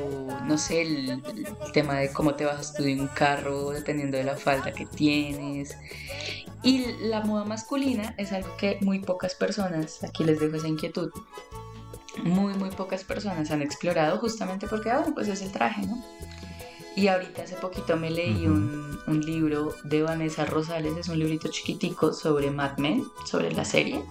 no 0.44 0.58
sé, 0.58 0.82
el, 0.82 1.10
el 1.10 1.72
tema 1.72 1.94
de 1.94 2.12
cómo 2.12 2.34
te 2.34 2.44
bajas 2.44 2.74
tú 2.74 2.82
de 2.82 3.00
un 3.00 3.06
carro 3.08 3.70
dependiendo 3.70 4.18
de 4.18 4.24
la 4.24 4.36
falda 4.36 4.72
que 4.72 4.84
tienes. 4.84 5.76
Y 6.62 6.92
la 7.00 7.20
moda 7.20 7.44
masculina 7.44 8.14
es 8.18 8.32
algo 8.32 8.56
que 8.56 8.78
muy 8.80 8.98
pocas 8.98 9.34
personas, 9.34 10.02
aquí 10.02 10.24
les 10.24 10.40
dejo 10.40 10.56
esa 10.56 10.68
inquietud, 10.68 11.10
muy, 12.24 12.54
muy 12.54 12.70
pocas 12.70 13.04
personas 13.04 13.50
han 13.50 13.62
explorado 13.62 14.18
justamente 14.18 14.66
porque, 14.66 14.90
ah, 14.90 14.98
bueno, 14.98 15.14
pues 15.14 15.28
es 15.28 15.40
el 15.42 15.52
traje, 15.52 15.86
¿no? 15.86 16.02
Y 16.96 17.06
ahorita 17.06 17.42
hace 17.42 17.54
poquito 17.54 17.96
me 17.96 18.10
leí 18.10 18.46
un 18.46 19.20
libro 19.24 19.74
de 19.84 20.02
Vanessa 20.02 20.44
Rosales, 20.44 20.96
es 20.96 21.08
un 21.08 21.18
librito 21.18 21.48
chiquitico 21.48 22.12
sobre 22.12 22.50
Mad 22.50 22.78
Men, 22.78 23.04
sobre 23.24 23.52
la 23.52 23.64
serie. 23.64 24.02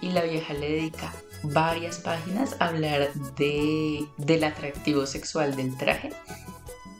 Y 0.00 0.10
la 0.10 0.22
vieja 0.22 0.52
le 0.52 0.70
dedica 0.70 1.12
varias 1.42 1.98
páginas 1.98 2.56
a 2.60 2.66
hablar 2.66 3.12
de, 3.36 4.06
del 4.18 4.44
atractivo 4.44 5.06
sexual 5.06 5.56
del 5.56 5.76
traje 5.76 6.12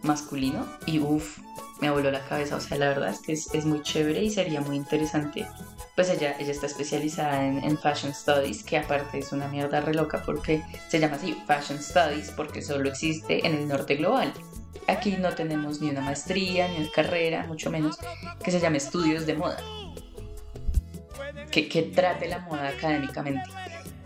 masculino. 0.03 0.67
Y 0.87 0.99
uff, 0.99 1.39
me 1.81 1.91
voló 1.91 2.11
la 2.11 2.25
cabeza. 2.25 2.57
O 2.57 2.61
sea, 2.61 2.79
la 2.79 2.89
verdad 2.89 3.11
es 3.11 3.21
que 3.21 3.33
es, 3.33 3.53
es 3.55 3.65
muy 3.65 3.83
chévere 3.83 4.23
y 4.23 4.31
sería 4.31 4.61
muy 4.61 4.77
interesante. 4.77 5.47
Pues 5.95 6.11
ella, 6.11 6.37
ella 6.39 6.51
está 6.51 6.67
especializada 6.67 7.47
en, 7.47 7.63
en 7.65 7.79
Fashion 7.79 8.15
Studies, 8.15 8.63
que 8.63 8.79
aparte 8.79 9.19
es 9.19 9.33
una 9.33 9.49
mierda 9.49 9.81
re 9.81 9.95
loca 9.95 10.23
porque 10.25 10.63
se 10.89 10.99
llama 10.99 11.17
así 11.17 11.37
Fashion 11.47 11.83
Studies 11.83 12.31
porque 12.31 12.63
solo 12.63 12.89
existe 12.89 13.47
en 13.47 13.55
el 13.55 13.69
norte 13.69 13.97
global. 13.97 14.33
Aquí 14.89 15.17
no 15.19 15.35
tenemos 15.35 15.81
ni 15.81 15.91
una 15.91 16.01
maestría, 16.01 16.69
ni 16.69 16.77
una 16.77 16.91
carrera, 16.93 17.45
mucho 17.47 17.71
menos 17.71 17.99
que 18.43 18.51
se 18.51 18.61
llame 18.61 18.79
estudios 18.79 19.27
de 19.27 19.35
moda. 19.35 19.59
Que, 21.51 21.69
que 21.69 21.83
trate 21.83 22.29
la 22.29 22.41
moda 22.41 22.69
académicamente. 22.69 23.51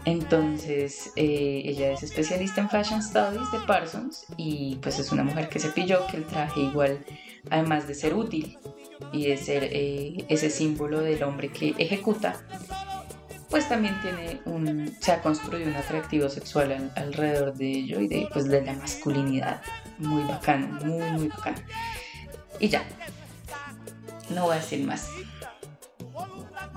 Entonces, 0.05 1.13
eh, 1.17 1.63
ella 1.65 1.93
es 1.93 2.03
especialista 2.03 2.61
en 2.61 2.71
Fashion 2.71 3.03
Studies 3.03 3.51
de 3.53 3.59
Parsons 3.67 4.25
y 4.37 4.77
pues 4.77 4.99
es 4.99 5.13
una 5.13 5.25
mujer 5.25 5.49
que 5.49 5.59
se 5.59 5.69
pilló 5.69 6.07
que 6.07 6.17
el 6.17 6.25
traje 6.25 6.61
igual, 6.61 7.05
además 7.49 7.89
de 7.89 7.95
ser 7.95 8.15
útil 8.15 8.59
y 9.13 9.27
de 9.29 9.37
ser 9.37 9.65
eh, 9.65 10.25
ese 10.29 10.51
símbolo 10.51 11.01
del 11.01 11.23
hombre 11.23 11.49
que 11.49 11.75
ejecuta, 11.79 12.45
pues 13.49 13.69
también 13.69 13.99
tiene 14.03 14.41
un, 14.45 14.95
se 15.01 15.13
ha 15.13 15.23
construido 15.23 15.69
un 15.69 15.75
atractivo 15.75 16.29
sexual 16.29 16.71
al- 16.73 16.93
alrededor 16.95 17.55
de 17.55 17.71
ello 17.71 18.01
y 18.01 18.09
de, 18.09 18.29
pues, 18.33 18.47
de 18.49 18.63
la 18.63 18.75
masculinidad. 18.75 19.63
Muy 19.99 20.23
bacano, 20.23 20.69
muy, 20.85 21.11
muy 21.11 21.29
bacano. 21.29 21.59
Y 22.61 22.69
ya, 22.69 22.85
no 24.31 24.45
voy 24.45 24.53
a 24.55 24.61
decir 24.61 24.87
más. 24.87 25.09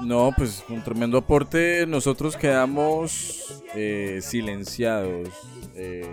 No, 0.01 0.33
pues 0.35 0.63
un 0.69 0.83
tremendo 0.83 1.17
aporte. 1.19 1.85
Nosotros 1.87 2.35
quedamos 2.35 3.63
eh, 3.75 4.19
silenciados, 4.21 5.29
eh, 5.75 6.07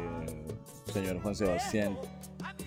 señor 0.93 1.21
Juan 1.23 1.35
Sebastián. 1.35 1.97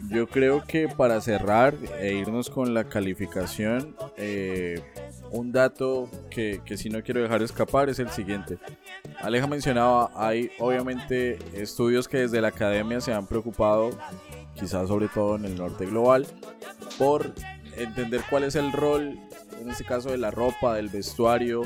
Yo 0.10 0.28
creo 0.28 0.64
que 0.64 0.88
para 0.88 1.20
cerrar 1.22 1.76
e 2.00 2.14
irnos 2.14 2.50
con 2.50 2.74
la 2.74 2.84
calificación, 2.86 3.96
eh, 4.18 4.82
un 5.32 5.52
dato 5.52 6.10
que, 6.30 6.62
que 6.66 6.78
sí 6.78 6.90
no 6.90 7.02
quiero 7.02 7.22
dejar 7.22 7.42
escapar 7.42 7.90
es 7.90 8.00
el 8.00 8.10
siguiente. 8.10 8.58
Aleja 9.22 9.48
mencionaba, 9.48 10.12
hay 10.16 10.52
obviamente 10.60 11.40
estudios 11.54 12.08
que 12.08 12.20
desde 12.20 12.42
la 12.42 12.50
academia 12.50 13.02
se 13.02 13.14
han 13.14 13.26
preocupado, 13.26 13.92
quizás 14.56 14.88
sobre 14.88 15.08
todo 15.08 15.36
en 15.38 15.46
el 15.46 15.56
norte 15.56 15.86
global, 15.86 16.28
por 16.98 17.34
entender 17.78 18.22
cuál 18.30 18.44
es 18.44 18.56
el 18.56 18.72
rol, 18.72 19.18
en 19.60 19.70
este 19.70 19.86
caso 19.86 20.12
de 20.12 20.18
la 20.18 20.32
ropa, 20.32 20.76
del 20.76 20.90
vestuario, 20.90 21.64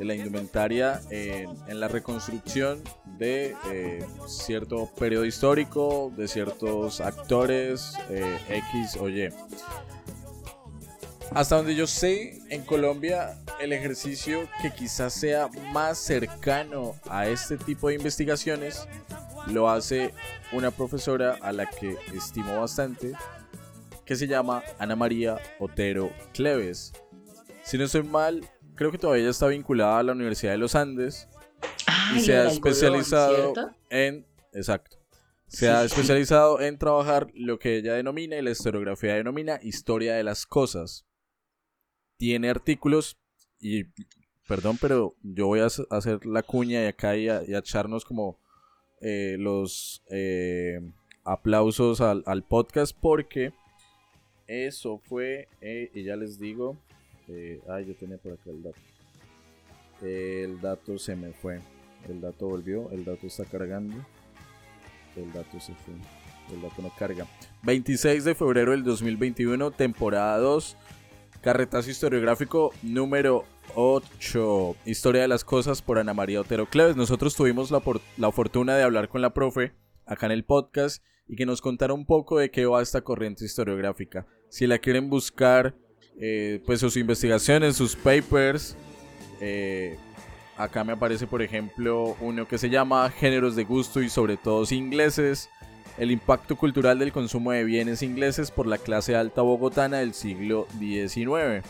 de 0.00 0.06
la 0.06 0.14
indumentaria 0.14 1.02
en, 1.10 1.78
la 1.78 1.86
reconstrucción 1.86 2.82
de 3.18 3.54
eh, 3.70 4.02
cierto 4.26 4.90
periodo 4.98 5.26
histórico, 5.26 6.10
de 6.16 6.26
ciertos 6.26 7.02
actores 7.02 7.92
eh, 8.08 8.38
X 8.48 8.96
o 8.98 9.10
Y. 9.10 9.28
Hasta 11.32 11.56
donde 11.56 11.74
yo 11.74 11.86
sé, 11.86 12.40
en 12.48 12.64
Colombia 12.64 13.36
el 13.60 13.74
ejercicio 13.74 14.48
que 14.62 14.72
quizás 14.72 15.12
sea 15.12 15.50
más 15.70 15.98
cercano 15.98 16.94
a 17.06 17.28
este 17.28 17.58
tipo 17.58 17.88
de 17.88 17.96
investigaciones 17.96 18.88
lo 19.48 19.68
hace 19.68 20.14
una 20.52 20.70
profesora 20.70 21.36
a 21.42 21.52
la 21.52 21.66
que 21.66 21.98
estimo 22.14 22.58
bastante, 22.58 23.12
que 24.06 24.16
se 24.16 24.26
llama 24.26 24.62
Ana 24.78 24.96
María 24.96 25.36
Otero 25.58 26.10
Cleves. 26.32 26.94
Si 27.64 27.76
no 27.76 27.84
estoy 27.84 28.02
mal, 28.02 28.48
creo 28.80 28.90
que 28.90 28.96
todavía 28.96 29.28
está 29.28 29.46
vinculada 29.46 29.98
a 29.98 30.02
la 30.02 30.12
Universidad 30.12 30.52
de 30.52 30.58
los 30.58 30.74
Andes 30.74 31.28
Ah, 31.86 32.12
y 32.14 32.18
y 32.18 32.20
se 32.22 32.34
ha 32.34 32.40
algodón, 32.48 32.54
especializado 32.56 33.34
¿cierto? 33.52 33.76
en, 33.90 34.26
exacto, 34.54 34.96
se 35.48 35.58
Sí. 35.58 35.66
ha 35.66 35.84
especializado 35.84 36.60
en 36.62 36.78
trabajar 36.78 37.26
lo 37.34 37.58
que 37.58 37.76
ella 37.76 37.92
denomina 37.92 38.36
y 38.36 38.42
la 38.42 38.52
historiografía 38.52 39.14
denomina 39.16 39.60
historia 39.62 40.14
de 40.14 40.22
las 40.22 40.46
cosas. 40.46 41.04
Tiene 42.16 42.48
artículos 42.48 43.18
y, 43.60 43.84
perdón, 44.48 44.78
pero 44.80 45.14
yo 45.22 45.48
voy 45.48 45.60
a 45.60 45.66
hac- 45.66 45.86
hacer 45.90 46.24
la 46.24 46.42
cuña 46.42 46.82
y 46.82 46.86
acá 46.86 47.16
y 47.18 47.28
a, 47.28 47.42
y 47.46 47.52
a 47.52 47.58
echarnos 47.58 48.06
como 48.06 48.38
eh, 49.02 49.36
los 49.38 50.02
eh, 50.10 50.80
aplausos 51.24 52.00
al, 52.00 52.22
al 52.24 52.44
podcast 52.44 52.96
porque 52.98 53.52
eso 54.46 54.98
fue, 55.04 55.48
eh, 55.60 55.90
y 55.94 56.04
ya 56.04 56.16
les 56.16 56.38
digo, 56.38 56.78
eh, 57.30 57.60
ay, 57.68 57.86
yo 57.86 57.94
tenía 57.94 58.18
por 58.18 58.32
acá 58.32 58.50
el 58.50 58.62
dato. 58.62 58.78
El 60.02 60.60
dato 60.60 60.98
se 60.98 61.14
me 61.14 61.32
fue. 61.32 61.60
El 62.08 62.20
dato 62.20 62.48
volvió. 62.48 62.90
El 62.90 63.04
dato 63.04 63.26
está 63.26 63.44
cargando. 63.44 63.96
El 65.16 65.32
dato 65.32 65.60
se 65.60 65.74
fue. 65.74 65.94
El 66.52 66.62
dato 66.62 66.82
no 66.82 66.90
carga. 66.98 67.26
26 67.62 68.24
de 68.24 68.34
febrero 68.34 68.72
del 68.72 68.82
2021, 68.82 69.70
temporada 69.70 70.38
2. 70.38 70.76
Carretazo 71.40 71.90
historiográfico 71.90 72.72
número 72.82 73.44
8. 73.74 74.76
Historia 74.84 75.22
de 75.22 75.28
las 75.28 75.44
cosas 75.44 75.82
por 75.82 75.98
Ana 75.98 76.14
María 76.14 76.40
Otero 76.40 76.66
Cleves. 76.66 76.96
Nosotros 76.96 77.36
tuvimos 77.36 77.70
la, 77.70 77.80
la 78.16 78.32
fortuna 78.32 78.76
de 78.76 78.82
hablar 78.82 79.08
con 79.08 79.22
la 79.22 79.32
profe 79.32 79.72
acá 80.04 80.26
en 80.26 80.32
el 80.32 80.44
podcast 80.44 81.04
y 81.28 81.36
que 81.36 81.46
nos 81.46 81.60
contara 81.60 81.94
un 81.94 82.06
poco 82.06 82.38
de 82.38 82.50
qué 82.50 82.66
va 82.66 82.82
esta 82.82 83.02
corriente 83.02 83.44
historiográfica. 83.44 84.26
Si 84.48 84.66
la 84.66 84.78
quieren 84.78 85.08
buscar, 85.08 85.76
eh, 86.20 86.60
pues 86.66 86.80
sus 86.80 86.96
investigaciones, 86.96 87.76
sus 87.76 87.96
papers. 87.96 88.76
eh, 89.40 89.96
acá 90.56 90.84
me 90.84 90.92
aparece, 90.92 91.26
por 91.26 91.40
ejemplo, 91.40 92.16
uno 92.20 92.46
que 92.46 92.58
se 92.58 92.68
llama 92.68 93.10
Géneros 93.10 93.56
de 93.56 93.64
gusto 93.64 94.02
y 94.02 94.10
sobre 94.10 94.36
todo 94.36 94.64
ingleses. 94.70 95.48
El 95.98 96.10
impacto 96.10 96.56
cultural 96.56 96.98
del 96.98 97.12
consumo 97.12 97.52
de 97.52 97.64
bienes 97.64 98.02
ingleses 98.02 98.50
por 98.50 98.66
la 98.66 98.78
clase 98.78 99.16
alta 99.16 99.42
bogotana 99.42 99.98
del 99.98 100.14
siglo 100.14 100.66
XIX. 100.78 101.66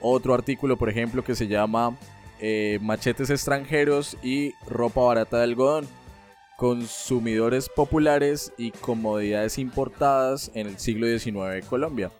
Otro 0.00 0.34
artículo, 0.34 0.76
por 0.76 0.90
ejemplo, 0.90 1.24
que 1.24 1.34
se 1.34 1.48
llama 1.48 1.96
eh, 2.40 2.78
Machetes 2.82 3.30
extranjeros 3.30 4.16
y 4.22 4.52
ropa 4.66 5.02
barata 5.02 5.38
de 5.38 5.44
algodón. 5.44 5.88
Consumidores 6.56 7.68
populares 7.68 8.52
y 8.56 8.70
comodidades 8.70 9.58
importadas 9.58 10.50
en 10.54 10.66
el 10.66 10.78
siglo 10.78 11.06
XIX 11.06 11.54
de 11.54 11.62
Colombia. 11.62 12.10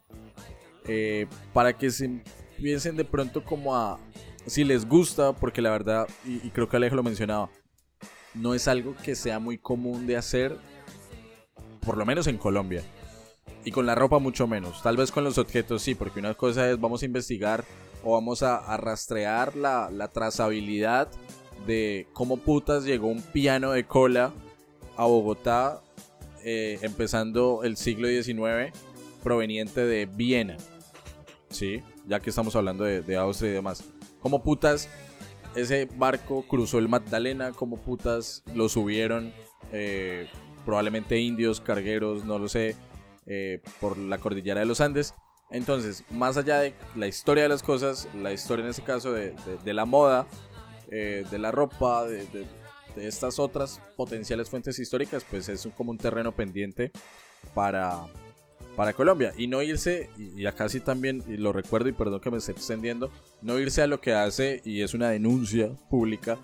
Eh, 0.86 1.26
para 1.52 1.76
que 1.76 1.90
se 1.90 2.22
piensen 2.56 2.96
de 2.96 3.04
pronto 3.04 3.44
como 3.44 3.76
a... 3.76 3.98
Si 4.46 4.64
les 4.64 4.88
gusta, 4.88 5.32
porque 5.32 5.62
la 5.62 5.70
verdad, 5.70 6.08
y, 6.24 6.50
creo 6.50 6.68
que 6.68 6.76
Alejo 6.76 6.96
lo 6.96 7.04
mencionaba, 7.04 7.48
no 8.34 8.54
es 8.54 8.66
algo 8.66 8.96
que 9.04 9.14
sea 9.14 9.38
muy 9.38 9.56
común 9.56 10.06
de 10.06 10.16
hacer, 10.16 10.56
por 11.80 11.96
lo 11.96 12.04
menos 12.04 12.26
en 12.26 12.38
Colombia. 12.38 12.82
Y 13.64 13.70
con 13.70 13.86
la 13.86 13.94
ropa 13.94 14.18
mucho 14.18 14.48
menos. 14.48 14.82
Tal 14.82 14.96
vez 14.96 15.12
con 15.12 15.22
los 15.22 15.38
objetos 15.38 15.82
sí, 15.82 15.94
porque 15.94 16.18
una 16.18 16.34
cosa 16.34 16.68
es 16.68 16.80
vamos 16.80 17.02
a 17.02 17.06
investigar 17.06 17.64
o 18.02 18.14
vamos 18.14 18.42
a, 18.42 18.76
rastrear 18.76 19.54
la, 19.54 19.88
la 19.92 20.08
trazabilidad 20.08 21.08
de 21.64 22.08
cómo 22.12 22.38
putas 22.38 22.84
llegó 22.84 23.06
un 23.06 23.22
piano 23.22 23.70
de 23.70 23.84
cola 23.84 24.32
a 24.96 25.04
Bogotá 25.04 25.80
eh, 26.44 26.78
empezando 26.82 27.62
el 27.62 27.76
siglo 27.76 28.08
XIX 28.08 28.76
proveniente 29.22 29.84
de 29.84 30.06
Viena. 30.06 30.56
Sí, 31.52 31.82
ya 32.06 32.20
que 32.20 32.30
estamos 32.30 32.56
hablando 32.56 32.84
de, 32.84 33.02
de 33.02 33.16
Austria 33.16 33.50
y 33.50 33.54
demás. 33.54 33.84
Como 34.20 34.42
putas 34.42 34.88
ese 35.54 35.86
barco 35.96 36.44
cruzó 36.48 36.78
el 36.78 36.88
Magdalena, 36.88 37.52
como 37.52 37.76
putas 37.76 38.42
lo 38.54 38.68
subieron 38.68 39.32
eh, 39.70 40.28
probablemente 40.64 41.18
indios, 41.18 41.60
cargueros, 41.60 42.24
no 42.24 42.38
lo 42.38 42.48
sé, 42.48 42.74
eh, 43.26 43.60
por 43.80 43.98
la 43.98 44.18
cordillera 44.18 44.60
de 44.60 44.66
los 44.66 44.80
Andes. 44.80 45.14
Entonces, 45.50 46.04
más 46.10 46.38
allá 46.38 46.60
de 46.60 46.74
la 46.96 47.06
historia 47.06 47.42
de 47.42 47.50
las 47.50 47.62
cosas, 47.62 48.08
la 48.14 48.32
historia 48.32 48.64
en 48.64 48.70
este 48.70 48.82
caso 48.82 49.12
de, 49.12 49.34
la 49.66 49.84
moda, 49.84 50.26
eh, 50.90 51.26
de 51.30 51.38
la 51.38 51.50
ropa, 51.50 52.04
de, 52.06 52.24
de- 52.26 52.46
estas 52.96 53.38
otras 53.38 53.80
potenciales 53.96 54.50
fuentes 54.50 54.78
históricas, 54.78 55.24
pues 55.30 55.48
es 55.48 55.66
como 55.76 55.90
un 55.90 55.98
terreno 55.98 56.32
pendiente 56.32 56.92
para, 57.54 58.02
para 58.76 58.92
Colombia. 58.92 59.32
Y 59.36 59.46
no 59.46 59.62
irse, 59.62 60.10
y, 60.16 60.46
acá 60.46 60.68
sí 60.68 60.80
también, 60.80 61.22
y 61.28 61.36
lo 61.36 61.52
recuerdo 61.52 61.88
y 61.88 61.92
perdón 61.92 62.20
que 62.20 62.30
me 62.30 62.38
esté 62.38 62.52
extendiendo, 62.52 63.10
no 63.40 63.58
irse 63.58 63.82
a 63.82 63.86
lo 63.86 64.00
que 64.00 64.12
hace, 64.14 64.62
y 64.64 64.82
es 64.82 64.94
una 64.94 65.10
denuncia 65.10 65.70
pública, 65.90 66.38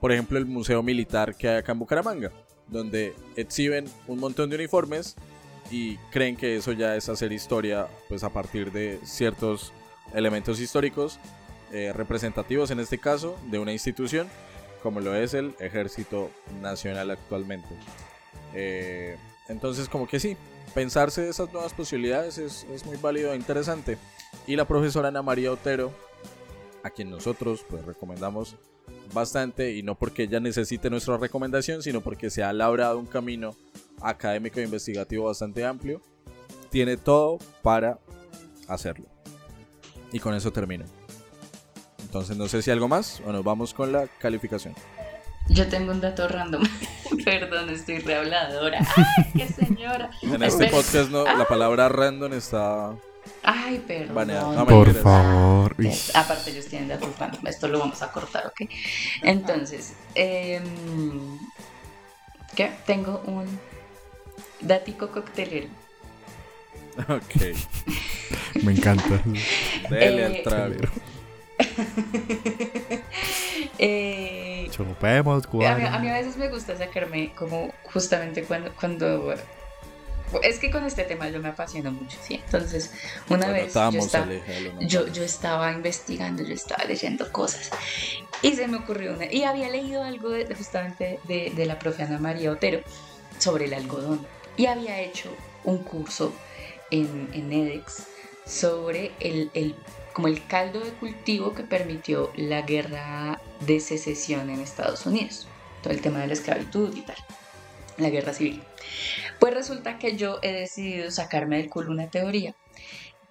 por 0.00 0.12
ejemplo 0.12 0.38
el 0.38 0.46
Museo 0.46 0.82
Militar 0.82 1.34
que 1.34 1.48
hay 1.48 1.56
acá 1.56 1.72
en 1.72 1.78
Bucaramanga, 1.78 2.30
donde 2.68 3.14
exhiben 3.36 3.86
un 4.06 4.20
montón 4.20 4.50
de 4.50 4.56
uniformes 4.56 5.16
y 5.70 5.96
creen 6.10 6.36
que 6.36 6.56
eso 6.56 6.72
ya 6.72 6.96
es 6.96 7.08
hacer 7.08 7.32
historia 7.32 7.88
pues 8.08 8.22
a 8.22 8.30
partir 8.30 8.70
de 8.70 9.00
ciertos 9.04 9.72
elementos 10.12 10.60
históricos 10.60 11.18
eh, 11.72 11.92
representativos 11.94 12.70
en 12.70 12.80
este 12.80 12.98
caso 12.98 13.38
de 13.50 13.58
una 13.58 13.72
institución 13.72 14.28
como 14.82 15.00
lo 15.00 15.16
es 15.16 15.32
el 15.32 15.54
Ejército 15.60 16.30
Nacional 16.60 17.10
actualmente. 17.10 17.68
Eh, 18.52 19.16
entonces 19.48 19.88
como 19.88 20.06
que 20.06 20.20
sí, 20.20 20.36
pensarse 20.74 21.28
esas 21.28 21.52
nuevas 21.52 21.72
posibilidades 21.72 22.38
es, 22.38 22.66
es 22.72 22.84
muy 22.84 22.96
válido 22.96 23.32
e 23.32 23.36
interesante. 23.36 23.98
Y 24.46 24.56
la 24.56 24.66
profesora 24.66 25.08
Ana 25.08 25.22
María 25.22 25.52
Otero, 25.52 25.92
a 26.82 26.90
quien 26.90 27.10
nosotros 27.10 27.64
pues 27.68 27.84
recomendamos 27.84 28.56
bastante 29.12 29.72
y 29.72 29.82
no 29.82 29.94
porque 29.94 30.24
ella 30.24 30.40
necesite 30.40 30.90
nuestra 30.90 31.16
recomendación, 31.16 31.82
sino 31.82 32.00
porque 32.00 32.30
se 32.30 32.42
ha 32.42 32.52
labrado 32.52 32.98
un 32.98 33.06
camino 33.06 33.54
académico 34.00 34.60
e 34.60 34.64
investigativo 34.64 35.26
bastante 35.26 35.64
amplio, 35.64 36.02
tiene 36.70 36.96
todo 36.96 37.38
para 37.62 37.98
hacerlo. 38.68 39.06
Y 40.12 40.20
con 40.20 40.34
eso 40.34 40.52
termino. 40.52 40.84
Entonces 42.02 42.36
no 42.36 42.48
sé 42.48 42.62
si 42.62 42.70
algo 42.70 42.88
más 42.88 43.20
o 43.26 43.32
nos 43.32 43.42
vamos 43.42 43.74
con 43.74 43.92
la 43.92 44.06
calificación. 44.06 44.74
Yo 45.48 45.68
tengo 45.68 45.92
un 45.92 46.00
dato 46.00 46.26
random. 46.28 46.62
Perdón, 47.24 47.70
estoy 47.70 47.98
rehabladora. 48.00 48.78
¡Ay, 48.96 49.24
qué 49.36 49.46
señora! 49.48 50.10
En 50.22 50.42
este 50.42 50.64
Espera. 50.64 50.70
podcast 50.70 51.10
no, 51.10 51.24
la 51.24 51.46
palabra 51.46 51.88
random 51.88 52.32
está 52.34 52.94
Ay, 53.42 53.82
perdón. 53.86 54.14
baneada. 54.14 54.52
No, 54.54 54.66
Por 54.66 54.86
mentiras. 54.88 55.02
favor. 55.02 55.76
Aparte 56.14 56.50
ellos 56.50 56.66
tienen 56.66 56.88
datos 56.88 57.18
random. 57.18 57.46
Esto 57.46 57.68
lo 57.68 57.78
vamos 57.78 58.02
a 58.02 58.12
cortar, 58.12 58.46
¿ok? 58.46 58.68
Entonces, 59.22 59.94
em, 60.14 61.38
¿qué? 62.54 62.70
Tengo 62.86 63.22
un 63.26 63.46
datico 64.60 65.08
coctelero. 65.10 65.68
Ok. 67.08 67.56
Me 68.62 68.72
encanta. 68.72 69.20
Dele 69.90 70.22
Eh, 70.22 70.24
al 70.26 70.42
trago. 70.42 70.74
Eh, 73.78 74.68
Chupemos, 74.70 75.46
a, 75.46 75.74
mí, 75.74 75.84
a 75.84 75.98
mí 75.98 76.08
a 76.08 76.14
veces 76.14 76.36
me 76.36 76.48
gusta 76.48 76.76
sacarme 76.76 77.32
como 77.34 77.72
justamente 77.82 78.44
cuando, 78.44 78.72
cuando... 78.74 79.34
Es 80.42 80.58
que 80.58 80.70
con 80.70 80.84
este 80.84 81.04
tema 81.04 81.28
yo 81.28 81.40
me 81.40 81.48
apasiono 81.48 81.92
mucho, 81.92 82.16
¿sí? 82.22 82.40
Entonces, 82.44 82.92
una 83.28 83.46
Bueno, 83.46 83.52
vez 83.52 83.74
yo 83.74 83.98
estaba, 83.98 84.26
yo, 84.80 85.06
yo 85.08 85.22
estaba 85.22 85.72
investigando, 85.72 86.42
yo 86.42 86.54
estaba 86.54 86.84
leyendo 86.84 87.30
cosas 87.30 87.70
y 88.42 88.52
se 88.54 88.66
me 88.68 88.78
ocurrió 88.78 89.12
una... 89.14 89.32
Y 89.32 89.44
había 89.44 89.68
leído 89.68 90.02
algo 90.02 90.30
de, 90.30 90.44
de 90.44 90.54
justamente 90.54 91.20
de, 91.24 91.52
de 91.54 91.66
la 91.66 91.78
profe 91.78 92.02
Ana 92.04 92.18
María 92.18 92.50
Otero 92.50 92.80
sobre 93.38 93.66
el 93.66 93.74
algodón 93.74 94.26
y 94.56 94.66
había 94.66 95.00
hecho 95.00 95.36
un 95.64 95.78
curso 95.84 96.32
en, 96.90 97.28
en 97.32 97.52
edX 97.52 98.04
sobre 98.46 99.12
el, 99.20 99.50
el- 99.54 99.76
como 100.14 100.28
el 100.28 100.46
caldo 100.46 100.80
de 100.80 100.92
cultivo 100.92 101.54
que 101.54 101.64
permitió 101.64 102.32
la 102.36 102.62
guerra 102.62 103.42
de 103.66 103.80
secesión 103.80 104.48
en 104.48 104.60
Estados 104.60 105.04
Unidos. 105.04 105.48
Todo 105.82 105.92
el 105.92 106.00
tema 106.00 106.20
de 106.20 106.28
la 106.28 106.32
esclavitud 106.32 106.96
y 106.96 107.02
tal. 107.02 107.16
La 107.98 108.08
guerra 108.08 108.32
civil. 108.32 108.62
Pues 109.40 109.52
resulta 109.52 109.98
que 109.98 110.16
yo 110.16 110.38
he 110.42 110.52
decidido 110.52 111.10
sacarme 111.10 111.58
del 111.58 111.68
culo 111.68 111.90
una 111.90 112.08
teoría 112.08 112.54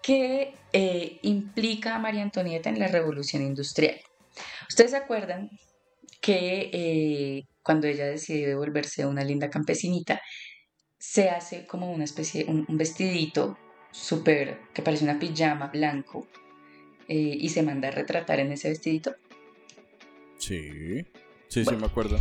que 0.01 0.53
eh, 0.73 1.19
implica 1.21 1.95
a 1.95 1.99
María 1.99 2.21
Antonieta 2.21 2.69
en 2.69 2.79
la 2.79 2.87
revolución 2.87 3.41
industrial. 3.41 3.99
Ustedes 4.67 4.91
se 4.91 4.97
acuerdan 4.97 5.49
que 6.19 6.69
eh, 6.73 7.47
cuando 7.63 7.87
ella 7.87 8.05
decide 8.05 8.55
volverse 8.55 9.05
una 9.05 9.23
linda 9.23 9.49
campesinita, 9.49 10.21
se 10.97 11.29
hace 11.29 11.65
como 11.65 11.91
una 11.91 12.03
especie, 12.03 12.45
un, 12.45 12.65
un 12.67 12.77
vestidito 12.77 13.57
súper, 13.91 14.59
que 14.73 14.81
parece 14.81 15.05
una 15.05 15.19
pijama 15.19 15.67
blanco, 15.67 16.27
eh, 17.07 17.37
y 17.39 17.49
se 17.49 17.63
manda 17.63 17.87
a 17.89 17.91
retratar 17.91 18.39
en 18.39 18.51
ese 18.51 18.69
vestidito. 18.69 19.15
Sí. 20.37 21.05
Sí, 21.47 21.63
sí, 21.63 21.75
me 21.75 21.85
acuerdo. 21.85 22.17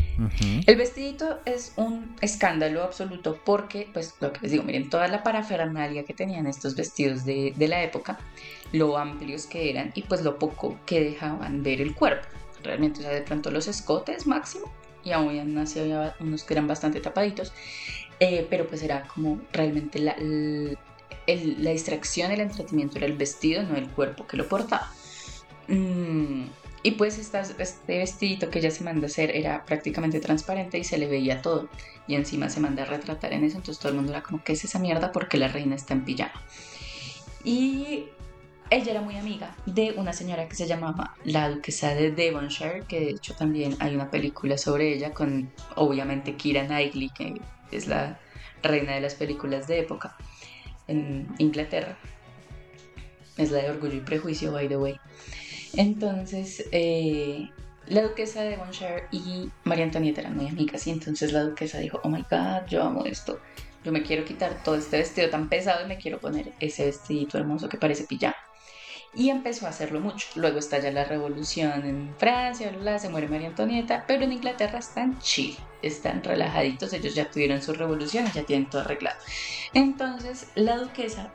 El 0.66 0.76
vestidito 0.76 1.40
es 1.46 1.72
un 1.76 2.14
escándalo 2.20 2.82
absoluto 2.82 3.40
porque, 3.46 3.88
pues, 3.94 4.14
lo 4.20 4.30
que 4.30 4.40
les 4.42 4.50
digo, 4.52 4.62
miren, 4.62 4.90
toda 4.90 5.08
la 5.08 5.22
parafernalia 5.22 6.04
que 6.04 6.12
tenían 6.12 6.46
estos 6.46 6.76
vestidos 6.76 7.24
de, 7.24 7.54
de 7.56 7.68
la 7.68 7.82
época, 7.82 8.18
lo 8.72 8.98
amplios 8.98 9.46
que 9.46 9.70
eran 9.70 9.90
y 9.94 10.02
pues 10.02 10.22
lo 10.22 10.38
poco 10.38 10.78
que 10.84 11.00
dejaban 11.00 11.62
ver 11.62 11.80
el 11.80 11.94
cuerpo. 11.94 12.28
Realmente, 12.62 13.00
o 13.00 13.02
sea, 13.04 13.12
de 13.12 13.22
pronto 13.22 13.50
los 13.50 13.68
escotes 13.68 14.26
máximo 14.26 14.70
y 15.02 15.12
aún 15.12 15.56
así 15.56 15.80
había 15.80 16.14
unos 16.20 16.44
que 16.44 16.52
eran 16.52 16.66
bastante 16.66 17.00
tapaditos, 17.00 17.54
eh, 18.20 18.46
pero 18.50 18.66
pues 18.66 18.82
era 18.82 19.08
como 19.08 19.40
realmente 19.50 19.98
la, 19.98 20.12
el- 20.12 20.76
la 21.36 21.70
distracción, 21.70 22.30
el 22.30 22.40
entretenimiento 22.40 22.98
era 22.98 23.06
el 23.06 23.16
vestido, 23.16 23.62
no 23.62 23.76
el 23.76 23.88
cuerpo 23.88 24.26
que 24.26 24.36
lo 24.36 24.48
portaba. 24.48 24.90
Mm, 25.68 26.44
y 26.82 26.90
pues 26.92 27.18
este 27.18 27.98
vestidito 27.98 28.50
que 28.50 28.58
ella 28.58 28.70
se 28.70 28.82
manda 28.82 29.06
a 29.06 29.06
hacer 29.06 29.34
era 29.36 29.64
prácticamente 29.64 30.18
transparente 30.18 30.78
y 30.78 30.84
se 30.84 30.98
le 30.98 31.06
veía 31.06 31.40
todo. 31.40 31.68
Y 32.08 32.16
encima 32.16 32.48
se 32.48 32.60
manda 32.60 32.82
a 32.82 32.86
retratar 32.86 33.32
en 33.32 33.44
eso, 33.44 33.58
entonces 33.58 33.80
todo 33.80 33.90
el 33.90 33.96
mundo 33.96 34.12
era 34.12 34.22
como, 34.22 34.42
¿qué 34.42 34.52
es 34.54 34.64
esa 34.64 34.80
mierda? 34.80 35.12
Porque 35.12 35.38
la 35.38 35.48
reina 35.48 35.76
está 35.76 35.94
en 35.94 36.04
pijama. 36.04 36.42
Y 37.44 38.06
ella 38.70 38.90
era 38.90 39.00
muy 39.00 39.16
amiga 39.16 39.54
de 39.66 39.94
una 39.96 40.12
señora 40.12 40.48
que 40.48 40.56
se 40.56 40.66
llamaba 40.66 41.14
la 41.24 41.50
duquesa 41.50 41.94
de 41.94 42.10
Devonshire, 42.10 42.84
que 42.88 43.00
de 43.00 43.10
hecho 43.10 43.34
también 43.34 43.76
hay 43.78 43.94
una 43.94 44.10
película 44.10 44.58
sobre 44.58 44.92
ella 44.92 45.12
con 45.12 45.52
obviamente 45.76 46.36
Kira 46.36 46.66
Knightley, 46.66 47.10
que 47.10 47.40
es 47.70 47.86
la 47.86 48.18
reina 48.62 48.94
de 48.94 49.00
las 49.00 49.14
películas 49.14 49.68
de 49.68 49.80
época 49.80 50.16
en 50.88 51.26
Inglaterra. 51.38 51.96
Es 53.36 53.50
la 53.50 53.62
de 53.62 53.70
Orgullo 53.70 53.96
y 53.96 54.00
Prejuicio, 54.00 54.52
by 54.52 54.68
the 54.68 54.76
way. 54.76 54.96
Entonces, 55.74 56.64
eh, 56.70 57.48
la 57.86 58.02
duquesa 58.02 58.42
de 58.42 58.50
Devonshire 58.50 59.04
y 59.10 59.50
María 59.64 59.84
Antonieta 59.84 60.20
eran 60.20 60.36
muy 60.36 60.48
amigas 60.48 60.86
y 60.86 60.90
entonces 60.90 61.32
la 61.32 61.42
duquesa 61.44 61.78
dijo, 61.78 62.00
oh 62.04 62.08
my 62.08 62.24
god, 62.30 62.66
yo 62.68 62.82
amo 62.82 63.04
esto. 63.04 63.40
Yo 63.84 63.90
me 63.90 64.02
quiero 64.02 64.24
quitar 64.24 64.62
todo 64.62 64.76
este 64.76 64.98
vestido 64.98 65.28
tan 65.30 65.48
pesado 65.48 65.84
y 65.84 65.88
me 65.88 65.98
quiero 65.98 66.18
poner 66.18 66.52
ese 66.60 66.86
vestidito 66.86 67.38
hermoso 67.38 67.68
que 67.68 67.78
parece 67.78 68.04
pijama. 68.04 68.36
Y 69.14 69.28
empezó 69.28 69.66
a 69.66 69.70
hacerlo 69.70 70.00
mucho. 70.00 70.26
Luego 70.36 70.58
estalla 70.58 70.90
la 70.90 71.04
revolución 71.04 71.84
en 71.84 72.14
Francia, 72.18 72.72
se 72.98 73.08
muere 73.10 73.28
María 73.28 73.48
Antonieta, 73.48 74.04
pero 74.06 74.24
en 74.24 74.32
Inglaterra 74.32 74.78
están 74.78 75.18
chill, 75.18 75.56
están 75.82 76.24
relajaditos, 76.24 76.92
ellos 76.94 77.14
ya 77.14 77.30
tuvieron 77.30 77.60
su 77.60 77.74
revolución, 77.74 78.24
ya 78.32 78.44
tienen 78.44 78.70
todo 78.70 78.82
arreglado. 78.82 79.18
Entonces 79.74 80.48
la 80.54 80.78
duquesa 80.78 81.30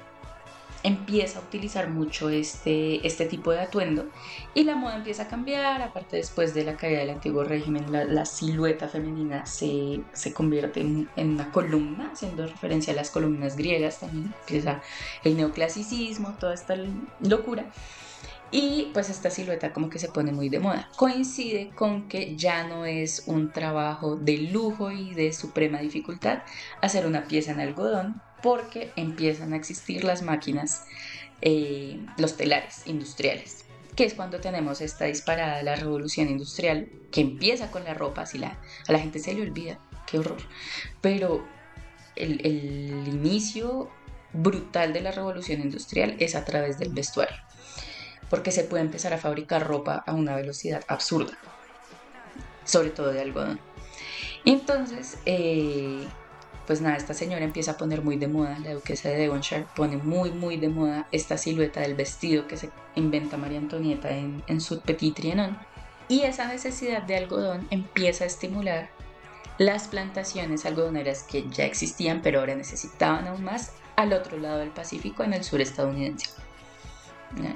empieza 0.83 1.39
a 1.39 1.41
utilizar 1.41 1.89
mucho 1.89 2.29
este, 2.29 3.05
este 3.05 3.25
tipo 3.25 3.51
de 3.51 3.61
atuendo 3.61 4.09
y 4.53 4.63
la 4.63 4.75
moda 4.75 4.97
empieza 4.97 5.23
a 5.23 5.27
cambiar, 5.27 5.81
aparte 5.81 6.17
después 6.17 6.53
de 6.53 6.63
la 6.63 6.77
caída 6.77 6.99
del 6.99 7.11
antiguo 7.11 7.43
régimen, 7.43 7.85
la, 7.91 8.25
silueta 8.25 8.87
femenina 8.87 9.45
se, 9.45 10.01
se 10.13 10.33
convierte 10.33 10.81
en, 10.81 11.09
en 11.15 11.31
una 11.31 11.51
columna, 11.51 12.11
haciendo 12.13 12.45
referencia 12.45 12.93
a 12.93 12.95
las 12.95 13.11
columnas 13.11 13.55
griegas, 13.55 13.99
también 13.99 14.33
empieza 14.41 14.81
el 15.23 15.37
neoclasicismo, 15.37 16.35
toda 16.39 16.53
esta 16.53 16.75
locura. 17.21 17.65
Y 18.49 18.91
pues 18.93 19.09
esta 19.09 19.29
silueta 19.29 19.73
como 19.73 19.89
que 19.89 19.99
se 19.99 20.07
pone 20.07 20.31
muy 20.31 20.47
de 20.47 20.59
moda. 20.59 20.89
Coincide 20.95 21.71
con 21.75 22.07
que 22.07 22.37
ya 22.37 22.65
no 22.65 22.85
es 22.85 23.23
un 23.27 23.51
trabajo 23.51 24.15
de 24.15 24.37
lujo 24.37 24.91
y 24.91 25.13
de 25.13 25.33
suprema 25.33 25.79
dificultad 25.79 26.43
hacer 26.81 27.05
una 27.05 27.25
pieza 27.25 27.51
en 27.51 27.59
algodón 27.59 28.21
porque 28.41 28.91
empiezan 28.95 29.53
a 29.53 29.57
existir 29.57 30.03
las 30.03 30.21
máquinas, 30.21 30.85
eh, 31.41 31.99
los 32.17 32.37
telares 32.37 32.83
industriales, 32.85 33.65
que 33.95 34.05
es 34.05 34.13
cuando 34.13 34.39
tenemos 34.39 34.81
esta 34.81 35.05
disparada 35.05 35.57
de 35.57 35.63
la 35.63 35.75
revolución 35.75 36.29
industrial 36.29 36.89
que 37.11 37.21
empieza 37.21 37.71
con 37.71 37.83
la 37.83 37.93
ropa, 37.93 38.25
si 38.25 38.37
la, 38.37 38.59
a 38.87 38.91
la 38.91 38.99
gente 38.99 39.19
se 39.19 39.33
le 39.33 39.41
olvida, 39.41 39.79
qué 40.05 40.19
horror, 40.19 40.37
pero 41.01 41.45
el, 42.15 43.07
inicio 43.07 43.89
brutal 44.33 44.93
de 44.93 45.01
la 45.01 45.11
revolución 45.11 45.61
industrial 45.61 46.15
es 46.19 46.35
a 46.35 46.45
través 46.45 46.77
del 46.79 46.89
vestuario 46.89 47.37
porque 48.29 48.51
se 48.51 48.63
puede 48.63 48.83
empezar 48.83 49.13
a 49.13 49.17
fabricar 49.17 49.65
ropa 49.65 50.03
a 50.05 50.13
una 50.13 50.35
velocidad 50.35 50.83
absurda, 50.89 51.37
sobre 52.65 52.89
todo 52.89 53.13
de 53.13 53.21
algodón. 53.21 53.57
Entonces, 54.43 55.17
eh, 55.25 56.05
pues 56.67 56.81
nada, 56.81 56.97
esta 56.97 57.13
señora 57.13 57.45
empieza 57.45 57.71
a 57.71 57.77
poner 57.77 58.01
muy 58.01 58.17
de 58.17 58.27
moda, 58.27 58.59
la 58.59 58.73
duquesa 58.73 59.07
de 59.07 59.15
Devonshire 59.15 59.65
pone 59.73 59.95
muy, 59.95 60.31
muy 60.31 60.57
de 60.57 60.67
moda 60.67 61.07
esta 61.13 61.37
silueta 61.37 61.79
del 61.79 61.95
vestido 61.95 62.45
que 62.45 62.57
se 62.57 62.69
inventa 62.95 63.37
María 63.37 63.57
Antonieta 63.57 64.09
en, 64.09 64.61
su 64.61 64.81
Petit 64.81 65.15
Trianon. 65.15 65.57
Y 66.09 66.21
esa 66.23 66.47
necesidad 66.47 67.03
de 67.03 67.15
algodón 67.15 67.67
empieza 67.71 68.25
a 68.25 68.27
estimular 68.27 68.89
las 69.57 69.87
plantaciones 69.87 70.65
algodoneras 70.65 71.23
que 71.23 71.47
ya 71.49 71.63
existían, 71.63 72.21
pero 72.21 72.41
ahora 72.41 72.55
necesitaban 72.55 73.27
aún 73.27 73.45
más 73.45 73.71
al 73.95 74.11
otro 74.11 74.37
lado 74.37 74.59
del 74.59 74.69
Pacífico, 74.69 75.23
en 75.23 75.33
el 75.33 75.45
sur 75.45 75.61
estadounidense. 75.61 76.29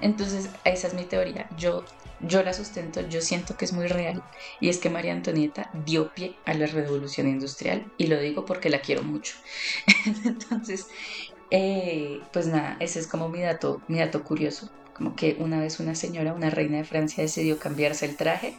Entonces, 0.02 0.50
esa 0.64 0.88
es 0.88 0.94
mi 0.94 1.04
teoría. 1.04 1.50
Yo, 1.58 1.84
yo 2.24 2.44
la 2.44 2.54
sustento, 2.54 3.02
yo 3.08 3.22
siento 3.22 3.58
que 3.58 3.66
es 3.66 3.74
muy 3.74 3.88
real. 3.88 4.24
Y 4.60 4.70
es 4.70 4.78
que 4.78 4.90
María 4.90 5.14
Antonieta 5.14 5.70
dio 5.86 6.14
pie 6.14 6.36
a 6.46 6.54
la 6.54 6.68
revolución 6.68 7.28
industrial. 7.28 7.92
Y 7.98 8.08
lo 8.08 8.20
digo 8.20 8.46
porque 8.46 8.70
la 8.70 8.82
quiero 8.82 9.04
mucho. 9.04 9.36
Entonces, 10.26 10.88
eh, 11.50 12.22
pues 12.32 12.48
nada, 12.48 12.78
ese 12.80 13.00
es 13.00 13.08
como 13.08 13.30
mi 13.30 13.42
dato, 13.42 13.82
mi 13.88 14.00
dato 14.00 14.24
curioso. 14.24 14.70
Como 14.96 15.16
que 15.16 15.38
una 15.40 15.60
vez 15.60 15.80
una 15.80 15.96
señora, 15.96 16.34
una 16.34 16.50
reina 16.50 16.78
de 16.78 16.84
Francia, 16.84 17.24
decidió 17.24 17.58
cambiarse 17.60 18.06
el 18.06 18.18
traje. 18.18 18.56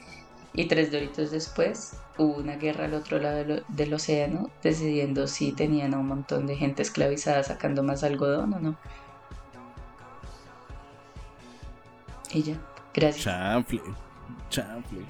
Y 0.55 0.67
tres 0.67 0.93
doritos 0.93 1.31
después 1.31 1.95
hubo 2.19 2.37
una 2.37 2.57
guerra 2.57 2.85
al 2.85 2.95
otro 2.95 3.19
lado 3.19 3.63
del, 3.69 3.95
océano, 3.95 4.51
decidiendo 4.63 5.27
si 5.27 5.53
tenían 5.53 5.95
a 5.95 5.99
un 5.99 6.09
montón 6.09 6.47
de 6.47 6.57
gente 6.57 6.83
esclavizada 6.83 7.43
sacando 7.43 7.83
más 7.83 8.05
algodón 8.05 8.53
o 8.53 8.61
no. 8.61 8.77
Y 12.35 12.43
ya, 12.43 12.61
gracias. 12.95 13.25
Chanfle. 13.25 13.81
Chanfle. 14.51 15.01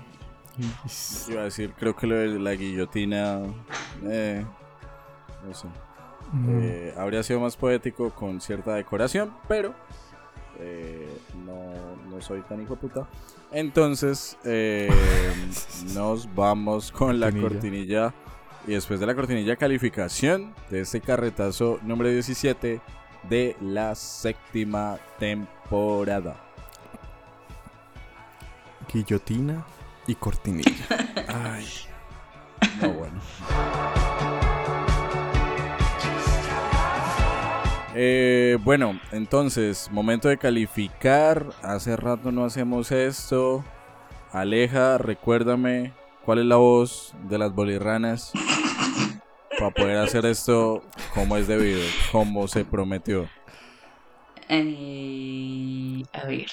Iba 1.29 1.41
a 1.41 1.45
decir, 1.45 1.73
creo 1.79 1.97
que 1.97 2.07
lo 2.07 2.15
de 2.17 2.39
la 2.39 2.53
guillotina. 2.55 3.41
Eh, 4.05 4.45
no 5.47 5.55
sé. 5.55 5.69
Eh, 6.49 6.95
habría 6.97 7.23
sido 7.23 7.41
más 7.41 7.57
poético 7.57 8.11
con 8.11 8.41
cierta 8.41 8.75
decoración, 8.75 9.35
pero 9.49 9.75
eh, 10.59 11.09
no, 11.45 11.97
no 12.11 12.23
soy 12.23 12.41
tan 12.43 12.63
hijo 12.63 12.75
de 12.75 12.81
puta. 12.81 13.09
Entonces, 13.51 14.39
eh, 14.45 14.89
nos 15.95 16.35
vamos 16.35 16.91
con 16.91 17.21
la 17.21 17.27
Cortinilla. 17.31 17.49
cortinilla. 17.49 18.15
Y 18.67 18.73
después 18.75 19.01
de 19.01 19.07
la 19.07 19.15
cortinilla, 19.15 19.57
calificación 19.57 20.55
de 20.71 20.81
este 20.81 21.01
carretazo 21.01 21.81
número 21.83 22.11
17 22.11 22.81
de 23.29 23.57
la 23.61 23.95
séptima 23.95 24.99
temporada. 25.19 26.37
Guillotina 28.93 29.65
y 30.07 30.15
cortinilla. 30.15 30.87
Ay. 31.29 31.67
No, 32.81 32.93
bueno. 32.93 33.21
Eh, 37.95 38.57
bueno, 38.63 38.99
entonces, 39.11 39.91
momento 39.91 40.29
de 40.29 40.39
calificar. 40.39 41.47
Hace 41.63 41.97
rato 41.97 42.33
no 42.33 42.45
hacemos 42.45 42.91
esto. 42.91 43.65
Aleja, 44.33 44.97
recuérdame 44.97 45.93
cuál 46.25 46.39
es 46.39 46.47
la 46.47 46.57
voz 46.57 47.13
de 47.29 47.37
las 47.39 47.53
bolirranas 47.55 48.33
para 49.59 49.71
poder 49.71 49.99
hacer 49.99 50.25
esto 50.25 50.83
como 51.15 51.37
es 51.37 51.47
debido, 51.47 51.81
como 52.11 52.49
se 52.49 52.65
prometió. 52.65 53.29
Eh, 54.49 56.03
a 56.13 56.27
ver. 56.27 56.51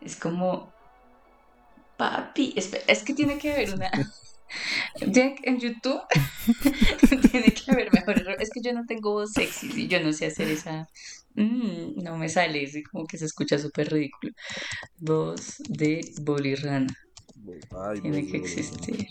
Es 0.00 0.16
como. 0.16 0.72
Papi. 1.98 2.54
espera, 2.56 2.84
es 2.86 3.02
que 3.02 3.12
tiene 3.12 3.36
que 3.38 3.52
haber 3.52 3.74
una. 3.74 3.90
que- 5.12 5.36
en 5.42 5.58
YouTube 5.60 6.00
tiene 7.30 7.52
que 7.52 7.70
haber 7.70 7.92
mejor. 7.92 8.36
Es 8.40 8.48
que 8.50 8.60
yo 8.62 8.72
no 8.72 8.86
tengo 8.86 9.12
voz 9.12 9.32
sexy 9.34 9.70
y 9.76 9.88
yo 9.88 10.00
no 10.00 10.12
sé 10.14 10.26
hacer 10.26 10.48
esa. 10.48 10.88
Mm, 11.34 12.02
no 12.02 12.16
me 12.16 12.28
sale, 12.28 12.64
así 12.66 12.82
como 12.82 13.04
que 13.06 13.18
se 13.18 13.26
escucha 13.26 13.58
súper 13.58 13.92
ridículo. 13.92 14.32
Voz 14.96 15.58
de 15.68 16.00
bolirrana. 16.22 16.92
Ay, 17.86 18.00
Tiene 18.00 18.26
que 18.26 18.38
existir. 18.38 19.06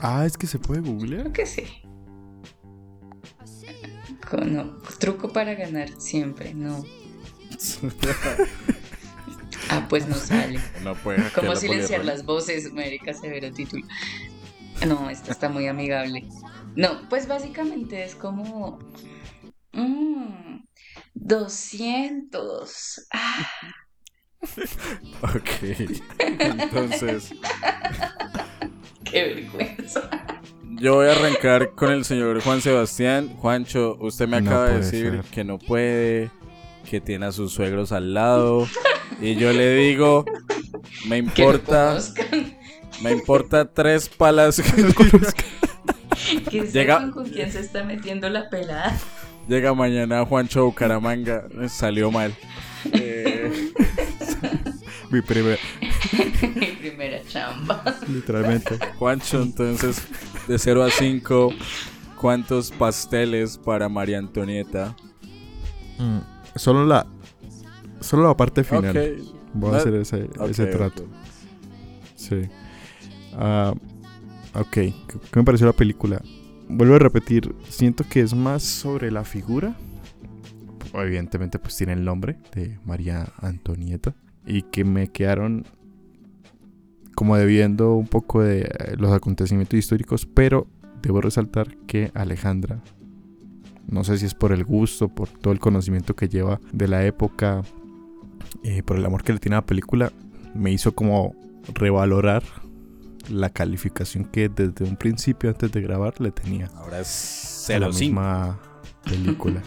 Ah, 0.00 0.24
es 0.24 0.36
que 0.38 0.46
se 0.46 0.58
puede 0.58 0.80
googlear. 0.80 1.22
Creo 1.24 1.32
que 1.32 1.46
sí. 1.46 1.62
Con- 4.28 4.54
no, 4.54 4.78
truco 4.98 5.32
para 5.32 5.54
ganar 5.54 5.90
siempre, 6.00 6.54
no. 6.54 6.84
Ah, 9.70 9.86
pues 9.88 10.06
no 10.08 10.14
sale. 10.16 10.58
No 10.82 10.94
puede 10.94 11.30
¿Cómo 11.32 11.54
silenciar 11.56 12.04
las 12.04 12.24
voces? 12.24 12.66
América 12.66 13.14
Severo 13.14 13.52
título. 13.52 13.86
No, 14.86 15.08
esta 15.10 15.30
está 15.32 15.48
muy 15.48 15.66
amigable. 15.68 16.26
No, 16.76 17.08
pues 17.08 17.26
básicamente 17.28 18.02
es 18.04 18.14
como. 18.14 18.78
mm, 19.72 20.60
200. 21.14 23.06
Ah, 23.12 23.48
Ok. 25.22 25.90
Entonces, 26.18 27.32
Qué 29.04 29.24
vergüenza. 29.34 30.08
Yo 30.80 30.94
voy 30.94 31.08
a 31.08 31.12
arrancar 31.12 31.74
con 31.74 31.90
el 31.92 32.04
señor 32.04 32.40
Juan 32.42 32.60
Sebastián. 32.62 33.28
Juancho, 33.36 33.96
usted 34.00 34.26
me 34.28 34.40
No 34.40 34.50
acaba 34.50 34.68
de 34.70 34.76
decir 34.78 35.10
ser. 35.10 35.20
que 35.30 35.44
no 35.44 35.58
puede, 35.58 36.30
que 36.90 37.00
tiene 37.00 37.26
a 37.26 37.32
sus 37.32 37.52
suegros 37.52 37.92
al 37.92 38.14
lado. 38.14 38.66
Y 39.20 39.36
yo 39.36 39.52
le 39.52 39.74
digo, 39.76 40.24
me 41.06 41.22
Que 41.24 41.42
importa, 41.42 41.98
me 43.02 43.12
importa 43.12 43.64
tres 43.72 44.08
palas. 44.08 44.60
Que 46.50 46.62
Llega- 46.62 46.96
sepan 46.96 47.10
con 47.12 47.28
quién 47.28 47.50
se 47.50 47.60
está 47.60 47.84
metiendo 47.84 48.28
la 48.28 48.50
pelada. 48.50 48.98
Llega 49.48 49.72
mañana 49.72 50.24
Juancho 50.26 50.64
Bucaramanga. 50.64 51.44
Salió 51.68 52.10
mal. 52.10 52.34
Eh, 52.92 53.72
Mi 55.10 55.20
primer, 55.22 55.58
Mi 56.54 56.66
primera 56.66 57.20
chamba. 57.28 57.82
literalmente. 58.08 58.78
Juancho, 58.98 59.42
entonces, 59.42 60.02
de 60.46 60.58
0 60.58 60.84
a 60.84 60.90
5, 60.90 61.52
¿cuántos 62.20 62.70
pasteles 62.70 63.58
para 63.58 63.88
María 63.88 64.18
Antonieta? 64.18 64.94
Mm, 65.98 66.18
Solo 66.60 66.84
la, 66.84 67.06
solo 68.00 68.24
la 68.24 68.36
parte 68.36 68.64
final. 68.64 68.94
Ok. 68.94 69.34
Voy 69.54 69.74
a 69.74 69.78
hacer 69.78 69.94
ese, 69.94 70.28
ese 70.46 70.66
trato. 70.66 71.06
Sí. 72.16 72.42
Ah, 73.32 73.72
ok, 74.52 74.70
¿qué 74.70 74.94
qué 75.08 75.40
me 75.40 75.44
pareció 75.44 75.66
la 75.66 75.72
película? 75.72 76.20
Vuelvo 76.68 76.96
a 76.96 76.98
repetir, 76.98 77.54
siento 77.70 78.04
que 78.06 78.20
es 78.20 78.34
más 78.34 78.62
sobre 78.62 79.10
la 79.10 79.24
figura. 79.24 79.74
Evidentemente 80.92 81.58
pues 81.58 81.78
tiene 81.78 81.94
el 81.94 82.04
nombre 82.04 82.36
de 82.54 82.78
María 82.84 83.32
Antonieta. 83.38 84.14
Y 84.44 84.60
que 84.60 84.84
me 84.84 85.08
quedaron 85.08 85.64
como 87.14 87.38
debiendo 87.38 87.94
un 87.94 88.06
poco 88.06 88.42
de 88.42 88.64
eh, 88.64 88.96
los 88.98 89.12
acontecimientos 89.12 89.78
históricos. 89.78 90.26
Pero 90.26 90.66
debo 91.00 91.22
resaltar 91.22 91.74
que 91.86 92.10
Alejandra, 92.12 92.82
no 93.86 94.04
sé 94.04 94.18
si 94.18 94.26
es 94.26 94.34
por 94.34 94.52
el 94.52 94.64
gusto, 94.64 95.08
por 95.08 95.28
todo 95.28 95.52
el 95.52 95.60
conocimiento 95.60 96.14
que 96.14 96.28
lleva 96.28 96.60
de 96.72 96.88
la 96.88 97.04
época, 97.04 97.62
eh, 98.62 98.82
por 98.82 98.96
el 98.96 99.04
amor 99.04 99.22
que 99.22 99.32
le 99.32 99.38
tiene 99.38 99.56
a 99.56 99.60
la 99.60 99.66
película, 99.66 100.12
me 100.54 100.70
hizo 100.72 100.92
como 100.92 101.34
revalorar 101.74 102.42
la 103.28 103.50
calificación 103.50 104.24
que 104.24 104.48
desde 104.48 104.84
un 104.84 104.96
principio, 104.96 105.50
antes 105.50 105.70
de 105.72 105.80
grabar, 105.80 106.20
le 106.20 106.30
tenía 106.30 106.70
Ahora 106.76 107.00
es 107.00 107.66
a 107.68 107.78
la 107.78 107.86
0 107.86 107.92
5. 107.92 108.04
misma 108.04 108.58
película. 109.04 109.62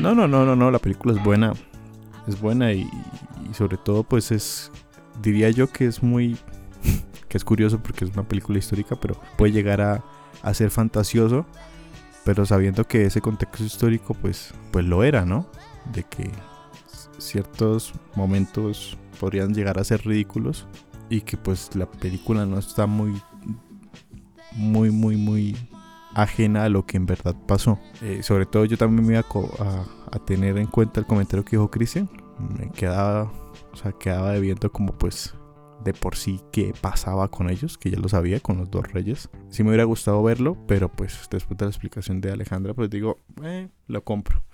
no, 0.00 0.14
no, 0.14 0.28
no, 0.28 0.44
no, 0.44 0.56
no, 0.56 0.70
la 0.70 0.78
película 0.78 1.14
es 1.14 1.22
buena. 1.22 1.52
Es 2.26 2.40
buena 2.40 2.72
y, 2.72 2.88
y 3.50 3.54
sobre 3.54 3.76
todo 3.76 4.04
pues 4.04 4.30
es, 4.30 4.70
diría 5.22 5.50
yo 5.50 5.68
que 5.68 5.86
es 5.86 6.02
muy, 6.02 6.36
que 7.28 7.36
es 7.36 7.44
curioso 7.44 7.82
porque 7.82 8.04
es 8.04 8.12
una 8.12 8.22
película 8.22 8.58
histórica, 8.58 8.96
pero 9.00 9.20
puede 9.36 9.52
llegar 9.52 9.80
a, 9.80 10.04
a 10.42 10.54
ser 10.54 10.70
fantasioso, 10.70 11.46
pero 12.24 12.46
sabiendo 12.46 12.86
que 12.86 13.06
ese 13.06 13.20
contexto 13.20 13.64
histórico 13.64 14.14
pues, 14.14 14.52
pues 14.70 14.84
lo 14.84 15.02
era, 15.04 15.24
¿no? 15.24 15.46
De 15.92 16.04
que 16.04 16.30
ciertos 17.18 17.92
momentos 18.14 18.96
podrían 19.18 19.54
llegar 19.54 19.78
a 19.78 19.84
ser 19.84 20.06
ridículos 20.06 20.66
y 21.08 21.22
que 21.22 21.36
pues 21.36 21.74
la 21.74 21.86
película 21.86 22.46
no 22.46 22.58
está 22.58 22.86
muy, 22.86 23.20
muy, 24.52 24.90
muy, 24.90 25.16
muy 25.16 25.56
ajena 26.14 26.64
a 26.64 26.68
lo 26.68 26.86
que 26.86 26.96
en 26.96 27.06
verdad 27.06 27.34
pasó. 27.46 27.78
Eh, 28.00 28.22
sobre 28.22 28.46
todo 28.46 28.64
yo 28.64 28.76
también 28.76 29.06
me 29.06 29.14
iba 29.14 29.24
a, 30.10 30.18
tener 30.20 30.58
en 30.58 30.66
cuenta 30.66 31.00
el 31.00 31.06
comentario 31.06 31.44
que 31.44 31.56
dijo 31.56 31.70
Cristian. 31.70 32.08
Me 32.58 32.70
quedaba, 32.70 33.30
o 33.72 33.76
sea, 33.76 33.92
quedaba 33.92 34.32
debiendo 34.32 34.70
como 34.72 34.92
pues 34.92 35.34
de 35.84 35.94
por 35.94 36.16
sí 36.16 36.40
qué 36.52 36.74
pasaba 36.80 37.28
con 37.28 37.50
ellos, 37.50 37.78
que 37.78 37.90
ya 37.90 37.98
lo 37.98 38.08
sabía 38.08 38.40
con 38.40 38.58
los 38.58 38.70
dos 38.70 38.90
reyes. 38.92 39.30
Sí 39.48 39.62
me 39.62 39.70
hubiera 39.70 39.84
gustado 39.84 40.22
verlo, 40.22 40.56
pero 40.66 40.90
pues 40.90 41.28
después 41.30 41.58
de 41.58 41.64
la 41.66 41.70
explicación 41.70 42.20
de 42.20 42.32
Alejandra, 42.32 42.74
pues 42.74 42.90
digo, 42.90 43.18
eh, 43.42 43.68
lo 43.86 44.04
compro. 44.04 44.44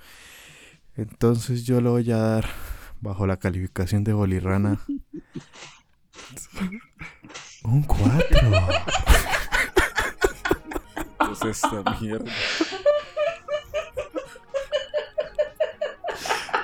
Entonces 0.97 1.65
yo 1.65 1.81
lo 1.81 1.93
voy 1.93 2.11
a 2.11 2.17
dar 2.17 2.47
bajo 3.01 3.27
la 3.27 3.39
calificación 3.39 4.05
de 4.05 4.13
Bolirrana. 4.13 4.81
Un 7.65 7.83
4. 7.83 8.25
¿Qué 11.19 11.33
es 11.33 11.43
esta 11.45 11.83
mierda? 12.01 12.31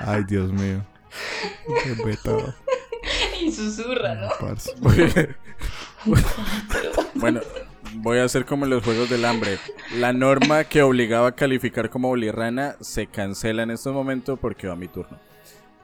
Ay, 0.01 0.25
Dios 0.25 0.53
mío. 0.53 0.85
Qué 1.83 1.95
vetado, 2.05 2.55
Y 3.43 3.53
susurra, 3.53 4.15
¿no? 4.15 4.29
parce. 4.41 4.73
Bueno, 7.15 7.41
voy 7.97 8.19
a 8.19 8.25
hacer 8.25 8.45
como 8.45 8.65
en 8.65 8.71
los 8.71 8.83
Juegos 8.85 9.09
del 9.09 9.25
Hambre. 9.25 9.59
La 9.97 10.13
norma 10.13 10.65
que 10.65 10.83
obligaba 10.83 11.29
a 11.29 11.33
calificar 11.33 11.91
como 11.91 12.09
bolirrana 12.09 12.77
se 12.81 13.07
cancela 13.07 13.63
en 13.63 13.71
estos 13.71 13.95
momentos 13.95 14.39
porque 14.39 14.67
va 14.67 14.77
mi 14.77 14.89
turno. 14.89 15.19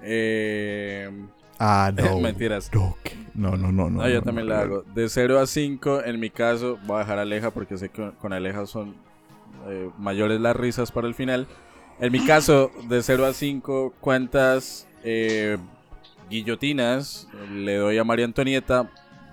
Eh, 0.02 1.10
Ah, 1.58 1.92
no. 1.96 2.20
Mentiras. 2.20 2.70
No, 2.72 2.96
no, 3.34 3.56
no, 3.56 3.72
no. 3.72 3.90
No, 3.90 4.02
No, 4.02 4.08
yo 4.08 4.16
no, 4.16 4.22
también 4.22 4.46
no, 4.48 4.54
la 4.54 4.60
no. 4.60 4.74
hago. 4.76 4.82
De 4.94 5.08
0 5.08 5.40
a 5.40 5.46
5, 5.46 6.04
en 6.04 6.20
mi 6.20 6.30
caso, 6.30 6.78
voy 6.86 6.96
a 6.96 7.00
dejar 7.00 7.18
a 7.18 7.22
Aleja 7.22 7.50
porque 7.50 7.76
sé 7.76 7.88
que 7.88 8.12
con 8.20 8.32
Aleja 8.32 8.66
son 8.66 8.94
eh, 9.68 9.90
mayores 9.98 10.40
las 10.40 10.54
risas 10.56 10.92
para 10.92 11.08
el 11.08 11.14
final. 11.14 11.46
En 12.00 12.12
mi 12.12 12.24
caso, 12.24 12.70
de 12.88 13.02
0 13.02 13.26
a 13.26 13.32
5, 13.32 13.94
¿cuántas 14.00 14.86
eh, 15.02 15.58
guillotinas 16.28 17.28
le 17.52 17.76
doy 17.76 17.98
a 17.98 18.04
María 18.04 18.24
Antonieta? 18.24 18.90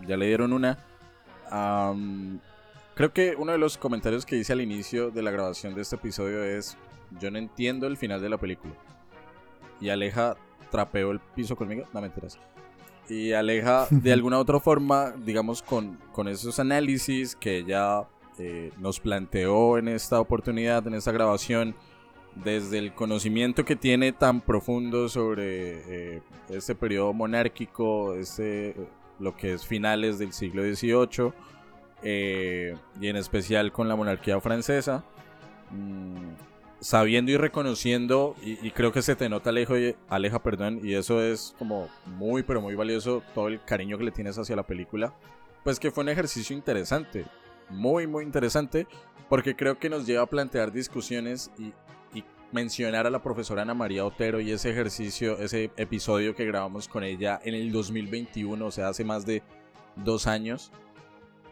Ya 0.07 0.17
le 0.17 0.27
dieron 0.27 0.53
una. 0.53 0.77
Creo 2.95 3.13
que 3.13 3.35
uno 3.37 3.51
de 3.51 3.57
los 3.57 3.77
comentarios 3.77 4.25
que 4.25 4.37
hice 4.37 4.53
al 4.53 4.61
inicio 4.61 5.11
de 5.11 5.21
la 5.21 5.31
grabación 5.31 5.75
de 5.75 5.81
este 5.81 5.95
episodio 5.95 6.43
es: 6.43 6.77
Yo 7.19 7.31
no 7.31 7.37
entiendo 7.37 7.87
el 7.87 7.97
final 7.97 8.21
de 8.21 8.29
la 8.29 8.37
película. 8.37 8.73
Y 9.81 9.89
Aleja 9.89 10.37
trapeó 10.71 11.11
el 11.11 11.19
piso 11.19 11.55
conmigo. 11.55 11.85
No 11.93 12.01
mentiras 12.01 12.39
y 13.09 13.33
aleja 13.33 13.87
de 13.89 14.13
alguna 14.13 14.39
otra 14.39 14.59
forma, 14.59 15.13
digamos, 15.23 15.61
con, 15.61 15.97
con 16.11 16.27
esos 16.27 16.59
análisis 16.59 17.35
que 17.35 17.57
ella 17.57 18.03
eh, 18.37 18.71
nos 18.79 18.99
planteó 18.99 19.77
en 19.77 19.87
esta 19.87 20.19
oportunidad, 20.19 20.85
en 20.87 20.95
esta 20.95 21.11
grabación, 21.11 21.75
desde 22.35 22.77
el 22.79 22.93
conocimiento 22.93 23.63
que 23.63 23.75
tiene 23.75 24.11
tan 24.11 24.41
profundo 24.41 25.07
sobre 25.07 26.15
eh, 26.15 26.21
este 26.49 26.75
periodo 26.75 27.13
monárquico, 27.13 28.13
este, 28.15 28.75
lo 29.19 29.35
que 29.35 29.53
es 29.53 29.65
finales 29.65 30.19
del 30.19 30.33
siglo 30.33 30.63
XVIII, 30.63 31.33
eh, 32.03 32.75
y 32.99 33.07
en 33.07 33.15
especial 33.15 33.71
con 33.71 33.87
la 33.87 33.95
monarquía 33.95 34.39
francesa. 34.41 35.03
mm, 35.71 36.33
sabiendo 36.81 37.31
y 37.31 37.37
reconociendo, 37.37 38.35
y, 38.43 38.67
y 38.67 38.71
creo 38.71 38.91
que 38.91 39.01
se 39.01 39.15
te 39.15 39.27
nota 39.27 39.49
Alejo 39.49 39.73
Aleja, 40.07 40.43
perdón, 40.43 40.81
y 40.83 40.93
eso 40.93 41.21
es 41.21 41.55
como 41.57 41.89
muy, 42.05 42.43
pero 42.43 42.61
muy 42.61 42.75
valioso, 42.75 43.23
todo 43.33 43.47
el 43.47 43.63
cariño 43.63 43.97
que 43.97 44.03
le 44.03 44.11
tienes 44.11 44.37
hacia 44.37 44.55
la 44.55 44.67
película, 44.67 45.15
pues 45.63 45.79
que 45.79 45.89
fue 45.89 46.03
un 46.03 46.09
ejercicio 46.09 46.55
interesante, 46.55 47.25
muy, 47.69 48.05
muy 48.05 48.23
interesante, 48.23 48.87
porque 49.29 49.55
creo 49.55 49.79
que 49.79 49.89
nos 49.89 50.05
lleva 50.05 50.23
a 50.23 50.27
plantear 50.27 50.71
discusiones 50.71 51.49
y 51.57 51.73
mencionar 52.55 53.05
a 53.05 53.09
la 53.09 53.21
profesora 53.21 53.63
Ana 53.63 53.73
María 53.73 54.05
Otero 54.05 54.39
y 54.39 54.49
ese 54.49 54.69
ejercicio, 54.69 55.37
ese 55.39 55.71
episodio 55.75 56.33
que 56.35 56.45
grabamos 56.45 56.87
con 56.87 57.03
ella 57.03 57.39
en 57.43 57.53
el 57.53 57.69
2021, 57.69 58.65
o 58.65 58.71
sea, 58.71 58.87
hace 58.87 59.03
más 59.03 59.25
de 59.25 59.43
dos 59.97 60.25
años, 60.25 60.71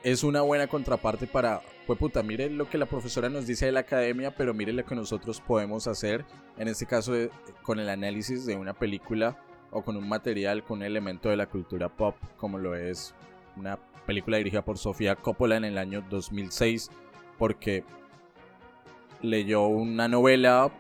es 0.01 0.23
una 0.23 0.41
buena 0.41 0.67
contraparte 0.67 1.27
para, 1.27 1.61
pues 1.85 1.99
puta, 1.99 2.23
mire 2.23 2.49
lo 2.49 2.69
que 2.69 2.77
la 2.77 2.85
profesora 2.85 3.27
nos 3.30 3.45
dice 3.45 3.65
de 3.65 3.73
la 3.73 3.81
academia, 3.81 4.34
pero 4.34 4.53
mire 4.53 4.71
lo 4.71 4.85
que 4.85 4.95
nosotros 4.95 5.41
podemos 5.41 5.88
hacer, 5.88 6.25
en 6.57 6.69
este 6.69 6.85
caso 6.85 7.15
eh, 7.15 7.30
con 7.63 7.80
el 7.80 7.89
análisis 7.89 8.45
de 8.45 8.55
una 8.55 8.73
película 8.73 9.38
o 9.71 9.84
con 9.84 9.97
un 9.97 10.07
material, 10.07 10.63
con 10.63 10.80
un 10.80 10.84
elemento 10.85 11.27
de 11.27 11.35
la 11.35 11.47
cultura 11.47 11.89
pop, 11.89 12.15
como 12.38 12.59
lo 12.59 12.75
es 12.75 13.13
una 13.57 13.77
película 14.05 14.38
dirigida 14.38 14.63
por 14.63 14.77
Sofía 14.77 15.17
Coppola 15.17 15.57
en 15.57 15.65
el 15.65 15.77
año 15.77 16.01
2006, 16.09 16.89
porque 17.38 17.84
leyó 19.21 19.67
una 19.67 20.07
novela 20.07 20.71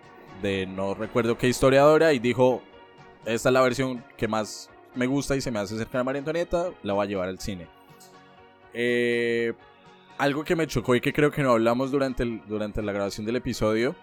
de 0.43 0.67
no 0.67 0.93
recuerdo 0.93 1.37
qué 1.39 1.47
historiadora 1.47 2.13
y 2.13 2.19
dijo, 2.19 2.61
esta 3.25 3.49
es 3.49 3.53
la 3.53 3.61
versión 3.61 4.03
que 4.17 4.27
más 4.27 4.69
me 4.93 5.07
gusta 5.07 5.35
y 5.35 5.41
se 5.41 5.49
me 5.49 5.57
hace 5.57 5.75
cercana 5.77 6.01
a 6.01 6.03
María 6.03 6.19
Antonieta, 6.19 6.69
la 6.83 6.93
voy 6.93 7.05
a 7.05 7.09
llevar 7.09 7.29
al 7.29 7.39
cine. 7.39 7.67
Eh, 8.75 9.53
algo 10.19 10.43
que 10.43 10.55
me 10.55 10.67
chocó 10.67 10.93
y 10.95 11.01
que 11.01 11.11
creo 11.13 11.31
que 11.31 11.41
no 11.41 11.51
hablamos 11.51 11.89
durante, 11.91 12.21
el- 12.23 12.41
durante 12.47 12.81
la 12.83 12.91
grabación 12.91 13.25
del 13.25 13.37
episodio. 13.37 13.95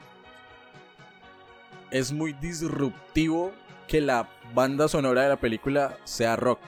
Es 1.91 2.11
muy 2.13 2.33
disruptivo 2.33 3.53
que 3.87 4.01
la 4.01 4.29
banda 4.55 4.89
sonora 4.89 5.23
de 5.23 5.29
la 5.29 5.37
película 5.37 5.97
sea 6.05 6.37
rock. 6.37 6.61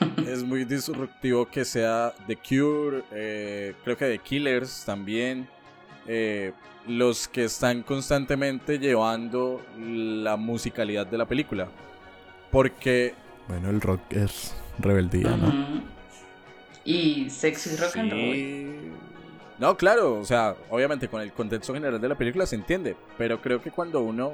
es 0.26 0.42
muy 0.42 0.64
disruptivo 0.64 1.46
que 1.46 1.64
sea 1.64 2.14
The 2.26 2.36
Cure, 2.36 3.02
eh, 3.12 3.74
creo 3.84 3.96
que 3.96 4.06
The 4.06 4.18
Killers 4.18 4.84
también. 4.84 5.48
Eh, 6.06 6.52
los 6.86 7.28
que 7.28 7.44
están 7.44 7.82
constantemente 7.82 8.78
llevando 8.78 9.64
la 9.76 10.36
musicalidad 10.36 11.06
de 11.06 11.18
la 11.18 11.26
película. 11.26 11.72
Porque 12.50 13.14
Bueno, 13.48 13.70
el 13.70 13.80
rock 13.80 14.12
es 14.12 14.54
rebeldía, 14.78 15.36
¿no? 15.36 15.58
Y 16.84 17.30
sexo 17.30 17.70
y 17.72 17.76
rock 17.76 17.96
and 17.96 18.12
roll. 18.12 18.38
Sí. 18.38 18.92
No, 19.58 19.76
claro, 19.76 20.18
o 20.18 20.24
sea, 20.24 20.56
obviamente 20.68 21.08
con 21.08 21.20
el 21.22 21.32
contexto 21.32 21.72
general 21.74 22.00
de 22.00 22.08
la 22.08 22.16
película 22.18 22.46
se 22.46 22.56
entiende, 22.56 22.96
pero 23.16 23.40
creo 23.40 23.62
que 23.62 23.70
cuando 23.70 24.02
uno, 24.02 24.32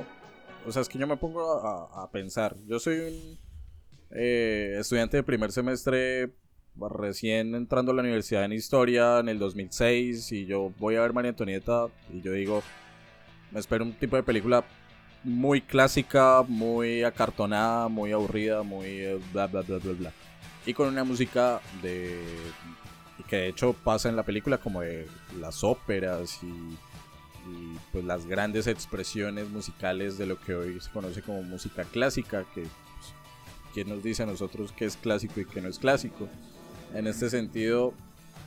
o 0.66 0.72
sea, 0.72 0.82
es 0.82 0.88
que 0.88 0.98
yo 0.98 1.06
me 1.06 1.16
pongo 1.16 1.60
a, 1.66 2.04
a 2.04 2.10
pensar, 2.10 2.56
yo 2.66 2.78
soy 2.80 2.98
un 3.00 3.38
eh, 4.10 4.76
estudiante 4.80 5.18
de 5.18 5.22
primer 5.22 5.52
semestre 5.52 6.34
recién 6.76 7.54
entrando 7.54 7.92
a 7.92 7.94
la 7.94 8.02
universidad 8.02 8.44
en 8.44 8.52
historia 8.52 9.18
en 9.18 9.28
el 9.28 9.38
2006 9.38 10.32
y 10.32 10.46
yo 10.46 10.72
voy 10.78 10.96
a 10.96 11.02
ver 11.02 11.12
María 11.12 11.30
Antonieta 11.30 11.86
y 12.12 12.20
yo 12.20 12.32
digo, 12.32 12.62
me 13.50 13.60
espero 13.60 13.84
un 13.84 13.92
tipo 13.92 14.16
de 14.16 14.22
película 14.22 14.64
muy 15.22 15.60
clásica, 15.60 16.42
muy 16.46 17.02
acartonada, 17.02 17.88
muy 17.88 18.12
aburrida, 18.12 18.62
muy 18.62 18.86
eh, 18.86 19.20
bla 19.32 19.46
bla 19.46 19.62
bla 19.62 19.78
bla 19.78 19.92
bla. 19.92 20.12
Y 20.66 20.74
con 20.74 20.88
una 20.88 21.04
música 21.04 21.60
de 21.82 22.18
que 23.28 23.36
de 23.36 23.48
hecho 23.48 23.72
pasa 23.72 24.08
en 24.08 24.16
la 24.16 24.24
película 24.24 24.58
como 24.58 24.80
de 24.80 25.06
las 25.38 25.62
óperas 25.62 26.40
y, 26.42 26.76
pues 27.92 28.04
las 28.04 28.26
grandes 28.26 28.66
expresiones 28.66 29.48
musicales 29.48 30.18
de 30.18 30.26
lo 30.26 30.38
que 30.38 30.54
hoy 30.54 30.80
se 30.80 30.90
conoce 30.90 31.22
como 31.22 31.42
música 31.42 31.84
clásica, 31.84 32.44
que 32.54 32.62
pues, 32.62 33.14
quién 33.74 33.88
nos 33.88 34.02
dice 34.02 34.22
a 34.22 34.26
nosotros 34.26 34.72
qué 34.72 34.84
es 34.84 34.96
clásico 34.96 35.40
y 35.40 35.46
qué 35.46 35.60
no 35.60 35.68
es 35.68 35.78
clásico. 35.78 36.28
En 36.94 37.06
este 37.06 37.30
sentido, 37.30 37.94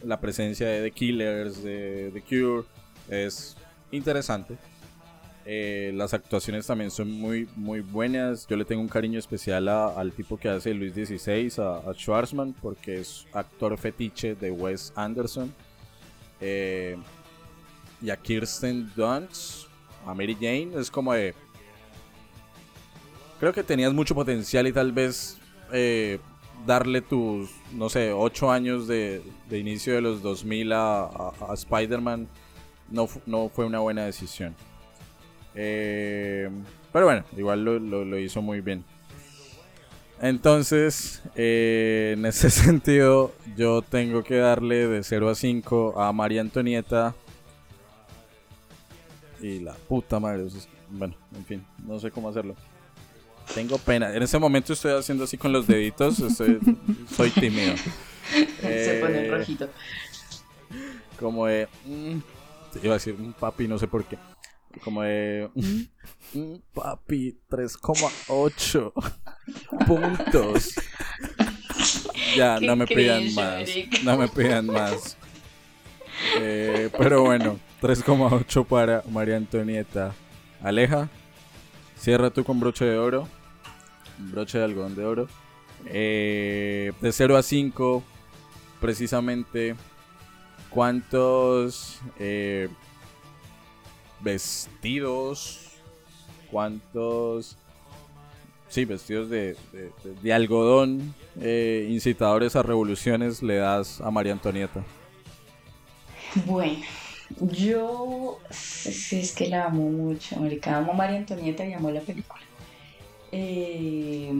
la 0.03 0.19
presencia 0.19 0.67
de 0.67 0.83
The 0.83 0.91
Killers, 0.91 1.63
de 1.63 2.11
The 2.13 2.21
Cure, 2.21 2.63
es 3.09 3.55
interesante. 3.91 4.57
Eh, 5.45 5.91
las 5.95 6.13
actuaciones 6.13 6.65
también 6.65 6.89
son 6.91 7.11
muy, 7.11 7.47
muy 7.55 7.81
buenas. 7.81 8.47
Yo 8.47 8.55
le 8.55 8.65
tengo 8.65 8.81
un 8.81 8.87
cariño 8.87 9.19
especial 9.19 9.67
al 9.67 10.11
tipo 10.13 10.37
que 10.37 10.49
hace 10.49 10.73
Luis 10.73 10.93
XVI, 10.93 11.51
a, 11.57 11.89
a 11.89 11.93
Schwarzman, 11.93 12.53
porque 12.53 12.99
es 13.01 13.25
actor 13.33 13.77
fetiche 13.77 14.35
de 14.35 14.51
Wes 14.51 14.93
Anderson. 14.95 15.53
Eh, 16.39 16.97
y 18.01 18.09
a 18.09 18.17
Kirsten 18.17 18.91
Dunst, 18.95 19.67
a 20.05 20.13
Mary 20.13 20.35
Jane, 20.35 20.71
es 20.75 20.91
como 20.91 21.13
de. 21.13 21.33
Creo 23.39 23.53
que 23.53 23.63
tenías 23.63 23.93
mucho 23.93 24.15
potencial 24.15 24.67
y 24.67 24.73
tal 24.73 24.91
vez 24.91 25.37
eh, 25.71 26.19
darle 26.65 27.01
tus, 27.01 27.49
no 27.73 27.89
sé, 27.89 28.11
8 28.13 28.51
años 28.51 28.87
de, 28.87 29.21
inicio 29.51 29.93
de 29.95 30.01
los 30.01 30.21
2000 30.21 30.71
a, 30.73 31.03
a- 31.05 31.53
Spider-Man 31.53 32.27
no, 32.89 33.07
no 33.25 33.49
fue 33.49 33.65
una 33.65 33.79
buena 33.79 34.05
decisión. 34.05 34.55
Eh, 35.55 36.49
pero 36.91 37.05
bueno, 37.05 37.23
igual 37.37 37.63
lo, 37.63 37.79
lo- 37.79 38.17
hizo 38.19 38.41
muy 38.41 38.61
bien. 38.61 38.83
Entonces, 40.21 41.21
eh, 41.35 42.13
en 42.17 42.25
ese 42.25 42.49
sentido, 42.51 43.33
yo 43.57 43.81
tengo 43.81 44.23
que 44.23 44.37
darle 44.37 44.87
de 44.87 45.03
0 45.03 45.29
a 45.29 45.35
5 45.35 45.99
a 46.01 46.11
María 46.13 46.41
Antonieta. 46.41 47.13
Y 49.41 49.59
la 49.59 49.73
puta 49.73 50.19
madre. 50.21 50.45
bueno, 50.89 51.15
en 51.35 51.45
fin, 51.45 51.65
no 51.85 51.99
sé 51.99 52.09
cómo 52.11 52.29
hacerlo. 52.29 52.55
Tengo 53.53 53.77
pena. 53.77 54.13
En 54.15 54.23
ese 54.23 54.39
momento 54.39 54.73
estoy 54.73 54.93
haciendo 54.93 55.23
así 55.25 55.37
con 55.37 55.51
los 55.51 55.67
deditos. 55.67 56.19
estoy- 56.19 56.59
soy 57.15 57.29
tímido. 57.31 57.75
Se 58.61 58.99
pone 59.01 59.25
Eh, 59.27 59.31
rojito. 59.31 59.69
como 61.19 61.45
de. 61.45 61.67
mm, 61.85 62.17
iba 62.83 62.93
a 62.93 62.97
decir 62.97 63.15
un 63.19 63.33
papi, 63.33 63.67
no 63.67 63.77
sé 63.77 63.87
por 63.87 64.03
qué. 64.05 64.17
Como 64.83 65.03
de. 65.03 65.49
mm, 65.53 66.39
mm, 66.39 66.55
papi, 66.73 67.37
3,8 67.49 68.91
puntos. 69.85 70.73
Ya, 72.35 72.59
no 72.59 72.75
me 72.75 72.87
pidan 72.87 73.33
más. 73.35 73.69
No 74.03 74.17
me 74.17 74.27
pidan 74.27 74.65
más. 74.65 75.17
Eh, 76.39 76.89
pero 76.97 77.21
bueno, 77.23 77.59
3,8 77.81 78.65
para 78.65 79.03
María 79.11 79.37
Antonieta. 79.37 80.13
Aleja, 80.63 81.09
cierra 81.99 82.29
tú 82.31 82.43
con 82.43 82.59
broche 82.59 82.85
de 82.85 82.97
oro. 82.97 83.27
Broche 84.17 84.57
de 84.57 84.63
algodón 84.65 84.95
de 84.95 85.05
oro. 85.05 85.27
Eh, 85.85 86.93
de 87.01 87.11
0 87.11 87.37
a 87.37 87.43
5, 87.43 88.03
precisamente, 88.79 89.75
¿cuántos 90.69 91.99
eh, 92.19 92.69
vestidos? 94.21 95.59
¿Cuántos... 96.51 97.57
Sí, 98.69 98.85
vestidos 98.85 99.29
de, 99.29 99.55
de- 100.23 100.33
algodón, 100.33 101.13
eh, 101.39 101.87
incitadores 101.91 102.55
a 102.55 102.63
revoluciones, 102.63 103.43
le 103.43 103.57
das 103.57 104.01
a 104.01 104.09
María 104.09 104.33
Antonieta? 104.33 104.83
Bueno, 106.45 106.79
yo 107.39 108.39
sí, 108.49 109.19
es 109.19 109.35
que 109.35 109.47
la 109.47 109.65
amo 109.65 109.89
mucho, 109.91 110.37
marica. 110.37 110.77
Amo 110.77 110.93
a 110.93 110.95
María 110.95 111.17
Antonieta 111.19 111.63
y 111.65 111.73
amo 111.73 111.91
la 111.91 112.01
película. 112.01 112.41
Eh, 113.35 114.31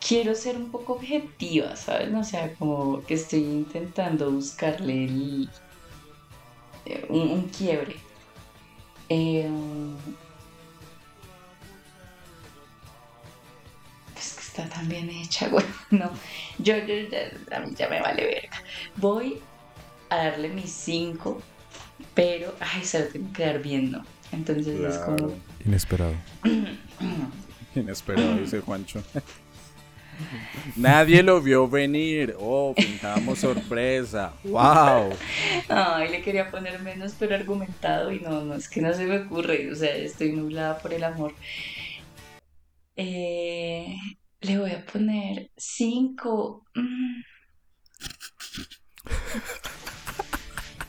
quiero 0.00 0.34
ser 0.34 0.56
un 0.56 0.70
poco 0.70 0.94
objetiva, 0.94 1.76
¿sabes? 1.76 2.12
O 2.14 2.24
sea, 2.24 2.54
como 2.54 3.04
que 3.04 3.14
estoy 3.14 3.40
intentando 3.40 4.30
buscarle 4.30 5.04
eh, 6.86 7.06
un, 7.10 7.48
quiebre. 7.50 7.96
Eh, 9.10 9.50
es 14.16 14.32
que 14.34 14.40
está 14.40 14.68
tan 14.70 14.88
bien 14.88 15.10
hecha, 15.10 15.48
güey. 15.48 15.64
No, 15.90 16.10
yo, 16.58 16.78
yo 16.78 16.94
ya, 17.10 17.30
a 17.56 17.60
mí 17.60 17.74
ya 17.76 17.88
me 17.90 18.00
vale 18.00 18.24
verga. 18.24 18.62
Voy 18.96 19.42
a 20.08 20.16
darle 20.16 20.48
mis 20.48 20.72
5, 20.72 21.42
pero, 22.14 22.54
ay, 22.60 22.84
se 22.84 23.00
lo 23.00 23.08
tengo 23.08 23.32
que 23.34 23.44
dar 23.44 23.60
bien, 23.60 23.90
¿no? 23.90 24.02
Entonces 24.32 24.80
es 24.80 24.98
como... 24.98 25.32
Inesperado. 25.64 26.14
Inesperado, 27.74 28.36
dice 28.36 28.60
Juancho. 28.60 29.02
Nadie 30.76 31.22
lo 31.22 31.40
vio 31.40 31.68
venir. 31.68 32.34
Oh, 32.38 32.74
pintamos 32.74 33.38
sorpresa. 33.38 34.34
¡Wow! 34.44 35.10
Ay, 35.68 36.10
le 36.10 36.22
quería 36.22 36.50
poner 36.50 36.80
menos, 36.80 37.14
pero 37.18 37.34
argumentado 37.34 38.12
y 38.12 38.20
no, 38.20 38.42
no, 38.42 38.54
es 38.54 38.68
que 38.68 38.80
no 38.80 38.92
se 38.92 39.06
me 39.06 39.18
ocurre, 39.18 39.70
o 39.72 39.74
sea, 39.74 39.94
estoy 39.94 40.32
nublada 40.32 40.78
por 40.78 40.92
el 40.92 41.04
amor. 41.04 41.34
Eh, 42.96 43.96
le 44.40 44.58
voy 44.58 44.72
a 44.72 44.84
poner 44.84 45.50
5. 45.56 46.64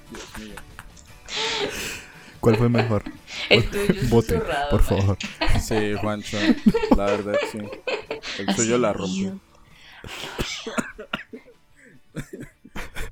Dios 0.09 0.39
mío. 0.39 0.55
¿Cuál 2.39 2.55
fue 2.57 2.69
mejor? 2.69 3.03
El 3.51 3.69
tuyo 3.69 3.85
es 4.01 4.09
Vote, 4.09 4.33
susurrado, 4.39 4.69
por 4.69 4.81
favor. 4.81 5.17
Sí, 5.61 5.93
Juancho. 5.99 6.37
La 6.97 7.05
verdad, 7.05 7.35
sí. 7.51 7.59
El 8.39 8.55
tuyo 8.55 8.77
la 8.77 8.93
rompió. 8.93 9.39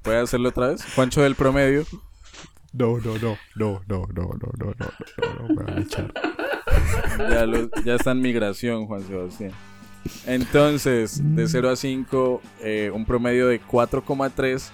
¿Puede 0.01 0.19
hacerlo 0.19 0.49
otra 0.49 0.67
vez? 0.69 0.83
Juancho 0.95 1.21
del 1.21 1.35
promedio. 1.35 1.85
No, 2.73 2.97
no, 2.99 3.17
no, 3.17 3.37
no, 3.55 3.81
no, 3.87 4.07
no, 4.07 4.07
no, 4.13 4.37
no, 4.37 4.51
no, 4.57 4.75
no, 4.77 5.47
no, 5.47 5.47
me 5.55 5.63
van 5.63 5.77
a 5.77 5.81
echar. 5.81 6.13
Ya, 7.29 7.45
lo- 7.45 7.69
ya 7.83 7.95
está 7.95 8.11
en 8.11 8.21
migración, 8.21 8.85
Juan 8.85 9.05
Sebastián. 9.07 9.51
Entonces, 10.25 11.19
de 11.35 11.47
0 11.47 11.69
a 11.71 11.75
5, 11.75 12.41
eh, 12.61 12.91
un 12.93 13.05
promedio 13.05 13.47
de 13.47 13.59
4,3 13.59 14.69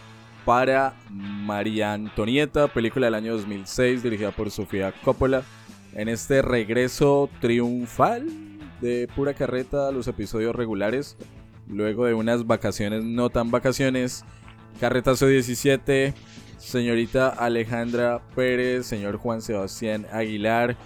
para 0.46 0.94
María 1.10 1.94
Antonieta, 1.94 2.68
película 2.68 3.08
del 3.08 3.16
año 3.16 3.34
2006, 3.34 4.04
dirigida 4.04 4.32
por 4.32 4.52
Sofía 4.52 4.94
Coppola. 5.04 5.44
En 5.94 6.08
este 6.08 6.42
regreso 6.44 7.30
triunfal 7.42 8.28
de 8.80 9.10
pura 9.16 9.34
carreta 9.34 9.88
a 9.88 9.92
los 9.92 10.08
episodios 10.08 10.56
regulares, 10.56 11.18
luego 11.68 12.06
de 12.06 12.14
unas 12.14 12.46
vacaciones 12.46 13.04
no 13.04 13.30
tan 13.32 13.50
vacaciones. 13.50 14.24
Carretazo 14.80 15.28
17, 15.28 16.14
señorita 16.58 17.30
Alejandra 17.30 18.22
Pérez, 18.36 18.86
señor 18.86 19.18
Juan 19.18 19.42
Sebastián 19.42 20.06
Aguilar, 20.12 20.78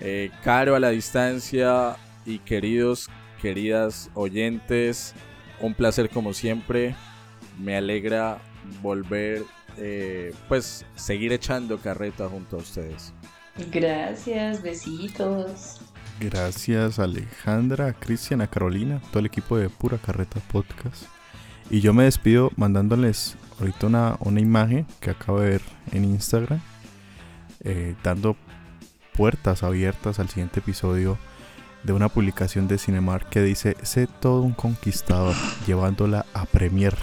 eh, 0.00 0.30
Caro 0.44 0.76
a 0.76 0.80
la 0.80 0.90
distancia 0.90 1.96
y 2.24 2.38
queridos, 2.38 3.10
queridas 3.42 4.10
oyentes, 4.14 5.14
un 5.60 5.74
placer 5.74 6.10
como 6.10 6.32
siempre. 6.32 6.94
Me 7.58 7.76
alegra 7.76 8.38
volver, 8.82 9.42
eh, 9.76 10.34
pues 10.48 10.84
seguir 10.94 11.32
echando 11.32 11.78
carreta 11.78 12.28
junto 12.28 12.56
a 12.56 12.60
ustedes. 12.60 13.12
Gracias, 13.70 14.62
besitos. 14.62 15.80
Gracias 16.20 16.98
Alejandra, 16.98 17.88
a 17.88 17.92
Cristian, 17.92 18.40
a 18.40 18.46
Carolina, 18.46 19.00
todo 19.10 19.20
el 19.20 19.26
equipo 19.26 19.56
de 19.56 19.68
Pura 19.68 19.98
Carreta 19.98 20.40
Podcast. 20.52 21.04
Y 21.70 21.80
yo 21.80 21.92
me 21.92 22.04
despido 22.04 22.50
mandándoles 22.56 23.36
ahorita 23.58 23.86
una, 23.86 24.16
una 24.20 24.40
imagen 24.40 24.86
que 25.00 25.10
acabo 25.10 25.40
de 25.40 25.50
ver 25.50 25.62
en 25.92 26.04
Instagram, 26.04 26.60
eh, 27.60 27.94
dando 28.02 28.36
puertas 29.16 29.62
abiertas 29.62 30.18
al 30.18 30.28
siguiente 30.28 30.60
episodio 30.60 31.18
de 31.82 31.92
una 31.92 32.08
publicación 32.08 32.68
de 32.68 32.78
Cinemark 32.78 33.28
que 33.28 33.42
dice, 33.42 33.76
sé 33.82 34.06
todo 34.06 34.42
un 34.42 34.54
conquistador, 34.54 35.34
llevándola 35.66 36.26
a 36.32 36.46
Premier 36.46 36.96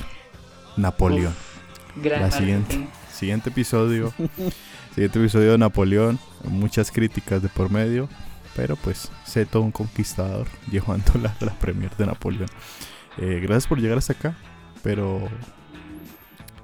Napoleón. 0.77 1.33
Gran 1.95 2.21
La 2.21 2.31
siguiente, 2.31 2.87
siguiente 3.11 3.49
episodio, 3.49 4.13
siguiente 4.95 5.19
episodio 5.19 5.51
de 5.51 5.57
Napoleón, 5.57 6.19
muchas 6.43 6.91
críticas 6.91 7.41
de 7.41 7.49
por 7.49 7.69
medio, 7.69 8.07
pero 8.55 8.75
pues 8.75 9.11
sé 9.25 9.45
todo 9.45 9.63
un 9.63 9.71
conquistador, 9.71 10.47
llevándola 10.71 11.35
a 11.39 11.45
la 11.45 11.53
Premier 11.59 11.95
de 11.97 12.05
Napoleón. 12.05 12.49
Eh, 13.17 13.39
gracias 13.41 13.67
por 13.67 13.79
llegar 13.79 13.97
hasta 13.97 14.13
acá, 14.13 14.35
pero... 14.83 15.27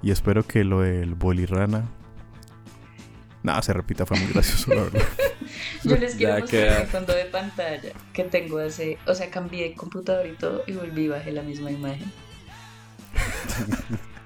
Y 0.01 0.11
espero 0.11 0.45
que 0.45 0.63
lo 0.63 0.81
del 0.81 1.15
bolirrana... 1.15 1.89
Nada, 3.43 3.61
se 3.61 3.73
repita, 3.73 4.05
fue 4.05 4.19
muy 4.19 4.31
gracioso, 4.31 4.73
la 4.73 4.83
verdad. 4.83 5.01
Yo 5.83 5.95
les 5.95 6.15
quiero 6.15 6.35
Ya 6.35 6.39
mostrar 6.41 6.63
queda. 6.63 6.79
mi 6.81 6.85
fondo 6.87 7.13
de 7.13 7.25
pantalla 7.25 7.91
que 8.13 8.23
tengo 8.23 8.59
hace, 8.59 8.97
o 9.07 9.13
sea, 9.13 9.29
cambié 9.29 9.73
computador 9.73 10.27
y 10.27 10.33
todo 10.33 10.63
y 10.67 10.73
volví 10.73 11.03
y 11.03 11.07
bajé 11.07 11.31
la 11.31 11.41
misma 11.43 11.71
imagen. 11.71 12.11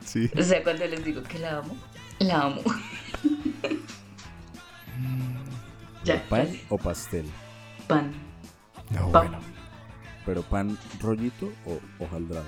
Sí. 0.06 0.30
O 0.38 0.41
sea, 0.41 0.64
cuando 0.64 0.86
les 0.88 1.03
digo 1.06 1.22
que 1.23 1.40
la 1.40 1.57
amo, 1.60 1.76
la 2.19 2.41
amo. 2.41 2.61
ya, 6.03 6.23
¿Pan 6.30 6.45
casi. 6.48 6.61
o 6.69 6.78
pastel? 6.78 7.26
pan. 7.88 8.11
No, 8.90 9.11
Pan. 9.11 9.28
bueno. 9.30 9.40
¿Pero 10.26 10.44
pan 10.44 10.78
rollito 10.99 11.52
o 11.65 11.80
hojaldrado? 12.03 12.45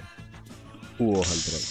U 0.99 1.13
hojaldrado. 1.17 1.63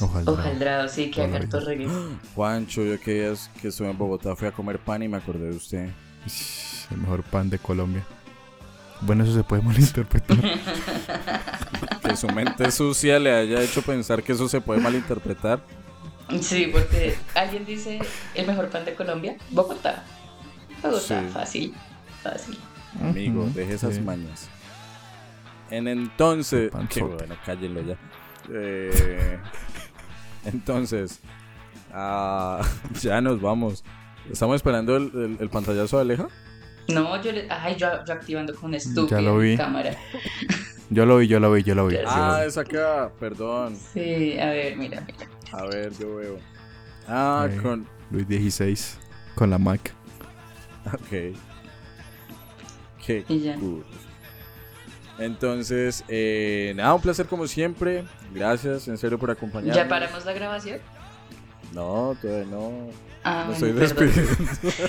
Ojalá. 0.00 0.30
Hojaldrado, 0.30 0.88
sí, 0.88 1.10
que 1.10 1.22
haga 1.22 1.30
Ojalá. 1.38 1.44
harto 1.44 1.60
reggae. 1.60 1.88
Juancho, 2.34 2.84
yo 2.84 3.00
que 3.00 3.14
días 3.14 3.50
que 3.60 3.68
estuve 3.68 3.90
en 3.90 3.98
Bogotá 3.98 4.36
fui 4.36 4.46
a 4.48 4.52
comer 4.52 4.78
pan 4.78 5.02
y 5.02 5.08
me 5.08 5.16
acordé 5.16 5.50
de 5.50 5.56
usted. 5.56 5.88
El 6.90 6.98
mejor 6.98 7.22
pan 7.24 7.50
de 7.50 7.58
Colombia. 7.58 8.04
Bueno, 9.00 9.24
eso 9.24 9.32
se 9.34 9.44
puede 9.44 9.62
malinterpretar. 9.62 10.36
Que 12.02 12.16
su 12.16 12.26
mente 12.28 12.70
sucia 12.70 13.18
le 13.18 13.32
haya 13.34 13.60
hecho 13.62 13.82
pensar 13.82 14.22
que 14.22 14.32
eso 14.32 14.48
se 14.48 14.60
puede 14.62 14.80
malinterpretar. 14.80 15.60
Sí, 16.40 16.68
porque 16.72 17.16
alguien 17.34 17.64
dice 17.66 17.98
el 18.34 18.46
mejor 18.46 18.68
pan 18.70 18.84
de 18.84 18.94
Colombia, 18.94 19.36
Bogotá. 19.50 20.04
Bogotá, 20.82 21.00
Sí. 21.20 21.28
fácil, 21.32 21.74
fácil. 22.22 22.58
Amigo, 23.02 23.46
deje 23.54 23.74
esas 23.74 23.94
sí. 23.96 24.00
mañas. 24.00 24.48
En 25.70 25.86
entonces. 25.88 26.70
Qué 26.88 27.02
bueno, 27.02 27.36
cállenlo 27.44 27.82
ya. 27.82 27.96
Eh, 28.50 29.38
entonces. 30.46 31.20
ah, 31.92 32.62
ya 33.02 33.20
nos 33.20 33.38
vamos. 33.42 33.84
¿Estamos 34.30 34.56
esperando 34.56 34.96
el, 34.96 35.10
el- 35.14 35.36
el 35.40 35.50
pantallazo 35.50 35.96
de 35.96 36.02
Aleja? 36.02 36.28
No, 36.88 37.20
yo 37.22 37.32
le. 37.32 37.46
Ay, 37.50 37.76
yo, 37.76 37.88
yo 38.06 38.12
activando 38.14 38.54
con 38.54 38.74
estúpido 38.74 39.20
lo 39.20 39.38
vi. 39.38 39.56
cámara. 39.56 39.94
Yo 40.90 41.04
lo 41.04 41.18
vi, 41.18 41.26
yo 41.28 41.38
lo 41.38 41.52
vi, 41.52 41.62
yo 41.62 41.74
lo 41.74 41.86
vi. 41.86 41.96
Ya 41.96 42.02
yo 42.04 42.08
Ah, 42.10 42.32
lo 42.38 42.40
vi. 42.44 42.48
es 42.48 42.56
acá, 42.56 43.12
perdón. 43.20 43.76
Sí, 43.92 44.38
a 44.38 44.46
ver, 44.46 44.74
mira, 44.78 45.02
mira. 45.06 45.28
A 45.52 45.66
ver, 45.66 45.92
yo 45.98 46.16
veo. 46.16 46.38
Ah, 47.06 47.46
Eh. 47.50 47.58
con. 47.60 47.86
Luis 48.10 48.26
16 48.26 48.98
con 49.34 49.50
la 49.50 49.58
Mac. 49.58 49.92
Ok. 50.86 51.36
Qué 53.04 53.22
Y 53.28 53.40
ya. 53.40 53.54
cool. 53.56 53.84
Entonces, 55.18 56.04
eh, 56.08 56.72
nada, 56.74 56.94
un 56.94 57.02
placer 57.02 57.26
como 57.26 57.46
siempre. 57.46 58.04
Gracias, 58.32 58.88
en 58.88 58.96
serio, 58.96 59.18
por 59.18 59.30
acompañarnos. 59.30 59.76
¿Ya 59.76 59.86
paramos 59.88 60.24
la 60.24 60.32
grabación? 60.32 60.78
No, 61.74 62.16
todavía 62.22 62.46
no. 62.46 62.88
Ah, 63.24 63.46
Me 63.50 63.58
bueno, 63.58 63.82
estoy 63.82 64.04
perdón. 64.06 64.14
despidiendo. 64.14 64.74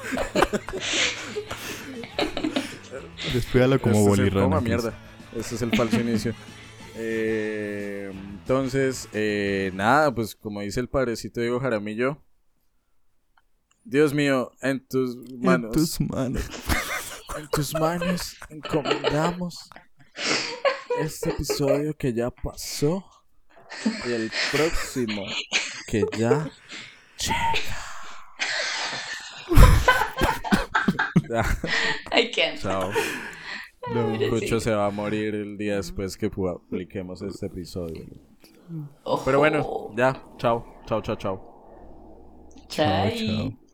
Despídalo 3.32 3.80
como 3.80 4.06
bolirrana. 4.06 4.60
mierda. 4.60 4.92
Ese 5.36 5.54
es 5.54 5.62
el 5.62 5.70
falso 5.76 6.00
inicio. 6.00 6.34
Eh, 6.96 8.10
entonces, 8.12 9.08
eh, 9.12 9.70
nada, 9.74 10.12
pues 10.14 10.34
como 10.34 10.60
dice 10.60 10.80
el 10.80 10.88
padrecito 10.88 11.40
Diego 11.40 11.60
Jaramillo. 11.60 12.22
Dios 13.84 14.12
mío, 14.12 14.50
en 14.60 14.86
tus 14.86 15.16
manos. 15.38 15.74
En 15.74 15.82
tus 15.82 16.00
manos. 16.00 16.42
En 17.36 17.48
tus 17.48 17.74
manos 17.74 18.36
encomendamos 18.48 19.70
este 21.00 21.30
episodio 21.30 21.96
que 21.96 22.12
ya 22.12 22.30
pasó 22.30 23.04
y 24.06 24.12
el 24.12 24.30
próximo 24.52 25.24
que 25.86 26.04
ya 26.18 26.50
llega. 27.18 27.78
I 32.12 32.30
can't. 32.30 32.58
Chao. 32.60 32.90
No. 33.94 34.12
Cucho 34.28 34.60
se 34.60 34.72
va 34.72 34.86
a 34.86 34.90
morir 34.90 35.34
el 35.34 35.56
día 35.56 35.76
después 35.76 36.16
que 36.16 36.28
publiquemos 36.28 37.22
este 37.22 37.46
episodio. 37.46 38.04
Ojo. 39.04 39.22
Pero 39.24 39.38
bueno, 39.38 39.90
ya. 39.96 40.22
Chao. 40.36 40.82
Chao, 40.86 41.00
chao, 41.00 41.16
chao. 41.16 42.46
Chao. 42.68 43.69